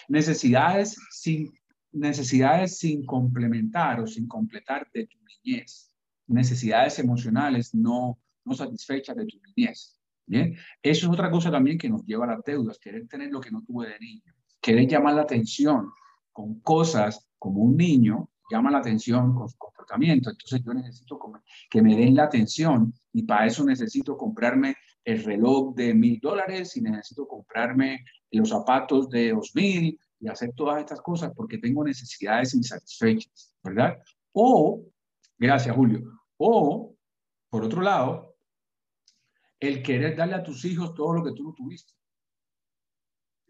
necesidades 0.09 0.97
sin 1.11 1.53
necesidades 1.93 2.79
sin 2.79 3.05
complementar 3.05 4.01
o 4.01 4.07
sin 4.07 4.27
completar 4.27 4.89
de 4.95 5.07
tu 5.07 5.19
niñez, 5.45 5.92
necesidades 6.27 6.99
emocionales 6.99 7.75
no, 7.75 8.19
no 8.45 8.55
satisfechas 8.55 9.17
de 9.17 9.27
tu 9.27 9.39
niñez. 9.57 9.99
Bien, 10.27 10.57
eso 10.83 11.07
es 11.07 11.13
otra 11.13 11.31
cosa 11.31 11.51
también 11.51 11.79
que 11.79 11.91
nos 11.91 12.05
lleva 12.05 12.25
a 12.25 12.37
las 12.37 12.45
deudas, 12.45 12.79
querer 12.79 13.07
tener 13.09 13.31
lo 13.31 13.41
que 13.41 13.51
no 13.51 13.63
tuve 13.63 13.89
de 13.89 13.99
niño, 13.99 14.33
querer 14.61 14.87
llamar 14.87 15.15
la 15.15 15.23
atención 15.23 15.91
con 16.33 16.61
cosas 16.61 17.29
como 17.39 17.63
un 17.63 17.77
niño 17.77 18.31
llama 18.53 18.71
la 18.71 18.79
atención 18.79 19.35
con 19.35 19.49
su 19.49 19.57
comportamiento. 19.57 20.31
Entonces 20.31 20.63
yo 20.65 20.75
necesito 20.75 21.19
que 21.71 21.83
me 21.83 21.97
den 21.97 22.15
la 22.15 22.25
atención 22.25 22.93
y 23.13 23.23
para 23.23 23.47
eso 23.47 23.65
necesito 23.65 24.17
comprarme 24.17 24.77
el 25.05 25.25
reloj 25.25 25.75
de 25.75 25.95
mil 25.95 26.21
dólares 26.21 26.77
y 26.77 26.83
necesito 26.83 27.27
comprarme 27.27 28.05
los 28.31 28.51
zapatos 28.51 29.09
de 29.09 29.31
dos 29.31 29.53
mil 29.55 29.99
y 30.21 30.29
hacer 30.29 30.53
todas 30.55 30.81
estas 30.81 31.01
cosas 31.01 31.33
porque 31.35 31.59
tengo 31.59 31.83
necesidades 31.83 32.55
insatisfechas, 32.55 33.57
¿verdad? 33.65 33.99
O, 34.33 34.85
gracias 35.47 35.75
Julio, 35.75 36.21
o, 36.37 36.97
por 37.51 37.65
otro 37.65 37.83
lado, 37.83 38.37
el 39.59 39.83
querer 39.83 40.17
darle 40.17 40.35
a 40.35 40.43
tus 40.43 40.65
hijos 40.65 40.95
todo 40.95 41.15
lo 41.15 41.25
que 41.25 41.33
tú 41.33 41.45
no 41.45 41.53
tuviste. 41.53 41.93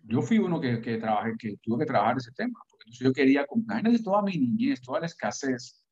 Yo 0.04 0.20
fui 0.20 0.38
uno 0.38 0.60
que, 0.60 0.76
trabajé, 0.98 1.34
que 1.38 1.56
tuve 1.62 1.80
que 1.80 1.86
trabajar 1.86 2.16
ese 2.16 2.32
tema, 2.32 2.58
porque 2.68 2.90
yo 2.90 3.12
quería, 3.12 3.46
imagínate 3.54 4.02
toda 4.02 4.20
mi 4.22 4.36
niñez, 4.36 4.80
toda 4.80 5.00
la 5.00 5.06
escasez 5.06 5.84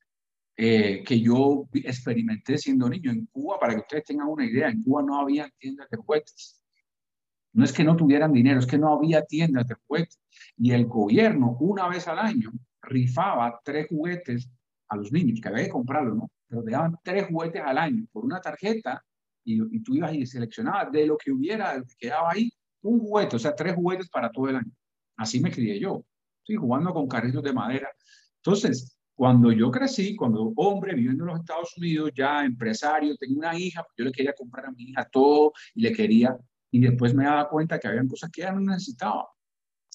eh, 0.57 1.03
que 1.05 1.21
yo 1.21 1.69
experimenté 1.73 2.59
siendo 2.59 2.89
niño 2.89 3.13
en 3.13 3.27
Cuba, 3.27 3.59
para 3.59 3.75
que 3.75 3.81
ustedes 3.81 4.05
tengan 4.05 4.29
una 4.29 4.45
idea, 4.45 4.69
en 4.69 4.83
Cuba 4.83 5.03
no 5.03 5.21
había 5.21 5.49
tiendas 5.59 5.89
de 5.89 5.97
juguetes. 5.97 6.61
No 7.53 7.65
es 7.65 7.73
que 7.73 7.85
no 7.85 7.97
tuvieran 7.97 8.33
dinero, 8.33 8.61
es 8.61 8.67
que 8.67 8.79
no 8.79 8.93
había 8.93 9.25
tiendas 9.25 9.67
de 9.67 9.77
juguetes. 9.87 10.21
Y 10.57 10.73
el 10.73 10.87
gobierno, 10.87 11.57
una 11.61 11.89
vez 11.89 12.09
al 12.09 12.19
año, 12.19 12.53
rifaba 12.83 13.61
tres 13.65 13.87
juguetes 13.89 14.51
a 14.91 14.97
los 14.97 15.11
niños, 15.13 15.41
que 15.41 15.49
había 15.49 15.65
que 15.65 15.71
comprarlo, 15.71 16.15
¿no? 16.15 16.31
Pero 16.47 16.63
te 16.63 16.73
daban 16.73 16.97
tres 17.03 17.27
juguetes 17.29 17.63
al 17.65 17.79
año 17.79 18.07
por 18.13 18.25
una 18.25 18.41
tarjeta 18.41 19.03
y, 19.45 19.77
y 19.77 19.83
tú 19.83 19.95
ibas 19.95 20.13
y 20.15 20.27
seleccionabas 20.27 20.93
de 20.93 21.07
lo 21.07 21.17
que 21.17 21.33
hubiera, 21.33 21.83
quedaba 21.99 22.33
ahí, 22.33 22.51
un 22.83 22.99
juguete, 23.01 23.37
o 23.37 23.39
sea, 23.39 23.55
tres 23.55 23.75
juguetes 23.75 24.09
para 24.09 24.31
todo 24.31 24.49
el 24.49 24.57
año. 24.57 24.73
Así 25.17 25.41
me 25.41 25.51
crié 25.51 25.79
yo, 25.79 26.05
sí, 26.45 26.57
jugando 26.57 26.93
con 26.93 27.09
carritos 27.09 27.43
de 27.43 27.53
madera. 27.53 27.89
Entonces, 28.37 28.97
cuando 29.15 29.53
yo 29.53 29.71
crecí, 29.71 30.17
cuando 30.17 30.53
hombre 30.57 30.95
viviendo 30.95 31.25
en 31.25 31.29
los 31.29 31.41
Estados 31.41 31.77
Unidos, 31.77 32.11
ya 32.15 32.45
empresario, 32.45 33.17
tengo 33.17 33.39
una 33.39 33.57
hija, 33.59 33.83
pues 33.83 33.95
yo 33.99 34.05
le 34.05 34.13
quería 34.13 34.33
comprar 34.33 34.67
a 34.67 34.71
mi 34.73 34.85
hija 34.85 35.07
todo 35.11 35.53
y 35.75 35.83
le 35.83 35.93
quería 35.93 36.37
y 36.71 36.81
después 36.81 37.15
me 37.15 37.25
daba 37.25 37.49
cuenta 37.49 37.79
que 37.79 37.89
había 37.89 38.07
cosas 38.07 38.31
que 38.31 38.43
ella 38.43 38.53
no 38.53 38.61
necesitaba, 38.61 39.29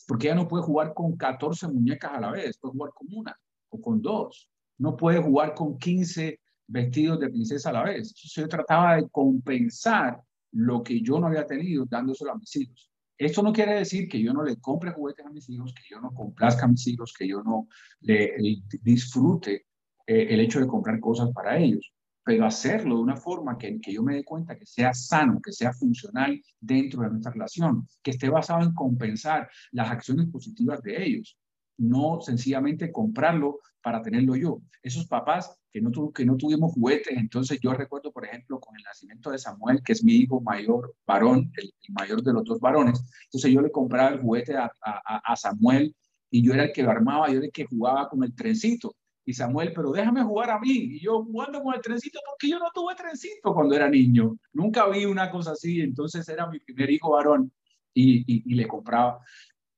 porque 0.08 0.28
ella 0.28 0.36
no 0.36 0.48
puede 0.48 0.64
jugar 0.64 0.94
con 0.94 1.16
14 1.18 1.68
muñecas 1.70 2.12
a 2.14 2.20
la 2.20 2.32
vez, 2.32 2.58
puede 2.58 2.74
jugar 2.74 2.92
con 2.94 3.08
una 3.12 3.36
o 3.70 3.82
con 3.82 4.02
dos, 4.02 4.50
no 4.78 4.96
puede 4.96 5.22
jugar 5.22 5.54
con 5.54 5.78
15 5.78 6.40
vestidos 6.68 7.20
de 7.20 7.30
princesa 7.30 7.70
a 7.70 7.74
la 7.74 7.84
vez. 7.84 8.14
Yo 8.16 8.48
trataba 8.48 8.96
de 8.96 9.10
compensar 9.10 10.20
lo 10.52 10.84
que 10.84 11.02
yo 11.02 11.20
no 11.20 11.28
había 11.28 11.46
tenido 11.46 11.86
dándoselo 11.86 12.32
a 12.32 12.38
mis 12.38 12.56
hijos. 12.56 12.92
Esto 13.18 13.42
no 13.42 13.54
quiere 13.54 13.76
decir 13.76 14.10
que 14.10 14.22
yo 14.22 14.34
no 14.34 14.44
le 14.44 14.58
compre 14.58 14.92
juguetes 14.92 15.26
a 15.26 15.30
mis 15.30 15.50
hijos, 15.50 15.74
que 15.74 15.84
yo 15.90 16.02
no 16.02 16.14
complazca 16.14 16.66
a 16.66 16.68
mis 16.68 16.86
hijos, 16.88 17.14
que 17.18 17.28
yo 17.28 17.42
no 17.44 17.68
le, 18.02 18.36
disfrute 18.82 19.66
eh, 20.06 20.28
el 20.30 20.40
hecho 20.42 20.60
de 20.60 20.68
comprar 20.68 21.00
cosas 21.00 21.32
para 21.32 21.58
ellos 21.58 21.96
pero 22.26 22.44
hacerlo 22.44 22.96
de 22.96 23.02
una 23.04 23.18
forma 23.18 23.56
que, 23.56 23.80
que 23.80 23.94
yo 23.94 24.02
me 24.02 24.16
dé 24.16 24.24
cuenta 24.24 24.58
que 24.58 24.66
sea 24.66 24.96
sano, 24.96 25.40
que 25.40 25.52
sea 25.52 25.72
funcional 25.74 26.42
dentro 26.60 27.04
de 27.04 27.12
nuestra 27.12 27.32
relación, 27.32 27.88
que 28.02 28.12
esté 28.12 28.30
basado 28.30 28.64
en 28.64 28.74
compensar 28.74 29.48
las 29.72 29.92
acciones 29.92 30.28
positivas 30.32 30.82
de 30.82 31.06
ellos, 31.06 31.38
no 31.78 32.22
sencillamente 32.22 32.92
comprarlo 32.92 33.60
para 33.82 34.02
tenerlo 34.02 34.36
yo. 34.36 34.62
Esos 34.82 35.08
papás 35.08 35.58
que 35.72 35.82
no, 35.82 35.92
que 36.12 36.26
no 36.26 36.38
tuvimos 36.38 36.74
juguetes, 36.74 37.18
entonces 37.18 37.60
yo 37.62 37.74
recuerdo, 37.74 38.12
por 38.12 38.26
ejemplo, 38.26 38.60
con 38.60 38.76
el 38.78 38.84
nacimiento 38.84 39.30
de 39.32 39.38
Samuel, 39.38 39.82
que 39.84 39.94
es 39.94 40.04
mi 40.04 40.14
hijo 40.14 40.42
mayor 40.42 40.96
varón, 41.06 41.52
el, 41.58 41.74
mayor 41.90 42.24
de 42.24 42.34
los 42.34 42.44
dos 42.46 42.60
varones, 42.60 43.04
entonces 43.26 43.52
yo 43.52 43.62
le 43.62 43.72
compraba 43.72 44.10
el 44.10 44.22
juguete 44.22 44.56
a, 44.56 44.72
a, 44.82 45.34
a 45.34 45.36
Samuel 45.36 45.96
y 46.30 46.44
yo 46.44 46.54
era 46.54 46.66
el 46.66 46.72
que 46.72 46.84
lo 46.84 46.92
armaba, 46.92 47.28
yo 47.28 47.38
era 47.38 47.46
el 47.46 47.52
que 47.52 47.66
jugaba 47.66 48.10
con 48.10 48.24
el 48.24 48.34
trencito 48.34 48.96
y 49.26 49.34
Samuel, 49.34 49.74
pero 49.74 49.92
déjame 49.92 50.24
jugar 50.24 50.52
a 50.52 50.60
mí. 50.60 50.72
Y 50.72 51.00
yo 51.00 51.24
jugando 51.24 51.62
con 51.64 51.74
el 51.74 51.82
trencito, 51.82 52.20
porque 52.28 52.48
yo 52.48 52.60
no 52.60 52.68
tuve 52.74 52.94
trencito 52.96 53.54
cuando 53.54 53.76
era 53.76 53.90
niño. 53.90 54.38
Nunca 54.54 54.88
vi 54.88 55.06
una 55.06 55.32
cosa 55.32 55.52
así. 55.54 55.82
Entonces 55.82 56.30
era 56.30 56.48
mi 56.48 56.60
primer 56.60 56.92
hijo 56.92 57.12
varón 57.12 57.52
y, 57.94 58.24
y, 58.28 58.54
le 58.54 58.68
compraba. 58.68 59.20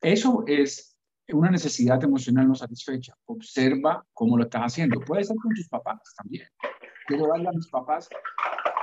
Eso 0.02 0.44
es 0.48 0.97
una 1.34 1.52
necesidad 1.52 2.02
emocional 2.04 2.48
no 2.48 2.56
satisfecha. 2.56 3.14
Observa 3.26 4.06
cómo 4.14 4.38
lo 4.38 4.44
estás 4.44 4.62
haciendo. 4.62 5.00
Puede 5.02 5.24
ser 5.24 5.36
con 5.38 5.54
tus 5.54 5.68
papás 5.68 6.00
también. 6.16 6.48
Quiero 7.06 7.28
darle 7.28 7.50
a 7.50 7.52
mis 7.52 7.68
papás 7.70 8.10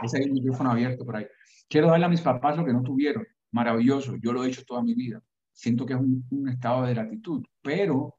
Ese 0.02 0.18
hay 0.18 0.28
un 0.28 0.34
micrófono 0.34 0.70
abierto 0.70 1.04
por 1.04 1.16
ahí. 1.16 1.26
Quiero 1.68 1.88
darle 1.88 2.06
a 2.06 2.08
mis 2.08 2.20
papás 2.20 2.56
lo 2.56 2.64
que 2.64 2.72
no 2.72 2.82
tuvieron. 2.82 3.26
Maravilloso. 3.52 4.16
Yo 4.16 4.32
lo 4.32 4.44
he 4.44 4.48
hecho 4.48 4.64
toda 4.64 4.82
mi 4.82 4.94
vida. 4.94 5.22
Siento 5.52 5.86
que 5.86 5.94
es 5.94 6.00
un, 6.00 6.26
un 6.30 6.48
estado 6.48 6.84
de 6.84 6.94
gratitud, 6.94 7.44
pero 7.62 8.16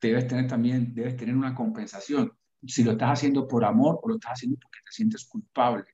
debes 0.00 0.26
tener 0.26 0.46
también, 0.46 0.94
debes 0.94 1.16
tener 1.16 1.36
una 1.36 1.54
compensación. 1.54 2.32
Si 2.66 2.82
lo 2.82 2.92
estás 2.92 3.10
haciendo 3.10 3.46
por 3.46 3.64
amor 3.64 4.00
o 4.02 4.08
lo 4.08 4.14
estás 4.14 4.32
haciendo 4.32 4.58
porque 4.60 4.78
te 4.84 4.90
sientes 4.90 5.26
culpable. 5.26 5.84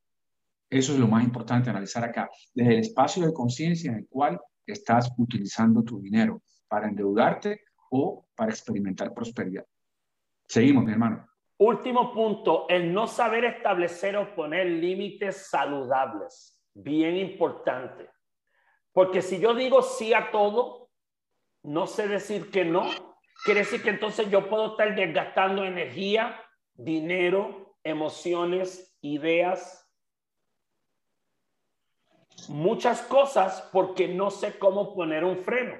Eso 0.70 0.94
es 0.94 0.98
lo 0.98 1.08
más 1.08 1.22
importante 1.22 1.68
analizar 1.68 2.02
acá, 2.02 2.30
desde 2.54 2.72
el 2.74 2.80
espacio 2.80 3.26
de 3.26 3.32
conciencia 3.34 3.90
en 3.90 3.98
el 3.98 4.06
cual 4.08 4.40
estás 4.64 5.10
utilizando 5.18 5.82
tu 5.82 6.00
dinero 6.00 6.40
para 6.72 6.88
endeudarte 6.88 7.64
o 7.90 8.26
para 8.34 8.50
experimentar 8.50 9.12
prosperidad. 9.12 9.66
Seguimos, 10.48 10.82
mi 10.82 10.92
hermano. 10.92 11.28
Último 11.58 12.14
punto, 12.14 12.64
el 12.66 12.94
no 12.94 13.06
saber 13.06 13.44
establecer 13.44 14.16
o 14.16 14.34
poner 14.34 14.66
límites 14.68 15.50
saludables. 15.50 16.58
Bien 16.72 17.14
importante. 17.18 18.08
Porque 18.90 19.20
si 19.20 19.38
yo 19.38 19.52
digo 19.52 19.82
sí 19.82 20.14
a 20.14 20.30
todo, 20.30 20.88
no 21.62 21.86
sé 21.86 22.08
decir 22.08 22.50
que 22.50 22.64
no, 22.64 22.88
quiere 23.44 23.60
decir 23.60 23.82
que 23.82 23.90
entonces 23.90 24.30
yo 24.30 24.48
puedo 24.48 24.70
estar 24.70 24.94
desgastando 24.94 25.66
energía, 25.66 26.40
dinero, 26.72 27.76
emociones, 27.84 28.96
ideas, 29.02 29.86
muchas 32.48 33.02
cosas 33.02 33.68
porque 33.70 34.08
no 34.08 34.30
sé 34.30 34.58
cómo 34.58 34.94
poner 34.94 35.22
un 35.22 35.36
freno. 35.44 35.74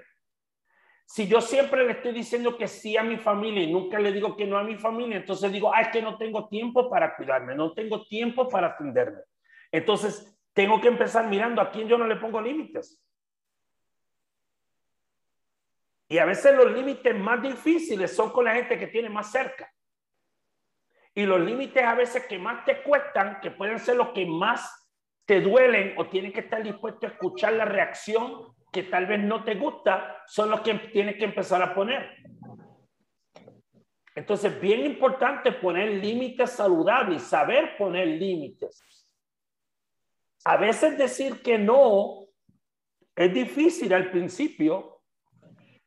Si 1.13 1.29
yo 1.29 1.43
siempre 1.43 1.85
le 1.85 1.93
estoy 1.93 2.13
diciendo 2.13 2.57
que 2.57 2.67
sí 2.67 2.97
a 2.97 3.03
mi 3.03 3.19
familia 3.19 3.63
y 3.63 3.71
nunca 3.71 3.99
le 3.99 4.13
digo 4.13 4.35
que 4.35 4.47
no 4.47 4.57
a 4.57 4.65
mi 4.65 4.77
familia, 4.77 5.19
entonces 5.19 5.53
digo, 5.53 5.71
ah, 5.71 5.83
es 5.83 5.89
que 5.89 6.01
no 6.01 6.17
tengo 6.17 6.49
tiempo 6.49 6.89
para 6.89 7.15
cuidarme, 7.15 7.55
no 7.55 7.75
tengo 7.75 8.07
tiempo 8.07 8.49
para 8.49 8.69
atenderme. 8.69 9.21
Entonces, 9.71 10.35
tengo 10.55 10.81
que 10.81 10.89
empezar 10.89 11.29
mirando 11.29 11.61
a 11.61 11.71
quién 11.71 11.87
yo 11.87 11.99
no 11.99 12.07
le 12.07 12.17
pongo 12.17 12.41
límites. 12.41 12.99
Y 16.09 16.17
a 16.17 16.25
veces 16.25 16.57
los 16.57 16.73
límites 16.73 17.15
más 17.15 17.43
difíciles 17.43 18.17
son 18.17 18.31
con 18.31 18.47
la 18.47 18.55
gente 18.55 18.79
que 18.79 18.87
tiene 18.87 19.11
más 19.11 19.31
cerca. 19.31 19.71
Y 21.13 21.27
los 21.27 21.43
límites 21.43 21.85
a 21.85 21.95
veces 21.95 22.25
que 22.25 22.39
más 22.39 22.65
te 22.65 22.83
cuestan, 22.83 23.39
que 23.43 23.51
pueden 23.51 23.79
ser 23.79 23.97
los 23.97 24.15
que 24.15 24.25
más 24.25 24.91
te 25.27 25.43
duelen 25.43 25.93
o 25.99 26.09
tienes 26.09 26.33
que 26.33 26.41
estar 26.41 26.63
dispuesto 26.63 27.07
a 27.07 27.11
escuchar 27.11 27.53
la 27.53 27.67
reacción 27.67 28.55
que 28.73 28.85
tal 28.85 29.07
vez 29.07 29.21
no 29.21 29.45
te 29.45 29.55
gusta, 29.55 30.23
son 30.27 30.51
los 30.51 30.63
que 30.63 30.75
tienes 30.75 31.17
que 31.17 31.25
empezar 31.25 31.63
a 31.63 31.75
poner. 31.75 32.17
Entonces, 34.15 34.61
bien 34.61 34.85
importante 34.85 35.53
poner 35.53 35.91
límites 35.91 36.51
saludables, 36.51 37.23
saber 37.23 37.77
poner 37.77 38.09
límites. 38.09 38.83
A 40.45 40.57
veces 40.57 40.99
decir 40.99 41.43
que 41.43 41.59
no 41.59 42.27
es 43.15 43.33
difícil 43.33 43.93
al 43.93 44.11
principio, 44.11 45.03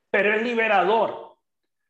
pero 0.09 0.33
es 0.33 0.43
liberador. 0.43 1.37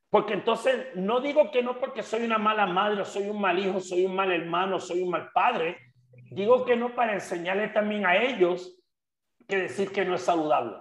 Porque 0.09 0.33
entonces 0.33 0.95
no 0.95 1.19
digo 1.19 1.51
que 1.51 1.61
no 1.61 1.77
porque 1.77 2.01
soy 2.01 2.23
una 2.23 2.37
mala 2.37 2.65
madre, 2.65 3.03
soy 3.05 3.29
un 3.29 3.39
mal 3.39 3.59
hijo, 3.59 3.79
soy 3.79 4.05
un 4.05 4.15
mal 4.15 4.31
hermano, 4.31 4.79
soy 4.79 5.01
un 5.01 5.09
mal 5.09 5.29
padre, 5.33 5.77
Digo 6.31 6.65
que 6.65 6.75
no 6.75 6.95
para 6.95 7.13
enseñarle 7.13 7.69
también 7.69 8.05
a 8.05 8.17
ellos 8.17 8.74
que 9.47 9.57
decir 9.57 9.91
que 9.91 10.05
no 10.05 10.15
es 10.15 10.21
saludable. 10.21 10.77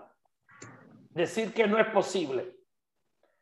Decir 1.10 1.52
que 1.54 1.66
no 1.66 1.78
es 1.78 1.86
posible. 1.86 2.56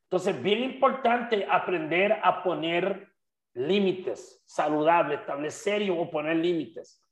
Entonces, 0.04 0.42
bien 0.42 0.62
importante 0.62 1.46
aprender 1.50 2.20
a 2.22 2.42
poner 2.42 3.12
límites 3.54 4.42
saludables, 4.46 5.20
establecer 5.20 5.90
o 5.90 6.10
poner 6.10 6.36
límites. 6.36 7.02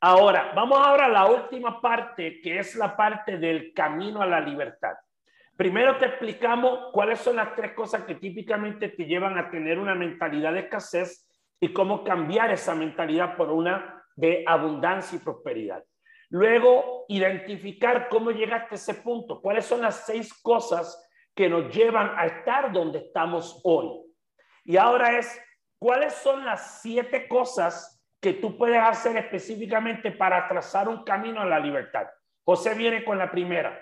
Ahora, 0.00 0.52
vamos 0.54 0.78
ahora 0.84 1.06
a 1.06 1.08
la 1.08 1.26
última 1.26 1.80
parte, 1.80 2.40
que 2.40 2.58
es 2.58 2.74
la 2.74 2.96
parte 2.96 3.38
del 3.38 3.72
camino 3.72 4.20
a 4.20 4.26
la 4.26 4.40
libertad. 4.40 4.94
Primero 5.56 5.96
te 5.98 6.06
explicamos 6.06 6.90
cuáles 6.92 7.20
son 7.20 7.36
las 7.36 7.54
tres 7.54 7.72
cosas 7.72 8.02
que 8.02 8.16
típicamente 8.16 8.88
te 8.88 9.04
llevan 9.04 9.38
a 9.38 9.50
tener 9.50 9.78
una 9.78 9.94
mentalidad 9.94 10.54
de 10.54 10.60
escasez 10.60 11.28
y 11.60 11.72
cómo 11.72 12.02
cambiar 12.02 12.50
esa 12.50 12.74
mentalidad 12.74 13.36
por 13.36 13.52
una 13.52 14.02
de 14.16 14.42
abundancia 14.44 15.16
y 15.16 15.20
prosperidad. 15.20 15.84
Luego, 16.32 17.04
identificar 17.08 18.08
cómo 18.08 18.30
llegaste 18.30 18.68
a 18.72 18.76
ese 18.76 18.94
punto, 18.94 19.42
cuáles 19.42 19.66
son 19.66 19.82
las 19.82 20.06
seis 20.06 20.32
cosas 20.32 20.98
que 21.34 21.46
nos 21.46 21.74
llevan 21.74 22.10
a 22.16 22.24
estar 22.24 22.72
donde 22.72 23.00
estamos 23.00 23.60
hoy. 23.64 24.00
Y 24.64 24.78
ahora 24.78 25.18
es, 25.18 25.38
¿cuáles 25.78 26.14
son 26.14 26.42
las 26.46 26.80
siete 26.80 27.28
cosas 27.28 28.02
que 28.18 28.32
tú 28.32 28.56
puedes 28.56 28.82
hacer 28.82 29.14
específicamente 29.18 30.10
para 30.10 30.48
trazar 30.48 30.88
un 30.88 31.04
camino 31.04 31.42
a 31.42 31.44
la 31.44 31.60
libertad? 31.60 32.06
José 32.46 32.72
viene 32.72 33.04
con 33.04 33.18
la 33.18 33.30
primera. 33.30 33.78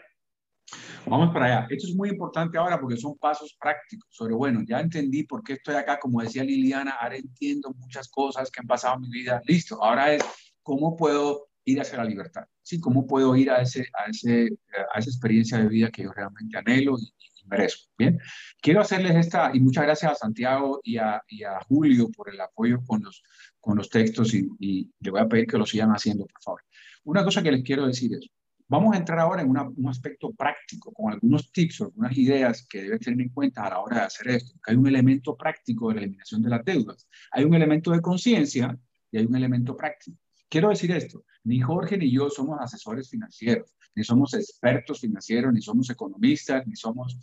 Vamos 1.07 1.33
para 1.33 1.47
allá. 1.47 1.67
Esto 1.71 1.87
es 1.87 1.95
muy 1.95 2.09
importante 2.09 2.59
ahora 2.59 2.81
porque 2.81 2.97
son 2.97 3.17
pasos 3.17 3.57
prácticos 3.61 4.09
sobre, 4.11 4.35
bueno, 4.35 4.63
ya 4.67 4.81
entendí 4.81 5.23
por 5.23 5.45
qué 5.45 5.53
estoy 5.53 5.77
acá, 5.77 6.01
como 6.01 6.21
decía 6.21 6.43
Liliana, 6.43 6.97
ahora 7.01 7.15
entiendo 7.15 7.73
muchas 7.79 8.11
cosas 8.11 8.51
que 8.51 8.61
han 8.61 8.67
pasado 8.67 8.97
en 8.97 9.03
mi 9.03 9.11
vida. 9.11 9.41
Listo, 9.45 9.81
ahora 9.81 10.13
es 10.13 10.25
cómo 10.65 10.97
puedo 10.97 11.50
ir 11.65 11.81
hacia 11.81 11.99
la 11.99 12.05
libertad, 12.05 12.45
¿sí? 12.63 12.81
¿Cómo 12.81 13.07
puedo 13.07 13.35
ir 13.37 13.51
a, 13.51 13.63
ese, 13.63 13.87
a, 13.95 14.11
ese, 14.11 14.49
a 14.95 14.99
esa 14.99 15.11
experiencia 15.11 15.59
de 15.59 15.69
vida 15.69 15.91
que 15.91 16.05
yo 16.05 16.13
realmente 16.13 16.57
anhelo 16.57 16.97
y, 16.99 17.13
merezco? 17.47 17.91
Bien, 17.99 18.19
quiero 18.61 18.81
hacerles 18.81 19.17
esta, 19.17 19.51
y 19.53 19.61
muchas 19.61 19.85
gracias 19.85 20.13
a 20.13 20.15
Santiago 20.15 20.81
y 20.85 20.99
a, 20.99 21.23
y 21.29 21.43
a 21.43 21.61
Julio 21.69 22.09
por 22.11 22.33
el 22.33 22.41
apoyo 22.41 22.81
con 22.87 23.03
los, 23.03 23.23
con 23.59 23.77
los 23.77 23.89
textos 23.91 24.35
y, 24.35 24.49
y 24.59 24.91
le 25.01 25.11
voy 25.11 25.21
a 25.21 25.29
pedir 25.29 25.47
que 25.47 25.59
lo 25.59 25.67
sigan 25.67 25.91
haciendo, 25.91 26.27
por 26.27 26.43
favor. 26.43 26.63
Una 27.05 27.25
cosa 27.25 27.43
que 27.43 27.53
les 27.53 27.63
quiero 27.63 27.87
decir 27.87 28.15
es, 28.15 28.31
Vamos 28.71 28.95
a 28.95 28.99
entrar 28.99 29.19
ahora 29.19 29.43
en 29.43 29.51
un 29.51 29.89
aspecto 29.89 30.33
práctico, 30.33 30.93
con 30.93 31.13
algunos 31.13 31.51
tips 31.51 31.81
o 31.81 31.85
algunas 31.87 32.17
ideas 32.17 32.65
que 32.69 32.83
debes 32.83 33.01
tener 33.01 33.21
en 33.21 33.31
cuenta 33.31 33.67
a 33.67 33.71
la 33.71 33.81
hora 33.81 33.97
de 33.97 34.03
hacer 34.03 34.29
esto. 34.29 34.61
Hay 34.65 34.77
un 34.77 34.87
elemento 34.87 35.37
práctico 35.37 35.89
de 35.89 35.97
la 35.97 36.01
eliminación 36.03 36.41
de 36.41 36.51
las 36.51 36.65
deudas. 36.65 37.09
Hay 37.33 37.43
un 37.43 37.53
elemento 37.53 37.91
de 37.91 38.01
conciencia 38.01 38.79
y 39.11 39.19
hay 39.19 39.27
un 39.27 39.35
elemento 39.35 39.77
práctico. 39.77 40.17
Quiero 40.51 40.69
decir 40.69 40.91
esto, 40.91 41.25
ni 41.45 41.61
Jorge 41.61 41.97
ni 41.97 42.11
yo 42.11 42.29
somos 42.29 42.61
asesores 42.61 43.09
financieros, 43.09 43.75
ni 43.95 44.05
somos 44.05 44.35
expertos 44.35 45.01
financieros, 45.01 45.53
ni 45.55 45.63
somos 45.63 45.89
economistas, 45.89 46.67
ni 46.67 46.77
somos... 46.77 47.17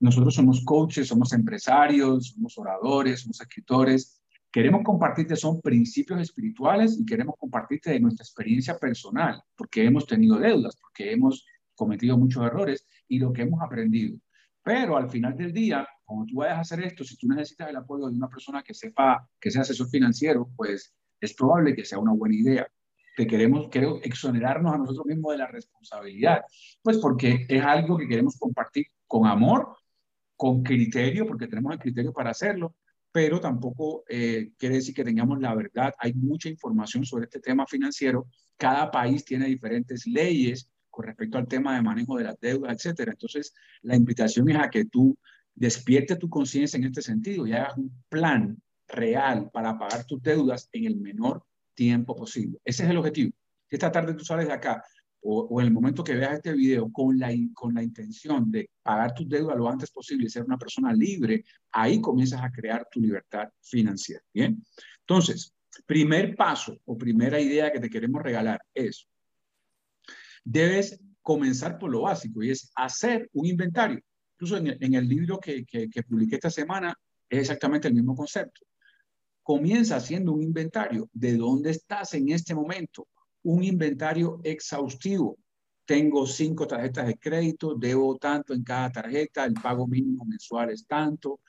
Nosotros 0.00 0.34
somos 0.34 0.64
coaches, 0.64 1.08
somos 1.08 1.32
empresarios, 1.32 2.30
somos 2.30 2.56
oradores, 2.56 3.20
somos 3.20 3.40
escritores, 3.40 4.24
Queremos 4.54 4.82
compartirte 4.84 5.34
son 5.34 5.60
principios 5.60 6.20
espirituales 6.20 6.96
y 6.96 7.04
queremos 7.04 7.34
compartirte 7.36 7.90
de 7.90 7.98
nuestra 7.98 8.22
experiencia 8.22 8.78
personal, 8.78 9.42
porque 9.56 9.84
hemos 9.84 10.06
tenido 10.06 10.38
deudas, 10.38 10.76
porque 10.76 11.10
hemos 11.10 11.44
cometido 11.74 12.16
muchos 12.16 12.46
errores 12.46 12.86
y 13.08 13.18
lo 13.18 13.32
que 13.32 13.42
hemos 13.42 13.60
aprendido. 13.60 14.16
Pero 14.62 14.96
al 14.96 15.10
final 15.10 15.36
del 15.36 15.52
día, 15.52 15.84
cuando 16.04 16.26
tú 16.26 16.36
vayas 16.36 16.58
a 16.58 16.60
hacer 16.60 16.84
esto, 16.84 17.02
si 17.02 17.16
tú 17.16 17.26
necesitas 17.26 17.68
el 17.68 17.74
apoyo 17.74 18.06
de 18.06 18.14
una 18.14 18.28
persona 18.28 18.62
que 18.62 18.74
sepa, 18.74 19.28
que 19.40 19.50
sea 19.50 19.62
asesor 19.62 19.88
financiero, 19.88 20.48
pues 20.54 20.94
es 21.24 21.34
probable 21.34 21.74
que 21.74 21.84
sea 21.84 21.98
una 21.98 22.12
buena 22.12 22.34
idea. 22.34 22.66
Que 23.16 23.26
queremos, 23.26 23.68
queremos 23.70 24.00
exonerarnos 24.02 24.74
a 24.74 24.78
nosotros 24.78 25.06
mismos 25.06 25.32
de 25.32 25.38
la 25.38 25.46
responsabilidad, 25.46 26.42
pues 26.82 26.98
porque 26.98 27.46
es 27.48 27.62
algo 27.62 27.96
que 27.96 28.08
queremos 28.08 28.36
compartir 28.36 28.86
con 29.06 29.26
amor, 29.26 29.76
con 30.36 30.62
criterio, 30.64 31.26
porque 31.26 31.46
tenemos 31.46 31.72
el 31.72 31.78
criterio 31.78 32.12
para 32.12 32.30
hacerlo, 32.30 32.74
pero 33.12 33.38
tampoco 33.38 34.02
eh, 34.08 34.50
quiere 34.58 34.76
decir 34.76 34.92
que 34.92 35.04
tengamos 35.04 35.40
la 35.40 35.54
verdad. 35.54 35.94
Hay 35.98 36.12
mucha 36.14 36.48
información 36.48 37.04
sobre 37.04 37.26
este 37.26 37.38
tema 37.38 37.64
financiero. 37.66 38.26
Cada 38.56 38.90
país 38.90 39.24
tiene 39.24 39.46
diferentes 39.46 40.04
leyes 40.06 40.68
con 40.90 41.06
respecto 41.06 41.38
al 41.38 41.46
tema 41.46 41.76
de 41.76 41.82
manejo 41.82 42.16
de 42.16 42.24
las 42.24 42.40
deudas, 42.40 42.72
etcétera. 42.74 43.12
Entonces, 43.12 43.54
la 43.82 43.94
invitación 43.94 44.50
es 44.50 44.56
a 44.56 44.68
que 44.68 44.86
tú 44.86 45.16
despiertes 45.54 46.18
tu 46.18 46.28
conciencia 46.28 46.76
en 46.76 46.84
este 46.84 47.02
sentido 47.02 47.46
y 47.46 47.52
hagas 47.52 47.76
un 47.76 47.92
plan 48.08 48.60
real 48.88 49.50
para 49.52 49.78
pagar 49.78 50.04
tus 50.06 50.22
deudas 50.22 50.68
en 50.72 50.86
el 50.86 50.96
menor 50.96 51.44
tiempo 51.74 52.14
posible. 52.14 52.58
Ese 52.64 52.84
es 52.84 52.90
el 52.90 52.96
objetivo. 52.96 53.32
Si 53.68 53.76
esta 53.76 53.90
tarde 53.90 54.14
tú 54.14 54.24
sales 54.24 54.46
de 54.46 54.52
acá 54.52 54.84
o, 55.26 55.60
en 55.60 55.66
el 55.66 55.72
momento 55.72 56.04
que 56.04 56.14
veas 56.14 56.34
este 56.34 56.52
video 56.52 56.92
con 56.92 57.18
la, 57.18 57.32
con 57.54 57.74
la 57.74 57.82
intención 57.82 58.50
de 58.50 58.70
pagar 58.82 59.14
tus 59.14 59.28
deudas 59.28 59.56
lo 59.56 59.68
antes 59.68 59.90
posible 59.90 60.26
y 60.26 60.28
ser 60.30 60.44
una 60.44 60.58
persona 60.58 60.92
libre, 60.92 61.44
ahí 61.72 62.00
comienzas 62.00 62.42
a 62.42 62.50
crear 62.50 62.86
tu 62.90 63.00
libertad 63.00 63.48
financiera. 63.62 64.22
Bien. 64.32 64.62
Entonces, 65.00 65.54
primer 65.86 66.36
paso 66.36 66.78
o 66.84 66.96
primera 66.96 67.40
idea 67.40 67.72
que 67.72 67.80
te 67.80 67.88
queremos 67.88 68.22
regalar 68.22 68.62
es, 68.74 69.08
debes 70.44 71.00
comenzar 71.22 71.78
por 71.78 71.90
lo 71.90 72.02
básico 72.02 72.42
y 72.42 72.50
es 72.50 72.70
hacer 72.74 73.30
un 73.32 73.46
inventario. 73.46 74.00
Incluso 74.34 74.58
en 74.58 74.66
el, 74.66 74.78
en 74.78 74.94
el 74.94 75.08
libro 75.08 75.40
que, 75.40 75.64
que, 75.64 75.88
que 75.88 76.02
publiqué 76.02 76.34
esta 76.34 76.50
semana 76.50 76.94
es 77.30 77.40
exactamente 77.40 77.88
el 77.88 77.94
mismo 77.94 78.14
concepto. 78.14 78.60
Comienza 79.44 79.96
haciendo 79.96 80.32
un 80.32 80.42
inventario 80.42 81.10
de 81.12 81.36
dónde 81.36 81.70
estás 81.70 82.14
en 82.14 82.30
este 82.30 82.54
momento, 82.54 83.08
un 83.42 83.62
inventario 83.62 84.40
exhaustivo. 84.42 85.36
Tengo 85.84 86.26
cinco 86.26 86.66
tarjetas 86.66 87.06
de 87.06 87.18
crédito, 87.18 87.74
debo 87.74 88.16
tanto 88.16 88.54
en 88.54 88.64
cada 88.64 88.90
tarjeta, 88.90 89.44
el 89.44 89.52
pago 89.52 89.86
mínimo 89.86 90.24
mensual 90.24 90.70
es 90.70 90.86
tanto, 90.86 91.40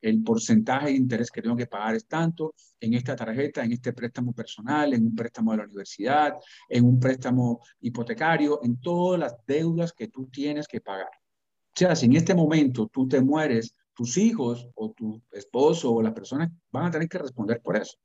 el 0.00 0.22
porcentaje 0.22 0.86
de 0.86 0.96
interés 0.96 1.30
que 1.30 1.42
tengo 1.42 1.54
que 1.54 1.66
pagar 1.66 1.94
es 1.94 2.06
tanto 2.06 2.54
en 2.80 2.94
esta 2.94 3.14
tarjeta, 3.14 3.62
en 3.62 3.72
este 3.72 3.92
préstamo 3.92 4.32
personal, 4.32 4.94
en 4.94 5.04
un 5.04 5.14
préstamo 5.14 5.50
de 5.50 5.58
la 5.58 5.64
universidad, 5.64 6.32
en 6.70 6.86
un 6.86 6.98
préstamo 6.98 7.60
hipotecario, 7.82 8.60
en 8.64 8.80
todas 8.80 9.20
las 9.20 9.36
deudas 9.46 9.92
que 9.92 10.08
tú 10.08 10.26
tienes 10.28 10.66
que 10.66 10.80
pagar. 10.80 11.10
O 11.10 11.74
sea, 11.74 11.94
si 11.94 12.06
en 12.06 12.16
este 12.16 12.34
momento 12.34 12.88
tú 12.90 13.06
te 13.06 13.20
mueres, 13.20 13.74
tus 13.94 14.16
hijos 14.16 14.68
o 14.74 14.92
tu 14.92 15.22
esposo 15.30 15.92
o 15.92 16.02
las 16.02 16.12
personas 16.12 16.50
van 16.70 16.86
a 16.86 16.90
tener 16.90 17.08
que 17.08 17.18
responder 17.18 17.60
por 17.60 17.76
eso. 17.76 17.96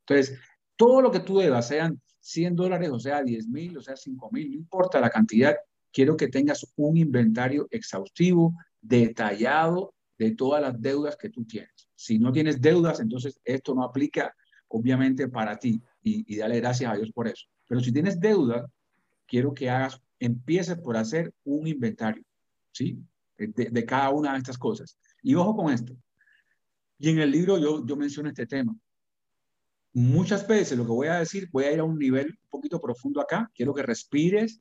Entonces, 0.00 0.38
todo 0.76 1.00
lo 1.00 1.10
que 1.10 1.20
tú 1.20 1.38
debas, 1.38 1.68
sean 1.68 2.00
100 2.20 2.56
dólares, 2.56 2.90
o 2.90 2.98
sea, 2.98 3.22
10 3.22 3.48
mil, 3.48 3.76
o 3.78 3.82
sea, 3.82 3.96
5 3.96 4.30
mil, 4.32 4.50
no 4.50 4.56
importa 4.56 5.00
la 5.00 5.10
cantidad, 5.10 5.56
quiero 5.92 6.16
que 6.16 6.28
tengas 6.28 6.66
un 6.76 6.96
inventario 6.96 7.66
exhaustivo, 7.70 8.54
detallado 8.80 9.94
de 10.18 10.32
todas 10.32 10.62
las 10.62 10.80
deudas 10.80 11.16
que 11.16 11.30
tú 11.30 11.44
tienes. 11.44 11.88
Si 11.94 12.18
no 12.18 12.32
tienes 12.32 12.60
deudas, 12.60 13.00
entonces 13.00 13.40
esto 13.44 13.74
no 13.74 13.84
aplica 13.84 14.34
obviamente 14.68 15.28
para 15.28 15.58
ti 15.58 15.80
y, 16.02 16.36
dale 16.36 16.60
gracias 16.60 16.92
a 16.92 16.96
Dios 16.96 17.10
por 17.12 17.28
eso. 17.28 17.46
Pero 17.66 17.80
si 17.80 17.92
tienes 17.92 18.20
deuda, 18.20 18.70
quiero 19.26 19.52
que 19.52 19.68
hagas, 19.68 20.00
empieces 20.18 20.78
por 20.78 20.96
hacer 20.96 21.32
un 21.44 21.66
inventario, 21.66 22.22
¿sí? 22.72 22.98
De, 23.36 23.84
cada 23.86 24.10
una 24.10 24.32
de 24.32 24.38
estas 24.38 24.58
cosas. 24.58 24.98
Y 25.22 25.34
ojo 25.34 25.56
con 25.56 25.72
esto. 25.72 25.94
Y 26.98 27.10
en 27.10 27.18
el 27.18 27.30
libro 27.30 27.58
yo, 27.58 27.84
yo 27.86 27.96
menciono 27.96 28.28
este 28.28 28.46
tema. 28.46 28.76
Muchas 29.92 30.46
veces 30.46 30.78
lo 30.78 30.84
que 30.84 30.92
voy 30.92 31.08
a 31.08 31.18
decir, 31.18 31.48
voy 31.50 31.64
a 31.64 31.72
ir 31.72 31.80
a 31.80 31.84
un 31.84 31.98
nivel 31.98 32.26
un 32.28 32.48
poquito 32.48 32.80
profundo 32.80 33.20
acá. 33.20 33.50
Quiero 33.54 33.74
que 33.74 33.82
respires 33.82 34.60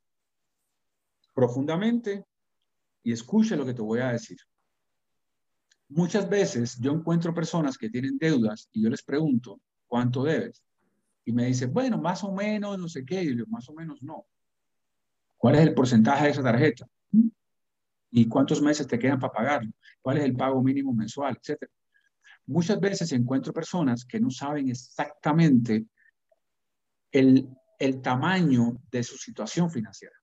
profundamente 1.34 2.26
y 3.04 3.12
escuche 3.12 3.56
lo 3.56 3.66
que 3.66 3.74
te 3.74 3.82
voy 3.82 4.00
a 4.00 4.12
decir. 4.12 4.38
Muchas 5.90 6.30
veces 6.30 6.78
yo 6.80 6.92
encuentro 6.92 7.34
personas 7.34 7.78
que 7.78 7.90
tienen 7.90 8.18
deudas 8.18 8.70
y 8.72 8.84
yo 8.84 8.90
les 8.90 9.04
pregunto, 9.04 9.60
¿cuánto 9.88 10.24
debes? 10.24 10.64
Y 11.26 11.32
me 11.32 11.46
dicen, 11.46 11.72
bueno, 11.74 11.98
más 12.00 12.24
o 12.24 12.32
menos, 12.32 12.78
no 12.78 12.88
sé 12.88 13.06
qué. 13.06 13.24
Y 13.24 13.38
yo, 13.38 13.46
más 13.48 13.70
o 13.70 13.74
menos 13.74 14.02
no. 14.02 14.26
¿Cuál 15.38 15.56
es 15.56 15.62
el 15.62 15.74
porcentaje 15.74 16.26
de 16.26 16.32
esa 16.32 16.44
tarjeta? 16.44 16.88
¿Y 18.12 18.28
cuántos 18.28 18.62
meses 18.62 18.88
te 18.88 18.98
quedan 18.98 19.20
para 19.20 19.34
pagarlo? 19.34 19.72
¿Cuál 20.02 20.18
es 20.18 20.24
el 20.24 20.36
pago 20.36 20.62
mínimo 20.64 20.94
mensual? 20.94 21.38
Etcétera. 21.40 21.72
Muchas 22.48 22.80
veces 22.80 23.12
encuentro 23.12 23.54
personas 23.54 24.06
que 24.06 24.20
no 24.20 24.32
saben 24.32 24.70
exactamente 24.70 25.86
el, 27.12 27.48
el 27.78 28.02
tamaño 28.02 28.82
de 28.92 29.04
su 29.04 29.18
situación 29.18 29.70
financiera. 29.70 30.16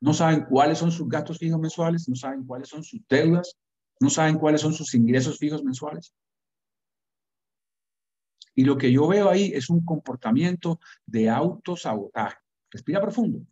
No 0.00 0.14
saben 0.14 0.44
cuáles 0.44 0.78
son 0.78 0.92
sus 0.92 1.08
gastos 1.08 1.38
fijos 1.38 1.58
mensuales, 1.58 2.08
no 2.08 2.14
saben 2.14 2.44
cuáles 2.44 2.68
son 2.68 2.84
sus 2.84 3.00
deudas, 3.08 3.56
no 4.00 4.10
saben 4.10 4.38
cuáles 4.38 4.60
son 4.60 4.72
sus 4.72 4.94
ingresos 4.94 5.38
fijos 5.38 5.64
mensuales. 5.64 6.14
Y 8.54 8.64
lo 8.64 8.78
que 8.78 8.92
yo 8.92 9.08
veo 9.08 9.28
ahí 9.28 9.50
es 9.52 9.68
un 9.68 9.84
comportamiento 9.84 10.78
de 11.06 11.28
autosabotaje. 11.28 12.36
Respira 12.70 13.00
profundo. 13.00 13.44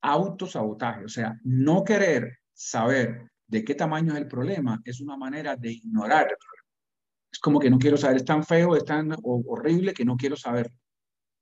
Autosabotaje, 0.00 1.04
o 1.04 1.08
sea, 1.08 1.38
no 1.44 1.84
querer 1.84 2.40
saber 2.56 3.30
de 3.46 3.64
qué 3.64 3.74
tamaño 3.74 4.14
es 4.14 4.18
el 4.18 4.26
problema 4.26 4.80
es 4.84 5.00
una 5.00 5.16
manera 5.16 5.54
de 5.56 5.72
ignorar. 5.72 6.36
Es 7.30 7.38
como 7.38 7.60
que 7.60 7.70
no 7.70 7.78
quiero 7.78 7.96
saber, 7.96 8.16
es 8.16 8.24
tan 8.24 8.42
feo, 8.42 8.74
es 8.74 8.84
tan 8.84 9.14
horrible 9.22 9.92
que 9.92 10.04
no 10.04 10.16
quiero 10.16 10.36
saber. 10.36 10.72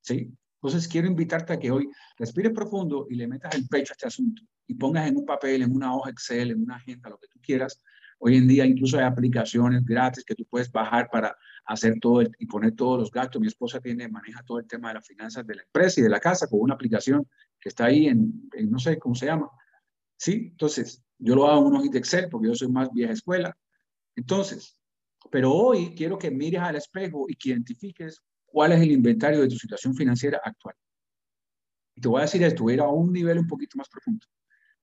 ¿Sí? 0.03 0.37
Entonces 0.57 0.89
quiero 0.89 1.07
invitarte 1.07 1.53
a 1.53 1.59
que 1.59 1.71
hoy 1.71 1.89
respires 2.19 2.53
profundo 2.53 3.07
y 3.09 3.15
le 3.15 3.29
metas 3.29 3.55
el 3.55 3.69
pecho 3.69 3.93
a 3.93 3.95
este 3.95 4.07
asunto 4.07 4.43
y 4.67 4.75
pongas 4.75 5.07
en 5.07 5.17
un 5.17 5.25
papel, 5.25 5.63
en 5.63 5.73
una 5.73 5.95
hoja 5.95 6.11
Excel, 6.11 6.51
en 6.51 6.63
una 6.63 6.77
agenda, 6.77 7.11
lo 7.11 7.19
que 7.19 7.29
tú 7.29 7.39
quieras. 7.41 7.81
Hoy 8.19 8.37
en 8.37 8.49
día 8.49 8.65
incluso 8.65 8.99
hay 8.99 9.05
aplicaciones 9.05 9.85
gratis 9.85 10.25
que 10.25 10.35
tú 10.35 10.45
puedes 10.47 10.71
bajar 10.73 11.09
para 11.11 11.37
hacer 11.67 11.99
todo 12.01 12.23
y 12.23 12.47
poner 12.47 12.75
todos 12.75 12.99
los 12.99 13.11
gastos. 13.11 13.41
Mi 13.41 13.47
esposa 13.47 13.81
tiene, 13.81 14.09
maneja 14.09 14.43
todo 14.43 14.59
el 14.59 14.67
tema 14.67 14.89
de 14.89 14.95
las 14.95 15.07
finanzas 15.07 15.47
de 15.47 15.55
la 15.55 15.63
empresa 15.63 16.01
y 16.01 16.03
de 16.03 16.09
la 16.09 16.21
casa 16.21 16.47
con 16.47 16.61
una 16.61 16.75
aplicación 16.75 17.27
que 17.61 17.69
está 17.69 17.87
ahí 17.87 18.07
en, 18.07 18.49
no 18.69 18.79
sé 18.79 18.99
cómo 18.99 19.15
se 19.15 19.27
llama. 19.27 19.51
Sí, 20.17 20.49
entonces 20.53 21.03
yo 21.19 21.35
lo 21.35 21.47
hago 21.47 21.61
en 21.61 21.67
un 21.67 21.77
hojita 21.77 21.99
Excel 21.99 22.29
porque 22.31 22.49
yo 22.49 22.55
soy 22.55 22.69
más 22.69 22.91
vieja 22.93 23.13
escuela. 23.13 23.57
Entonces, 24.17 24.77
pero 25.31 25.53
hoy 25.53 25.95
quiero 25.95 26.19
que 26.19 26.31
mires 26.31 26.61
al 26.61 26.77
espejo 26.77 27.27
y 27.29 27.35
que 27.37 27.51
identifiques 27.51 28.23
cuál 28.47 28.73
es 28.73 28.81
el 28.81 28.93
inventario 28.93 29.41
de 29.41 29.49
tu 29.49 29.57
situación 29.57 29.95
financiera 29.95 30.41
actual. 30.45 30.75
Y 31.97 32.01
te 32.01 32.09
voy 32.09 32.21
a 32.21 32.23
decir 32.23 32.43
esto, 32.43 32.69
ir 32.71 32.81
a 32.81 32.89
un 32.89 33.13
nivel 33.13 33.39
un 33.39 33.47
poquito 33.47 33.77
más 33.79 33.89
profundo. 33.89 34.27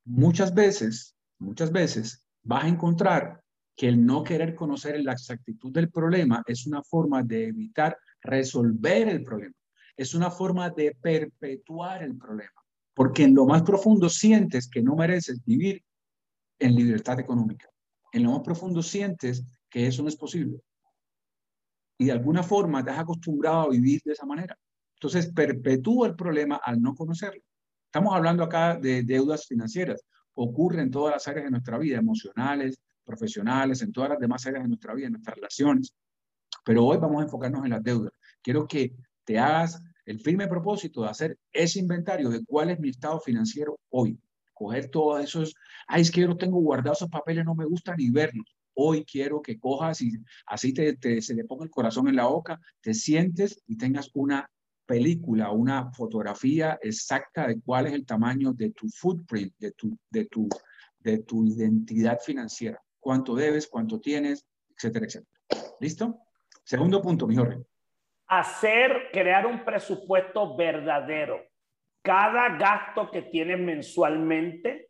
Muchas 0.06 0.54
veces, 0.54 1.16
muchas 1.40 1.72
veces 1.72 2.26
vas 2.44 2.64
a 2.64 2.68
encontrar 2.68 3.42
que 3.76 3.88
el 3.88 4.06
no 4.06 4.24
querer 4.24 4.56
conocer 4.56 5.00
la 5.02 5.14
exactitud 5.14 5.72
del 5.72 5.90
problema 5.90 6.44
es 6.46 6.68
una 6.68 6.84
forma 6.84 7.24
de 7.24 7.48
evitar 7.48 7.98
resolver 8.22 9.08
el 9.10 9.24
problema. 9.24 9.56
Es 9.96 10.14
una 10.14 10.32
forma 10.32 10.70
de 10.70 10.96
perpetuar 11.02 12.04
el 12.04 12.18
problema. 12.18 12.61
Porque 12.94 13.24
en 13.24 13.36
lo 13.36 13.46
más 13.46 13.64
profundo 13.64 14.10
sientes 14.10 14.70
que 14.70 14.82
no 14.82 14.96
mereces 14.96 15.44
vivir 15.46 15.84
en 16.60 16.76
libertad 16.76 17.20
económica. 17.20 17.70
En 18.12 18.24
lo 18.24 18.32
más 18.32 18.42
profundo 18.42 18.82
sientes 18.84 19.44
que 19.70 19.88
eso 19.88 20.04
no 20.04 20.10
es 20.10 20.16
posible. 20.16 20.62
Y 21.98 22.06
de 22.06 22.12
alguna 22.12 22.44
forma 22.44 22.84
te 22.84 22.92
has 22.92 23.00
acostumbrado 23.00 23.62
a 23.62 23.70
vivir 23.70 24.02
de 24.04 24.14
esa 24.14 24.26
manera. 24.26 24.58
Entonces 24.96 25.32
perpetúa 25.34 26.08
el 26.08 26.16
problema 26.16 26.60
al 26.64 26.82
no 26.82 26.94
conocerlo. 26.94 27.42
Estamos 27.86 28.14
hablando 28.14 28.44
acá 28.44 28.76
de 28.76 29.04
deudas 29.04 29.48
financieras. 29.48 30.04
Ocurre 30.34 30.82
en 30.82 30.92
todas 30.92 31.14
las 31.14 31.28
áreas 31.28 31.46
de 31.46 31.52
nuestra 31.52 31.78
vida, 31.78 31.98
emocionales, 31.98 32.80
profesionales, 33.04 33.82
en 33.82 33.92
todas 33.92 34.12
las 34.12 34.20
demás 34.20 34.46
áreas 34.46 34.64
de 34.64 34.70
nuestra 34.70 34.94
vida, 34.94 35.08
en 35.08 35.14
nuestras 35.14 35.36
relaciones. 35.36 35.94
Pero 36.64 36.86
hoy 36.86 36.98
vamos 36.98 37.22
a 37.22 37.26
enfocarnos 37.26 37.64
en 37.66 37.72
las 37.72 37.84
deudas. 37.84 38.14
Quiero 38.42 38.68
que 38.68 38.96
te 39.26 39.40
hagas 39.40 39.82
el 40.06 40.20
firme 40.20 40.48
propósito 40.48 41.02
de 41.02 41.10
hacer 41.10 41.38
ese 41.52 41.80
inventario 41.80 42.30
de 42.30 42.44
cuál 42.46 42.70
es 42.70 42.80
mi 42.80 42.90
estado 42.90 43.20
financiero 43.20 43.80
hoy. 43.90 44.20
Coger 44.54 44.90
todos 44.90 45.24
esos, 45.24 45.56
ay, 45.88 46.02
es 46.02 46.12
que 46.12 46.22
yo 46.22 46.38
tengo 46.38 46.60
guardados 46.60 47.00
esos 47.00 47.10
papeles, 47.10 47.46
no 47.46 47.56
me 47.56 47.66
gusta 47.66 47.96
ni 47.96 48.10
verlos. 48.10 48.56
Hoy 48.74 49.04
quiero 49.04 49.42
que 49.42 49.60
cojas 49.60 50.02
y 50.02 50.12
así 50.46 50.74
te, 50.74 51.22
se 51.22 51.34
le 51.34 51.44
ponga 51.46 51.66
el 51.66 51.72
corazón 51.72 52.08
en 52.08 52.16
la 52.16 52.28
boca, 52.28 52.60
te 52.82 52.94
sientes 52.94 53.62
y 53.68 53.78
tengas 53.78 54.10
una 54.14 54.50
película, 54.86 55.52
una 55.52 55.92
fotografía 55.92 56.80
exacta 56.82 57.48
de 57.48 57.60
cuál 57.62 57.88
es 57.88 57.94
el 57.94 58.06
tamaño 58.06 58.54
de 58.54 58.72
tu 58.72 58.88
footprint, 58.90 59.54
de 59.58 59.72
tu, 59.72 59.98
de 60.10 60.26
tu, 60.26 60.48
de 61.00 61.20
tu 61.20 61.46
identidad 61.46 62.20
financiera. 62.20 62.82
Cuánto 63.00 63.36
debes, 63.36 63.68
cuánto 63.68 64.00
tienes, 64.00 64.46
etcétera, 64.76 65.06
etcétera. 65.06 65.40
¿Listo? 65.80 66.20
Segundo 66.64 67.02
punto, 67.02 67.28
mi 67.28 67.36
Jorge. 67.36 67.71
Hacer, 68.32 69.10
crear 69.12 69.46
un 69.46 69.66
presupuesto 69.66 70.56
verdadero. 70.56 71.44
Cada 72.02 72.58
gasto 72.58 73.12
que 73.12 73.24
tienes 73.24 73.60
mensualmente 73.60 74.90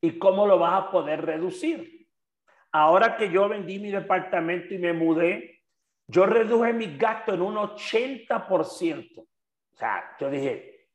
y 0.00 0.18
cómo 0.18 0.46
lo 0.46 0.58
vas 0.58 0.82
a 0.82 0.90
poder 0.90 1.26
reducir. 1.26 2.08
Ahora 2.72 3.18
que 3.18 3.30
yo 3.30 3.48
vendí 3.50 3.78
mi 3.78 3.90
departamento 3.90 4.72
y 4.72 4.78
me 4.78 4.94
mudé, 4.94 5.62
yo 6.08 6.24
reduje 6.24 6.72
mis 6.72 6.98
gastos 6.98 7.34
en 7.34 7.42
un 7.42 7.56
80%. 7.56 9.18
O 9.20 9.26
sea, 9.76 10.16
yo 10.18 10.30
dije, 10.30 10.88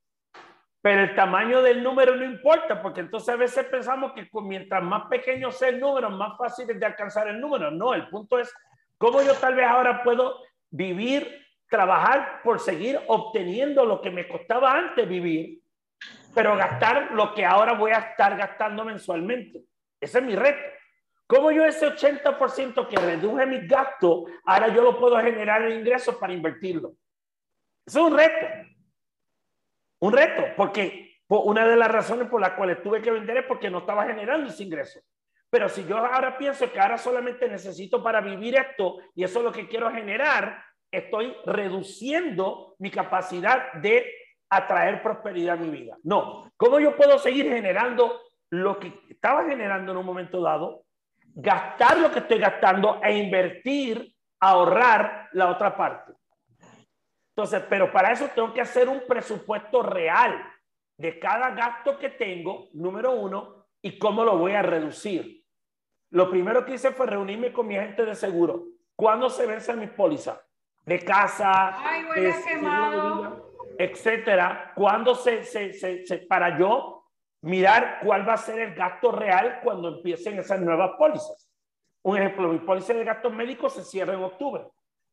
pero 0.82 1.04
el 1.04 1.14
tamaño 1.14 1.62
del 1.62 1.84
número 1.84 2.16
no 2.16 2.24
importa, 2.24 2.82
porque 2.82 3.02
entonces 3.02 3.30
a 3.30 3.38
veces 3.38 3.66
pensamos 3.66 4.14
que 4.14 4.28
mientras 4.42 4.82
más 4.82 5.08
pequeño 5.08 5.52
sea 5.52 5.70
el 5.70 5.80
número, 5.80 6.10
más 6.10 6.36
fácil 6.36 6.70
es 6.70 6.80
de 6.80 6.86
alcanzar 6.86 7.28
el 7.28 7.40
número. 7.40 7.70
No, 7.70 7.94
el 7.94 8.10
punto 8.10 8.40
es 8.40 8.54
cómo 8.98 9.22
yo 9.22 9.34
tal 9.36 9.56
vez 9.56 9.68
ahora 9.68 10.04
puedo 10.04 10.42
vivir, 10.70 11.46
trabajar 11.70 12.42
por 12.44 12.60
seguir 12.60 13.00
obteniendo 13.08 13.86
lo 13.86 14.02
que 14.02 14.10
me 14.10 14.28
costaba 14.28 14.74
antes 14.74 15.08
vivir, 15.08 15.62
pero 16.34 16.58
gastar 16.58 17.12
lo 17.12 17.34
que 17.34 17.46
ahora 17.46 17.74
voy 17.74 17.92
a 17.92 18.00
estar 18.00 18.36
gastando 18.36 18.84
mensualmente. 18.84 19.64
Ese 20.02 20.20
es 20.20 20.24
mi 20.24 20.36
reto. 20.36 20.60
¿Cómo 21.28 21.52
yo 21.52 21.64
ese 21.64 21.88
80% 21.88 22.88
que 22.88 22.98
reduje 22.98 23.46
mis 23.46 23.68
gastos, 23.68 24.24
ahora 24.46 24.70
yo 24.70 24.82
lo 24.82 25.00
puedo 25.00 25.18
generar 25.20 25.62
en 25.64 25.80
ingresos 25.80 26.16
para 26.16 26.34
invertirlo? 26.34 26.94
Eso 27.86 28.00
es 28.00 28.12
un 28.12 28.18
reto. 28.18 28.48
Un 30.02 30.14
reto, 30.14 30.44
porque 30.58 31.18
una 31.28 31.68
de 31.68 31.76
las 31.76 31.92
razones 31.92 32.28
por 32.30 32.42
las 32.42 32.54
cuales 32.54 32.82
tuve 32.82 33.02
que 33.02 33.12
vender 33.12 33.38
es 33.38 33.46
porque 33.46 33.70
no 33.70 33.80
estaba 33.80 34.06
generando 34.06 34.50
ese 34.50 34.64
ingreso. 34.64 35.02
Pero 35.52 35.68
si 35.70 35.86
yo 35.86 35.98
ahora 35.98 36.38
pienso 36.38 36.72
que 36.72 36.80
ahora 36.80 36.98
solamente 36.98 37.48
necesito 37.48 38.02
para 38.02 38.22
vivir 38.22 38.56
esto 38.56 38.98
y 39.14 39.24
eso 39.24 39.40
es 39.40 39.46
lo 39.46 39.52
que 39.52 39.68
quiero 39.68 39.92
generar, 39.92 40.64
estoy 40.92 41.36
reduciendo 41.46 42.76
mi 42.80 42.90
capacidad 42.92 43.74
de 43.74 44.06
atraer 44.50 45.04
prosperidad 45.04 45.58
a 45.58 45.62
mi 45.62 45.70
vida. 45.70 45.98
No, 46.04 46.52
¿cómo 46.58 46.80
yo 46.80 46.96
puedo 46.96 47.20
seguir 47.20 47.48
generando 47.48 48.20
lo 48.52 48.80
que 48.80 48.94
estaba 49.10 49.46
generando 49.46 49.92
en 49.92 49.98
un 49.98 50.06
momento 50.06 50.42
dado 50.42 50.86
gastar 51.36 52.00
lo 52.00 52.12
que 52.12 52.20
estoy 52.20 52.40
gastando 52.40 53.00
e 53.04 53.18
invertir, 53.18 54.14
ahorrar 54.42 55.30
la 55.34 55.50
otra 55.50 55.76
parte. 55.76 56.14
Entonces, 57.36 57.64
pero 57.70 57.92
para 57.92 58.12
eso 58.12 58.30
tengo 58.36 58.54
que 58.54 58.62
hacer 58.62 58.90
un 58.90 59.02
presupuesto 59.08 59.82
real 59.82 60.36
de 60.98 61.18
cada 61.20 61.52
gasto 61.52 61.98
que 61.98 62.10
tengo, 62.10 62.68
número 62.74 63.12
uno, 63.12 63.68
y 63.82 63.98
cómo 63.98 64.26
lo 64.26 64.38
voy 64.38 64.54
a 64.54 64.62
reducir. 64.62 65.38
lo 66.12 66.30
primero 66.32 66.66
que 66.66 66.74
hice 66.74 66.92
fue 66.92 67.06
reunirme 67.06 67.54
con 67.54 67.68
mi 67.68 67.78
agente 67.78 68.04
de 68.04 68.16
seguro. 68.16 68.66
¿Cuándo 68.96 69.30
se 69.30 69.46
vence 69.46 69.76
mi 69.76 69.86
póliza? 69.86 70.42
De 70.86 71.00
casa, 71.00 71.76
Ay, 71.88 72.04
de 72.16 72.30
etcétera. 73.78 74.72
¿Cuándo 74.76 75.16
se, 75.16 75.44
se, 75.44 75.74
se, 75.74 76.06
se- 76.06 76.18
para 76.20 76.58
yo 76.58 77.06
mirar 77.42 78.00
cuál 78.04 78.28
va 78.28 78.34
a 78.34 78.38
ser 78.38 78.60
el 78.60 78.74
gasto 78.76 79.12
real 79.12 79.60
cuando 79.64 79.88
empiecen 79.98 80.40
esas 80.40 80.60
nuevas 80.60 80.92
pólizas? 80.98 81.50
Un 82.04 82.18
ejemplo, 82.18 82.48
mi 82.50 82.60
póliza 82.60 82.94
de 82.94 83.04
gastos 83.04 83.34
médicos 83.34 83.74
se 83.74 83.84
cierra 83.84 84.14
en 84.14 84.24
octubre. 84.24 84.66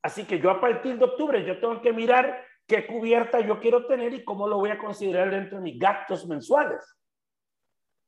Así 0.02 0.24
que 0.24 0.38
yo 0.38 0.50
a 0.50 0.60
partir 0.60 0.98
de 0.98 1.04
octubre 1.04 1.44
yo 1.44 1.58
tengo 1.60 1.80
que 1.82 1.92
mirar 1.92 2.44
qué 2.66 2.86
cubierta 2.86 3.40
yo 3.40 3.60
quiero 3.60 3.86
tener 3.86 4.14
y 4.14 4.24
cómo 4.24 4.48
lo 4.48 4.56
voy 4.58 4.70
a 4.70 4.78
considerar 4.78 5.30
dentro 5.30 5.58
de 5.58 5.64
mis 5.64 5.78
gastos 5.78 6.26
mensuales. 6.26 6.96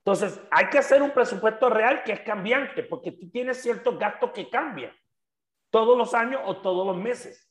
Entonces, 0.05 0.41
hay 0.51 0.69
que 0.71 0.79
hacer 0.79 1.03
un 1.03 1.11
presupuesto 1.11 1.69
real 1.69 2.03
que 2.03 2.13
es 2.13 2.21
cambiante, 2.21 2.83
porque 2.83 3.13
tú 3.13 3.29
tienes 3.31 3.61
ciertos 3.61 3.99
gastos 3.99 4.31
que 4.31 4.49
cambian 4.49 4.93
todos 5.71 5.99
los 5.99 6.15
años 6.15 6.41
o 6.47 6.57
todos 6.63 6.87
los 6.87 6.97
meses. 6.97 7.48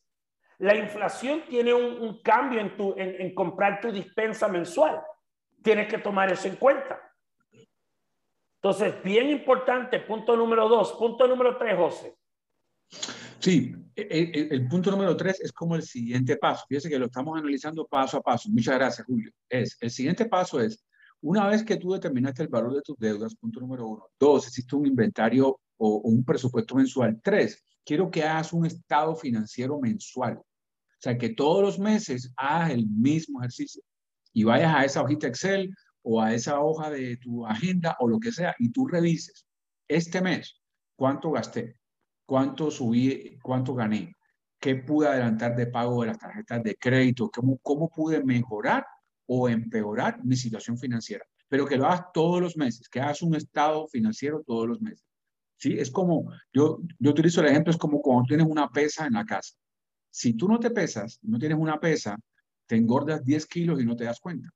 La 0.59 0.75
inflación 0.75 1.43
tiene 1.47 1.73
un, 1.73 2.21
cambio 2.21 2.59
en, 2.59 2.75
tu, 2.75 2.95
en, 2.97 3.33
comprar 3.35 3.79
tu 3.79 3.91
dispensa 3.91 4.47
mensual. 4.47 4.99
Tienes 5.61 5.87
que 5.87 5.99
tomar 5.99 6.31
eso 6.31 6.47
en 6.47 6.55
cuenta. 6.55 6.99
Entonces, 8.61 9.01
bien 9.03 9.29
importante, 9.29 9.99
punto 9.99 10.35
número 10.35 10.67
dos. 10.67 10.93
Punto 10.93 11.27
número 11.27 11.57
tres, 11.57 11.77
José. 11.77 12.17
Sí, 13.39 13.75
el, 13.95 14.35
el- 14.35 14.51
el 14.51 14.67
punto 14.67 14.89
número 14.89 15.15
tres 15.15 15.39
es 15.41 15.51
como 15.51 15.75
el 15.75 15.83
siguiente 15.83 16.37
paso. 16.37 16.65
Fíjese 16.67 16.89
que 16.89 16.97
lo 16.97 17.05
estamos 17.05 17.37
analizando 17.37 17.85
paso 17.85 18.17
a 18.17 18.21
paso. 18.21 18.49
Muchas 18.49 18.75
gracias, 18.75 19.05
Julio. 19.05 19.31
Es, 19.47 19.77
el 19.79 19.91
siguiente 19.91 20.25
paso 20.25 20.59
es, 20.59 20.83
una 21.21 21.47
vez 21.47 21.63
que 21.63 21.77
tú 21.77 21.93
determinaste 21.93 22.43
el 22.43 22.49
valor 22.49 22.73
de 22.73 22.81
tus 22.81 22.97
deudas, 22.97 23.35
punto 23.35 23.59
número 23.59 23.87
uno. 23.87 24.07
Dos, 24.19 24.47
existe 24.47 24.75
un 24.75 24.87
inventario 24.87 25.59
o 25.77 25.97
un 25.97 26.25
presupuesto 26.25 26.75
mensual. 26.75 27.19
Tres, 27.23 27.63
quiero 27.87 28.11
que 28.11 28.23
hagas 28.23 28.51
un 28.51 28.65
estado 28.65 29.15
financiero 29.15 29.79
mensual. 29.79 30.37
O 30.37 30.99
sea, 30.99 31.17
que 31.17 31.29
todos 31.29 31.63
los 31.63 31.79
meses 31.79 32.33
hagas 32.35 32.71
el 32.71 32.85
mismo 32.85 33.39
ejercicio 33.39 33.81
y 34.33 34.43
vayas 34.43 34.75
a 34.75 34.83
esa 34.83 35.01
hojita 35.01 35.27
Excel 35.27 35.73
o 36.01 36.21
a 36.21 36.33
esa 36.33 36.59
hoja 36.59 36.89
de 36.89 37.15
tu 37.17 37.45
agenda 37.45 37.95
o 37.99 38.09
lo 38.09 38.19
que 38.19 38.31
sea 38.31 38.53
y 38.59 38.71
tú 38.71 38.87
revises 38.87 39.45
este 39.87 40.21
mes 40.21 40.61
cuánto 40.97 41.31
gasté, 41.31 41.77
cuánto 42.25 42.69
subí, 42.69 43.39
cuánto 43.41 43.73
gané, 43.73 44.11
qué 44.59 44.75
pude 44.75 45.07
adelantar 45.07 45.55
de 45.55 45.67
pago 45.67 46.01
de 46.01 46.07
las 46.07 46.17
tarjetas 46.17 46.61
de 46.63 46.75
crédito, 46.75 47.29
cómo, 47.33 47.57
cómo 47.59 47.89
pude 47.89 48.21
mejorar 48.21 48.85
o 49.27 49.47
empeorar 49.47 50.23
mi 50.25 50.35
situación 50.35 50.77
financiera. 50.77 51.25
Pero 51.47 51.65
que 51.65 51.77
lo 51.77 51.85
hagas 51.85 52.07
todos 52.13 52.41
los 52.41 52.57
meses, 52.57 52.89
que 52.89 52.99
hagas 52.99 53.21
un 53.21 53.35
estado 53.35 53.87
financiero 53.87 54.43
todos 54.45 54.67
los 54.67 54.81
meses. 54.81 55.06
¿Sí? 55.57 55.77
Es 55.77 55.91
como, 55.91 56.31
yo, 56.53 56.79
yo 56.99 57.11
utilizo 57.11 57.41
el 57.41 57.47
ejemplo, 57.47 57.71
es 57.71 57.77
como 57.77 58.01
cuando 58.01 58.25
tienes 58.27 58.47
una 58.47 58.69
pesa 58.69 59.07
en 59.07 59.13
la 59.13 59.25
casa. 59.25 59.55
Si 60.11 60.33
tú 60.33 60.47
no 60.47 60.59
te 60.59 60.71
pesas, 60.71 61.19
no 61.23 61.39
tienes 61.39 61.57
una 61.57 61.79
pesa, 61.79 62.17
te 62.67 62.75
engordas 62.75 63.23
10 63.23 63.45
kilos 63.47 63.81
y 63.81 63.85
no 63.85 63.95
te 63.95 64.05
das 64.05 64.19
cuenta. 64.19 64.49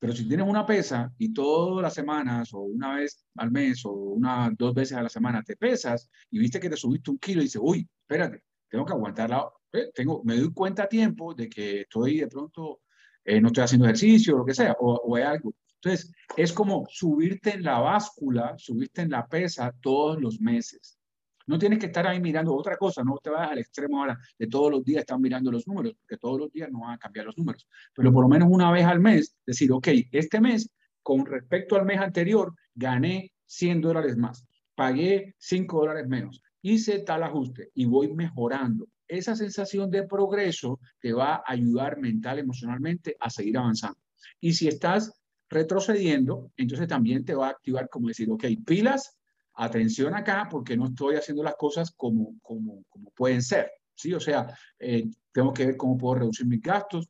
Pero 0.00 0.14
si 0.14 0.26
tienes 0.26 0.46
una 0.48 0.64
pesa 0.66 1.12
y 1.18 1.32
todas 1.32 1.82
las 1.82 1.94
semanas 1.94 2.52
o 2.54 2.60
una 2.60 2.96
vez 2.96 3.24
al 3.36 3.50
mes 3.50 3.84
o 3.84 3.92
una 3.92 4.50
dos 4.56 4.74
veces 4.74 4.96
a 4.96 5.02
la 5.02 5.08
semana 5.10 5.42
te 5.42 5.56
pesas 5.56 6.10
y 6.30 6.38
viste 6.38 6.58
que 6.58 6.70
te 6.70 6.76
subiste 6.76 7.10
un 7.10 7.18
kilo 7.18 7.42
y 7.42 7.44
dices, 7.44 7.60
uy, 7.62 7.86
espérate, 8.00 8.42
tengo 8.68 8.84
que 8.86 8.92
aguantar 8.92 9.28
la... 9.30 9.46
eh, 9.72 9.90
tengo, 9.94 10.22
me 10.24 10.36
doy 10.36 10.52
cuenta 10.54 10.84
a 10.84 10.88
tiempo 10.88 11.34
de 11.34 11.48
que 11.48 11.82
estoy 11.82 12.20
de 12.20 12.28
pronto, 12.28 12.80
eh, 13.24 13.40
no 13.40 13.48
estoy 13.48 13.64
haciendo 13.64 13.84
ejercicio 13.86 14.34
o 14.34 14.38
lo 14.38 14.44
que 14.46 14.54
sea, 14.54 14.74
o, 14.80 14.94
o 14.94 15.16
hay 15.16 15.22
algo. 15.24 15.52
Entonces, 15.82 16.12
es 16.36 16.52
como 16.52 16.86
subirte 16.90 17.54
en 17.54 17.62
la 17.62 17.78
báscula, 17.78 18.54
subirte 18.58 19.02
en 19.02 19.10
la 19.10 19.26
pesa 19.26 19.72
todos 19.80 20.20
los 20.20 20.40
meses. 20.40 20.98
No 21.46 21.58
tienes 21.58 21.78
que 21.78 21.86
estar 21.86 22.06
ahí 22.06 22.20
mirando 22.20 22.54
otra 22.54 22.76
cosa, 22.76 23.02
no 23.02 23.18
te 23.18 23.30
vayas 23.30 23.52
al 23.52 23.58
extremo 23.58 23.98
ahora 23.98 24.18
de 24.38 24.46
todos 24.46 24.70
los 24.70 24.84
días 24.84 25.00
estar 25.00 25.18
mirando 25.18 25.50
los 25.50 25.66
números, 25.66 25.94
porque 25.98 26.18
todos 26.18 26.38
los 26.38 26.52
días 26.52 26.70
no 26.70 26.80
van 26.80 26.92
a 26.92 26.98
cambiar 26.98 27.26
los 27.26 27.36
números. 27.36 27.66
Pero 27.94 28.12
por 28.12 28.22
lo 28.22 28.28
menos 28.28 28.48
una 28.50 28.70
vez 28.70 28.84
al 28.84 29.00
mes, 29.00 29.36
decir, 29.46 29.72
ok, 29.72 29.88
este 30.12 30.40
mes, 30.40 30.70
con 31.02 31.24
respecto 31.26 31.76
al 31.76 31.86
mes 31.86 31.98
anterior, 31.98 32.54
gané 32.74 33.32
100 33.46 33.80
dólares 33.80 34.16
más, 34.16 34.46
pagué 34.76 35.34
5 35.38 35.80
dólares 35.80 36.06
menos, 36.06 36.42
hice 36.62 37.00
tal 37.00 37.22
ajuste 37.22 37.70
y 37.74 37.86
voy 37.86 38.14
mejorando. 38.14 38.86
Esa 39.08 39.34
sensación 39.34 39.90
de 39.90 40.06
progreso 40.06 40.78
te 41.00 41.12
va 41.12 41.36
a 41.36 41.42
ayudar 41.46 41.98
mental, 41.98 42.38
emocionalmente 42.38 43.16
a 43.18 43.28
seguir 43.28 43.58
avanzando. 43.58 43.98
Y 44.40 44.52
si 44.52 44.68
estás 44.68 45.19
retrocediendo, 45.50 46.52
entonces 46.56 46.86
también 46.86 47.24
te 47.24 47.34
va 47.34 47.48
a 47.48 47.50
activar 47.50 47.88
como 47.90 48.08
decir, 48.08 48.30
ok, 48.30 48.44
pilas, 48.64 49.18
atención 49.54 50.14
acá 50.14 50.48
porque 50.50 50.76
no 50.76 50.86
estoy 50.86 51.16
haciendo 51.16 51.42
las 51.42 51.56
cosas 51.56 51.90
como, 51.90 52.38
como, 52.40 52.84
como 52.88 53.10
pueden 53.10 53.42
ser. 53.42 53.70
¿sí? 53.94 54.14
O 54.14 54.20
sea, 54.20 54.46
eh, 54.78 55.10
tengo 55.32 55.52
que 55.52 55.66
ver 55.66 55.76
cómo 55.76 55.98
puedo 55.98 56.20
reducir 56.20 56.46
mis 56.46 56.62
gastos, 56.62 57.08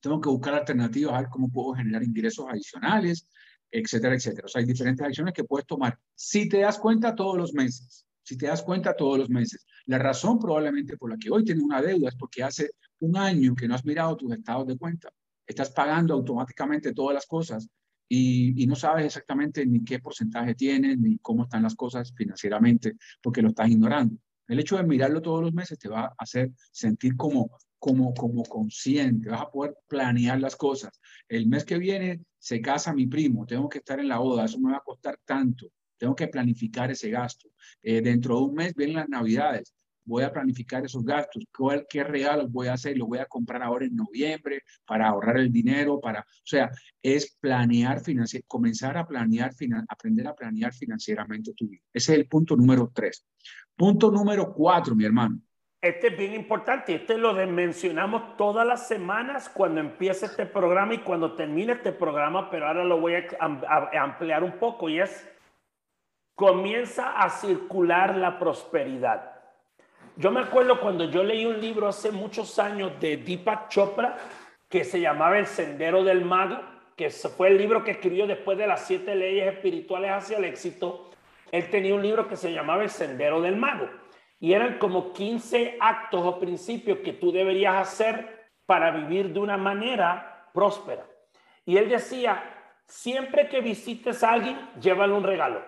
tengo 0.00 0.20
que 0.20 0.28
buscar 0.28 0.54
alternativas 0.54 1.14
a 1.14 1.20
ver 1.22 1.28
cómo 1.30 1.50
puedo 1.50 1.74
generar 1.74 2.02
ingresos 2.02 2.46
adicionales, 2.48 3.26
etcétera, 3.70 4.14
etcétera. 4.14 4.46
O 4.46 4.48
sea, 4.48 4.60
hay 4.60 4.66
diferentes 4.66 5.04
acciones 5.04 5.34
que 5.34 5.44
puedes 5.44 5.66
tomar. 5.66 5.98
Si 6.14 6.48
te 6.48 6.60
das 6.60 6.78
cuenta 6.78 7.14
todos 7.14 7.36
los 7.36 7.52
meses, 7.52 8.06
si 8.22 8.38
te 8.38 8.46
das 8.46 8.62
cuenta 8.62 8.94
todos 8.94 9.18
los 9.18 9.28
meses, 9.28 9.66
la 9.86 9.98
razón 9.98 10.38
probablemente 10.38 10.96
por 10.96 11.10
la 11.10 11.16
que 11.16 11.30
hoy 11.30 11.44
tienes 11.44 11.64
una 11.64 11.82
deuda 11.82 12.08
es 12.08 12.14
porque 12.14 12.42
hace 12.42 12.70
un 13.00 13.16
año 13.16 13.54
que 13.54 13.66
no 13.66 13.74
has 13.74 13.84
mirado 13.84 14.16
tus 14.16 14.32
estados 14.32 14.66
de 14.66 14.78
cuenta. 14.78 15.10
Estás 15.46 15.70
pagando 15.70 16.14
automáticamente 16.14 16.92
todas 16.92 17.14
las 17.14 17.26
cosas 17.26 17.68
y, 18.08 18.66
no 18.66 18.76
sabes 18.76 19.06
exactamente 19.06 19.64
ni 19.66 19.84
qué 19.84 19.98
porcentaje 19.98 20.54
tienes, 20.54 20.98
ni 20.98 21.18
cómo 21.18 21.44
están 21.44 21.62
las 21.62 21.74
cosas 21.74 22.12
financieramente, 22.14 22.96
porque 23.22 23.42
lo 23.42 23.48
estás 23.48 23.68
ignorando. 23.68 24.16
El 24.46 24.60
hecho 24.60 24.76
de 24.76 24.84
mirarlo 24.84 25.22
todos 25.22 25.42
los 25.42 25.54
meses 25.54 25.78
te 25.78 25.88
va 25.88 26.06
a 26.06 26.14
hacer 26.18 26.52
sentir 26.70 27.16
como, 27.16 27.50
como, 27.78 28.12
como 28.14 28.42
consciente, 28.44 29.30
vas 29.30 29.42
a 29.42 29.50
poder 29.50 29.76
planear 29.88 30.38
las 30.40 30.56
cosas. 30.56 31.00
El 31.28 31.46
mes 31.48 31.64
que 31.64 31.78
viene 31.78 32.22
se 32.38 32.60
casa 32.60 32.92
mi 32.92 33.06
primo, 33.06 33.46
tengo 33.46 33.68
que 33.68 33.78
estar 33.78 33.98
en 34.00 34.08
la 34.08 34.18
boda, 34.18 34.44
eso 34.44 34.60
me 34.60 34.70
va 34.70 34.78
a 34.78 34.84
costar 34.84 35.18
tanto, 35.24 35.68
tengo 35.96 36.14
que 36.14 36.28
planificar 36.28 36.90
ese 36.90 37.10
gasto. 37.10 37.48
Eh, 37.82 38.02
dentro 38.02 38.36
de 38.36 38.42
un 38.44 38.54
mes 38.54 38.74
vienen 38.74 38.96
las 38.96 39.08
navidades, 39.08 39.74
voy 40.04 40.22
a 40.22 40.32
planificar 40.32 40.84
esos 40.84 41.04
gastos, 41.04 41.44
¿Cuál, 41.56 41.86
qué 41.88 42.04
regalos 42.04 42.50
voy 42.50 42.68
a 42.68 42.74
hacer, 42.74 42.96
los 42.96 43.08
voy 43.08 43.18
a 43.18 43.26
comprar 43.26 43.62
ahora 43.62 43.86
en 43.86 43.96
noviembre 43.96 44.62
para 44.86 45.08
ahorrar 45.08 45.38
el 45.38 45.50
dinero, 45.50 46.00
para, 46.00 46.20
o 46.20 46.46
sea, 46.46 46.70
es 47.02 47.36
planear 47.40 48.00
financiar, 48.00 48.42
comenzar 48.46 48.96
a 48.96 49.06
planear, 49.06 49.54
finan, 49.54 49.84
aprender 49.88 50.26
a 50.26 50.34
planear 50.34 50.72
financieramente 50.72 51.52
tu 51.54 51.68
vida. 51.68 51.82
Ese 51.92 52.12
es 52.12 52.18
el 52.18 52.26
punto 52.26 52.56
número 52.56 52.90
tres. 52.94 53.26
Punto 53.76 54.10
número 54.10 54.52
cuatro, 54.52 54.94
mi 54.94 55.04
hermano. 55.04 55.40
Este 55.80 56.06
es 56.06 56.16
bien 56.16 56.32
importante, 56.32 56.94
este 56.94 57.18
lo 57.18 57.34
mencionamos 57.46 58.38
todas 58.38 58.66
las 58.66 58.88
semanas 58.88 59.50
cuando 59.50 59.80
empieza 59.80 60.24
este 60.24 60.46
programa 60.46 60.94
y 60.94 60.98
cuando 60.98 61.34
termine 61.34 61.74
este 61.74 61.92
programa, 61.92 62.48
pero 62.50 62.66
ahora 62.66 62.84
lo 62.84 63.00
voy 63.00 63.16
a, 63.16 63.26
a, 63.38 63.90
a 63.92 64.02
ampliar 64.02 64.42
un 64.42 64.58
poco 64.58 64.88
y 64.88 65.00
es, 65.00 65.28
comienza 66.34 67.20
a 67.20 67.28
circular 67.28 68.16
la 68.16 68.38
prosperidad. 68.38 69.33
Yo 70.16 70.30
me 70.30 70.40
acuerdo 70.40 70.78
cuando 70.78 71.06
yo 71.06 71.24
leí 71.24 71.44
un 71.44 71.60
libro 71.60 71.88
hace 71.88 72.12
muchos 72.12 72.60
años 72.60 72.92
de 73.00 73.16
Deepak 73.16 73.68
Chopra 73.68 74.16
que 74.68 74.84
se 74.84 75.00
llamaba 75.00 75.38
El 75.38 75.46
Sendero 75.46 76.04
del 76.04 76.24
Mago, 76.24 76.60
que 76.96 77.10
fue 77.10 77.48
el 77.48 77.58
libro 77.58 77.82
que 77.82 77.90
escribió 77.90 78.24
después 78.28 78.56
de 78.56 78.68
las 78.68 78.86
siete 78.86 79.16
leyes 79.16 79.52
espirituales 79.52 80.12
hacia 80.12 80.38
el 80.38 80.44
éxito. 80.44 81.10
Él 81.50 81.68
tenía 81.68 81.96
un 81.96 82.02
libro 82.02 82.28
que 82.28 82.36
se 82.36 82.52
llamaba 82.52 82.84
El 82.84 82.90
Sendero 82.90 83.40
del 83.40 83.56
Mago 83.56 83.90
y 84.38 84.52
eran 84.52 84.78
como 84.78 85.12
15 85.12 85.78
actos 85.80 86.24
o 86.24 86.38
principios 86.38 86.98
que 86.98 87.14
tú 87.14 87.32
deberías 87.32 87.74
hacer 87.74 88.50
para 88.66 88.92
vivir 88.92 89.32
de 89.32 89.40
una 89.40 89.56
manera 89.56 90.48
próspera. 90.54 91.04
Y 91.64 91.76
él 91.76 91.88
decía, 91.88 92.40
siempre 92.86 93.48
que 93.48 93.60
visites 93.60 94.22
a 94.22 94.30
alguien, 94.30 94.56
llévale 94.80 95.12
un 95.12 95.24
regalo. 95.24 95.60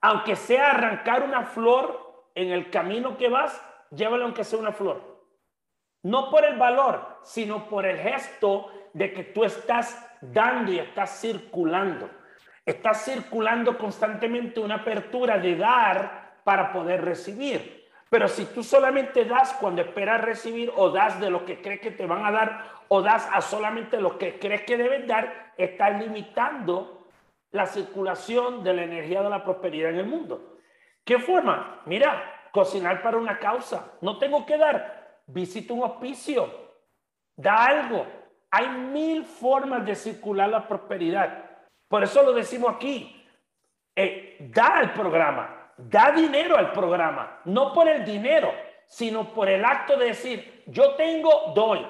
Aunque 0.00 0.36
sea 0.36 0.70
arrancar 0.70 1.24
una 1.24 1.42
flor 1.42 2.09
en 2.34 2.50
el 2.50 2.70
camino 2.70 3.16
que 3.16 3.28
vas, 3.28 3.60
llévale 3.90 4.24
aunque 4.24 4.44
sea 4.44 4.58
una 4.58 4.72
flor. 4.72 5.20
No 6.02 6.30
por 6.30 6.44
el 6.44 6.56
valor, 6.56 7.18
sino 7.22 7.68
por 7.68 7.84
el 7.84 7.98
gesto 7.98 8.70
de 8.92 9.12
que 9.12 9.24
tú 9.24 9.44
estás 9.44 10.06
dando 10.20 10.72
y 10.72 10.78
estás 10.78 11.20
circulando. 11.20 12.08
Estás 12.64 13.04
circulando 13.04 13.76
constantemente 13.76 14.60
una 14.60 14.76
apertura 14.76 15.38
de 15.38 15.56
dar 15.56 16.40
para 16.44 16.72
poder 16.72 17.04
recibir. 17.04 17.88
Pero 18.08 18.28
si 18.28 18.44
tú 18.46 18.62
solamente 18.62 19.24
das 19.24 19.52
cuando 19.54 19.82
esperas 19.82 20.20
recibir 20.20 20.72
o 20.76 20.90
das 20.90 21.20
de 21.20 21.30
lo 21.30 21.44
que 21.44 21.60
crees 21.60 21.80
que 21.80 21.92
te 21.92 22.06
van 22.06 22.24
a 22.24 22.32
dar 22.32 22.64
o 22.88 23.02
das 23.02 23.28
a 23.32 23.40
solamente 23.40 24.00
lo 24.00 24.18
que 24.18 24.38
crees 24.38 24.62
que 24.62 24.76
debes 24.76 25.06
dar, 25.06 25.52
estás 25.56 25.98
limitando 26.00 27.06
la 27.52 27.66
circulación 27.66 28.64
de 28.64 28.74
la 28.74 28.82
energía 28.82 29.22
de 29.22 29.30
la 29.30 29.44
prosperidad 29.44 29.90
en 29.90 29.98
el 29.98 30.06
mundo. 30.06 30.58
¿Qué 31.04 31.18
forma? 31.18 31.82
Mira, 31.86 32.48
cocinar 32.52 33.02
para 33.02 33.16
una 33.16 33.38
causa. 33.38 33.92
No 34.00 34.18
tengo 34.18 34.44
que 34.46 34.56
dar. 34.58 35.20
Visita 35.26 35.74
un 35.74 35.82
hospicio. 35.84 36.48
Da 37.36 37.64
algo. 37.66 38.06
Hay 38.50 38.68
mil 38.68 39.24
formas 39.24 39.84
de 39.84 39.94
circular 39.94 40.48
la 40.48 40.66
prosperidad. 40.66 41.44
Por 41.88 42.02
eso 42.02 42.22
lo 42.22 42.32
decimos 42.32 42.74
aquí. 42.74 43.16
eh, 43.96 44.36
da 44.40 44.78
al 44.78 44.92
programa, 44.94 45.72
da 45.76 46.12
dinero 46.12 46.56
al 46.56 46.72
programa, 46.72 47.40
no 47.44 47.72
por 47.72 47.88
el 47.88 48.04
dinero, 48.04 48.52
sino 48.86 49.32
por 49.34 49.48
el 49.48 49.64
acto 49.64 49.96
de 49.96 50.06
decir, 50.06 50.62
yo 50.66 50.94
tengo, 50.94 51.52
doy. 51.54 51.86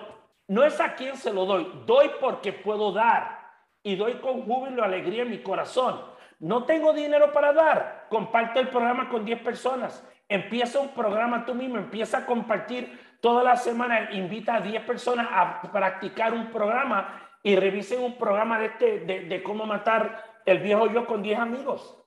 No 0.49 0.65
es 0.65 0.81
a 0.81 0.95
quien 0.97 1.17
se 1.17 1.33
lo 1.33 1.45
doy, 1.45 1.71
doy 1.87 2.11
porque 2.21 2.53
puedo 2.53 2.91
dar 2.93 3.39
y 3.83 3.95
doy 3.95 4.15
con 4.15 4.43
júbilo, 4.43 4.83
alegría 4.83 5.23
en 5.23 5.31
mi 5.31 5.43
corazón. 5.43 6.01
No 6.41 6.65
tengo 6.65 6.95
dinero 6.95 7.33
para 7.33 7.53
dar, 7.53 8.07
comparte 8.09 8.61
el 8.61 8.69
programa 8.69 9.11
con 9.11 9.27
10 9.27 9.43
personas. 9.43 10.05
Empieza 10.27 10.81
un 10.81 10.89
programa 10.89 11.45
tú 11.45 11.55
mismo, 11.55 11.77
empieza 11.77 12.19
a 12.19 12.27
compartir 12.27 12.99
toda 13.21 13.45
la 13.45 13.57
semana, 13.57 14.11
invita 14.13 14.57
a 14.57 14.61
10 14.61 14.85
personas 14.85 15.29
a 15.31 15.61
practicar 15.71 16.33
un 16.33 16.51
programa 16.51 17.29
y 17.43 17.57
revisen 17.57 18.03
un 18.03 18.17
programa 18.17 18.59
de, 18.59 18.67
este, 18.67 19.01
de, 19.01 19.43
cómo 19.43 19.67
matar 19.67 20.41
el 20.47 20.61
viejo 20.61 20.87
yo 20.87 21.07
con 21.07 21.23
10 21.23 21.39
amigos. 21.39 22.03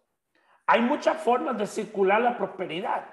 Hay 0.65 0.81
muchas 0.81 1.17
formas 1.17 1.55
de 1.57 1.67
circular 1.67 2.19
la 2.21 2.36
prosperidad, 2.36 3.05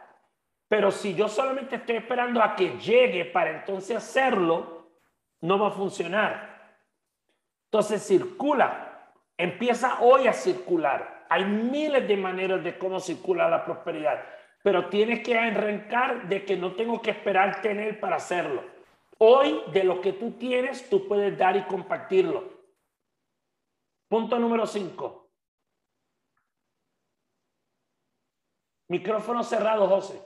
pero 0.68 0.90
si 0.90 1.14
yo 1.14 1.28
solamente 1.28 1.76
estoy 1.76 1.96
esperando 1.96 2.42
a 2.42 2.56
que 2.56 2.78
llegue 2.78 3.26
para 3.26 3.50
entonces 3.50 3.96
hacerlo, 3.96 4.90
no 5.42 5.58
va 5.58 5.68
a 5.68 5.72
funcionar. 5.72 6.78
Entonces 7.64 8.06
circula, 8.06 8.89
empieza 9.40 10.00
hoy 10.00 10.26
a 10.26 10.32
circular. 10.32 11.26
Hay 11.28 11.44
miles 11.44 12.06
de 12.06 12.16
maneras 12.16 12.62
de 12.62 12.76
cómo 12.76 13.00
circula 13.00 13.48
la 13.48 13.64
prosperidad, 13.64 14.22
pero 14.62 14.88
tienes 14.88 15.22
que 15.24 15.38
arrancar 15.38 16.28
de 16.28 16.44
que 16.44 16.56
no 16.56 16.74
tengo 16.74 17.00
que 17.00 17.10
esperar 17.10 17.62
tener 17.62 17.98
para 17.98 18.16
hacerlo. 18.16 18.62
Hoy 19.18 19.60
de 19.72 19.84
lo 19.84 20.00
que 20.00 20.12
tú 20.12 20.32
tienes, 20.32 20.88
tú 20.88 21.06
puedes 21.06 21.36
dar 21.38 21.56
y 21.56 21.64
compartirlo. 21.64 22.60
Punto 24.08 24.38
número 24.38 24.66
5. 24.66 25.30
Micrófono 28.88 29.44
cerrado, 29.44 29.86
José. 29.86 30.20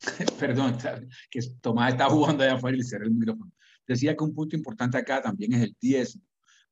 Perdón, 0.38 0.78
que 1.30 1.40
Tomás 1.60 1.92
está 1.92 2.08
jugando 2.08 2.44
allá 2.44 2.54
afuera 2.54 2.76
y 2.76 2.82
cerré 2.82 3.06
el 3.06 3.10
micrófono. 3.10 3.50
Decía 3.86 4.16
que 4.16 4.24
un 4.24 4.34
punto 4.34 4.54
importante 4.54 4.96
acá 4.96 5.20
también 5.20 5.54
es 5.54 5.62
el 5.62 5.76
diezmo. 5.80 6.27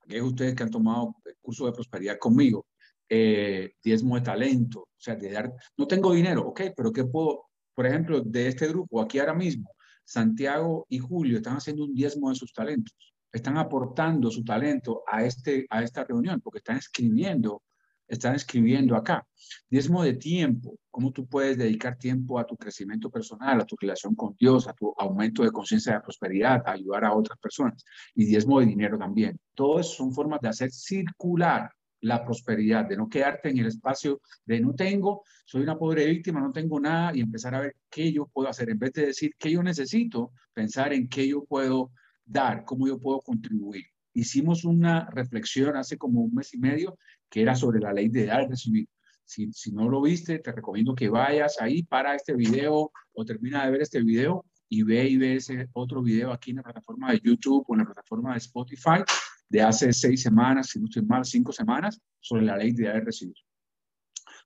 Aquellos 0.07 0.29
ustedes 0.29 0.55
que 0.55 0.63
han 0.63 0.71
tomado 0.71 1.15
el 1.25 1.37
curso 1.41 1.67
de 1.67 1.73
prosperidad 1.73 2.19
conmigo, 2.19 2.67
eh, 3.09 3.73
diezmo 3.83 4.17
de 4.17 4.23
talento, 4.23 4.81
o 4.81 4.89
sea, 4.97 5.17
de 5.17 5.31
dar, 5.31 5.53
no 5.77 5.87
tengo 5.87 6.13
dinero, 6.13 6.47
ok, 6.49 6.63
pero 6.77 6.93
¿qué 6.93 7.05
puedo, 7.05 7.47
por 7.75 7.87
ejemplo, 7.87 8.21
de 8.21 8.49
este 8.49 8.69
grupo, 8.69 9.01
aquí 9.01 9.19
ahora 9.19 9.35
mismo, 9.35 9.71
Santiago 10.05 10.87
y 10.89 10.99
Julio 10.99 11.37
están 11.37 11.57
haciendo 11.57 11.85
un 11.85 11.95
diezmo 11.95 12.31
de 12.31 12.37
sus 12.37 12.53
talentos, 12.53 12.95
están 13.33 13.59
aportando 13.59 14.31
su 14.31 14.45
talento 14.45 15.03
a, 15.07 15.25
este, 15.25 15.67
a 15.71 15.83
esta 15.83 16.05
reunión, 16.05 16.41
porque 16.41 16.59
están 16.59 16.79
escribiendo 16.79 17.63
están 18.09 18.35
escribiendo 18.35 18.97
acá. 18.97 19.27
Diezmo 19.69 20.03
de 20.03 20.15
tiempo, 20.15 20.79
cómo 20.91 21.13
tú 21.13 21.27
puedes 21.27 21.59
dedicar 21.59 21.99
tiempo 21.99 22.39
a 22.39 22.47
tu 22.47 22.57
crecimiento 22.57 23.11
personal, 23.11 23.61
a 23.61 23.67
tu 23.67 23.77
relación 23.81 24.15
con 24.15 24.35
Dios, 24.39 24.69
a 24.69 24.73
tu 24.73 24.95
aumento 24.97 25.43
de 25.43 25.51
conciencia 25.51 25.95
de 25.95 26.01
prosperidad, 26.01 26.63
a 26.67 26.73
ayudar 26.73 27.05
a 27.05 27.15
otras 27.15 27.39
personas. 27.39 27.85
Y 28.15 28.25
diezmo 28.25 28.61
de 28.61 28.67
dinero 28.67 28.99
también. 28.99 29.39
Todas 29.55 29.93
son 29.95 30.13
formas 30.13 30.41
de 30.41 30.49
hacer 30.49 30.71
circular 30.71 31.71
la 32.01 32.25
prosperidad, 32.25 32.87
de 32.87 32.97
no 32.97 33.09
quedarte 33.09 33.49
en 33.49 33.59
el 33.59 33.67
espacio 33.67 34.21
de 34.45 34.61
no 34.61 34.75
tengo, 34.75 35.25
soy 35.45 35.63
una 35.63 35.79
pobre 35.79 36.07
víctima, 36.07 36.41
no 36.41 36.53
tengo 36.53 36.79
nada 36.79 37.13
y 37.15 37.21
empezar 37.21 37.55
a 37.55 37.61
ver 37.61 37.77
qué 37.91 38.13
yo 38.13 38.27
puedo 38.27 38.49
hacer. 38.49 38.71
En 38.71 38.79
vez 38.79 38.93
de 38.93 39.07
decir 39.07 39.33
qué 39.39 39.51
yo 39.51 39.63
necesito, 39.63 40.33
pensar 40.53 40.93
en 40.93 41.09
qué 41.09 41.27
yo 41.27 41.45
puedo 41.45 41.91
dar, 42.25 42.65
cómo 42.65 42.87
yo 42.87 42.99
puedo 42.99 43.21
contribuir. 43.21 43.85
Hicimos 44.13 44.65
una 44.65 45.11
reflexión 45.11 45.77
hace 45.77 45.99
como 45.99 46.23
un 46.23 46.35
mes 46.35 46.55
y 46.55 46.59
medio 46.59 46.97
que 47.31 47.43
era 47.43 47.55
sobre 47.55 47.81
la 47.81 47.93
ley 47.93 48.09
de 48.09 48.27
dar 48.27 48.45
y 48.45 48.49
recibir. 48.49 48.89
Si, 49.25 49.53
si 49.53 49.73
no 49.73 49.89
lo 49.89 50.01
viste, 50.01 50.39
te 50.39 50.53
recomiendo 50.53 50.95
que 50.95 51.09
vayas 51.09 51.61
ahí 51.61 51.83
para 51.83 52.15
este 52.15 52.35
video 52.35 52.93
o 53.13 53.25
termina 53.25 53.65
de 53.65 53.73
ver 53.73 53.83
este 53.83 54.03
video 54.03 54.45
y 54.69 54.83
ve 54.83 55.09
y 55.09 55.17
ve 55.17 55.37
ese 55.37 55.69
otro 55.73 56.03
video 56.03 56.33
aquí 56.33 56.51
en 56.51 56.59
la 56.59 56.63
plataforma 56.63 57.13
de 57.13 57.21
YouTube 57.23 57.65
o 57.67 57.75
en 57.75 57.81
la 57.81 57.85
plataforma 57.87 58.33
de 58.33 58.39
Spotify 58.39 59.03
de 59.49 59.63
hace 59.63 59.93
seis 59.93 60.23
semanas, 60.23 60.69
si 60.71 60.81
no 60.81 60.87
estoy 60.87 61.03
mal, 61.03 61.25
cinco 61.25 61.53
semanas, 61.53 62.01
sobre 62.21 62.45
la 62.45 62.57
ley 62.57 62.73
de 62.73 62.85
dar 62.85 62.97
y 62.97 63.01
recibir. 63.01 63.37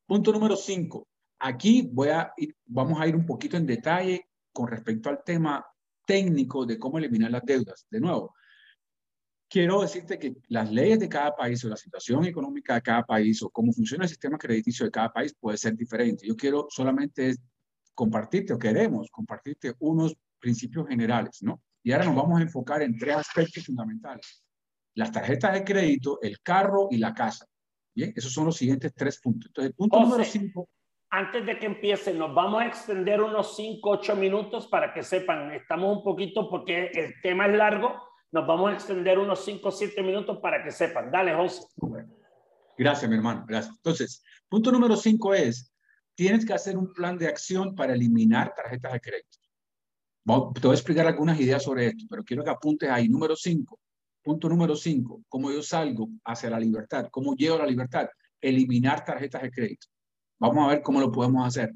Punto 0.06 0.32
número 0.32 0.56
cinco. 0.56 1.08
Aquí 1.38 1.88
voy 1.90 2.08
a 2.08 2.32
ir, 2.36 2.54
vamos 2.66 3.00
a 3.00 3.06
ir 3.06 3.16
un 3.16 3.24
poquito 3.24 3.56
en 3.56 3.66
detalle 3.66 4.26
con 4.52 4.68
respecto 4.68 5.08
al 5.08 5.22
tema 5.24 5.64
técnico 6.06 6.66
de 6.66 6.78
cómo 6.78 6.98
eliminar 6.98 7.30
las 7.30 7.44
deudas. 7.44 7.86
De 7.90 8.00
nuevo, 8.00 8.34
quiero 9.50 9.82
decirte 9.82 10.18
que 10.18 10.36
las 10.48 10.70
leyes 10.70 11.00
de 11.00 11.08
cada 11.08 11.34
país 11.34 11.62
o 11.64 11.68
la 11.68 11.76
situación 11.76 12.24
económica 12.24 12.74
de 12.74 12.82
cada 12.82 13.02
país 13.02 13.42
o 13.42 13.50
cómo 13.50 13.72
funciona 13.72 14.04
el 14.04 14.08
sistema 14.08 14.38
crediticio 14.38 14.86
de 14.86 14.92
cada 14.92 15.12
país 15.12 15.34
puede 15.38 15.58
ser 15.58 15.74
diferente. 15.76 16.26
Yo 16.26 16.36
quiero 16.36 16.68
solamente 16.70 17.34
compartirte 17.92 18.52
o 18.52 18.58
queremos 18.58 19.10
compartirte 19.10 19.74
unos 19.80 20.16
principios 20.38 20.86
generales, 20.88 21.42
¿no? 21.42 21.60
Y 21.82 21.92
ahora 21.92 22.04
nos 22.04 22.14
vamos 22.14 22.38
a 22.38 22.42
enfocar 22.42 22.80
en 22.82 22.96
tres 22.96 23.16
aspectos 23.16 23.66
fundamentales. 23.66 24.42
Las 24.94 25.10
tarjetas 25.10 25.52
de 25.54 25.64
crédito, 25.64 26.18
el 26.22 26.40
carro 26.40 26.86
y 26.90 26.98
la 26.98 27.12
casa. 27.12 27.46
Bien, 27.94 28.12
esos 28.14 28.32
son 28.32 28.46
los 28.46 28.56
siguientes 28.56 28.94
tres 28.94 29.20
puntos. 29.20 29.48
Entonces, 29.48 29.70
el 29.70 29.74
punto 29.74 30.00
número 30.00 30.24
cinco. 30.24 30.68
Antes 31.10 31.44
de 31.44 31.58
que 31.58 31.66
empiece, 31.66 32.14
nos 32.14 32.32
vamos 32.32 32.62
a 32.62 32.66
extender 32.66 33.20
unos 33.20 33.56
cinco, 33.56 33.90
ocho 33.90 34.14
minutos 34.14 34.68
para 34.68 34.94
que 34.94 35.02
sepan, 35.02 35.52
estamos 35.52 35.96
un 35.96 36.04
poquito 36.04 36.48
porque 36.48 36.86
el 36.94 37.20
tema 37.20 37.46
es 37.46 37.56
largo, 37.56 38.09
nos 38.32 38.46
vamos 38.46 38.70
a 38.70 38.74
extender 38.74 39.18
unos 39.18 39.44
5 39.44 39.68
o 39.68 39.70
7 39.70 40.02
minutos 40.02 40.38
para 40.38 40.62
que 40.62 40.70
sepan. 40.70 41.10
Dale, 41.10 41.34
José. 41.34 41.66
Gracias, 42.78 43.10
mi 43.10 43.16
hermano. 43.16 43.44
Gracias. 43.46 43.74
Entonces, 43.76 44.22
punto 44.48 44.70
número 44.70 44.96
5 44.96 45.34
es, 45.34 45.72
tienes 46.14 46.46
que 46.46 46.52
hacer 46.52 46.76
un 46.76 46.92
plan 46.92 47.18
de 47.18 47.28
acción 47.28 47.74
para 47.74 47.94
eliminar 47.94 48.54
tarjetas 48.54 48.92
de 48.92 49.00
crédito. 49.00 49.38
Te 50.54 50.60
voy 50.60 50.70
a 50.70 50.74
explicar 50.74 51.06
algunas 51.06 51.40
ideas 51.40 51.62
sobre 51.62 51.88
esto, 51.88 52.04
pero 52.08 52.22
quiero 52.22 52.44
que 52.44 52.50
apuntes 52.50 52.88
ahí. 52.88 53.08
Número 53.08 53.34
5. 53.34 53.78
Punto 54.22 54.48
número 54.48 54.76
5. 54.76 55.22
¿Cómo 55.28 55.50
yo 55.50 55.62
salgo 55.62 56.08
hacia 56.24 56.50
la 56.50 56.60
libertad? 56.60 57.08
¿Cómo 57.10 57.34
llego 57.34 57.56
a 57.56 57.60
la 57.60 57.66
libertad? 57.66 58.08
Eliminar 58.40 59.04
tarjetas 59.04 59.42
de 59.42 59.50
crédito. 59.50 59.88
Vamos 60.38 60.64
a 60.64 60.68
ver 60.68 60.82
cómo 60.82 61.00
lo 61.00 61.10
podemos 61.10 61.46
hacer 61.46 61.72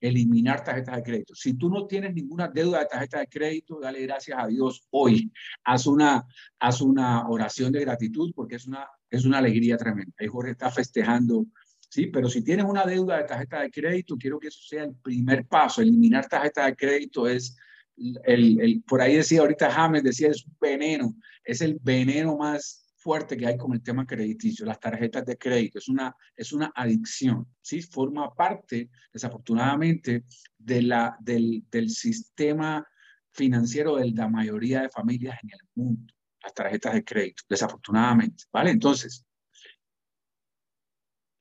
eliminar 0.00 0.62
tarjetas 0.62 0.96
de 0.96 1.02
crédito. 1.02 1.34
Si 1.34 1.54
tú 1.54 1.68
no 1.68 1.86
tienes 1.86 2.14
ninguna 2.14 2.48
deuda 2.48 2.80
de 2.80 2.86
tarjeta 2.86 3.20
de 3.20 3.26
crédito, 3.26 3.78
dale 3.80 4.02
gracias 4.02 4.38
a 4.40 4.46
Dios 4.46 4.86
hoy. 4.90 5.32
Haz 5.64 5.86
una, 5.86 6.24
haz 6.58 6.80
una 6.80 7.28
oración 7.28 7.72
de 7.72 7.80
gratitud 7.80 8.32
porque 8.34 8.56
es 8.56 8.66
una, 8.66 8.86
es 9.10 9.24
una 9.24 9.38
alegría 9.38 9.76
tremenda. 9.76 10.12
Ahí 10.18 10.28
Jorge 10.28 10.52
está 10.52 10.70
festejando, 10.70 11.46
¿sí? 11.88 12.06
Pero 12.06 12.28
si 12.28 12.42
tienes 12.42 12.66
una 12.66 12.84
deuda 12.84 13.18
de 13.18 13.24
tarjeta 13.24 13.60
de 13.60 13.70
crédito, 13.70 14.16
quiero 14.16 14.38
que 14.38 14.48
eso 14.48 14.60
sea 14.62 14.84
el 14.84 14.94
primer 14.94 15.46
paso. 15.46 15.82
Eliminar 15.82 16.26
tarjeta 16.28 16.66
de 16.66 16.76
crédito 16.76 17.26
es, 17.26 17.56
el, 17.96 18.60
el 18.60 18.82
por 18.82 19.00
ahí 19.00 19.16
decía 19.16 19.40
ahorita 19.40 19.70
James, 19.70 20.04
decía, 20.04 20.28
es 20.28 20.44
veneno, 20.60 21.14
es 21.42 21.60
el 21.60 21.78
veneno 21.82 22.36
más 22.36 22.87
fuerte 23.08 23.38
que 23.38 23.46
hay 23.46 23.56
con 23.56 23.72
el 23.72 23.82
tema 23.82 24.04
crediticio, 24.04 24.66
las 24.66 24.78
tarjetas 24.78 25.24
de 25.24 25.38
crédito, 25.38 25.78
es 25.78 25.88
una, 25.88 26.14
es 26.36 26.52
una 26.52 26.70
adicción, 26.74 27.46
¿sí? 27.62 27.80
Forma 27.80 28.34
parte, 28.34 28.90
desafortunadamente, 29.10 30.26
de 30.58 30.82
la, 30.82 31.16
del, 31.18 31.64
sistema 31.88 32.86
financiero 33.30 33.96
de 33.96 34.10
la 34.10 34.28
mayoría 34.28 34.82
de 34.82 34.90
familias 34.90 35.38
en 35.42 35.50
el 35.54 35.60
mundo, 35.74 36.12
las 36.42 36.52
tarjetas 36.52 36.92
de 36.92 37.02
crédito, 37.02 37.44
desafortunadamente, 37.48 38.44
¿vale? 38.52 38.72
Entonces, 38.72 39.24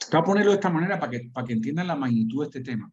voy 0.10 0.22
a 0.22 0.24
ponerlo 0.24 0.52
de 0.52 0.56
esta 0.56 0.70
manera 0.70 0.98
para 0.98 1.12
que, 1.12 1.30
para 1.34 1.48
que 1.48 1.52
entiendan 1.52 1.88
la 1.88 1.98
magnitud 1.98 2.44
de 2.44 2.46
este 2.46 2.62
tema. 2.62 2.90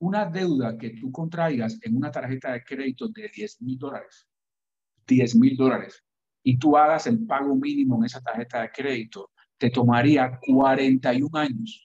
Una 0.00 0.26
deuda 0.26 0.76
que 0.76 0.90
tú 0.90 1.10
contraigas 1.10 1.78
en 1.80 1.96
una 1.96 2.10
tarjeta 2.10 2.52
de 2.52 2.62
crédito 2.62 3.08
de 3.08 3.30
10 3.34 3.62
mil 3.62 3.78
dólares, 3.78 4.28
10 5.06 5.36
mil 5.36 5.56
dólares, 5.56 6.04
y 6.44 6.58
tú 6.58 6.76
hagas 6.76 7.06
el 7.06 7.26
pago 7.26 7.56
mínimo 7.56 7.96
en 7.96 8.04
esa 8.04 8.20
tarjeta 8.20 8.60
de 8.62 8.70
crédito, 8.70 9.32
te 9.58 9.70
tomaría 9.70 10.38
41 10.40 11.38
años 11.38 11.82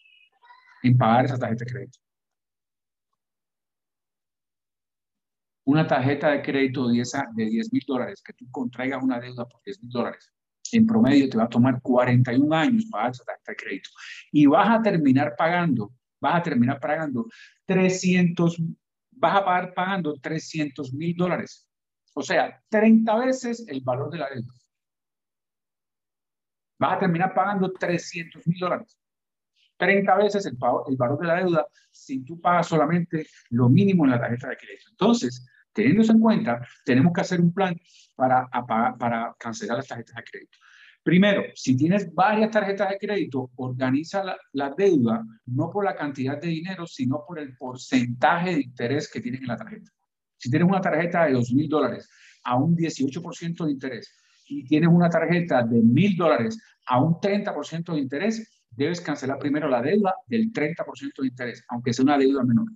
en 0.83 0.97
pagar 0.97 1.25
esa 1.25 1.39
tarjeta 1.39 1.63
de 1.65 1.71
crédito. 1.71 1.99
Una 5.63 5.87
tarjeta 5.87 6.31
de 6.31 6.41
crédito 6.41 6.87
de 6.89 6.95
10 7.35 7.73
mil 7.73 7.83
dólares, 7.87 8.21
que 8.21 8.33
tú 8.33 8.45
contraigas 8.51 9.01
una 9.01 9.19
deuda 9.19 9.47
por 9.47 9.61
10 9.63 9.83
mil 9.83 9.91
dólares, 9.91 10.31
en 10.71 10.85
promedio 10.85 11.29
te 11.29 11.37
va 11.37 11.45
a 11.45 11.49
tomar 11.49 11.81
41 11.81 12.53
años 12.53 12.85
pagar 12.91 13.11
esa 13.11 13.23
tarjeta 13.23 13.51
de 13.53 13.55
crédito. 13.55 13.89
Y 14.31 14.45
vas 14.45 14.69
a 14.69 14.81
terminar 14.81 15.35
pagando, 15.37 15.93
vas 16.19 16.35
a 16.35 16.43
terminar 16.43 16.79
pagando 16.79 17.27
300, 17.65 18.61
vas 19.11 19.37
a 19.37 19.45
pagar 19.45 19.73
pagando 19.73 20.15
300 20.15 20.93
mil 20.93 21.15
dólares 21.15 21.68
o 22.19 22.23
sea, 22.23 22.61
30 22.69 23.15
veces 23.15 23.65
el 23.67 23.81
valor 23.81 24.11
de 24.11 24.17
la 24.17 24.29
deuda. 24.29 24.53
Vas 26.77 26.97
a 26.97 26.99
terminar 26.99 27.33
pagando 27.33 27.71
300 27.71 28.45
mil 28.45 28.59
dólares. 28.59 28.99
30 29.77 30.15
veces 30.15 30.45
el, 30.45 30.57
el 30.87 30.97
valor 30.97 31.19
de 31.19 31.27
la 31.27 31.35
deuda 31.35 31.65
si 31.91 32.23
tú 32.25 32.39
pagas 32.41 32.67
solamente 32.67 33.25
lo 33.51 33.69
mínimo 33.69 34.03
en 34.03 34.11
la 34.11 34.19
tarjeta 34.19 34.49
de 34.49 34.57
crédito. 34.57 34.89
Entonces, 34.91 35.47
teniendo 35.71 36.01
eso 36.01 36.11
en 36.11 36.19
cuenta, 36.19 36.61
tenemos 36.83 37.13
que 37.13 37.21
hacer 37.21 37.39
un 37.39 37.53
plan 37.53 37.73
para, 38.15 38.49
para 38.99 39.33
cancelar 39.39 39.77
las 39.77 39.87
tarjetas 39.87 40.15
de 40.15 40.23
crédito. 40.23 40.57
Primero, 41.01 41.43
si 41.55 41.77
tienes 41.77 42.13
varias 42.13 42.51
tarjetas 42.51 42.89
de 42.89 42.97
crédito, 42.97 43.49
organiza 43.55 44.23
la, 44.25 44.37
la, 44.51 44.71
deuda 44.71 45.23
no 45.45 45.69
por 45.71 45.85
la 45.85 45.95
cantidad 45.95 46.39
de 46.39 46.49
dinero, 46.49 46.85
sino 46.85 47.23
por 47.25 47.39
el 47.39 47.55
porcentaje 47.55 48.55
de 48.55 48.61
interés 48.61 49.09
que 49.09 49.21
tienes 49.21 49.39
en 49.39 49.47
la 49.47 49.55
tarjeta. 49.55 49.89
Si 50.39 50.49
tienes 50.49 50.67
una 50.67 50.81
tarjeta 50.81 51.25
de 51.25 51.33
dos 51.33 51.51
mil 51.51 51.67
dólares 51.67 52.09
a 52.43 52.55
un 52.55 52.75
18% 52.75 53.65
de 53.65 53.71
interés 53.71 54.15
y 54.47 54.63
tienes 54.63 54.89
una 54.89 55.09
tarjeta 55.09 55.63
de 55.63 55.81
mil 55.81 56.15
dólares 56.15 56.57
a 56.87 57.01
un 57.01 57.15
30% 57.15 57.93
de 57.93 57.99
interés, 57.99 58.63
debes 58.71 59.01
cancelar 59.01 59.37
primero 59.37 59.67
la 59.67 59.81
deuda 59.81 60.15
del 60.25 60.51
30% 60.51 61.21
de 61.21 61.27
interés, 61.27 61.63
aunque 61.67 61.93
sea 61.93 62.03
una 62.03 62.17
deuda 62.17 62.43
menor. 62.43 62.67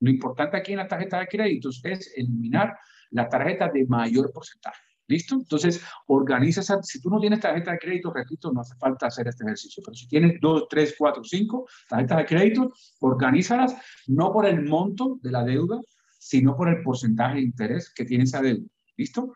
Lo 0.00 0.10
importante 0.10 0.56
aquí 0.56 0.72
en 0.72 0.78
la 0.78 0.88
tarjeta 0.88 1.20
de 1.20 1.28
créditos 1.28 1.80
es 1.84 2.12
eliminar 2.16 2.76
la 3.10 3.28
tarjeta 3.28 3.68
de 3.68 3.86
mayor 3.86 4.32
porcentaje. 4.32 4.80
¿Listo? 5.06 5.36
Entonces, 5.36 5.82
organiza 6.06 6.60
esa, 6.60 6.82
si 6.82 7.00
tú 7.00 7.08
no 7.08 7.18
tienes 7.18 7.40
tarjeta 7.40 7.72
de 7.72 7.78
crédito, 7.78 8.12
repito, 8.12 8.52
no 8.52 8.60
hace 8.60 8.74
falta 8.76 9.06
hacer 9.06 9.26
este 9.26 9.42
ejercicio, 9.44 9.82
pero 9.82 9.94
si 9.94 10.06
tienes 10.06 10.38
dos, 10.38 10.66
tres, 10.68 10.94
cuatro, 10.98 11.24
cinco 11.24 11.66
tarjetas 11.88 12.18
de 12.18 12.26
crédito, 12.26 12.72
organízalas 13.00 13.74
no 14.08 14.30
por 14.30 14.44
el 14.44 14.62
monto 14.64 15.18
de 15.22 15.30
la 15.30 15.44
deuda, 15.44 15.80
sino 16.18 16.56
por 16.56 16.68
el 16.68 16.82
porcentaje 16.82 17.36
de 17.36 17.42
interés 17.42 17.92
que 17.94 18.04
tiene 18.04 18.24
esa 18.24 18.42
deuda. 18.42 18.66
¿Listo? 18.96 19.34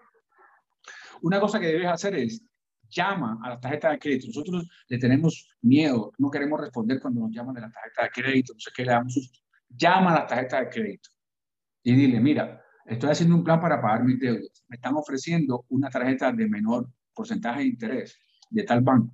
Una 1.22 1.40
cosa 1.40 1.60
que 1.60 1.68
debes 1.68 1.86
hacer 1.86 2.16
es 2.16 2.44
llama 2.90 3.38
a 3.42 3.50
la 3.50 3.60
tarjeta 3.60 3.90
de 3.90 3.98
crédito. 3.98 4.26
Nosotros 4.26 4.68
le 4.88 4.98
tenemos 4.98 5.56
miedo, 5.62 6.12
no 6.18 6.30
queremos 6.30 6.60
responder 6.60 7.00
cuando 7.00 7.20
nos 7.20 7.30
llaman 7.30 7.54
de 7.54 7.62
la 7.62 7.70
tarjeta 7.70 8.02
de 8.02 8.10
crédito, 8.10 8.52
no 8.52 8.60
sé 8.60 8.70
qué 8.74 8.84
le 8.84 8.92
damos 8.92 9.32
Llama 9.74 10.10
a 10.10 10.20
la 10.20 10.26
tarjeta 10.26 10.60
de 10.60 10.68
crédito 10.68 11.08
y 11.82 11.94
dile, 11.94 12.20
mira, 12.20 12.62
estoy 12.86 13.10
haciendo 13.10 13.34
un 13.34 13.44
plan 13.44 13.60
para 13.60 13.80
pagar 13.80 14.04
mis 14.04 14.18
deudas. 14.18 14.64
Me 14.68 14.76
están 14.76 14.94
ofreciendo 14.96 15.64
una 15.68 15.90
tarjeta 15.90 16.32
de 16.32 16.48
menor 16.48 16.88
porcentaje 17.14 17.60
de 17.60 17.66
interés 17.66 18.18
de 18.50 18.62
tal 18.62 18.82
banco. 18.82 19.12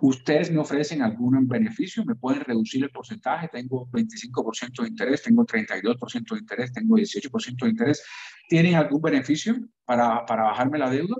Ustedes 0.00 0.50
me 0.50 0.58
ofrecen 0.58 1.02
algún 1.02 1.46
beneficio, 1.48 2.04
me 2.04 2.14
pueden 2.14 2.42
reducir 2.42 2.82
el 2.82 2.90
porcentaje, 2.90 3.48
tengo 3.48 3.88
25% 3.90 4.82
de 4.82 4.88
interés, 4.88 5.22
tengo 5.22 5.44
32% 5.44 6.34
de 6.34 6.40
interés, 6.40 6.72
tengo 6.72 6.96
18% 6.96 7.64
de 7.64 7.70
interés. 7.70 8.02
¿Tienen 8.48 8.74
algún 8.74 9.00
beneficio 9.00 9.56
para, 9.84 10.24
para 10.24 10.44
bajarme 10.44 10.78
la 10.78 10.90
deuda? 10.90 11.16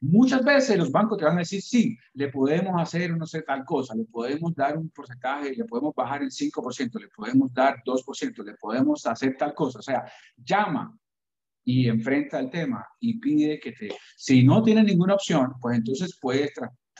Muchas 0.00 0.44
veces 0.44 0.76
los 0.76 0.92
bancos 0.92 1.16
te 1.16 1.24
van 1.24 1.36
a 1.36 1.38
decir, 1.38 1.62
sí, 1.62 1.96
le 2.12 2.28
podemos 2.28 2.80
hacer 2.80 3.16
no 3.16 3.26
sé 3.26 3.40
tal 3.40 3.64
cosa, 3.64 3.94
le 3.94 4.04
podemos 4.04 4.54
dar 4.54 4.76
un 4.76 4.90
porcentaje, 4.90 5.54
le 5.56 5.64
podemos 5.64 5.94
bajar 5.94 6.22
el 6.22 6.30
5%, 6.30 7.00
le 7.00 7.08
podemos 7.08 7.52
dar 7.54 7.82
2%, 7.82 8.44
le 8.44 8.54
podemos 8.54 9.06
hacer 9.06 9.34
tal 9.38 9.54
cosa. 9.54 9.78
O 9.78 9.82
sea, 9.82 10.04
llama 10.36 10.94
y 11.64 11.88
enfrenta 11.88 12.38
el 12.38 12.50
tema 12.50 12.86
y 13.00 13.18
pide 13.18 13.58
que 13.58 13.72
te, 13.72 13.88
si 14.16 14.42
no 14.44 14.62
tiene 14.62 14.82
ninguna 14.82 15.14
opción, 15.14 15.54
pues 15.60 15.78
entonces 15.78 16.18
puedes, 16.20 16.52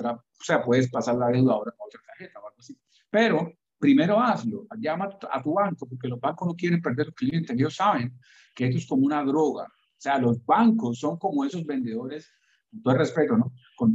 o 0.03 0.45
sea, 0.45 0.63
puedes 0.63 0.91
pasar 0.91 1.17
la 1.17 1.29
deuda 1.29 1.55
ahora 1.55 1.73
con 1.73 1.87
otra 1.87 2.01
tarjeta 2.07 2.41
o 2.41 2.47
algo 2.47 2.59
así. 2.59 2.77
Pero 3.11 3.53
primero 3.79 4.19
hazlo, 4.21 4.67
llama 4.79 5.09
a 5.31 5.43
tu 5.43 5.55
banco, 5.55 5.87
porque 5.87 6.09
los 6.09 6.21
bancos 6.21 6.49
no 6.49 6.55
quieren 6.55 6.81
perder 6.81 7.07
los 7.07 7.15
clientes, 7.15 7.55
ellos 7.55 7.77
saben 7.77 8.19
que 8.55 8.67
esto 8.67 8.79
es 8.79 8.87
como 8.87 9.05
una 9.05 9.23
droga. 9.23 9.65
O 9.65 10.01
sea, 10.05 10.19
los 10.19 10.45
bancos 10.45 10.99
son 10.99 11.19
como 11.19 11.45
esos 11.45 11.65
vendedores 11.65 12.33
con 12.71 12.83
todo 12.83 12.95
el 12.95 13.01
respeto, 13.01 13.37
¿no? 13.37 13.53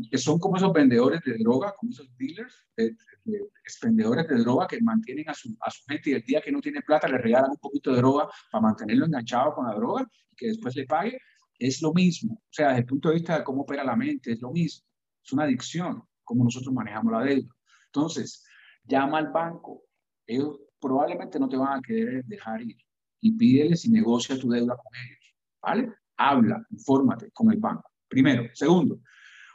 que 0.10 0.18
son 0.18 0.40
como 0.40 0.58
esos 0.58 0.72
vendedores 0.72 1.22
de 1.24 1.38
droga, 1.38 1.74
como 1.78 1.92
esos 1.92 2.08
dealers, 2.18 2.68
de, 2.78 2.96
vendedores 3.82 4.28
de 4.28 4.36
droga 4.38 4.68
que 4.68 4.82
mantienen 4.82 5.30
a 5.30 5.34
su, 5.34 5.56
a 5.62 5.70
su 5.70 5.84
gente 5.88 6.12
y 6.12 6.14
el 6.14 6.24
día 6.24 6.42
que 6.42 6.52
no 6.52 6.62
tiene 6.62 6.82
plata 6.82 7.08
le 7.08 7.18
regalan 7.18 7.52
un 7.52 7.58
poquito 7.58 7.92
de 7.92 7.98
droga 7.98 8.30
para 8.52 8.62
mantenerlo 8.62 9.06
enganchado 9.06 9.54
con 9.54 9.68
la 9.68 9.76
droga 9.76 10.08
y 10.32 10.36
que 10.36 10.48
después 10.48 10.76
le 10.76 10.86
pague. 10.86 11.20
Es 11.58 11.82
lo 11.82 11.94
mismo. 11.94 12.36
O 12.36 12.52
sea, 12.52 12.70
desde 12.70 12.82
el 12.82 12.86
punto 12.86 13.10
de 13.10 13.16
vista 13.16 13.38
de 13.38 13.44
cómo 13.44 13.64
opera 13.64 13.84
la 13.84 13.96
mente, 13.96 14.32
es 14.32 14.42
lo 14.42 14.52
mismo. 14.52 14.89
Es 15.30 15.34
una 15.34 15.44
adicción, 15.44 16.02
como 16.24 16.44
nosotros 16.44 16.74
manejamos 16.74 17.12
la 17.12 17.22
deuda. 17.22 17.56
Entonces, 17.94 18.44
llama 18.84 19.20
al 19.20 19.32
banco. 19.32 19.84
Ellos 20.26 20.60
probablemente 20.80 21.40
no 21.40 21.48
te 21.48 21.56
van 21.56 21.78
a 21.78 21.82
querer 21.84 22.26
dejar 22.26 22.64
ir 22.64 22.78
y 23.22 23.38
pídeles 23.38 23.86
y 23.86 23.92
negocia 23.92 24.40
tu 24.40 24.50
deuda 24.50 24.76
con 24.76 24.92
ellos. 24.96 25.36
¿Vale? 25.62 25.94
Habla, 26.18 26.66
infórmate 26.72 27.30
con 27.30 27.52
el 27.52 27.60
banco. 27.60 27.92
Primero. 28.08 28.50
Segundo, 28.54 29.02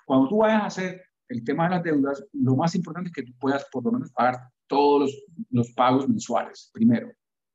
cuando 0.07 0.29
tú 0.29 0.37
vayas 0.39 0.63
a 0.63 0.67
hacer 0.67 1.03
el 1.29 1.43
tema 1.43 1.65
de 1.65 1.71
las 1.71 1.83
deudas, 1.83 2.25
lo 2.35 2.55
más 2.55 2.77
importante 2.77 3.09
es 3.09 3.15
que 3.15 3.25
tú 3.25 3.37
puedas 3.41 3.67
por 3.73 3.83
lo 3.85 3.91
menos 3.91 4.13
pagar 4.13 4.49
todos 4.69 5.01
los, 5.01 5.25
los 5.51 5.73
pagos 5.73 6.09
mensuales. 6.09 6.71
Primero, 6.73 7.11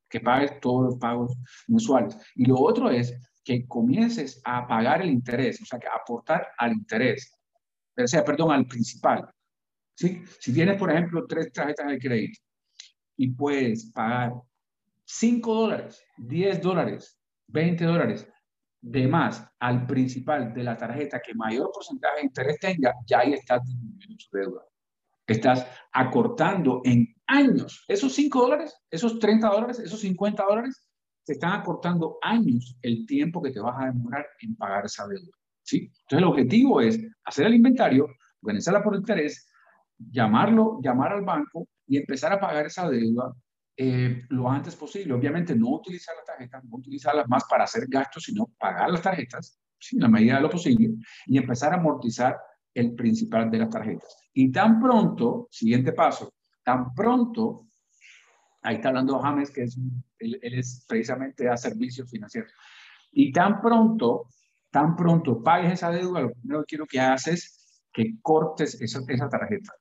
que 0.10 0.20
pagues 0.20 0.60
todos 0.60 0.88
los 0.88 0.96
pagos 0.98 1.38
mensuales. 1.70 2.18
Y 2.36 2.48
lo 2.48 2.60
otro 2.60 2.90
es 2.90 3.18
que 3.46 3.66
comiences 3.66 4.42
a 4.44 4.68
pagar 4.68 5.04
el 5.04 5.10
interés, 5.10 5.62
o 5.62 5.66
sea, 5.66 5.80
que 5.80 5.88
aportar 5.88 6.50
al 6.58 6.74
interés, 6.74 7.39
o 8.04 8.08
sea, 8.08 8.24
perdón, 8.24 8.52
al 8.52 8.66
principal. 8.66 9.30
Si 9.96 10.54
tienes, 10.54 10.78
por 10.78 10.92
ejemplo, 10.92 11.26
tres 11.28 11.52
tarjetas 11.52 11.88
de 11.88 12.00
crédito 12.00 12.40
y 13.18 13.32
puedes 13.32 13.92
pagar 13.92 14.34
5 15.04 15.54
dólares, 15.54 16.02
10 16.18 16.62
dólares, 16.62 17.20
20 17.48 17.84
dólares 17.84 18.28
de 18.82 19.08
más 19.08 19.46
al 19.60 19.86
principal 19.86 20.54
de 20.54 20.64
la 20.64 20.78
tarjeta 20.78 21.20
que 21.20 21.34
mayor 21.34 21.70
porcentaje 21.74 22.18
de 22.18 22.26
interés 22.28 22.60
tenga, 22.60 22.94
ya 23.06 23.20
ahí 23.20 23.34
estás 23.34 23.66
disminuyendo 23.66 24.16
su 24.18 24.38
deuda. 24.38 24.62
Estás 25.28 25.68
acortando 25.92 26.82
en 26.86 27.14
años 27.28 27.84
esos 27.88 28.14
5 28.14 28.42
dólares, 28.42 28.76
esos 28.90 29.20
30 29.20 29.50
dólares, 29.50 29.80
esos 29.80 30.00
50 30.00 30.44
dólares, 30.44 30.88
te 31.26 31.34
están 31.34 31.60
acortando 31.60 32.18
años 32.22 32.78
el 32.82 33.06
tiempo 33.06 33.42
que 33.42 33.52
te 33.52 33.60
vas 33.60 33.76
a 33.82 33.88
demorar 33.88 34.26
en 34.42 34.56
pagar 34.56 34.86
esa 34.86 35.08
deuda. 35.08 35.39
¿Sí? 35.70 35.92
Entonces 36.02 36.18
el 36.20 36.24
objetivo 36.24 36.82
es 36.82 37.00
hacer 37.24 37.46
el 37.46 37.56
inventario, 37.56 38.08
organizarla 38.42 38.84
por 38.84 38.96
interés, 38.96 39.48
llamarlo, 39.98 40.80
llamar 40.82 41.14
al 41.14 41.24
banco 41.24 41.68
y 41.86 41.98
empezar 41.98 42.34
a 42.34 42.40
pagar 42.40 42.66
esa 42.66 42.90
deuda 42.90 43.34
eh, 43.78 44.24
lo 44.30 44.50
antes 44.50 44.76
posible. 44.76 45.14
Obviamente 45.14 45.56
no 45.56 45.70
utilizar 45.70 46.16
la 46.16 46.24
tarjeta, 46.24 46.62
no 46.62 46.78
utilizarlas 46.78 47.28
más 47.30 47.44
para 47.50 47.66
hacer 47.66 47.86
gastos, 47.88 48.24
sino 48.24 48.48
pagar 48.58 48.90
las 48.90 49.02
tarjetas, 49.02 49.60
en 49.92 50.00
la 50.00 50.10
medida 50.10 50.36
de 50.36 50.42
lo 50.42 50.50
posible, 50.50 50.96
y 51.26 51.38
empezar 51.38 51.72
a 51.74 51.78
amortizar 51.78 52.38
el 52.74 52.94
principal 52.96 53.50
de 53.50 53.60
las 53.60 53.70
tarjetas. 53.70 54.30
Y 54.34 54.52
tan 54.52 54.80
pronto, 54.80 55.48
siguiente 55.52 55.94
paso, 55.94 56.34
tan 56.64 56.94
pronto, 56.94 57.68
ahí 58.62 58.76
está 58.76 58.90
hablando 58.90 59.20
James, 59.20 59.52
que 59.52 59.64
es, 59.64 59.78
él, 60.20 60.40
es 60.42 60.86
precisamente 60.88 61.48
a 61.48 61.56
servicios 61.56 62.10
financieros, 62.10 62.52
y 63.12 63.32
tan 63.32 63.62
pronto, 63.62 64.28
tan 64.72 64.96
pronto 64.96 65.42
pagues 65.44 65.74
esa 65.74 65.92
deuda, 65.92 66.22
lo 66.22 66.32
primero 66.32 66.62
que 66.62 66.66
quiero 66.68 66.86
que 66.86 67.00
hagas 67.00 67.28
es 67.28 67.84
que 67.92 68.16
cortes 68.22 68.80
esa, 68.82 69.02
esa 69.08 69.30
tarjeta, 69.30 69.74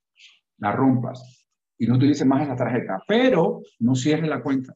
la 0.58 0.72
rompas, 0.72 1.46
y 1.78 1.86
no 1.86 1.94
utilice 1.94 2.24
más 2.24 2.42
esa 2.42 2.56
tarjeta, 2.56 3.02
pero 3.06 3.62
no 3.78 3.94
cierre 3.94 4.26
la 4.26 4.42
cuenta. 4.42 4.74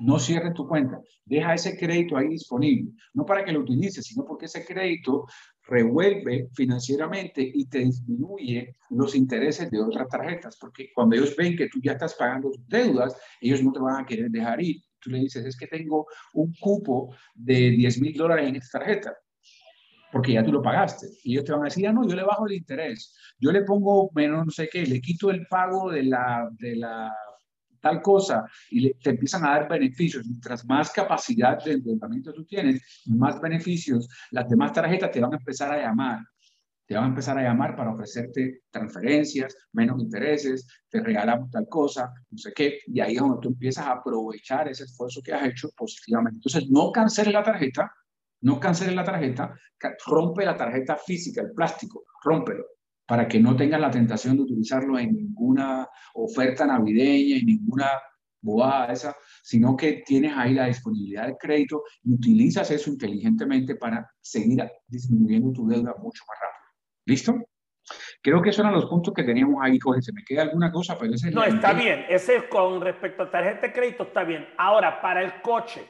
No 0.00 0.18
cierre 0.18 0.52
tu 0.52 0.66
cuenta. 0.66 0.98
Deja 1.26 1.54
ese 1.54 1.78
crédito 1.78 2.16
ahí 2.16 2.28
disponible. 2.28 2.92
No 3.12 3.26
para 3.26 3.44
que 3.44 3.52
lo 3.52 3.60
utilices, 3.60 4.04
sino 4.06 4.24
porque 4.24 4.46
ese 4.46 4.64
crédito 4.64 5.26
revuelve 5.64 6.48
financieramente 6.54 7.42
y 7.42 7.66
te 7.66 7.80
disminuye 7.80 8.76
los 8.88 9.14
intereses 9.14 9.70
de 9.70 9.78
otras 9.78 10.08
tarjetas. 10.08 10.56
Porque 10.58 10.88
cuando 10.94 11.16
ellos 11.16 11.36
ven 11.36 11.54
que 11.54 11.68
tú 11.68 11.80
ya 11.82 11.92
estás 11.92 12.14
pagando 12.14 12.50
tus 12.50 12.66
deudas, 12.66 13.14
ellos 13.42 13.62
no 13.62 13.72
te 13.72 13.78
van 13.78 14.02
a 14.02 14.06
querer 14.06 14.30
dejar 14.30 14.62
ir. 14.62 14.82
Tú 15.00 15.10
le 15.10 15.18
dices, 15.18 15.44
es 15.44 15.56
que 15.56 15.66
tengo 15.66 16.06
un 16.34 16.52
cupo 16.60 17.14
de 17.34 17.70
10 17.70 18.00
mil 18.00 18.14
dólares 18.14 18.48
en 18.48 18.56
esta 18.56 18.78
tarjeta 18.78 19.16
porque 20.12 20.32
ya 20.32 20.42
tú 20.42 20.52
lo 20.52 20.62
pagaste. 20.62 21.06
Y 21.22 21.32
ellos 21.32 21.44
te 21.44 21.52
van 21.52 21.62
a 21.62 21.64
decir, 21.64 21.86
ah, 21.86 21.92
no, 21.92 22.06
yo 22.06 22.16
le 22.16 22.24
bajo 22.24 22.46
el 22.46 22.54
interés, 22.54 23.16
yo 23.38 23.52
le 23.52 23.62
pongo 23.62 24.10
menos 24.14 24.44
no 24.44 24.50
sé 24.50 24.68
qué, 24.68 24.84
le 24.84 25.00
quito 25.00 25.30
el 25.30 25.46
pago 25.46 25.90
de 25.90 26.02
la, 26.02 26.48
de 26.58 26.76
la 26.76 27.12
tal 27.80 28.02
cosa 28.02 28.44
y 28.70 28.92
te 28.94 29.10
empiezan 29.10 29.44
a 29.44 29.50
dar 29.50 29.68
beneficios. 29.68 30.26
Mientras 30.26 30.64
más 30.66 30.90
capacidad 30.90 31.62
de 31.64 31.72
endeudamiento 31.72 32.32
tú 32.32 32.44
tienes, 32.44 33.02
más 33.06 33.40
beneficios, 33.40 34.08
las 34.30 34.48
demás 34.48 34.72
tarjetas 34.72 35.10
te 35.10 35.20
van 35.20 35.32
a 35.32 35.38
empezar 35.38 35.72
a 35.72 35.80
llamar. 35.80 36.20
Te 36.90 36.96
van 36.96 37.04
a 37.04 37.08
empezar 37.10 37.38
a 37.38 37.42
llamar 37.44 37.76
para 37.76 37.92
ofrecerte 37.92 38.62
transferencias, 38.68 39.56
menos 39.74 40.02
intereses, 40.02 40.66
te 40.88 41.00
regalamos 41.00 41.48
tal 41.48 41.68
cosa, 41.68 42.12
no 42.28 42.36
sé 42.36 42.52
qué, 42.52 42.80
y 42.88 42.98
ahí 42.98 43.14
es 43.14 43.20
donde 43.20 43.38
tú 43.40 43.50
empiezas 43.50 43.86
a 43.86 43.92
aprovechar 43.92 44.68
ese 44.68 44.82
esfuerzo 44.82 45.20
que 45.22 45.32
has 45.32 45.46
hecho 45.46 45.68
positivamente. 45.76 46.38
Entonces, 46.38 46.68
no 46.68 46.90
canceles 46.90 47.32
la 47.32 47.44
tarjeta, 47.44 47.92
no 48.40 48.58
canceles 48.58 48.96
la 48.96 49.04
tarjeta, 49.04 49.54
rompe 50.04 50.44
la 50.44 50.56
tarjeta 50.56 50.96
física, 50.96 51.42
el 51.42 51.52
plástico, 51.52 52.06
rómpelo, 52.24 52.64
para 53.06 53.28
que 53.28 53.38
no 53.38 53.54
tengas 53.54 53.80
la 53.80 53.92
tentación 53.92 54.36
de 54.36 54.42
utilizarlo 54.42 54.98
en 54.98 55.14
ninguna 55.14 55.88
oferta 56.14 56.66
navideña, 56.66 57.36
en 57.36 57.46
ninguna 57.46 57.88
bobada 58.40 58.92
esa, 58.92 59.14
sino 59.44 59.76
que 59.76 60.02
tienes 60.04 60.32
ahí 60.36 60.54
la 60.54 60.66
disponibilidad 60.66 61.28
de 61.28 61.36
crédito 61.36 61.84
y 62.02 62.14
utilizas 62.14 62.68
eso 62.72 62.90
inteligentemente 62.90 63.76
para 63.76 64.10
seguir 64.20 64.68
disminuyendo 64.88 65.52
tu 65.52 65.68
deuda 65.68 65.94
mucho 65.96 66.24
más 66.26 66.36
rápido. 66.40 66.59
¿Listo? 67.06 67.34
Creo 68.22 68.42
que 68.42 68.50
esos 68.50 68.60
eran 68.60 68.74
los 68.74 68.86
puntos 68.86 69.12
que 69.14 69.24
teníamos 69.24 69.62
ahí, 69.62 69.78
Jorge. 69.78 70.02
¿Se 70.02 70.12
me 70.12 70.22
queda 70.24 70.42
alguna 70.42 70.70
cosa? 70.70 70.96
Pero 70.98 71.14
ese 71.14 71.30
no, 71.30 71.42
está 71.42 71.72
bien. 71.72 72.06
Ese 72.08 72.48
con 72.48 72.80
respecto 72.80 73.24
a 73.24 73.30
tarjeta 73.30 73.66
de 73.66 73.72
crédito 73.72 74.04
está 74.04 74.22
bien. 74.22 74.48
Ahora, 74.58 75.00
para 75.00 75.22
el 75.22 75.40
coche, 75.40 75.88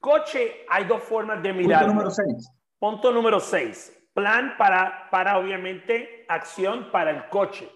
Coche, 0.00 0.64
hay 0.68 0.84
dos 0.84 1.02
formas 1.02 1.42
de 1.42 1.52
mirar. 1.52 1.80
Punto 1.80 1.94
número 1.94 2.10
6. 2.10 2.52
Punto 2.78 3.12
número 3.12 3.40
6. 3.40 3.94
plan 4.14 4.54
para, 4.56 5.08
para 5.10 5.38
obviamente 5.38 6.24
acción 6.28 6.90
para 6.92 7.10
el 7.10 7.28
coche. 7.28 7.68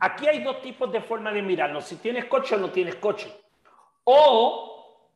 Aquí 0.00 0.26
hay 0.26 0.42
dos 0.42 0.60
tipos 0.60 0.92
de 0.92 1.00
forma 1.00 1.32
de 1.32 1.42
mirarlo, 1.42 1.80
si 1.80 1.96
tienes 1.96 2.26
coche 2.26 2.56
o 2.56 2.58
no 2.58 2.70
tienes 2.70 2.96
coche. 2.96 3.32
O 4.02 5.08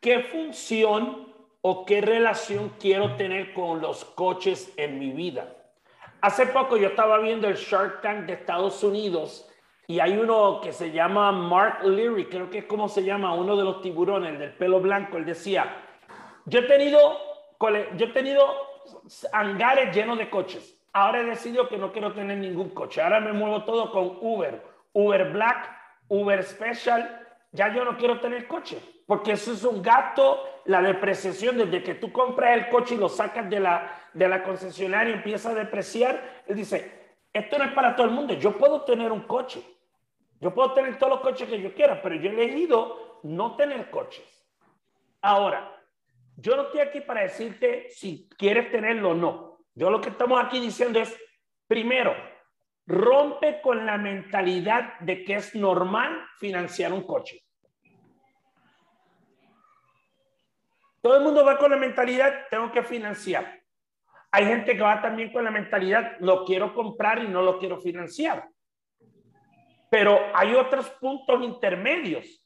qué 0.00 0.20
función 0.20 1.25
o 1.68 1.84
qué 1.84 2.00
relación 2.00 2.74
quiero 2.78 3.16
tener 3.16 3.52
con 3.52 3.80
los 3.80 4.04
coches 4.04 4.72
en 4.76 5.00
mi 5.00 5.10
vida. 5.10 5.52
Hace 6.20 6.46
poco 6.46 6.76
yo 6.76 6.86
estaba 6.86 7.18
viendo 7.18 7.48
el 7.48 7.56
Shark 7.56 8.02
Tank 8.02 8.26
de 8.26 8.34
Estados 8.34 8.84
Unidos 8.84 9.50
y 9.88 9.98
hay 9.98 10.16
uno 10.16 10.60
que 10.60 10.72
se 10.72 10.92
llama 10.92 11.32
Mark 11.32 11.82
Leary, 11.82 12.26
creo 12.26 12.50
que 12.50 12.58
es 12.58 12.64
como 12.66 12.88
se 12.88 13.02
llama, 13.02 13.34
uno 13.34 13.56
de 13.56 13.64
los 13.64 13.80
tiburones 13.80 14.38
del 14.38 14.52
pelo 14.52 14.78
blanco. 14.78 15.16
Él 15.16 15.24
decía, 15.24 15.76
yo 16.44 16.60
he 16.60 16.62
tenido, 16.68 17.00
yo 17.96 18.06
he 18.06 18.12
tenido 18.12 18.46
hangares 19.32 19.92
llenos 19.92 20.18
de 20.18 20.30
coches. 20.30 20.80
Ahora 20.92 21.20
he 21.20 21.24
decidido 21.24 21.68
que 21.68 21.78
no 21.78 21.90
quiero 21.90 22.12
tener 22.12 22.38
ningún 22.38 22.70
coche. 22.70 23.02
Ahora 23.02 23.18
me 23.18 23.32
muevo 23.32 23.64
todo 23.64 23.90
con 23.90 24.18
Uber, 24.20 24.62
Uber 24.92 25.32
Black, 25.32 25.68
Uber 26.06 26.44
Special. 26.44 27.26
Ya 27.50 27.74
yo 27.74 27.84
no 27.84 27.96
quiero 27.96 28.20
tener 28.20 28.46
coche, 28.46 28.78
porque 29.04 29.32
eso 29.32 29.52
es 29.52 29.64
un 29.64 29.82
gasto, 29.82 30.44
la 30.66 30.82
depreciación, 30.82 31.58
desde 31.58 31.82
que 31.82 31.94
tú 31.94 32.12
compras 32.12 32.56
el 32.56 32.68
coche 32.68 32.94
y 32.94 32.98
lo 32.98 33.08
sacas 33.08 33.48
de 33.48 33.60
la, 33.60 34.08
de 34.12 34.28
la 34.28 34.42
concesionaria 34.42 35.12
y 35.12 35.16
empieza 35.16 35.50
a 35.50 35.54
depreciar. 35.54 36.42
Él 36.46 36.56
dice, 36.56 37.06
esto 37.32 37.58
no 37.58 37.64
es 37.64 37.72
para 37.72 37.94
todo 37.94 38.06
el 38.06 38.12
mundo. 38.12 38.34
Yo 38.34 38.56
puedo 38.56 38.82
tener 38.82 39.12
un 39.12 39.22
coche. 39.22 39.62
Yo 40.40 40.52
puedo 40.54 40.72
tener 40.72 40.98
todos 40.98 41.14
los 41.14 41.20
coches 41.20 41.48
que 41.48 41.60
yo 41.60 41.72
quiera, 41.74 42.02
pero 42.02 42.14
yo 42.16 42.30
he 42.30 42.34
elegido 42.34 43.20
no 43.22 43.56
tener 43.56 43.90
coches. 43.90 44.24
Ahora, 45.22 45.72
yo 46.36 46.56
no 46.56 46.64
estoy 46.64 46.80
aquí 46.80 47.00
para 47.00 47.22
decirte 47.22 47.88
si 47.90 48.28
quieres 48.36 48.70
tenerlo 48.70 49.10
o 49.10 49.14
no. 49.14 49.58
Yo 49.74 49.90
lo 49.90 50.00
que 50.00 50.10
estamos 50.10 50.42
aquí 50.42 50.60
diciendo 50.60 51.00
es, 51.00 51.16
primero, 51.66 52.14
rompe 52.86 53.60
con 53.62 53.86
la 53.86 53.98
mentalidad 53.98 54.98
de 55.00 55.24
que 55.24 55.34
es 55.34 55.54
normal 55.54 56.26
financiar 56.38 56.92
un 56.92 57.06
coche. 57.06 57.45
Todo 61.06 61.18
el 61.18 61.22
mundo 61.22 61.44
va 61.44 61.56
con 61.56 61.70
la 61.70 61.76
mentalidad, 61.76 62.48
tengo 62.50 62.72
que 62.72 62.82
financiar. 62.82 63.62
Hay 64.32 64.44
gente 64.44 64.74
que 64.74 64.82
va 64.82 65.00
también 65.00 65.32
con 65.32 65.44
la 65.44 65.52
mentalidad, 65.52 66.16
lo 66.18 66.44
quiero 66.44 66.74
comprar 66.74 67.22
y 67.22 67.28
no 67.28 67.42
lo 67.42 67.60
quiero 67.60 67.80
financiar. 67.80 68.48
Pero 69.88 70.18
hay 70.34 70.56
otros 70.56 70.90
puntos 70.98 71.44
intermedios. 71.44 72.44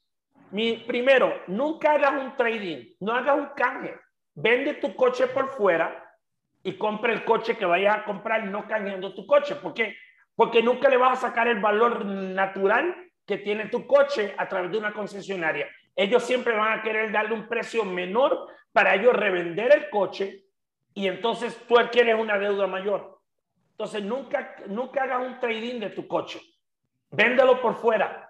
Mi, 0.51 0.73
primero, 0.77 1.41
nunca 1.47 1.93
hagas 1.93 2.21
un 2.21 2.37
trading, 2.37 2.85
no 2.99 3.13
hagas 3.13 3.35
un 3.35 3.47
canje. 3.55 3.95
Vende 4.35 4.75
tu 4.75 4.95
coche 4.95 5.25
por 5.25 5.49
fuera 5.49 6.15
y 6.61 6.73
compra 6.73 7.13
el 7.13 7.25
coche 7.25 7.57
que 7.57 7.65
vayas 7.65 7.97
a 7.97 8.03
comprar 8.03 8.45
no 8.45 8.67
canjeando 8.67 9.15
tu 9.15 9.25
coche. 9.25 9.55
¿Por 9.55 9.73
qué? 9.73 9.95
Porque 10.35 10.61
nunca 10.61 10.87
le 10.87 10.97
vas 10.97 11.17
a 11.17 11.29
sacar 11.29 11.47
el 11.47 11.59
valor 11.59 12.05
natural 12.05 12.95
que 13.25 13.39
tiene 13.39 13.69
tu 13.69 13.87
coche 13.87 14.35
a 14.37 14.47
través 14.47 14.69
de 14.69 14.77
una 14.77 14.93
concesionaria. 14.93 15.67
Ellos 15.95 16.23
siempre 16.23 16.55
van 16.55 16.79
a 16.79 16.83
querer 16.83 17.11
darle 17.11 17.33
un 17.33 17.47
precio 17.47 17.83
menor 17.83 18.47
para 18.71 18.95
ellos 18.95 19.13
revender 19.13 19.73
el 19.75 19.89
coche 19.89 20.45
y 20.93 21.07
entonces 21.07 21.57
tú 21.67 21.77
adquieres 21.77 22.15
una 22.19 22.37
deuda 22.37 22.67
mayor. 22.67 23.19
Entonces 23.71 24.03
nunca, 24.03 24.55
nunca 24.67 25.03
hagas 25.03 25.27
un 25.27 25.39
trading 25.39 25.79
de 25.79 25.89
tu 25.89 26.07
coche. 26.07 26.39
Véndelo 27.09 27.61
por 27.61 27.75
fuera. 27.75 28.29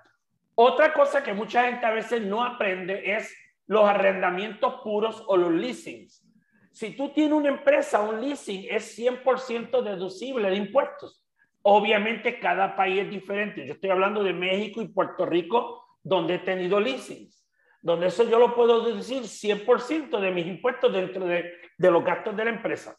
Otra 0.55 0.93
cosa 0.93 1.23
que 1.23 1.33
mucha 1.33 1.65
gente 1.65 1.85
a 1.85 1.91
veces 1.91 2.21
no 2.21 2.43
aprende 2.43 3.13
es 3.15 3.35
los 3.67 3.83
arrendamientos 3.85 4.81
puros 4.83 5.23
o 5.27 5.37
los 5.37 5.51
leasings. 5.51 6.27
Si 6.71 6.95
tú 6.95 7.09
tienes 7.09 7.33
una 7.33 7.49
empresa, 7.49 8.01
un 8.01 8.21
leasing 8.21 8.67
es 8.69 8.97
100% 8.97 9.81
deducible 9.81 10.49
de 10.49 10.55
impuestos. 10.55 11.25
Obviamente 11.63 12.39
cada 12.39 12.75
país 12.75 13.01
es 13.01 13.09
diferente. 13.09 13.65
Yo 13.65 13.73
estoy 13.73 13.89
hablando 13.89 14.23
de 14.23 14.33
México 14.33 14.81
y 14.81 14.87
Puerto 14.87 15.25
Rico, 15.25 15.85
donde 16.01 16.35
he 16.35 16.39
tenido 16.39 16.79
leasings, 16.79 17.40
donde 17.81 18.07
eso 18.07 18.23
yo 18.23 18.39
lo 18.39 18.55
puedo 18.55 18.85
deducir 18.85 19.23
100% 19.23 20.19
de 20.19 20.31
mis 20.31 20.47
impuestos 20.47 20.93
dentro 20.93 21.25
de, 21.25 21.51
de 21.77 21.91
los 21.91 22.03
gastos 22.03 22.35
de 22.35 22.45
la 22.45 22.51
empresa. 22.51 22.97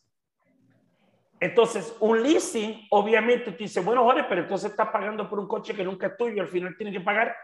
Entonces, 1.41 1.97
un 2.01 2.23
leasing, 2.23 2.87
obviamente, 2.91 3.51
te 3.51 3.65
dice, 3.65 3.81
bueno, 3.81 4.05
Jorge, 4.05 4.25
pero 4.29 4.43
entonces 4.43 4.71
estás 4.71 4.91
pagando 4.91 5.29
por 5.29 5.41
un 5.41 5.49
coche 5.49 5.75
que 5.75 5.83
nunca 5.83 6.09
es 6.09 6.17
tuyo, 6.17 6.41
al 6.41 6.49
final 6.49 6.77
tienes 6.77 6.95
que 6.95 7.05
pagar. 7.05 7.35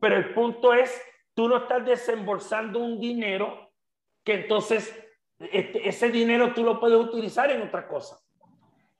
Pero 0.00 0.16
el 0.16 0.34
punto 0.34 0.74
es, 0.74 1.00
tú 1.34 1.48
no 1.48 1.58
estás 1.58 1.84
desembolsando 1.84 2.80
un 2.80 3.00
dinero 3.00 3.70
que 4.24 4.34
entonces 4.34 4.92
este, 5.38 5.88
ese 5.88 6.10
dinero 6.10 6.52
tú 6.54 6.64
lo 6.64 6.80
puedes 6.80 6.98
utilizar 6.98 7.50
en 7.50 7.62
otra 7.62 7.86
cosa. 7.86 8.18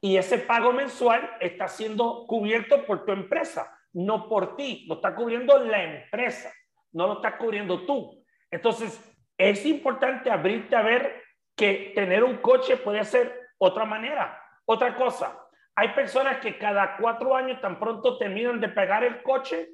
Y 0.00 0.16
ese 0.16 0.38
pago 0.38 0.72
mensual 0.72 1.30
está 1.40 1.66
siendo 1.66 2.26
cubierto 2.26 2.84
por 2.84 3.04
tu 3.04 3.12
empresa, 3.12 3.76
no 3.92 4.28
por 4.28 4.54
ti. 4.54 4.84
Lo 4.86 4.96
está 4.96 5.14
cubriendo 5.14 5.58
la 5.58 5.82
empresa, 5.82 6.52
no 6.94 7.06
lo 7.06 7.14
está 7.14 7.36
cubriendo 7.36 7.84
tú. 7.84 8.24
Entonces, 8.50 8.98
es 9.36 9.66
importante 9.66 10.30
abrirte 10.30 10.74
a 10.76 10.82
ver 10.82 11.22
que 11.54 11.92
tener 11.94 12.24
un 12.24 12.38
coche 12.38 12.76
puede 12.76 13.04
ser 13.04 13.48
otra 13.58 13.84
manera. 13.84 14.40
Otra 14.64 14.96
cosa, 14.96 15.38
hay 15.74 15.88
personas 15.88 16.38
que 16.38 16.56
cada 16.56 16.96
cuatro 16.96 17.36
años 17.36 17.60
tan 17.60 17.78
pronto 17.78 18.16
terminan 18.16 18.60
de 18.60 18.68
pegar 18.68 19.04
el 19.04 19.22
coche, 19.22 19.68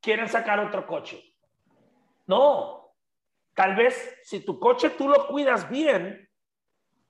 quieren 0.00 0.28
sacar 0.28 0.58
otro 0.60 0.86
coche. 0.86 1.22
No, 2.26 2.92
tal 3.54 3.76
vez 3.76 4.18
si 4.22 4.44
tu 4.44 4.58
coche 4.58 4.90
tú 4.90 5.08
lo 5.08 5.28
cuidas 5.28 5.70
bien, 5.70 6.28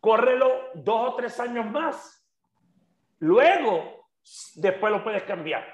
córrelo 0.01 0.71
dos 0.75 1.13
o 1.13 1.17
tres 1.17 1.41
años 1.41 1.67
más. 1.67 2.21
Luego, 3.19 4.09
después 4.57 4.93
lo 4.93 5.03
puedes 5.03 5.23
cambiar. 5.23 5.65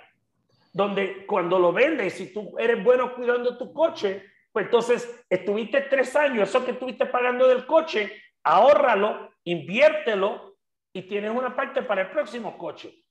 Donde 0.73 1.27
cuando 1.27 1.59
lo 1.59 1.73
vendes, 1.73 2.15
si 2.15 2.33
tú 2.33 2.57
eres 2.59 2.83
bueno 2.83 3.15
cuidando 3.15 3.59
tu 3.59 3.73
coche, 3.73 4.25
pues 4.53 4.67
entonces 4.67 5.25
estuviste 5.29 5.83
tres 5.83 6.15
años, 6.17 6.49
eso 6.49 6.65
que 6.65 6.73
estuviste 6.73 7.07
pagando 7.07 7.47
del 7.49 7.67
coche, 7.67 8.13
ahórralo, 8.43 9.31
inviértelo 9.45 10.57
y 10.93 11.03
tienes 11.03 11.31
una 11.31 11.55
parte 11.55 11.83
para 11.83 12.03
el 12.03 12.11
próximo 12.11 12.57
coche. 12.59 13.05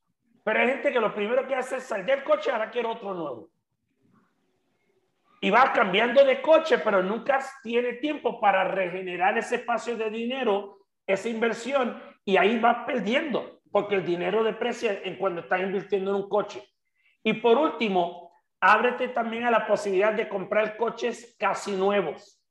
Pero 0.44 0.60
hay 0.60 0.68
gente 0.68 0.92
que 0.92 1.00
lo 1.00 1.14
primero 1.14 1.48
que 1.48 1.56
hace 1.56 1.78
es 1.78 1.84
salir 1.84 2.06
del 2.06 2.24
coche, 2.24 2.52
ahora 2.52 2.72
quiere 2.72 2.88
otro 2.88 3.14
nuevo. 3.14 3.50
Y 5.42 5.50
va 5.50 5.72
cambiando 5.72 6.26
de 6.26 6.42
coche, 6.42 6.80
pero 6.80 7.02
nunca 7.02 7.40
tiene 7.64 7.94
tiempo 7.94 8.42
para 8.42 8.66
regenerar 8.66 9.38
ese 9.38 9.56
espacio 9.56 9.96
de 9.96 10.10
dinero, 10.10 10.80
esa 11.08 11.30
inversión, 11.30 12.02
y 12.26 12.36
ahí 12.36 12.60
va 12.60 12.86
perdiendo, 12.86 13.62
porque 13.72 13.96
el 13.96 14.06
dinero 14.06 14.44
deprecia 14.44 15.02
en 15.04 15.18
cuando 15.18 15.42
estás 15.42 15.62
invirtiendo 15.62 16.12
en 16.12 16.24
un 16.24 16.30
coche. 16.30 16.62
Y 17.24 17.34
por 17.34 17.58
último, 17.58 18.32
ábrete 18.60 19.10
también 19.10 19.46
a 19.46 19.52
la 19.52 19.68
posibilidad 19.68 20.14
de 20.14 20.30
comprar 20.30 20.78
coches 20.78 21.36
casi 21.40 21.72
nuevos. 21.72 22.42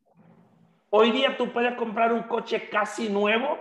Hoy 0.90 1.10
día 1.10 1.36
tú 1.36 1.52
puedes 1.52 1.74
comprar 1.74 2.12
un 2.12 2.22
coche 2.22 2.68
casi 2.68 3.08
nuevo 3.08 3.58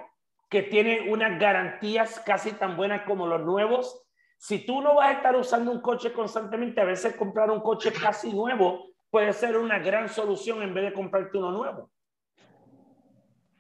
que 0.49 0.63
tiene 0.63 1.11
unas 1.11 1.39
garantías 1.39 2.21
casi 2.25 2.53
tan 2.53 2.77
buenas 2.77 3.03
como 3.03 3.27
los 3.27 3.41
nuevos. 3.41 4.05
Si 4.37 4.65
tú 4.65 4.81
no 4.81 4.95
vas 4.95 5.09
a 5.09 5.13
estar 5.13 5.35
usando 5.35 5.71
un 5.71 5.81
coche 5.81 6.13
constantemente, 6.13 6.79
a 6.79 6.85
veces 6.85 7.15
comprar 7.15 7.51
un 7.51 7.59
coche 7.59 7.91
casi 7.91 8.33
nuevo 8.33 8.85
puede 9.09 9.33
ser 9.33 9.57
una 9.57 9.79
gran 9.79 10.09
solución 10.09 10.61
en 10.61 10.73
vez 10.73 10.85
de 10.85 10.93
comprarte 10.93 11.37
uno 11.37 11.51
nuevo. 11.51 11.91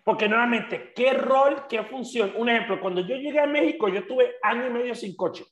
Porque 0.03 0.29
nuevamente, 0.29 0.93
¿qué 0.95 1.11
rol, 1.13 1.67
qué 1.67 1.83
función? 1.83 2.31
Un 2.37 2.47
ejemplo, 2.47 2.79
cuando 2.79 3.01
yo 3.01 3.17
llegué 3.17 3.41
a 3.41 3.47
México, 3.47 3.89
yo 3.89 4.07
tuve 4.07 4.35
año 4.41 4.67
y 4.67 4.69
medio 4.69 4.95
sin 4.95 5.13
coche. 5.17 5.43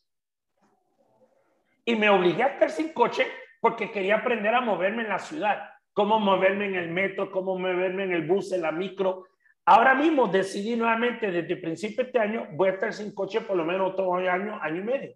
Y 1.86 1.96
me 1.96 2.10
obligué 2.10 2.44
a 2.44 2.48
estar 2.48 2.70
sin 2.72 2.94
coche 2.94 3.28
porque 3.62 3.92
quería 3.92 4.18
aprender 4.18 4.54
a 4.54 4.62
moverme 4.62 5.04
en 5.04 5.10
la 5.10 5.20
ciudad. 5.20 5.70
Cómo 5.94 6.20
moverme 6.20 6.66
en 6.66 6.76
el 6.76 6.90
metro, 6.90 7.32
cómo 7.32 7.58
moverme 7.58 8.04
en 8.04 8.12
el 8.12 8.28
bus, 8.28 8.52
en 8.52 8.64
la 8.64 8.72
micro, 8.72 9.26
Ahora 9.68 9.96
mismo 9.96 10.28
decidí 10.28 10.76
nuevamente 10.76 11.32
desde 11.32 11.54
el 11.54 11.62
principio 11.62 12.04
de 12.04 12.10
este 12.10 12.20
año, 12.20 12.48
voy 12.52 12.70
a 12.70 12.74
estar 12.74 12.94
sin 12.94 13.16
coche 13.16 13.42
por 13.42 13.58
lo 13.58 13.66
menos 13.66 13.94
otro 13.94 14.14
año, 14.14 14.60
año 14.62 14.82
y 14.82 14.84
medio. 14.84 15.16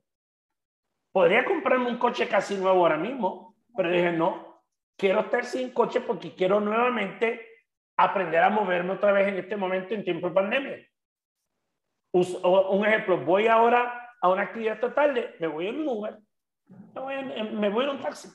Podría 1.12 1.46
comprarme 1.46 1.88
un 1.88 2.00
coche 2.00 2.28
casi 2.28 2.56
nuevo 2.58 2.80
ahora 2.80 2.98
mismo, 2.98 3.56
pero 3.76 3.92
dije, 3.92 4.12
no, 4.12 4.64
quiero 4.98 5.22
estar 5.22 5.46
sin 5.46 5.72
coche 5.72 6.02
porque 6.02 6.34
quiero 6.34 6.60
nuevamente 6.60 7.48
aprender 7.96 8.42
a 8.42 8.50
moverme 8.50 8.94
otra 8.94 9.12
vez 9.12 9.28
en 9.28 9.38
este 9.38 9.56
momento 9.56 9.94
en 9.94 10.04
tiempo 10.04 10.30
de 10.30 10.34
pandemia. 10.34 10.88
Un 12.12 12.86
ejemplo, 12.88 13.24
voy 13.24 13.46
ahora 13.46 14.16
a 14.20 14.30
una 14.30 14.44
actividad 14.44 14.76
esta 14.76 14.96
tarde, 14.96 15.36
me 15.40 15.46
voy 15.46 15.68
en 15.68 15.88
Uber, 15.88 16.18
me 16.94 17.70
voy 17.70 17.84
en, 17.84 17.90
un 17.90 18.00
taxi. 18.00 18.30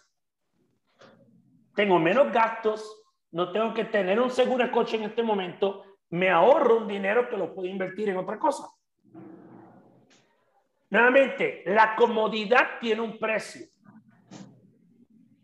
Tengo 1.75 1.99
menos 1.99 2.33
gastos, 2.33 3.05
no 3.33 3.51
tengo 3.53 3.75
que 3.75 3.85
tener 3.85 4.21
un 4.21 4.31
seguro 4.31 4.65
de 4.65 4.71
coche 4.71 4.97
en 4.97 5.05
este 5.05 5.23
momento, 5.23 5.85
me 6.11 6.31
ahorro 6.31 6.79
un 6.79 6.89
dinero 6.89 7.29
que 7.29 7.37
lo 7.37 7.55
puedo 7.55 7.69
invertir 7.69 8.09
en 8.09 8.17
otra 8.17 8.39
cosa. 8.39 8.69
Nuevamente, 10.91 11.65
la 11.67 11.97
comodidad 11.97 12.79
tiene 12.81 13.01
un 13.01 13.19
precio. 13.19 13.67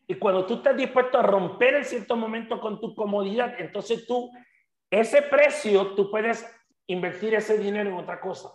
Y 0.07 0.15
cuando 0.15 0.47
tú 0.47 0.55
estás 0.55 0.77
dispuesto 0.77 1.19
a 1.19 1.23
romper 1.23 1.75
en 1.75 1.85
cierto 1.85 2.17
momento 2.17 2.61
con 2.61 2.81
tu 2.81 2.95
comodidad, 2.95 3.55
entonces 3.59 4.07
tú, 4.07 4.31
ese 4.89 5.23
precio, 5.23 5.95
tú 5.95 6.11
puedes 6.11 6.45
invertir 6.87 7.35
ese 7.35 7.59
dinero 7.59 7.91
en 7.91 7.97
otra 7.97 8.21
cosa. 8.21 8.51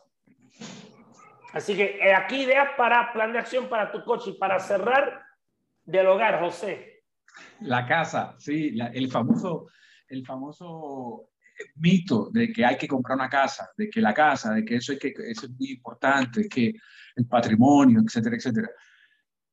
Así 1.55 1.73
que 1.73 1.97
eh, 2.01 2.13
aquí 2.13 2.41
ideas 2.41 2.71
para 2.75 3.13
plan 3.13 3.31
de 3.31 3.39
acción 3.39 3.69
para 3.69 3.89
tu 3.89 4.03
coche 4.03 4.31
y 4.31 4.37
para 4.37 4.59
cerrar 4.59 5.23
del 5.85 6.05
hogar, 6.07 6.41
José. 6.41 7.05
La 7.61 7.85
casa, 7.85 8.35
sí, 8.37 8.77
el 8.93 9.09
famoso, 9.09 9.69
el 10.09 10.25
famoso 10.25 11.29
mito 11.75 12.29
de 12.29 12.51
que 12.51 12.65
hay 12.65 12.75
que 12.75 12.89
comprar 12.89 13.17
una 13.17 13.29
casa, 13.29 13.69
de 13.77 13.89
que 13.89 14.01
la 14.01 14.13
casa, 14.13 14.53
de 14.53 14.65
que 14.65 14.75
eso, 14.75 14.91
es 14.91 14.99
que, 14.99 15.13
eso 15.29 15.45
es 15.45 15.51
muy 15.53 15.71
importante, 15.71 16.49
que 16.49 16.73
el 17.15 17.25
patrimonio, 17.25 18.01
etcétera, 18.05 18.35
etcétera. 18.35 18.69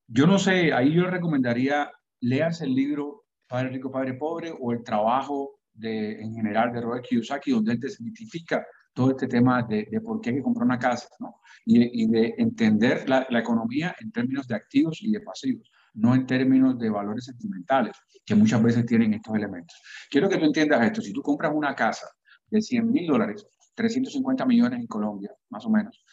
Yo 0.08 0.26
no 0.26 0.40
sé, 0.40 0.72
ahí 0.72 0.94
yo 0.94 1.06
recomendaría 1.06 1.88
leas 2.20 2.62
el 2.62 2.74
libro 2.74 3.26
Padre 3.46 3.68
Rico, 3.68 3.92
Padre 3.92 4.14
Pobre 4.14 4.52
o 4.58 4.72
el 4.72 4.82
trabajo 4.82 5.60
de, 5.72 6.20
en 6.20 6.34
general 6.34 6.72
de 6.72 6.80
Robert 6.80 7.06
Kiyosaki, 7.06 7.52
donde 7.52 7.74
él 7.74 7.78
desmitifica 7.78 8.66
todo 8.92 9.10
este 9.10 9.26
tema 9.26 9.62
de, 9.62 9.88
de, 9.90 10.00
por 10.00 10.20
qué 10.20 10.30
hay 10.30 10.36
que 10.36 10.42
comprar 10.42 10.66
una 10.66 10.78
casa, 10.78 11.08
¿no? 11.20 11.40
Y, 11.64 12.02
y 12.04 12.06
de 12.08 12.34
entender 12.38 13.08
la, 13.08 13.26
la, 13.30 13.38
economía 13.40 13.94
en 14.00 14.12
términos 14.12 14.46
de 14.46 14.54
activos 14.54 15.02
y 15.02 15.10
de 15.10 15.20
pasivos, 15.20 15.70
no 15.94 16.14
en 16.14 16.26
términos 16.26 16.78
de 16.78 16.90
valores 16.90 17.24
sentimentales, 17.24 17.96
que 18.24 18.34
muchas 18.34 18.62
veces 18.62 18.84
tienen 18.86 19.14
estos 19.14 19.34
elementos. 19.34 19.80
Quiero 20.10 20.28
que 20.28 20.38
tú 20.38 20.44
entiendas 20.44 20.84
esto, 20.84 21.00
si 21.00 21.12
tú 21.12 21.22
compras 21.22 21.52
una 21.54 21.74
casa 21.74 22.06
de 22.50 22.60
100 22.60 22.90
mil 22.90 23.06
dólares, 23.06 23.46
350 23.74 24.44
millones 24.44 24.80
en 24.80 24.86
Colombia, 24.86 25.30
más 25.50 25.64
o 25.64 25.70
menos, 25.70 26.04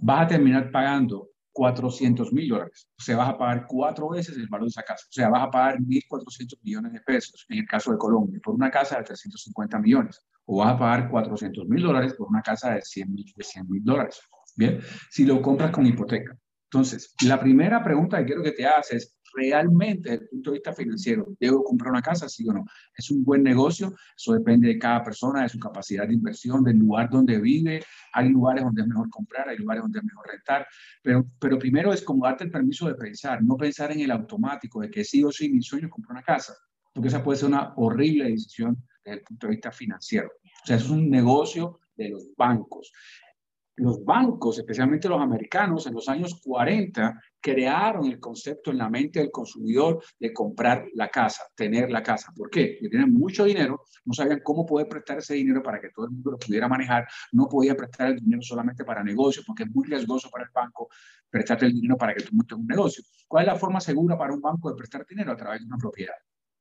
vas 0.00 0.24
a 0.24 0.28
terminar 0.28 0.70
pagando 0.70 1.28
400 1.52 2.32
mil 2.32 2.48
dólares. 2.48 2.88
O 2.98 3.02
sea, 3.02 3.16
vas 3.16 3.28
a 3.30 3.38
pagar 3.38 3.66
cuatro 3.68 4.08
veces 4.10 4.36
el 4.36 4.48
valor 4.48 4.66
de 4.66 4.70
esa 4.70 4.82
casa. 4.82 5.06
O 5.08 5.12
sea, 5.12 5.28
vas 5.28 5.46
a 5.46 5.50
pagar 5.50 5.78
1.400 5.78 6.58
millones 6.62 6.92
de 6.92 7.00
pesos 7.00 7.46
en 7.48 7.58
el 7.58 7.66
caso 7.66 7.92
de 7.92 7.98
Colombia 7.98 8.40
por 8.42 8.54
una 8.54 8.70
casa 8.70 8.98
de 8.98 9.04
350 9.04 9.78
millones. 9.78 10.20
O 10.46 10.58
vas 10.58 10.74
a 10.74 10.78
pagar 10.78 11.10
400 11.10 11.66
mil 11.68 11.82
dólares 11.82 12.14
por 12.14 12.28
una 12.28 12.42
casa 12.42 12.74
de 12.74 12.82
100 12.82 13.12
mil 13.12 13.84
dólares. 13.84 14.20
Bien, 14.56 14.80
si 15.10 15.24
lo 15.24 15.42
compras 15.42 15.70
con 15.70 15.86
hipoteca. 15.86 16.36
Entonces, 16.74 17.14
la 17.24 17.38
primera 17.38 17.82
pregunta 17.84 18.18
que 18.18 18.24
quiero 18.24 18.42
que 18.42 18.50
te 18.50 18.66
hagas 18.66 18.90
es, 18.92 19.16
¿realmente 19.32 20.10
desde 20.10 20.24
el 20.24 20.28
punto 20.28 20.50
de 20.50 20.54
vista 20.56 20.72
financiero 20.72 21.26
debo 21.38 21.62
comprar 21.62 21.92
una 21.92 22.02
casa, 22.02 22.28
sí 22.28 22.44
o 22.48 22.52
no? 22.52 22.64
¿Es 22.96 23.12
un 23.12 23.22
buen 23.22 23.44
negocio? 23.44 23.94
Eso 24.16 24.32
depende 24.32 24.68
de 24.68 24.78
cada 24.78 25.02
persona, 25.04 25.42
de 25.42 25.48
su 25.48 25.58
capacidad 25.60 26.06
de 26.06 26.14
inversión, 26.14 26.64
del 26.64 26.78
lugar 26.78 27.08
donde 27.10 27.38
vive. 27.40 27.84
Hay 28.12 28.28
lugares 28.28 28.64
donde 28.64 28.82
es 28.82 28.88
mejor 28.88 29.08
comprar, 29.08 29.48
hay 29.48 29.56
lugares 29.56 29.82
donde 29.82 30.00
es 30.00 30.04
mejor 30.04 30.26
rentar. 30.26 30.66
Pero, 31.00 31.24
pero 31.38 31.58
primero 31.60 31.92
es 31.92 32.02
como 32.02 32.24
darte 32.24 32.42
el 32.42 32.50
permiso 32.50 32.88
de 32.88 32.96
pensar, 32.96 33.40
no 33.42 33.56
pensar 33.56 33.92
en 33.92 34.00
el 34.00 34.10
automático 34.10 34.80
de 34.80 34.90
que 34.90 35.04
sí 35.04 35.22
o 35.22 35.30
sí 35.30 35.52
mi 35.52 35.62
sueño 35.62 35.86
es 35.86 35.92
comprar 35.92 36.16
una 36.16 36.22
casa, 36.22 36.54
porque 36.92 37.08
esa 37.08 37.22
puede 37.22 37.38
ser 37.38 37.50
una 37.50 37.72
horrible 37.76 38.24
decisión 38.30 38.84
desde 39.04 39.18
el 39.18 39.24
punto 39.24 39.46
de 39.46 39.52
vista 39.52 39.72
financiero. 39.72 40.28
O 40.28 40.66
sea, 40.66 40.76
es 40.76 40.88
un 40.88 41.10
negocio 41.10 41.80
de 41.96 42.08
los 42.08 42.34
bancos 42.36 42.92
los 43.76 44.04
bancos, 44.04 44.58
especialmente 44.58 45.08
los 45.08 45.20
americanos, 45.20 45.86
en 45.86 45.94
los 45.94 46.08
años 46.08 46.40
40, 46.44 47.20
crearon 47.40 48.06
el 48.06 48.20
concepto 48.20 48.70
en 48.70 48.78
la 48.78 48.88
mente 48.88 49.18
del 49.18 49.30
consumidor 49.30 50.02
de 50.18 50.32
comprar 50.32 50.86
la 50.94 51.08
casa, 51.08 51.42
tener 51.56 51.90
la 51.90 52.02
casa. 52.02 52.32
¿Por 52.36 52.50
qué? 52.50 52.76
Porque 52.78 52.90
tienen 52.90 53.12
mucho 53.12 53.44
dinero, 53.44 53.82
no 54.04 54.14
sabían 54.14 54.40
cómo 54.44 54.64
poder 54.64 54.88
prestar 54.88 55.18
ese 55.18 55.34
dinero 55.34 55.62
para 55.62 55.80
que 55.80 55.90
todo 55.90 56.06
el 56.06 56.12
mundo 56.12 56.32
lo 56.32 56.38
pudiera 56.38 56.68
manejar, 56.68 57.06
no 57.32 57.48
podía 57.48 57.74
prestar 57.74 58.08
el 58.08 58.20
dinero 58.20 58.42
solamente 58.42 58.84
para 58.84 59.02
negocios, 59.02 59.44
porque 59.44 59.64
es 59.64 59.70
muy 59.70 59.86
riesgoso 59.86 60.30
para 60.30 60.44
el 60.44 60.50
banco 60.50 60.88
prestarte 61.28 61.66
el 61.66 61.74
dinero 61.74 61.96
para 61.96 62.14
que 62.14 62.22
tú 62.22 62.34
montes 62.34 62.56
un 62.56 62.66
negocio. 62.66 63.02
¿Cuál 63.26 63.46
es 63.46 63.52
la 63.52 63.58
forma 63.58 63.80
segura 63.80 64.16
para 64.16 64.32
un 64.32 64.40
banco 64.40 64.70
de 64.70 64.76
prestar 64.76 65.04
dinero? 65.04 65.32
A 65.32 65.36
través 65.36 65.60
de 65.60 65.66
una 65.66 65.78
propiedad. 65.78 66.14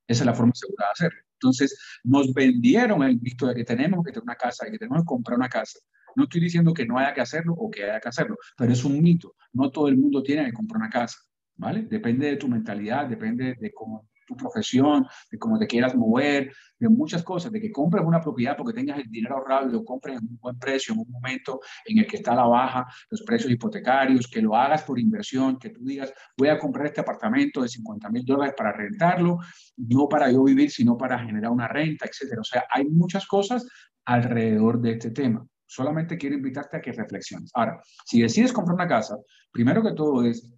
Esa 0.08 0.24
es 0.24 0.26
la 0.26 0.34
forma 0.34 0.54
segura 0.56 0.88
de 0.88 0.92
hacerlo. 0.92 1.20
Entonces, 1.34 1.78
nos 2.04 2.34
vendieron 2.34 3.04
el 3.04 3.18
visto 3.18 3.48
de 3.48 3.56
que 3.56 3.64
tenemos 3.64 4.04
que 4.04 4.12
tener 4.12 4.24
una 4.24 4.36
casa 4.36 4.68
y 4.68 4.72
que 4.72 4.80
tenemos 4.80 5.02
que 5.02 5.08
comprar 5.08 5.38
una 5.38 5.50
casa 5.50 5.80
no 6.16 6.24
estoy 6.24 6.42
diciendo 6.42 6.74
que 6.74 6.86
no 6.86 6.98
haya 6.98 7.14
que 7.14 7.22
hacerlo 7.22 7.54
o 7.54 7.70
que 7.70 7.84
haya 7.84 8.00
que 8.00 8.10
hacerlo, 8.10 8.38
pero 8.58 8.72
es 8.72 8.84
un 8.84 9.02
mito. 9.02 9.36
No 9.52 9.72
todo 9.72 9.88
el 9.88 9.98
mundo 9.98 10.22
tiene 10.24 10.46
que 10.46 10.54
comprar 10.54 10.78
una 10.78 10.90
casa, 10.90 11.18
¿vale? 11.56 11.84
Depende 11.84 12.28
de 12.28 12.38
tu 12.38 12.48
mentalidad, 12.48 13.08
depende 13.08 13.56
de 13.60 13.72
cómo 13.72 14.10
tu 14.26 14.36
profesión, 14.36 15.06
de 15.30 15.38
cómo 15.38 15.58
te 15.58 15.68
quieras 15.68 15.96
mover, 15.96 16.54
de 16.80 16.90
muchas 16.90 17.24
cosas, 17.24 17.52
de 17.52 17.62
que 17.62 17.72
compres 17.72 18.04
una 18.06 18.20
propiedad 18.20 18.56
porque 18.58 18.74
tengas 18.74 19.00
el 19.00 19.10
dinero 19.10 19.38
ahorrado 19.38 19.70
y 19.70 19.72
lo 19.72 19.84
compres 19.84 20.18
en 20.18 20.28
un 20.28 20.38
buen 20.38 20.60
precio, 20.60 20.94
en 20.94 21.00
un 21.00 21.10
momento 21.10 21.60
en 21.86 22.00
el 22.00 22.08
que 22.08 22.18
está 22.18 22.36
la 22.36 22.46
baja, 22.46 22.86
los 23.10 23.22
precios 23.24 23.52
hipotecarios, 23.52 24.28
que 24.28 24.42
lo 24.42 24.56
hagas 24.56 24.84
por 24.84 25.00
inversión, 25.00 25.58
que 25.58 25.70
tú 25.70 25.84
digas, 25.84 26.14
voy 26.38 26.50
a 26.50 26.60
comprar 26.60 26.88
este 26.88 27.02
apartamento 27.02 27.62
de 27.62 27.70
50 27.70 28.10
mil 28.10 28.26
dólares 28.26 28.54
para 28.58 28.72
rentarlo, 28.72 29.40
no 29.78 30.08
para 30.08 30.32
yo 30.32 30.44
vivir, 30.44 30.72
sino 30.72 30.98
para 30.98 31.20
generar 31.20 31.52
una 31.52 31.68
renta, 31.68 32.06
etcétera. 32.06 32.42
O 32.42 32.46
sea, 32.46 32.66
hay 32.70 32.86
muchas 32.86 33.26
cosas 33.26 33.68
alrededor 34.06 34.82
de 34.82 34.92
este 34.92 35.12
tema. 35.12 35.46
Solamente 35.66 36.18
quiero 36.18 36.36
invitarte 36.36 36.78
a 36.78 36.82
que 36.82 36.92
reflexiones. 36.92 37.52
Ahora, 37.54 37.82
si 38.06 38.22
decides 38.22 38.54
comprar 38.54 38.76
una 38.76 38.88
casa, 38.88 39.18
primero 39.52 39.82
que 39.82 39.94
todo 39.94 40.24
es 40.24 40.52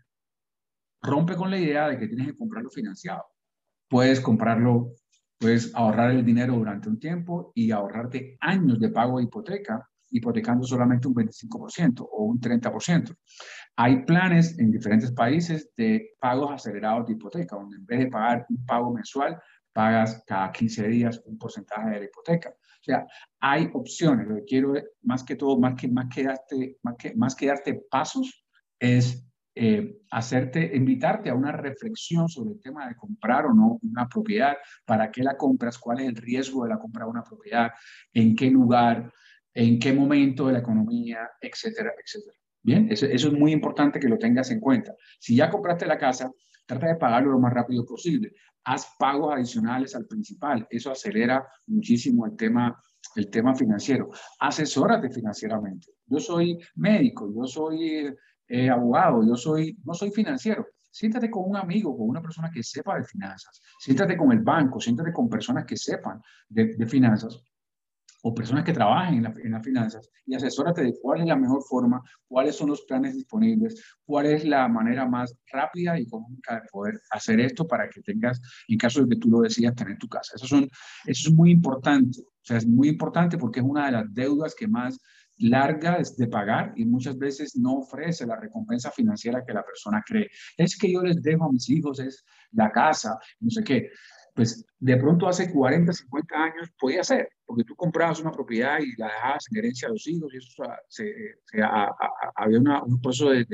rompe 1.01 1.35
con 1.35 1.51
la 1.51 1.57
idea 1.57 1.87
de 1.87 1.97
que 1.97 2.07
tienes 2.07 2.27
que 2.27 2.37
comprarlo 2.37 2.69
financiado. 2.69 3.23
Puedes 3.87 4.19
comprarlo, 4.19 4.93
puedes 5.39 5.73
ahorrar 5.75 6.11
el 6.11 6.25
dinero 6.25 6.55
durante 6.55 6.89
un 6.89 6.99
tiempo 6.99 7.51
y 7.55 7.71
ahorrarte 7.71 8.37
años 8.41 8.79
de 8.79 8.89
pago 8.89 9.17
de 9.17 9.25
hipoteca, 9.25 9.87
hipotecando 10.11 10.65
solamente 10.65 11.07
un 11.07 11.15
25% 11.15 12.07
o 12.09 12.23
un 12.23 12.39
30%. 12.39 13.15
Hay 13.75 14.05
planes 14.05 14.57
en 14.59 14.71
diferentes 14.71 15.11
países 15.11 15.71
de 15.75 16.15
pagos 16.19 16.51
acelerados 16.51 17.07
de 17.07 17.13
hipoteca, 17.13 17.55
donde 17.55 17.77
en 17.77 17.85
vez 17.85 17.99
de 17.99 18.07
pagar 18.07 18.45
un 18.49 18.65
pago 18.65 18.93
mensual, 18.93 19.39
pagas 19.73 20.23
cada 20.25 20.51
15 20.51 20.87
días 20.87 21.21
un 21.25 21.37
porcentaje 21.37 21.89
de 21.89 21.99
la 21.99 22.05
hipoteca. 22.05 22.49
O 22.49 22.83
sea, 22.83 23.05
hay 23.41 23.69
opciones. 23.73 24.25
Lo 24.25 24.35
que 24.35 24.45
quiero, 24.45 24.73
más 25.01 25.23
que 25.23 25.35
todo, 25.35 25.59
más 25.59 25.73
que, 25.75 25.89
más 25.89 26.07
que, 26.13 26.23
darte, 26.23 26.77
más 26.81 26.95
que, 26.97 27.15
más 27.15 27.35
que 27.35 27.47
darte 27.47 27.81
pasos, 27.89 28.45
es 28.79 29.27
eh, 29.55 30.01
hacerte, 30.11 30.75
invitarte 30.75 31.29
a 31.29 31.35
una 31.35 31.51
reflexión 31.51 32.27
sobre 32.29 32.51
el 32.51 32.61
tema 32.61 32.87
de 32.87 32.95
comprar 32.95 33.45
o 33.45 33.53
no 33.53 33.79
una 33.81 34.07
propiedad, 34.07 34.57
para 34.85 35.09
qué 35.11 35.23
la 35.23 35.37
compras, 35.37 35.77
cuál 35.77 36.01
es 36.01 36.09
el 36.09 36.15
riesgo 36.15 36.63
de 36.63 36.69
la 36.69 36.77
compra 36.77 37.05
de 37.05 37.11
una 37.11 37.23
propiedad, 37.23 37.71
en 38.13 38.35
qué 38.35 38.51
lugar, 38.51 39.11
en 39.53 39.79
qué 39.79 39.93
momento 39.93 40.47
de 40.47 40.53
la 40.53 40.59
economía, 40.59 41.29
etcétera, 41.41 41.93
etcétera. 42.03 42.37
Bien, 42.61 42.87
eso, 42.91 43.05
eso 43.05 43.27
es 43.27 43.33
muy 43.33 43.51
importante 43.51 43.99
que 43.99 44.09
lo 44.09 44.17
tengas 44.17 44.51
en 44.51 44.59
cuenta. 44.59 44.93
Si 45.19 45.35
ya 45.35 45.49
compraste 45.49 45.85
la 45.85 45.97
casa, 45.97 46.31
trata 46.65 46.87
de 46.87 46.95
pagarlo 46.95 47.31
lo 47.31 47.39
más 47.39 47.53
rápido 47.53 47.85
posible 47.85 48.33
haz 48.65 48.95
pagos 48.97 49.33
adicionales 49.33 49.95
al 49.95 50.05
principal. 50.05 50.67
Eso 50.69 50.91
acelera 50.91 51.47
muchísimo 51.67 52.25
el 52.25 52.35
tema, 52.35 52.81
el 53.15 53.29
tema 53.29 53.55
financiero. 53.55 54.09
Asesórate 54.39 55.09
financieramente. 55.09 55.87
Yo 56.07 56.19
soy 56.19 56.59
médico, 56.75 57.31
yo 57.33 57.45
soy 57.45 58.13
eh, 58.47 58.69
abogado, 58.69 59.25
yo 59.27 59.35
soy, 59.35 59.77
no 59.83 59.93
soy 59.93 60.11
financiero. 60.11 60.67
Siéntate 60.91 61.29
con 61.29 61.49
un 61.49 61.57
amigo, 61.57 61.95
con 61.97 62.07
una 62.07 62.21
persona 62.21 62.49
que 62.49 62.63
sepa 62.63 62.97
de 62.97 63.03
finanzas. 63.03 63.61
Siéntate 63.79 64.15
con 64.15 64.31
el 64.31 64.39
banco, 64.39 64.79
siéntate 64.79 65.11
con 65.11 65.27
personas 65.27 65.65
que 65.65 65.75
sepan 65.75 66.21
de, 66.47 66.75
de 66.75 66.85
finanzas 66.85 67.43
o 68.27 68.33
personas 68.33 68.63
que 68.63 68.73
trabajen 68.73 69.23
en, 69.23 69.51
las 69.51 69.63
finanzas 69.63 70.09
y 70.25 70.33
asesórate 70.33 70.81
de 70.81 70.95
cuál 70.99 71.21
es 71.21 71.27
la 71.27 71.35
mejor 71.35 71.61
forma, 71.61 72.01
cuáles 72.27 72.55
son 72.55 72.69
los 72.69 72.81
planes 72.81 73.13
disponibles, 73.13 73.79
cuál 74.03 74.25
es 74.25 74.43
la 74.43 74.67
manera 74.67 75.07
más 75.07 75.37
rápida 75.51 75.99
y 75.99 76.03
económica 76.03 76.55
de 76.55 76.61
poder 76.71 76.99
hacer 77.11 77.39
esto 77.39 77.67
para 77.67 77.87
que 77.87 78.01
tengas, 78.01 78.41
en 78.67 78.79
caso 78.79 79.03
de 79.03 79.09
que 79.09 79.21
tú 79.21 79.29
lo 79.29 79.41
decidas, 79.41 79.75
tener 79.75 79.99
tu 79.99 80.07
casa. 80.07 80.33
Eso, 80.37 80.47
son, 80.47 80.63
eso 81.05 81.29
es 81.29 81.35
muy 81.35 81.51
importante. 81.51 82.19
O 82.19 82.41
sea, 82.41 82.57
es 82.57 82.65
muy 82.65 82.89
importante 82.89 83.37
porque 83.37 83.59
es 83.59 83.65
una 83.65 83.85
de 83.85 83.91
las 83.91 84.11
deudas 84.11 84.55
que 84.55 84.67
más 84.67 84.99
larga 85.37 85.99
de 86.17 86.27
pagar 86.27 86.73
y 86.75 86.85
muchas 86.85 87.17
veces 87.17 87.55
no 87.57 87.79
ofrece 87.79 88.25
la 88.25 88.39
recompensa 88.39 88.91
financiera 88.91 89.43
que 89.45 89.53
la 89.53 89.63
persona 89.63 90.03
cree. 90.05 90.29
Es 90.57 90.77
que 90.77 90.91
yo 90.91 91.01
les 91.01 91.21
dejo 91.21 91.45
a 91.45 91.51
mis 91.51 91.69
hijos, 91.69 91.99
es 91.99 92.23
la 92.51 92.71
casa, 92.71 93.17
no 93.39 93.49
sé 93.49 93.63
qué 93.63 93.89
pues 94.35 94.65
de 94.79 94.97
pronto 94.97 95.27
hace 95.27 95.51
40, 95.51 95.93
50 95.93 96.35
años 96.35 96.69
podía 96.77 97.03
ser, 97.05 97.29
porque 97.45 97.63
tú 97.63 97.73
comprabas 97.73 98.19
una 98.19 98.31
propiedad 98.31 98.79
y 98.79 98.93
la 98.97 99.07
dejabas 99.07 99.45
en 99.49 99.57
herencia 99.57 99.87
a 99.87 99.91
los 99.91 100.05
hijos 100.07 100.33
y 100.33 100.37
eso 100.37 100.63
se, 100.89 101.13
había 102.35 102.59
un 102.59 103.01
proceso 103.01 103.29
de, 103.29 103.45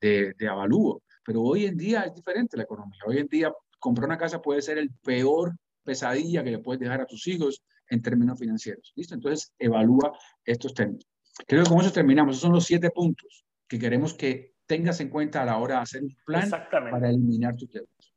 de, 0.00 0.34
de, 0.36 0.48
avalúo. 0.48 1.02
Pero 1.26 1.42
hoy 1.42 1.66
en 1.66 1.76
día 1.76 2.04
es 2.04 2.14
diferente 2.14 2.56
la 2.56 2.62
economía. 2.62 3.00
Hoy 3.06 3.18
en 3.18 3.26
día 3.26 3.52
comprar 3.78 4.08
una 4.08 4.16
casa 4.16 4.40
puede 4.40 4.62
ser 4.62 4.78
el 4.78 4.90
peor 5.02 5.54
pesadilla 5.84 6.42
que 6.42 6.52
le 6.52 6.58
puedes 6.58 6.80
dejar 6.80 7.02
a 7.02 7.06
tus 7.06 7.26
hijos 7.26 7.62
en 7.90 8.00
términos 8.00 8.38
financieros. 8.38 8.94
¿Listo? 8.96 9.14
Entonces 9.14 9.52
evalúa 9.58 10.16
estos 10.42 10.72
términos. 10.72 11.06
Creo 11.46 11.64
que 11.64 11.70
con 11.70 11.80
eso 11.80 11.92
terminamos. 11.92 12.32
Esos 12.32 12.42
son 12.42 12.52
los 12.52 12.64
siete 12.64 12.90
puntos 12.90 13.44
que 13.68 13.78
queremos 13.78 14.14
que 14.14 14.54
tengas 14.66 15.00
en 15.00 15.10
cuenta 15.10 15.42
a 15.42 15.44
la 15.44 15.58
hora 15.58 15.76
de 15.76 15.82
hacer 15.82 16.02
un 16.02 16.16
plan 16.24 16.48
para 16.70 17.08
eliminar 17.08 17.56
tus 17.56 17.70
deudas. 17.70 18.14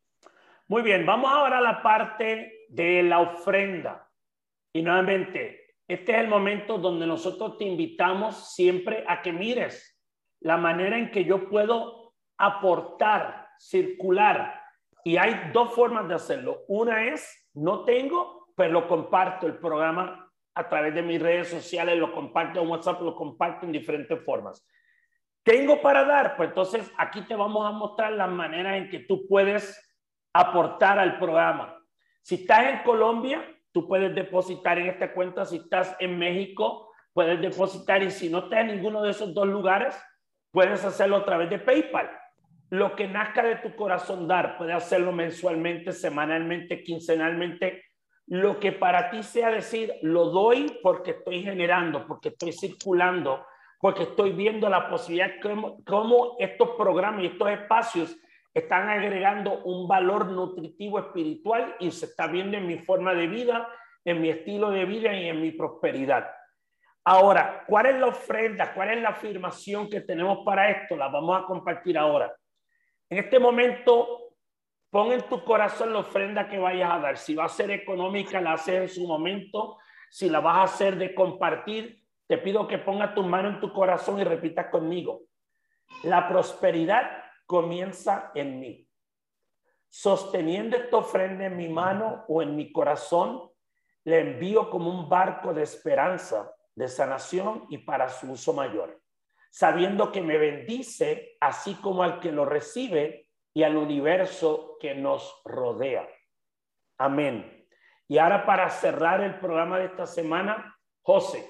Muy 0.68 0.82
bien, 0.82 1.06
vamos 1.06 1.32
ahora 1.32 1.60
a 1.60 1.62
la 1.62 1.82
parte 1.82 2.66
de 2.70 3.04
la 3.04 3.20
ofrenda. 3.20 4.10
Y 4.74 4.82
nuevamente, 4.82 5.76
este 5.88 6.12
es 6.12 6.20
el 6.20 6.28
momento 6.28 6.78
donde 6.78 7.08
nosotros 7.08 7.58
te 7.58 7.66
invitamos 7.66 8.54
siempre 8.54 9.04
a 9.08 9.22
que 9.22 9.32
mires 9.32 9.98
la 10.42 10.58
manera 10.58 10.98
en 10.98 11.10
que 11.10 11.24
yo 11.24 11.50
puedo 11.50 12.14
aportar, 12.38 13.48
circular. 13.58 14.62
Y 15.04 15.18
hay 15.18 15.52
dos 15.54 15.74
formas 15.74 16.08
de 16.08 16.16
hacerlo. 16.16 16.66
Una 16.68 17.06
es, 17.08 17.50
no 17.54 17.86
tengo, 17.86 18.50
pero 18.56 18.74
lo 18.74 18.88
comparto 18.88 19.48
el 19.48 19.58
programa 19.58 20.27
a 20.58 20.68
través 20.68 20.94
de 20.96 21.02
mis 21.02 21.22
redes 21.22 21.50
sociales, 21.50 21.98
lo 21.98 22.12
comparto 22.12 22.62
en 22.62 22.68
WhatsApp, 22.68 23.02
lo 23.02 23.16
comparto 23.16 23.66
en 23.66 23.72
diferentes 23.72 24.24
formas. 24.24 24.66
Tengo 25.44 25.82
para 25.82 26.04
dar, 26.04 26.36
pues 26.36 26.50
entonces 26.50 26.92
aquí 26.98 27.22
te 27.22 27.36
vamos 27.36 27.66
a 27.66 27.72
mostrar 27.72 28.12
las 28.12 28.30
maneras 28.30 28.78
en 28.78 28.90
que 28.90 29.00
tú 29.00 29.28
puedes 29.28 29.82
aportar 30.34 31.00
al 31.00 31.18
programa. 31.20 31.78
Si 32.22 32.36
estás 32.36 32.66
en 32.74 32.84
Colombia, 32.84 33.42
tú 33.72 33.88
puedes 33.88 34.14
depositar 34.14 34.78
en 34.80 34.88
esta 34.88 35.14
cuenta. 35.14 35.46
Si 35.46 35.58
estás 35.58 35.96
en 36.00 36.20
México, 36.20 36.92
puedes 37.14 37.40
depositar. 37.40 38.04
Y 38.04 38.12
si 38.12 38.30
no 38.30 38.40
estás 38.40 38.62
en 38.62 38.68
ninguno 38.68 39.02
de 39.02 39.12
esos 39.12 39.34
dos 39.34 39.48
lugares, 39.48 39.98
puedes 40.52 40.84
hacerlo 40.84 41.18
a 41.18 41.26
través 41.26 41.50
de 41.50 41.60
PayPal. 41.60 42.10
Lo 42.70 42.96
que 42.96 43.08
nazca 43.08 43.44
de 43.44 43.56
tu 43.56 43.76
corazón 43.76 44.28
dar, 44.28 44.58
puedes 44.58 44.76
hacerlo 44.76 45.12
mensualmente, 45.14 45.94
semanalmente, 45.94 46.84
quincenalmente. 46.84 47.86
Lo 48.28 48.60
que 48.60 48.74
para 48.74 49.10
ti 49.10 49.24
sea 49.24 49.50
decir, 49.50 49.94
lo 50.02 50.26
doy 50.26 50.80
porque 50.84 51.12
estoy 51.12 51.44
generando, 51.44 52.06
porque 52.06 52.30
estoy 52.30 52.52
circulando, 52.52 53.46
porque 53.80 54.04
estoy 54.04 54.32
viendo 54.32 54.70
la 54.70 54.90
posibilidad 54.90 55.32
cómo, 55.42 55.78
cómo 55.86 56.36
estos 56.40 56.72
programas 56.72 57.24
y 57.24 57.28
estos 57.28 57.50
espacios 57.50 58.18
están 58.54 58.90
agregando 58.90 59.64
un 59.64 59.88
valor 59.88 60.32
nutritivo 60.32 61.00
espiritual 61.00 61.76
y 61.80 61.92
se 61.92 62.08
está 62.08 62.28
viendo 62.28 62.58
en 62.58 62.68
mi 62.68 62.80
forma 62.80 63.14
de 63.14 63.28
vida, 63.28 63.70
en 64.04 64.22
mi 64.22 64.30
estilo 64.30 64.72
de 64.72 64.86
vida 64.86 65.14
y 65.14 65.30
en 65.30 65.42
mi 65.42 65.52
prosperidad. 65.52 66.28
Ahora, 67.06 67.64
¿cuál 67.66 67.86
es 67.86 67.96
la 67.98 68.08
ofrenda? 68.08 68.74
¿Cuál 68.74 68.90
es 68.90 69.02
la 69.02 69.10
afirmación 69.10 69.90
que 69.90 70.02
tenemos 70.02 70.40
para 70.44 70.70
esto? 70.70 70.98
La 70.98 71.08
vamos 71.08 71.42
a 71.42 71.46
compartir 71.46 71.98
ahora. 71.98 72.36
En 73.10 73.20
este 73.20 73.40
momento, 73.40 74.27
pon 74.90 75.12
en 75.12 75.22
tu 75.24 75.44
corazón 75.44 75.94
la 75.94 76.00
ofrenda 76.00 76.48
que 76.50 76.58
vayas 76.58 76.92
a 76.92 77.00
dar. 77.00 77.18
Si 77.18 77.36
va 77.36 77.46
a 77.46 77.50
ser 77.50 77.72
económica, 77.72 78.42
la 78.42 78.54
haces 78.54 78.82
en 78.82 78.90
su 78.90 79.08
momento. 79.08 79.78
Si 80.10 80.30
la 80.30 80.40
vas 80.40 80.58
a 80.58 80.64
hacer 80.64 80.98
de 80.98 81.14
compartir, 81.14 82.04
te 82.28 82.38
pido 82.38 82.68
que 82.68 82.78
pongas 82.78 83.14
tu 83.14 83.24
mano 83.24 83.50
en 83.50 83.60
tu 83.60 83.72
corazón 83.72 84.20
y 84.20 84.24
repitas 84.24 84.68
conmigo. 84.68 85.22
La 86.04 86.28
prosperidad 86.28 87.10
comienza 87.46 88.32
en 88.36 88.60
mí. 88.60 88.88
Sosteniendo 89.90 90.76
esta 90.76 90.98
ofrenda 90.98 91.46
en 91.46 91.56
mi 91.56 91.70
mano 91.70 92.26
o 92.28 92.42
en 92.42 92.56
mi 92.56 92.72
corazón, 92.72 93.50
le 94.04 94.20
envío 94.20 94.70
como 94.70 94.90
un 94.90 95.10
barco 95.10 95.54
de 95.54 95.64
esperanza, 95.64 96.54
de 96.76 96.88
sanación 96.88 97.66
y 97.70 97.80
para 97.80 98.10
su 98.10 98.32
uso 98.32 98.54
mayor, 98.54 99.02
sabiendo 99.50 100.12
que 100.12 100.22
me 100.22 100.38
bendice 100.38 101.38
así 101.40 101.76
como 101.76 102.04
al 102.04 102.20
que 102.20 102.32
lo 102.32 102.46
recibe 102.46 103.27
y 103.58 103.64
al 103.64 103.76
universo 103.76 104.78
que 104.80 104.94
nos 104.94 105.42
rodea. 105.44 106.08
Amén. 107.00 107.66
Y 108.08 108.20
ahora 108.20 108.46
para 108.46 108.70
cerrar 108.70 109.20
el 109.22 109.40
programa 109.40 109.80
de 109.80 109.86
esta 109.86 110.06
semana, 110.06 110.78
José, 111.02 111.44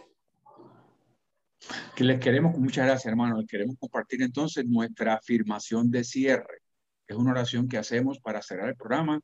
que 1.94 2.06
les 2.06 2.18
queremos, 2.22 2.58
muchas 2.58 2.86
gracias 2.86 3.08
hermano, 3.08 3.38
les 3.38 3.48
queremos 3.48 3.76
compartir 3.78 4.22
entonces 4.22 4.66
nuestra 4.66 5.16
afirmación 5.16 5.92
de 5.92 6.06
cierre. 6.06 6.62
Es 7.06 7.18
una 7.18 7.32
oración 7.32 7.68
que 7.68 7.78
hacemos 7.78 8.22
para 8.22 8.42
cerrar 8.42 8.70
el 8.70 8.78
programa, 8.78 9.20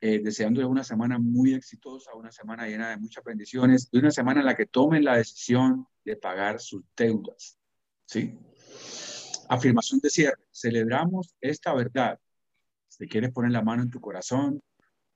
eh, 0.00 0.22
una 0.64 0.82
semana 0.82 1.18
muy 1.18 1.52
exitosa, 1.52 2.14
una 2.14 2.32
semana 2.32 2.66
llena 2.66 2.88
de 2.88 2.96
muchas 2.96 3.22
bendiciones 3.22 3.90
y 3.92 3.98
una 3.98 4.10
semana 4.10 4.40
en 4.40 4.46
la 4.46 4.56
que 4.56 4.64
tomen 4.64 5.04
la 5.04 5.18
decisión 5.18 5.86
de 6.06 6.16
pagar 6.16 6.58
sus 6.58 6.84
deudas. 6.96 7.58
¿Sí? 8.06 8.38
Afirmación 9.48 10.00
de 10.00 10.10
cierre. 10.10 10.42
Celebramos 10.50 11.34
esta 11.40 11.74
verdad. 11.74 12.18
Si 12.88 13.06
quieres 13.08 13.32
poner 13.32 13.50
la 13.50 13.62
mano 13.62 13.82
en 13.82 13.90
tu 13.90 14.00
corazón 14.00 14.62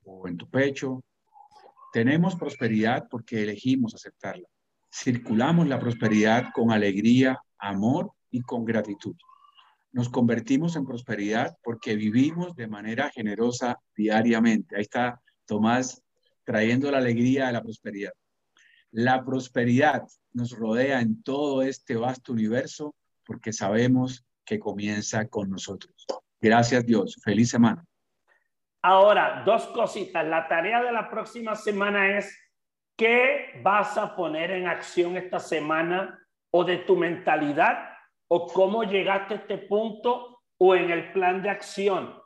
o 0.03 0.27
en 0.27 0.37
tu 0.37 0.49
pecho, 0.49 1.03
tenemos 1.93 2.35
prosperidad 2.35 3.07
porque 3.09 3.41
elegimos 3.43 3.95
aceptarla 3.95 4.47
circulamos 4.91 5.67
la 5.67 5.79
prosperidad 5.79 6.49
con 6.53 6.71
alegría, 6.71 7.39
amor 7.57 8.11
y 8.31 8.41
con 8.41 8.65
gratitud. 8.65 9.15
Nos 9.91 10.09
convertimos 10.09 10.75
en 10.75 10.85
prosperidad 10.85 11.57
porque 11.63 11.95
vivimos 11.95 12.55
de 12.55 12.67
manera 12.67 13.09
generosa 13.09 13.79
diariamente. 13.95 14.75
Ahí 14.75 14.83
está 14.83 15.21
Tomás 15.45 16.03
trayendo 16.43 16.91
la 16.91 16.99
alegría 16.99 17.47
de 17.47 17.53
la 17.53 17.63
prosperidad. 17.63 18.11
La 18.91 19.23
prosperidad 19.23 20.03
nos 20.33 20.51
rodea 20.51 21.01
en 21.01 21.21
todo 21.23 21.63
este 21.63 21.95
vasto 21.95 22.33
universo 22.33 22.95
porque 23.29 23.53
sabemos 23.53 24.25
que 24.43 24.57
comienza 24.57 25.27
con 25.27 25.51
nosotros. 25.51 25.93
Gracias 26.41 26.83
Dios. 26.83 27.21
Feliz 27.23 27.51
semana. 27.51 27.85
Ahora, 28.81 29.43
dos 29.45 29.67
cositas. 29.67 30.25
La 30.25 30.47
tarea 30.47 30.81
de 30.81 30.91
la 30.91 31.11
próxima 31.11 31.53
semana 31.55 32.17
es 32.17 32.35
¿Qué 32.97 33.61
vas 33.61 33.99
a 33.99 34.15
poner 34.15 34.49
en 34.49 34.67
acción 34.67 35.15
esta 35.15 35.39
semana 35.39 36.19
o 36.49 36.63
de 36.63 36.79
tu 36.79 36.95
mentalidad 36.97 37.91
o 38.27 38.47
cómo 38.47 38.83
llegaste 38.83 39.35
a 39.35 39.37
este 39.37 39.59
punto 39.59 40.41
o 40.57 40.75
en 40.75 40.89
el 40.89 41.13
plan 41.13 41.43
de 41.43 41.51
acción? 41.51 42.19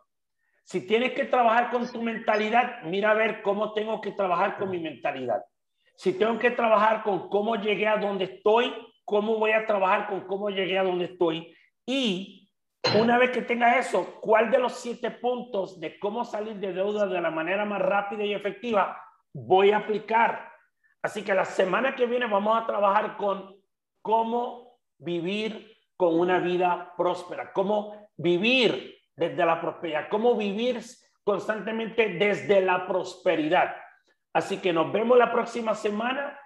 Si 0.64 0.88
tienes 0.88 1.12
que 1.12 1.26
trabajar 1.26 1.70
con 1.70 1.92
tu 1.92 2.02
mentalidad, 2.02 2.82
mira 2.86 3.12
a 3.12 3.14
ver 3.14 3.42
cómo 3.42 3.74
tengo 3.74 4.00
que 4.00 4.14
trabajar 4.14 4.58
con 4.58 4.70
mi 4.72 4.80
mentalidad. 4.80 5.44
Si 5.98 6.18
tengo 6.18 6.40
que 6.40 6.52
trabajar 6.52 7.04
con 7.04 7.28
cómo 7.28 7.58
llegué 7.58 7.90
a 7.90 7.98
donde 7.98 8.24
estoy, 8.24 8.74
cómo 9.06 9.38
voy 9.38 9.52
a 9.52 9.66
trabajar 9.66 10.08
con 10.08 10.22
cómo 10.22 10.50
llegué 10.50 10.78
a 10.78 10.84
donde 10.84 11.06
estoy. 11.06 11.56
Y 11.86 12.50
una 13.00 13.18
vez 13.18 13.32
que 13.32 13.42
tenga 13.42 13.78
eso, 13.78 14.20
¿cuál 14.22 14.52
de 14.52 14.60
los 14.60 14.74
siete 14.74 15.12
puntos 15.12 15.80
de 15.80 15.98
cómo 16.00 16.26
salir 16.26 16.56
de 16.56 16.74
deuda 16.74 17.08
de 17.08 17.22
la 17.22 17.32
manera 17.32 17.66
más 17.66 17.82
rápida 17.82 18.24
y 18.24 18.34
efectiva 18.34 19.02
voy 19.34 19.72
a 19.72 19.78
aplicar? 19.78 20.52
Así 21.02 21.24
que 21.24 21.34
la 21.34 21.46
semana 21.46 21.96
que 21.96 22.06
viene 22.06 22.28
vamos 22.28 22.62
a 22.62 22.66
trabajar 22.66 23.18
con 23.18 23.56
cómo 24.02 24.80
vivir 24.98 25.76
con 25.98 26.20
una 26.20 26.40
vida 26.40 26.94
próspera, 26.98 27.52
cómo 27.54 28.10
vivir 28.18 28.98
desde 29.16 29.46
la 29.46 29.60
prosperidad, 29.62 30.10
cómo 30.10 30.36
vivir 30.36 30.82
constantemente 31.24 32.10
desde 32.10 32.62
la 32.62 32.88
prosperidad. 32.88 33.76
Así 34.34 34.58
que 34.58 34.74
nos 34.74 34.92
vemos 34.92 35.18
la 35.18 35.32
próxima 35.32 35.76
semana. 35.76 36.40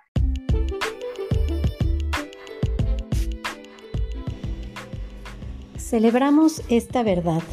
Celebramos 5.90 6.62
esta 6.70 7.04
verdad. 7.04 7.44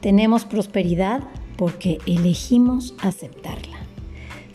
Tenemos 0.00 0.44
prosperidad 0.44 1.22
porque 1.56 1.98
elegimos 2.06 2.94
aceptarla 3.02 3.82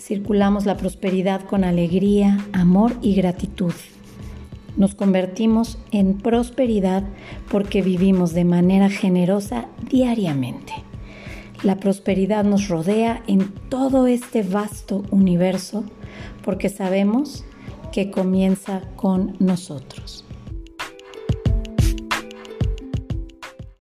circulamos 0.08 0.66
la 0.66 0.78
prosperidad 0.78 1.42
con 1.42 1.66
alegría, 1.66 2.38
amor 2.54 2.94
y 3.02 3.14
gratitud. 3.14 3.74
Nos 4.78 4.96
convertimos 4.96 5.78
en 5.92 6.18
prosperidad 6.18 7.04
porque 7.52 7.82
vivimos 7.82 8.34
de 8.34 8.46
manera 8.46 8.90
generosa 8.90 9.66
diariamente. 9.90 10.72
La 11.62 11.76
prosperidad 11.76 12.46
nos 12.46 12.70
rodea 12.70 13.22
en 13.28 13.50
todo 13.68 14.08
este 14.08 14.44
vasto 14.44 15.04
universo 15.12 15.84
porque 16.46 16.70
sabemos 16.70 17.44
que 17.92 18.10
comienza 18.10 18.84
con 18.96 19.36
nosotros. 19.40 20.27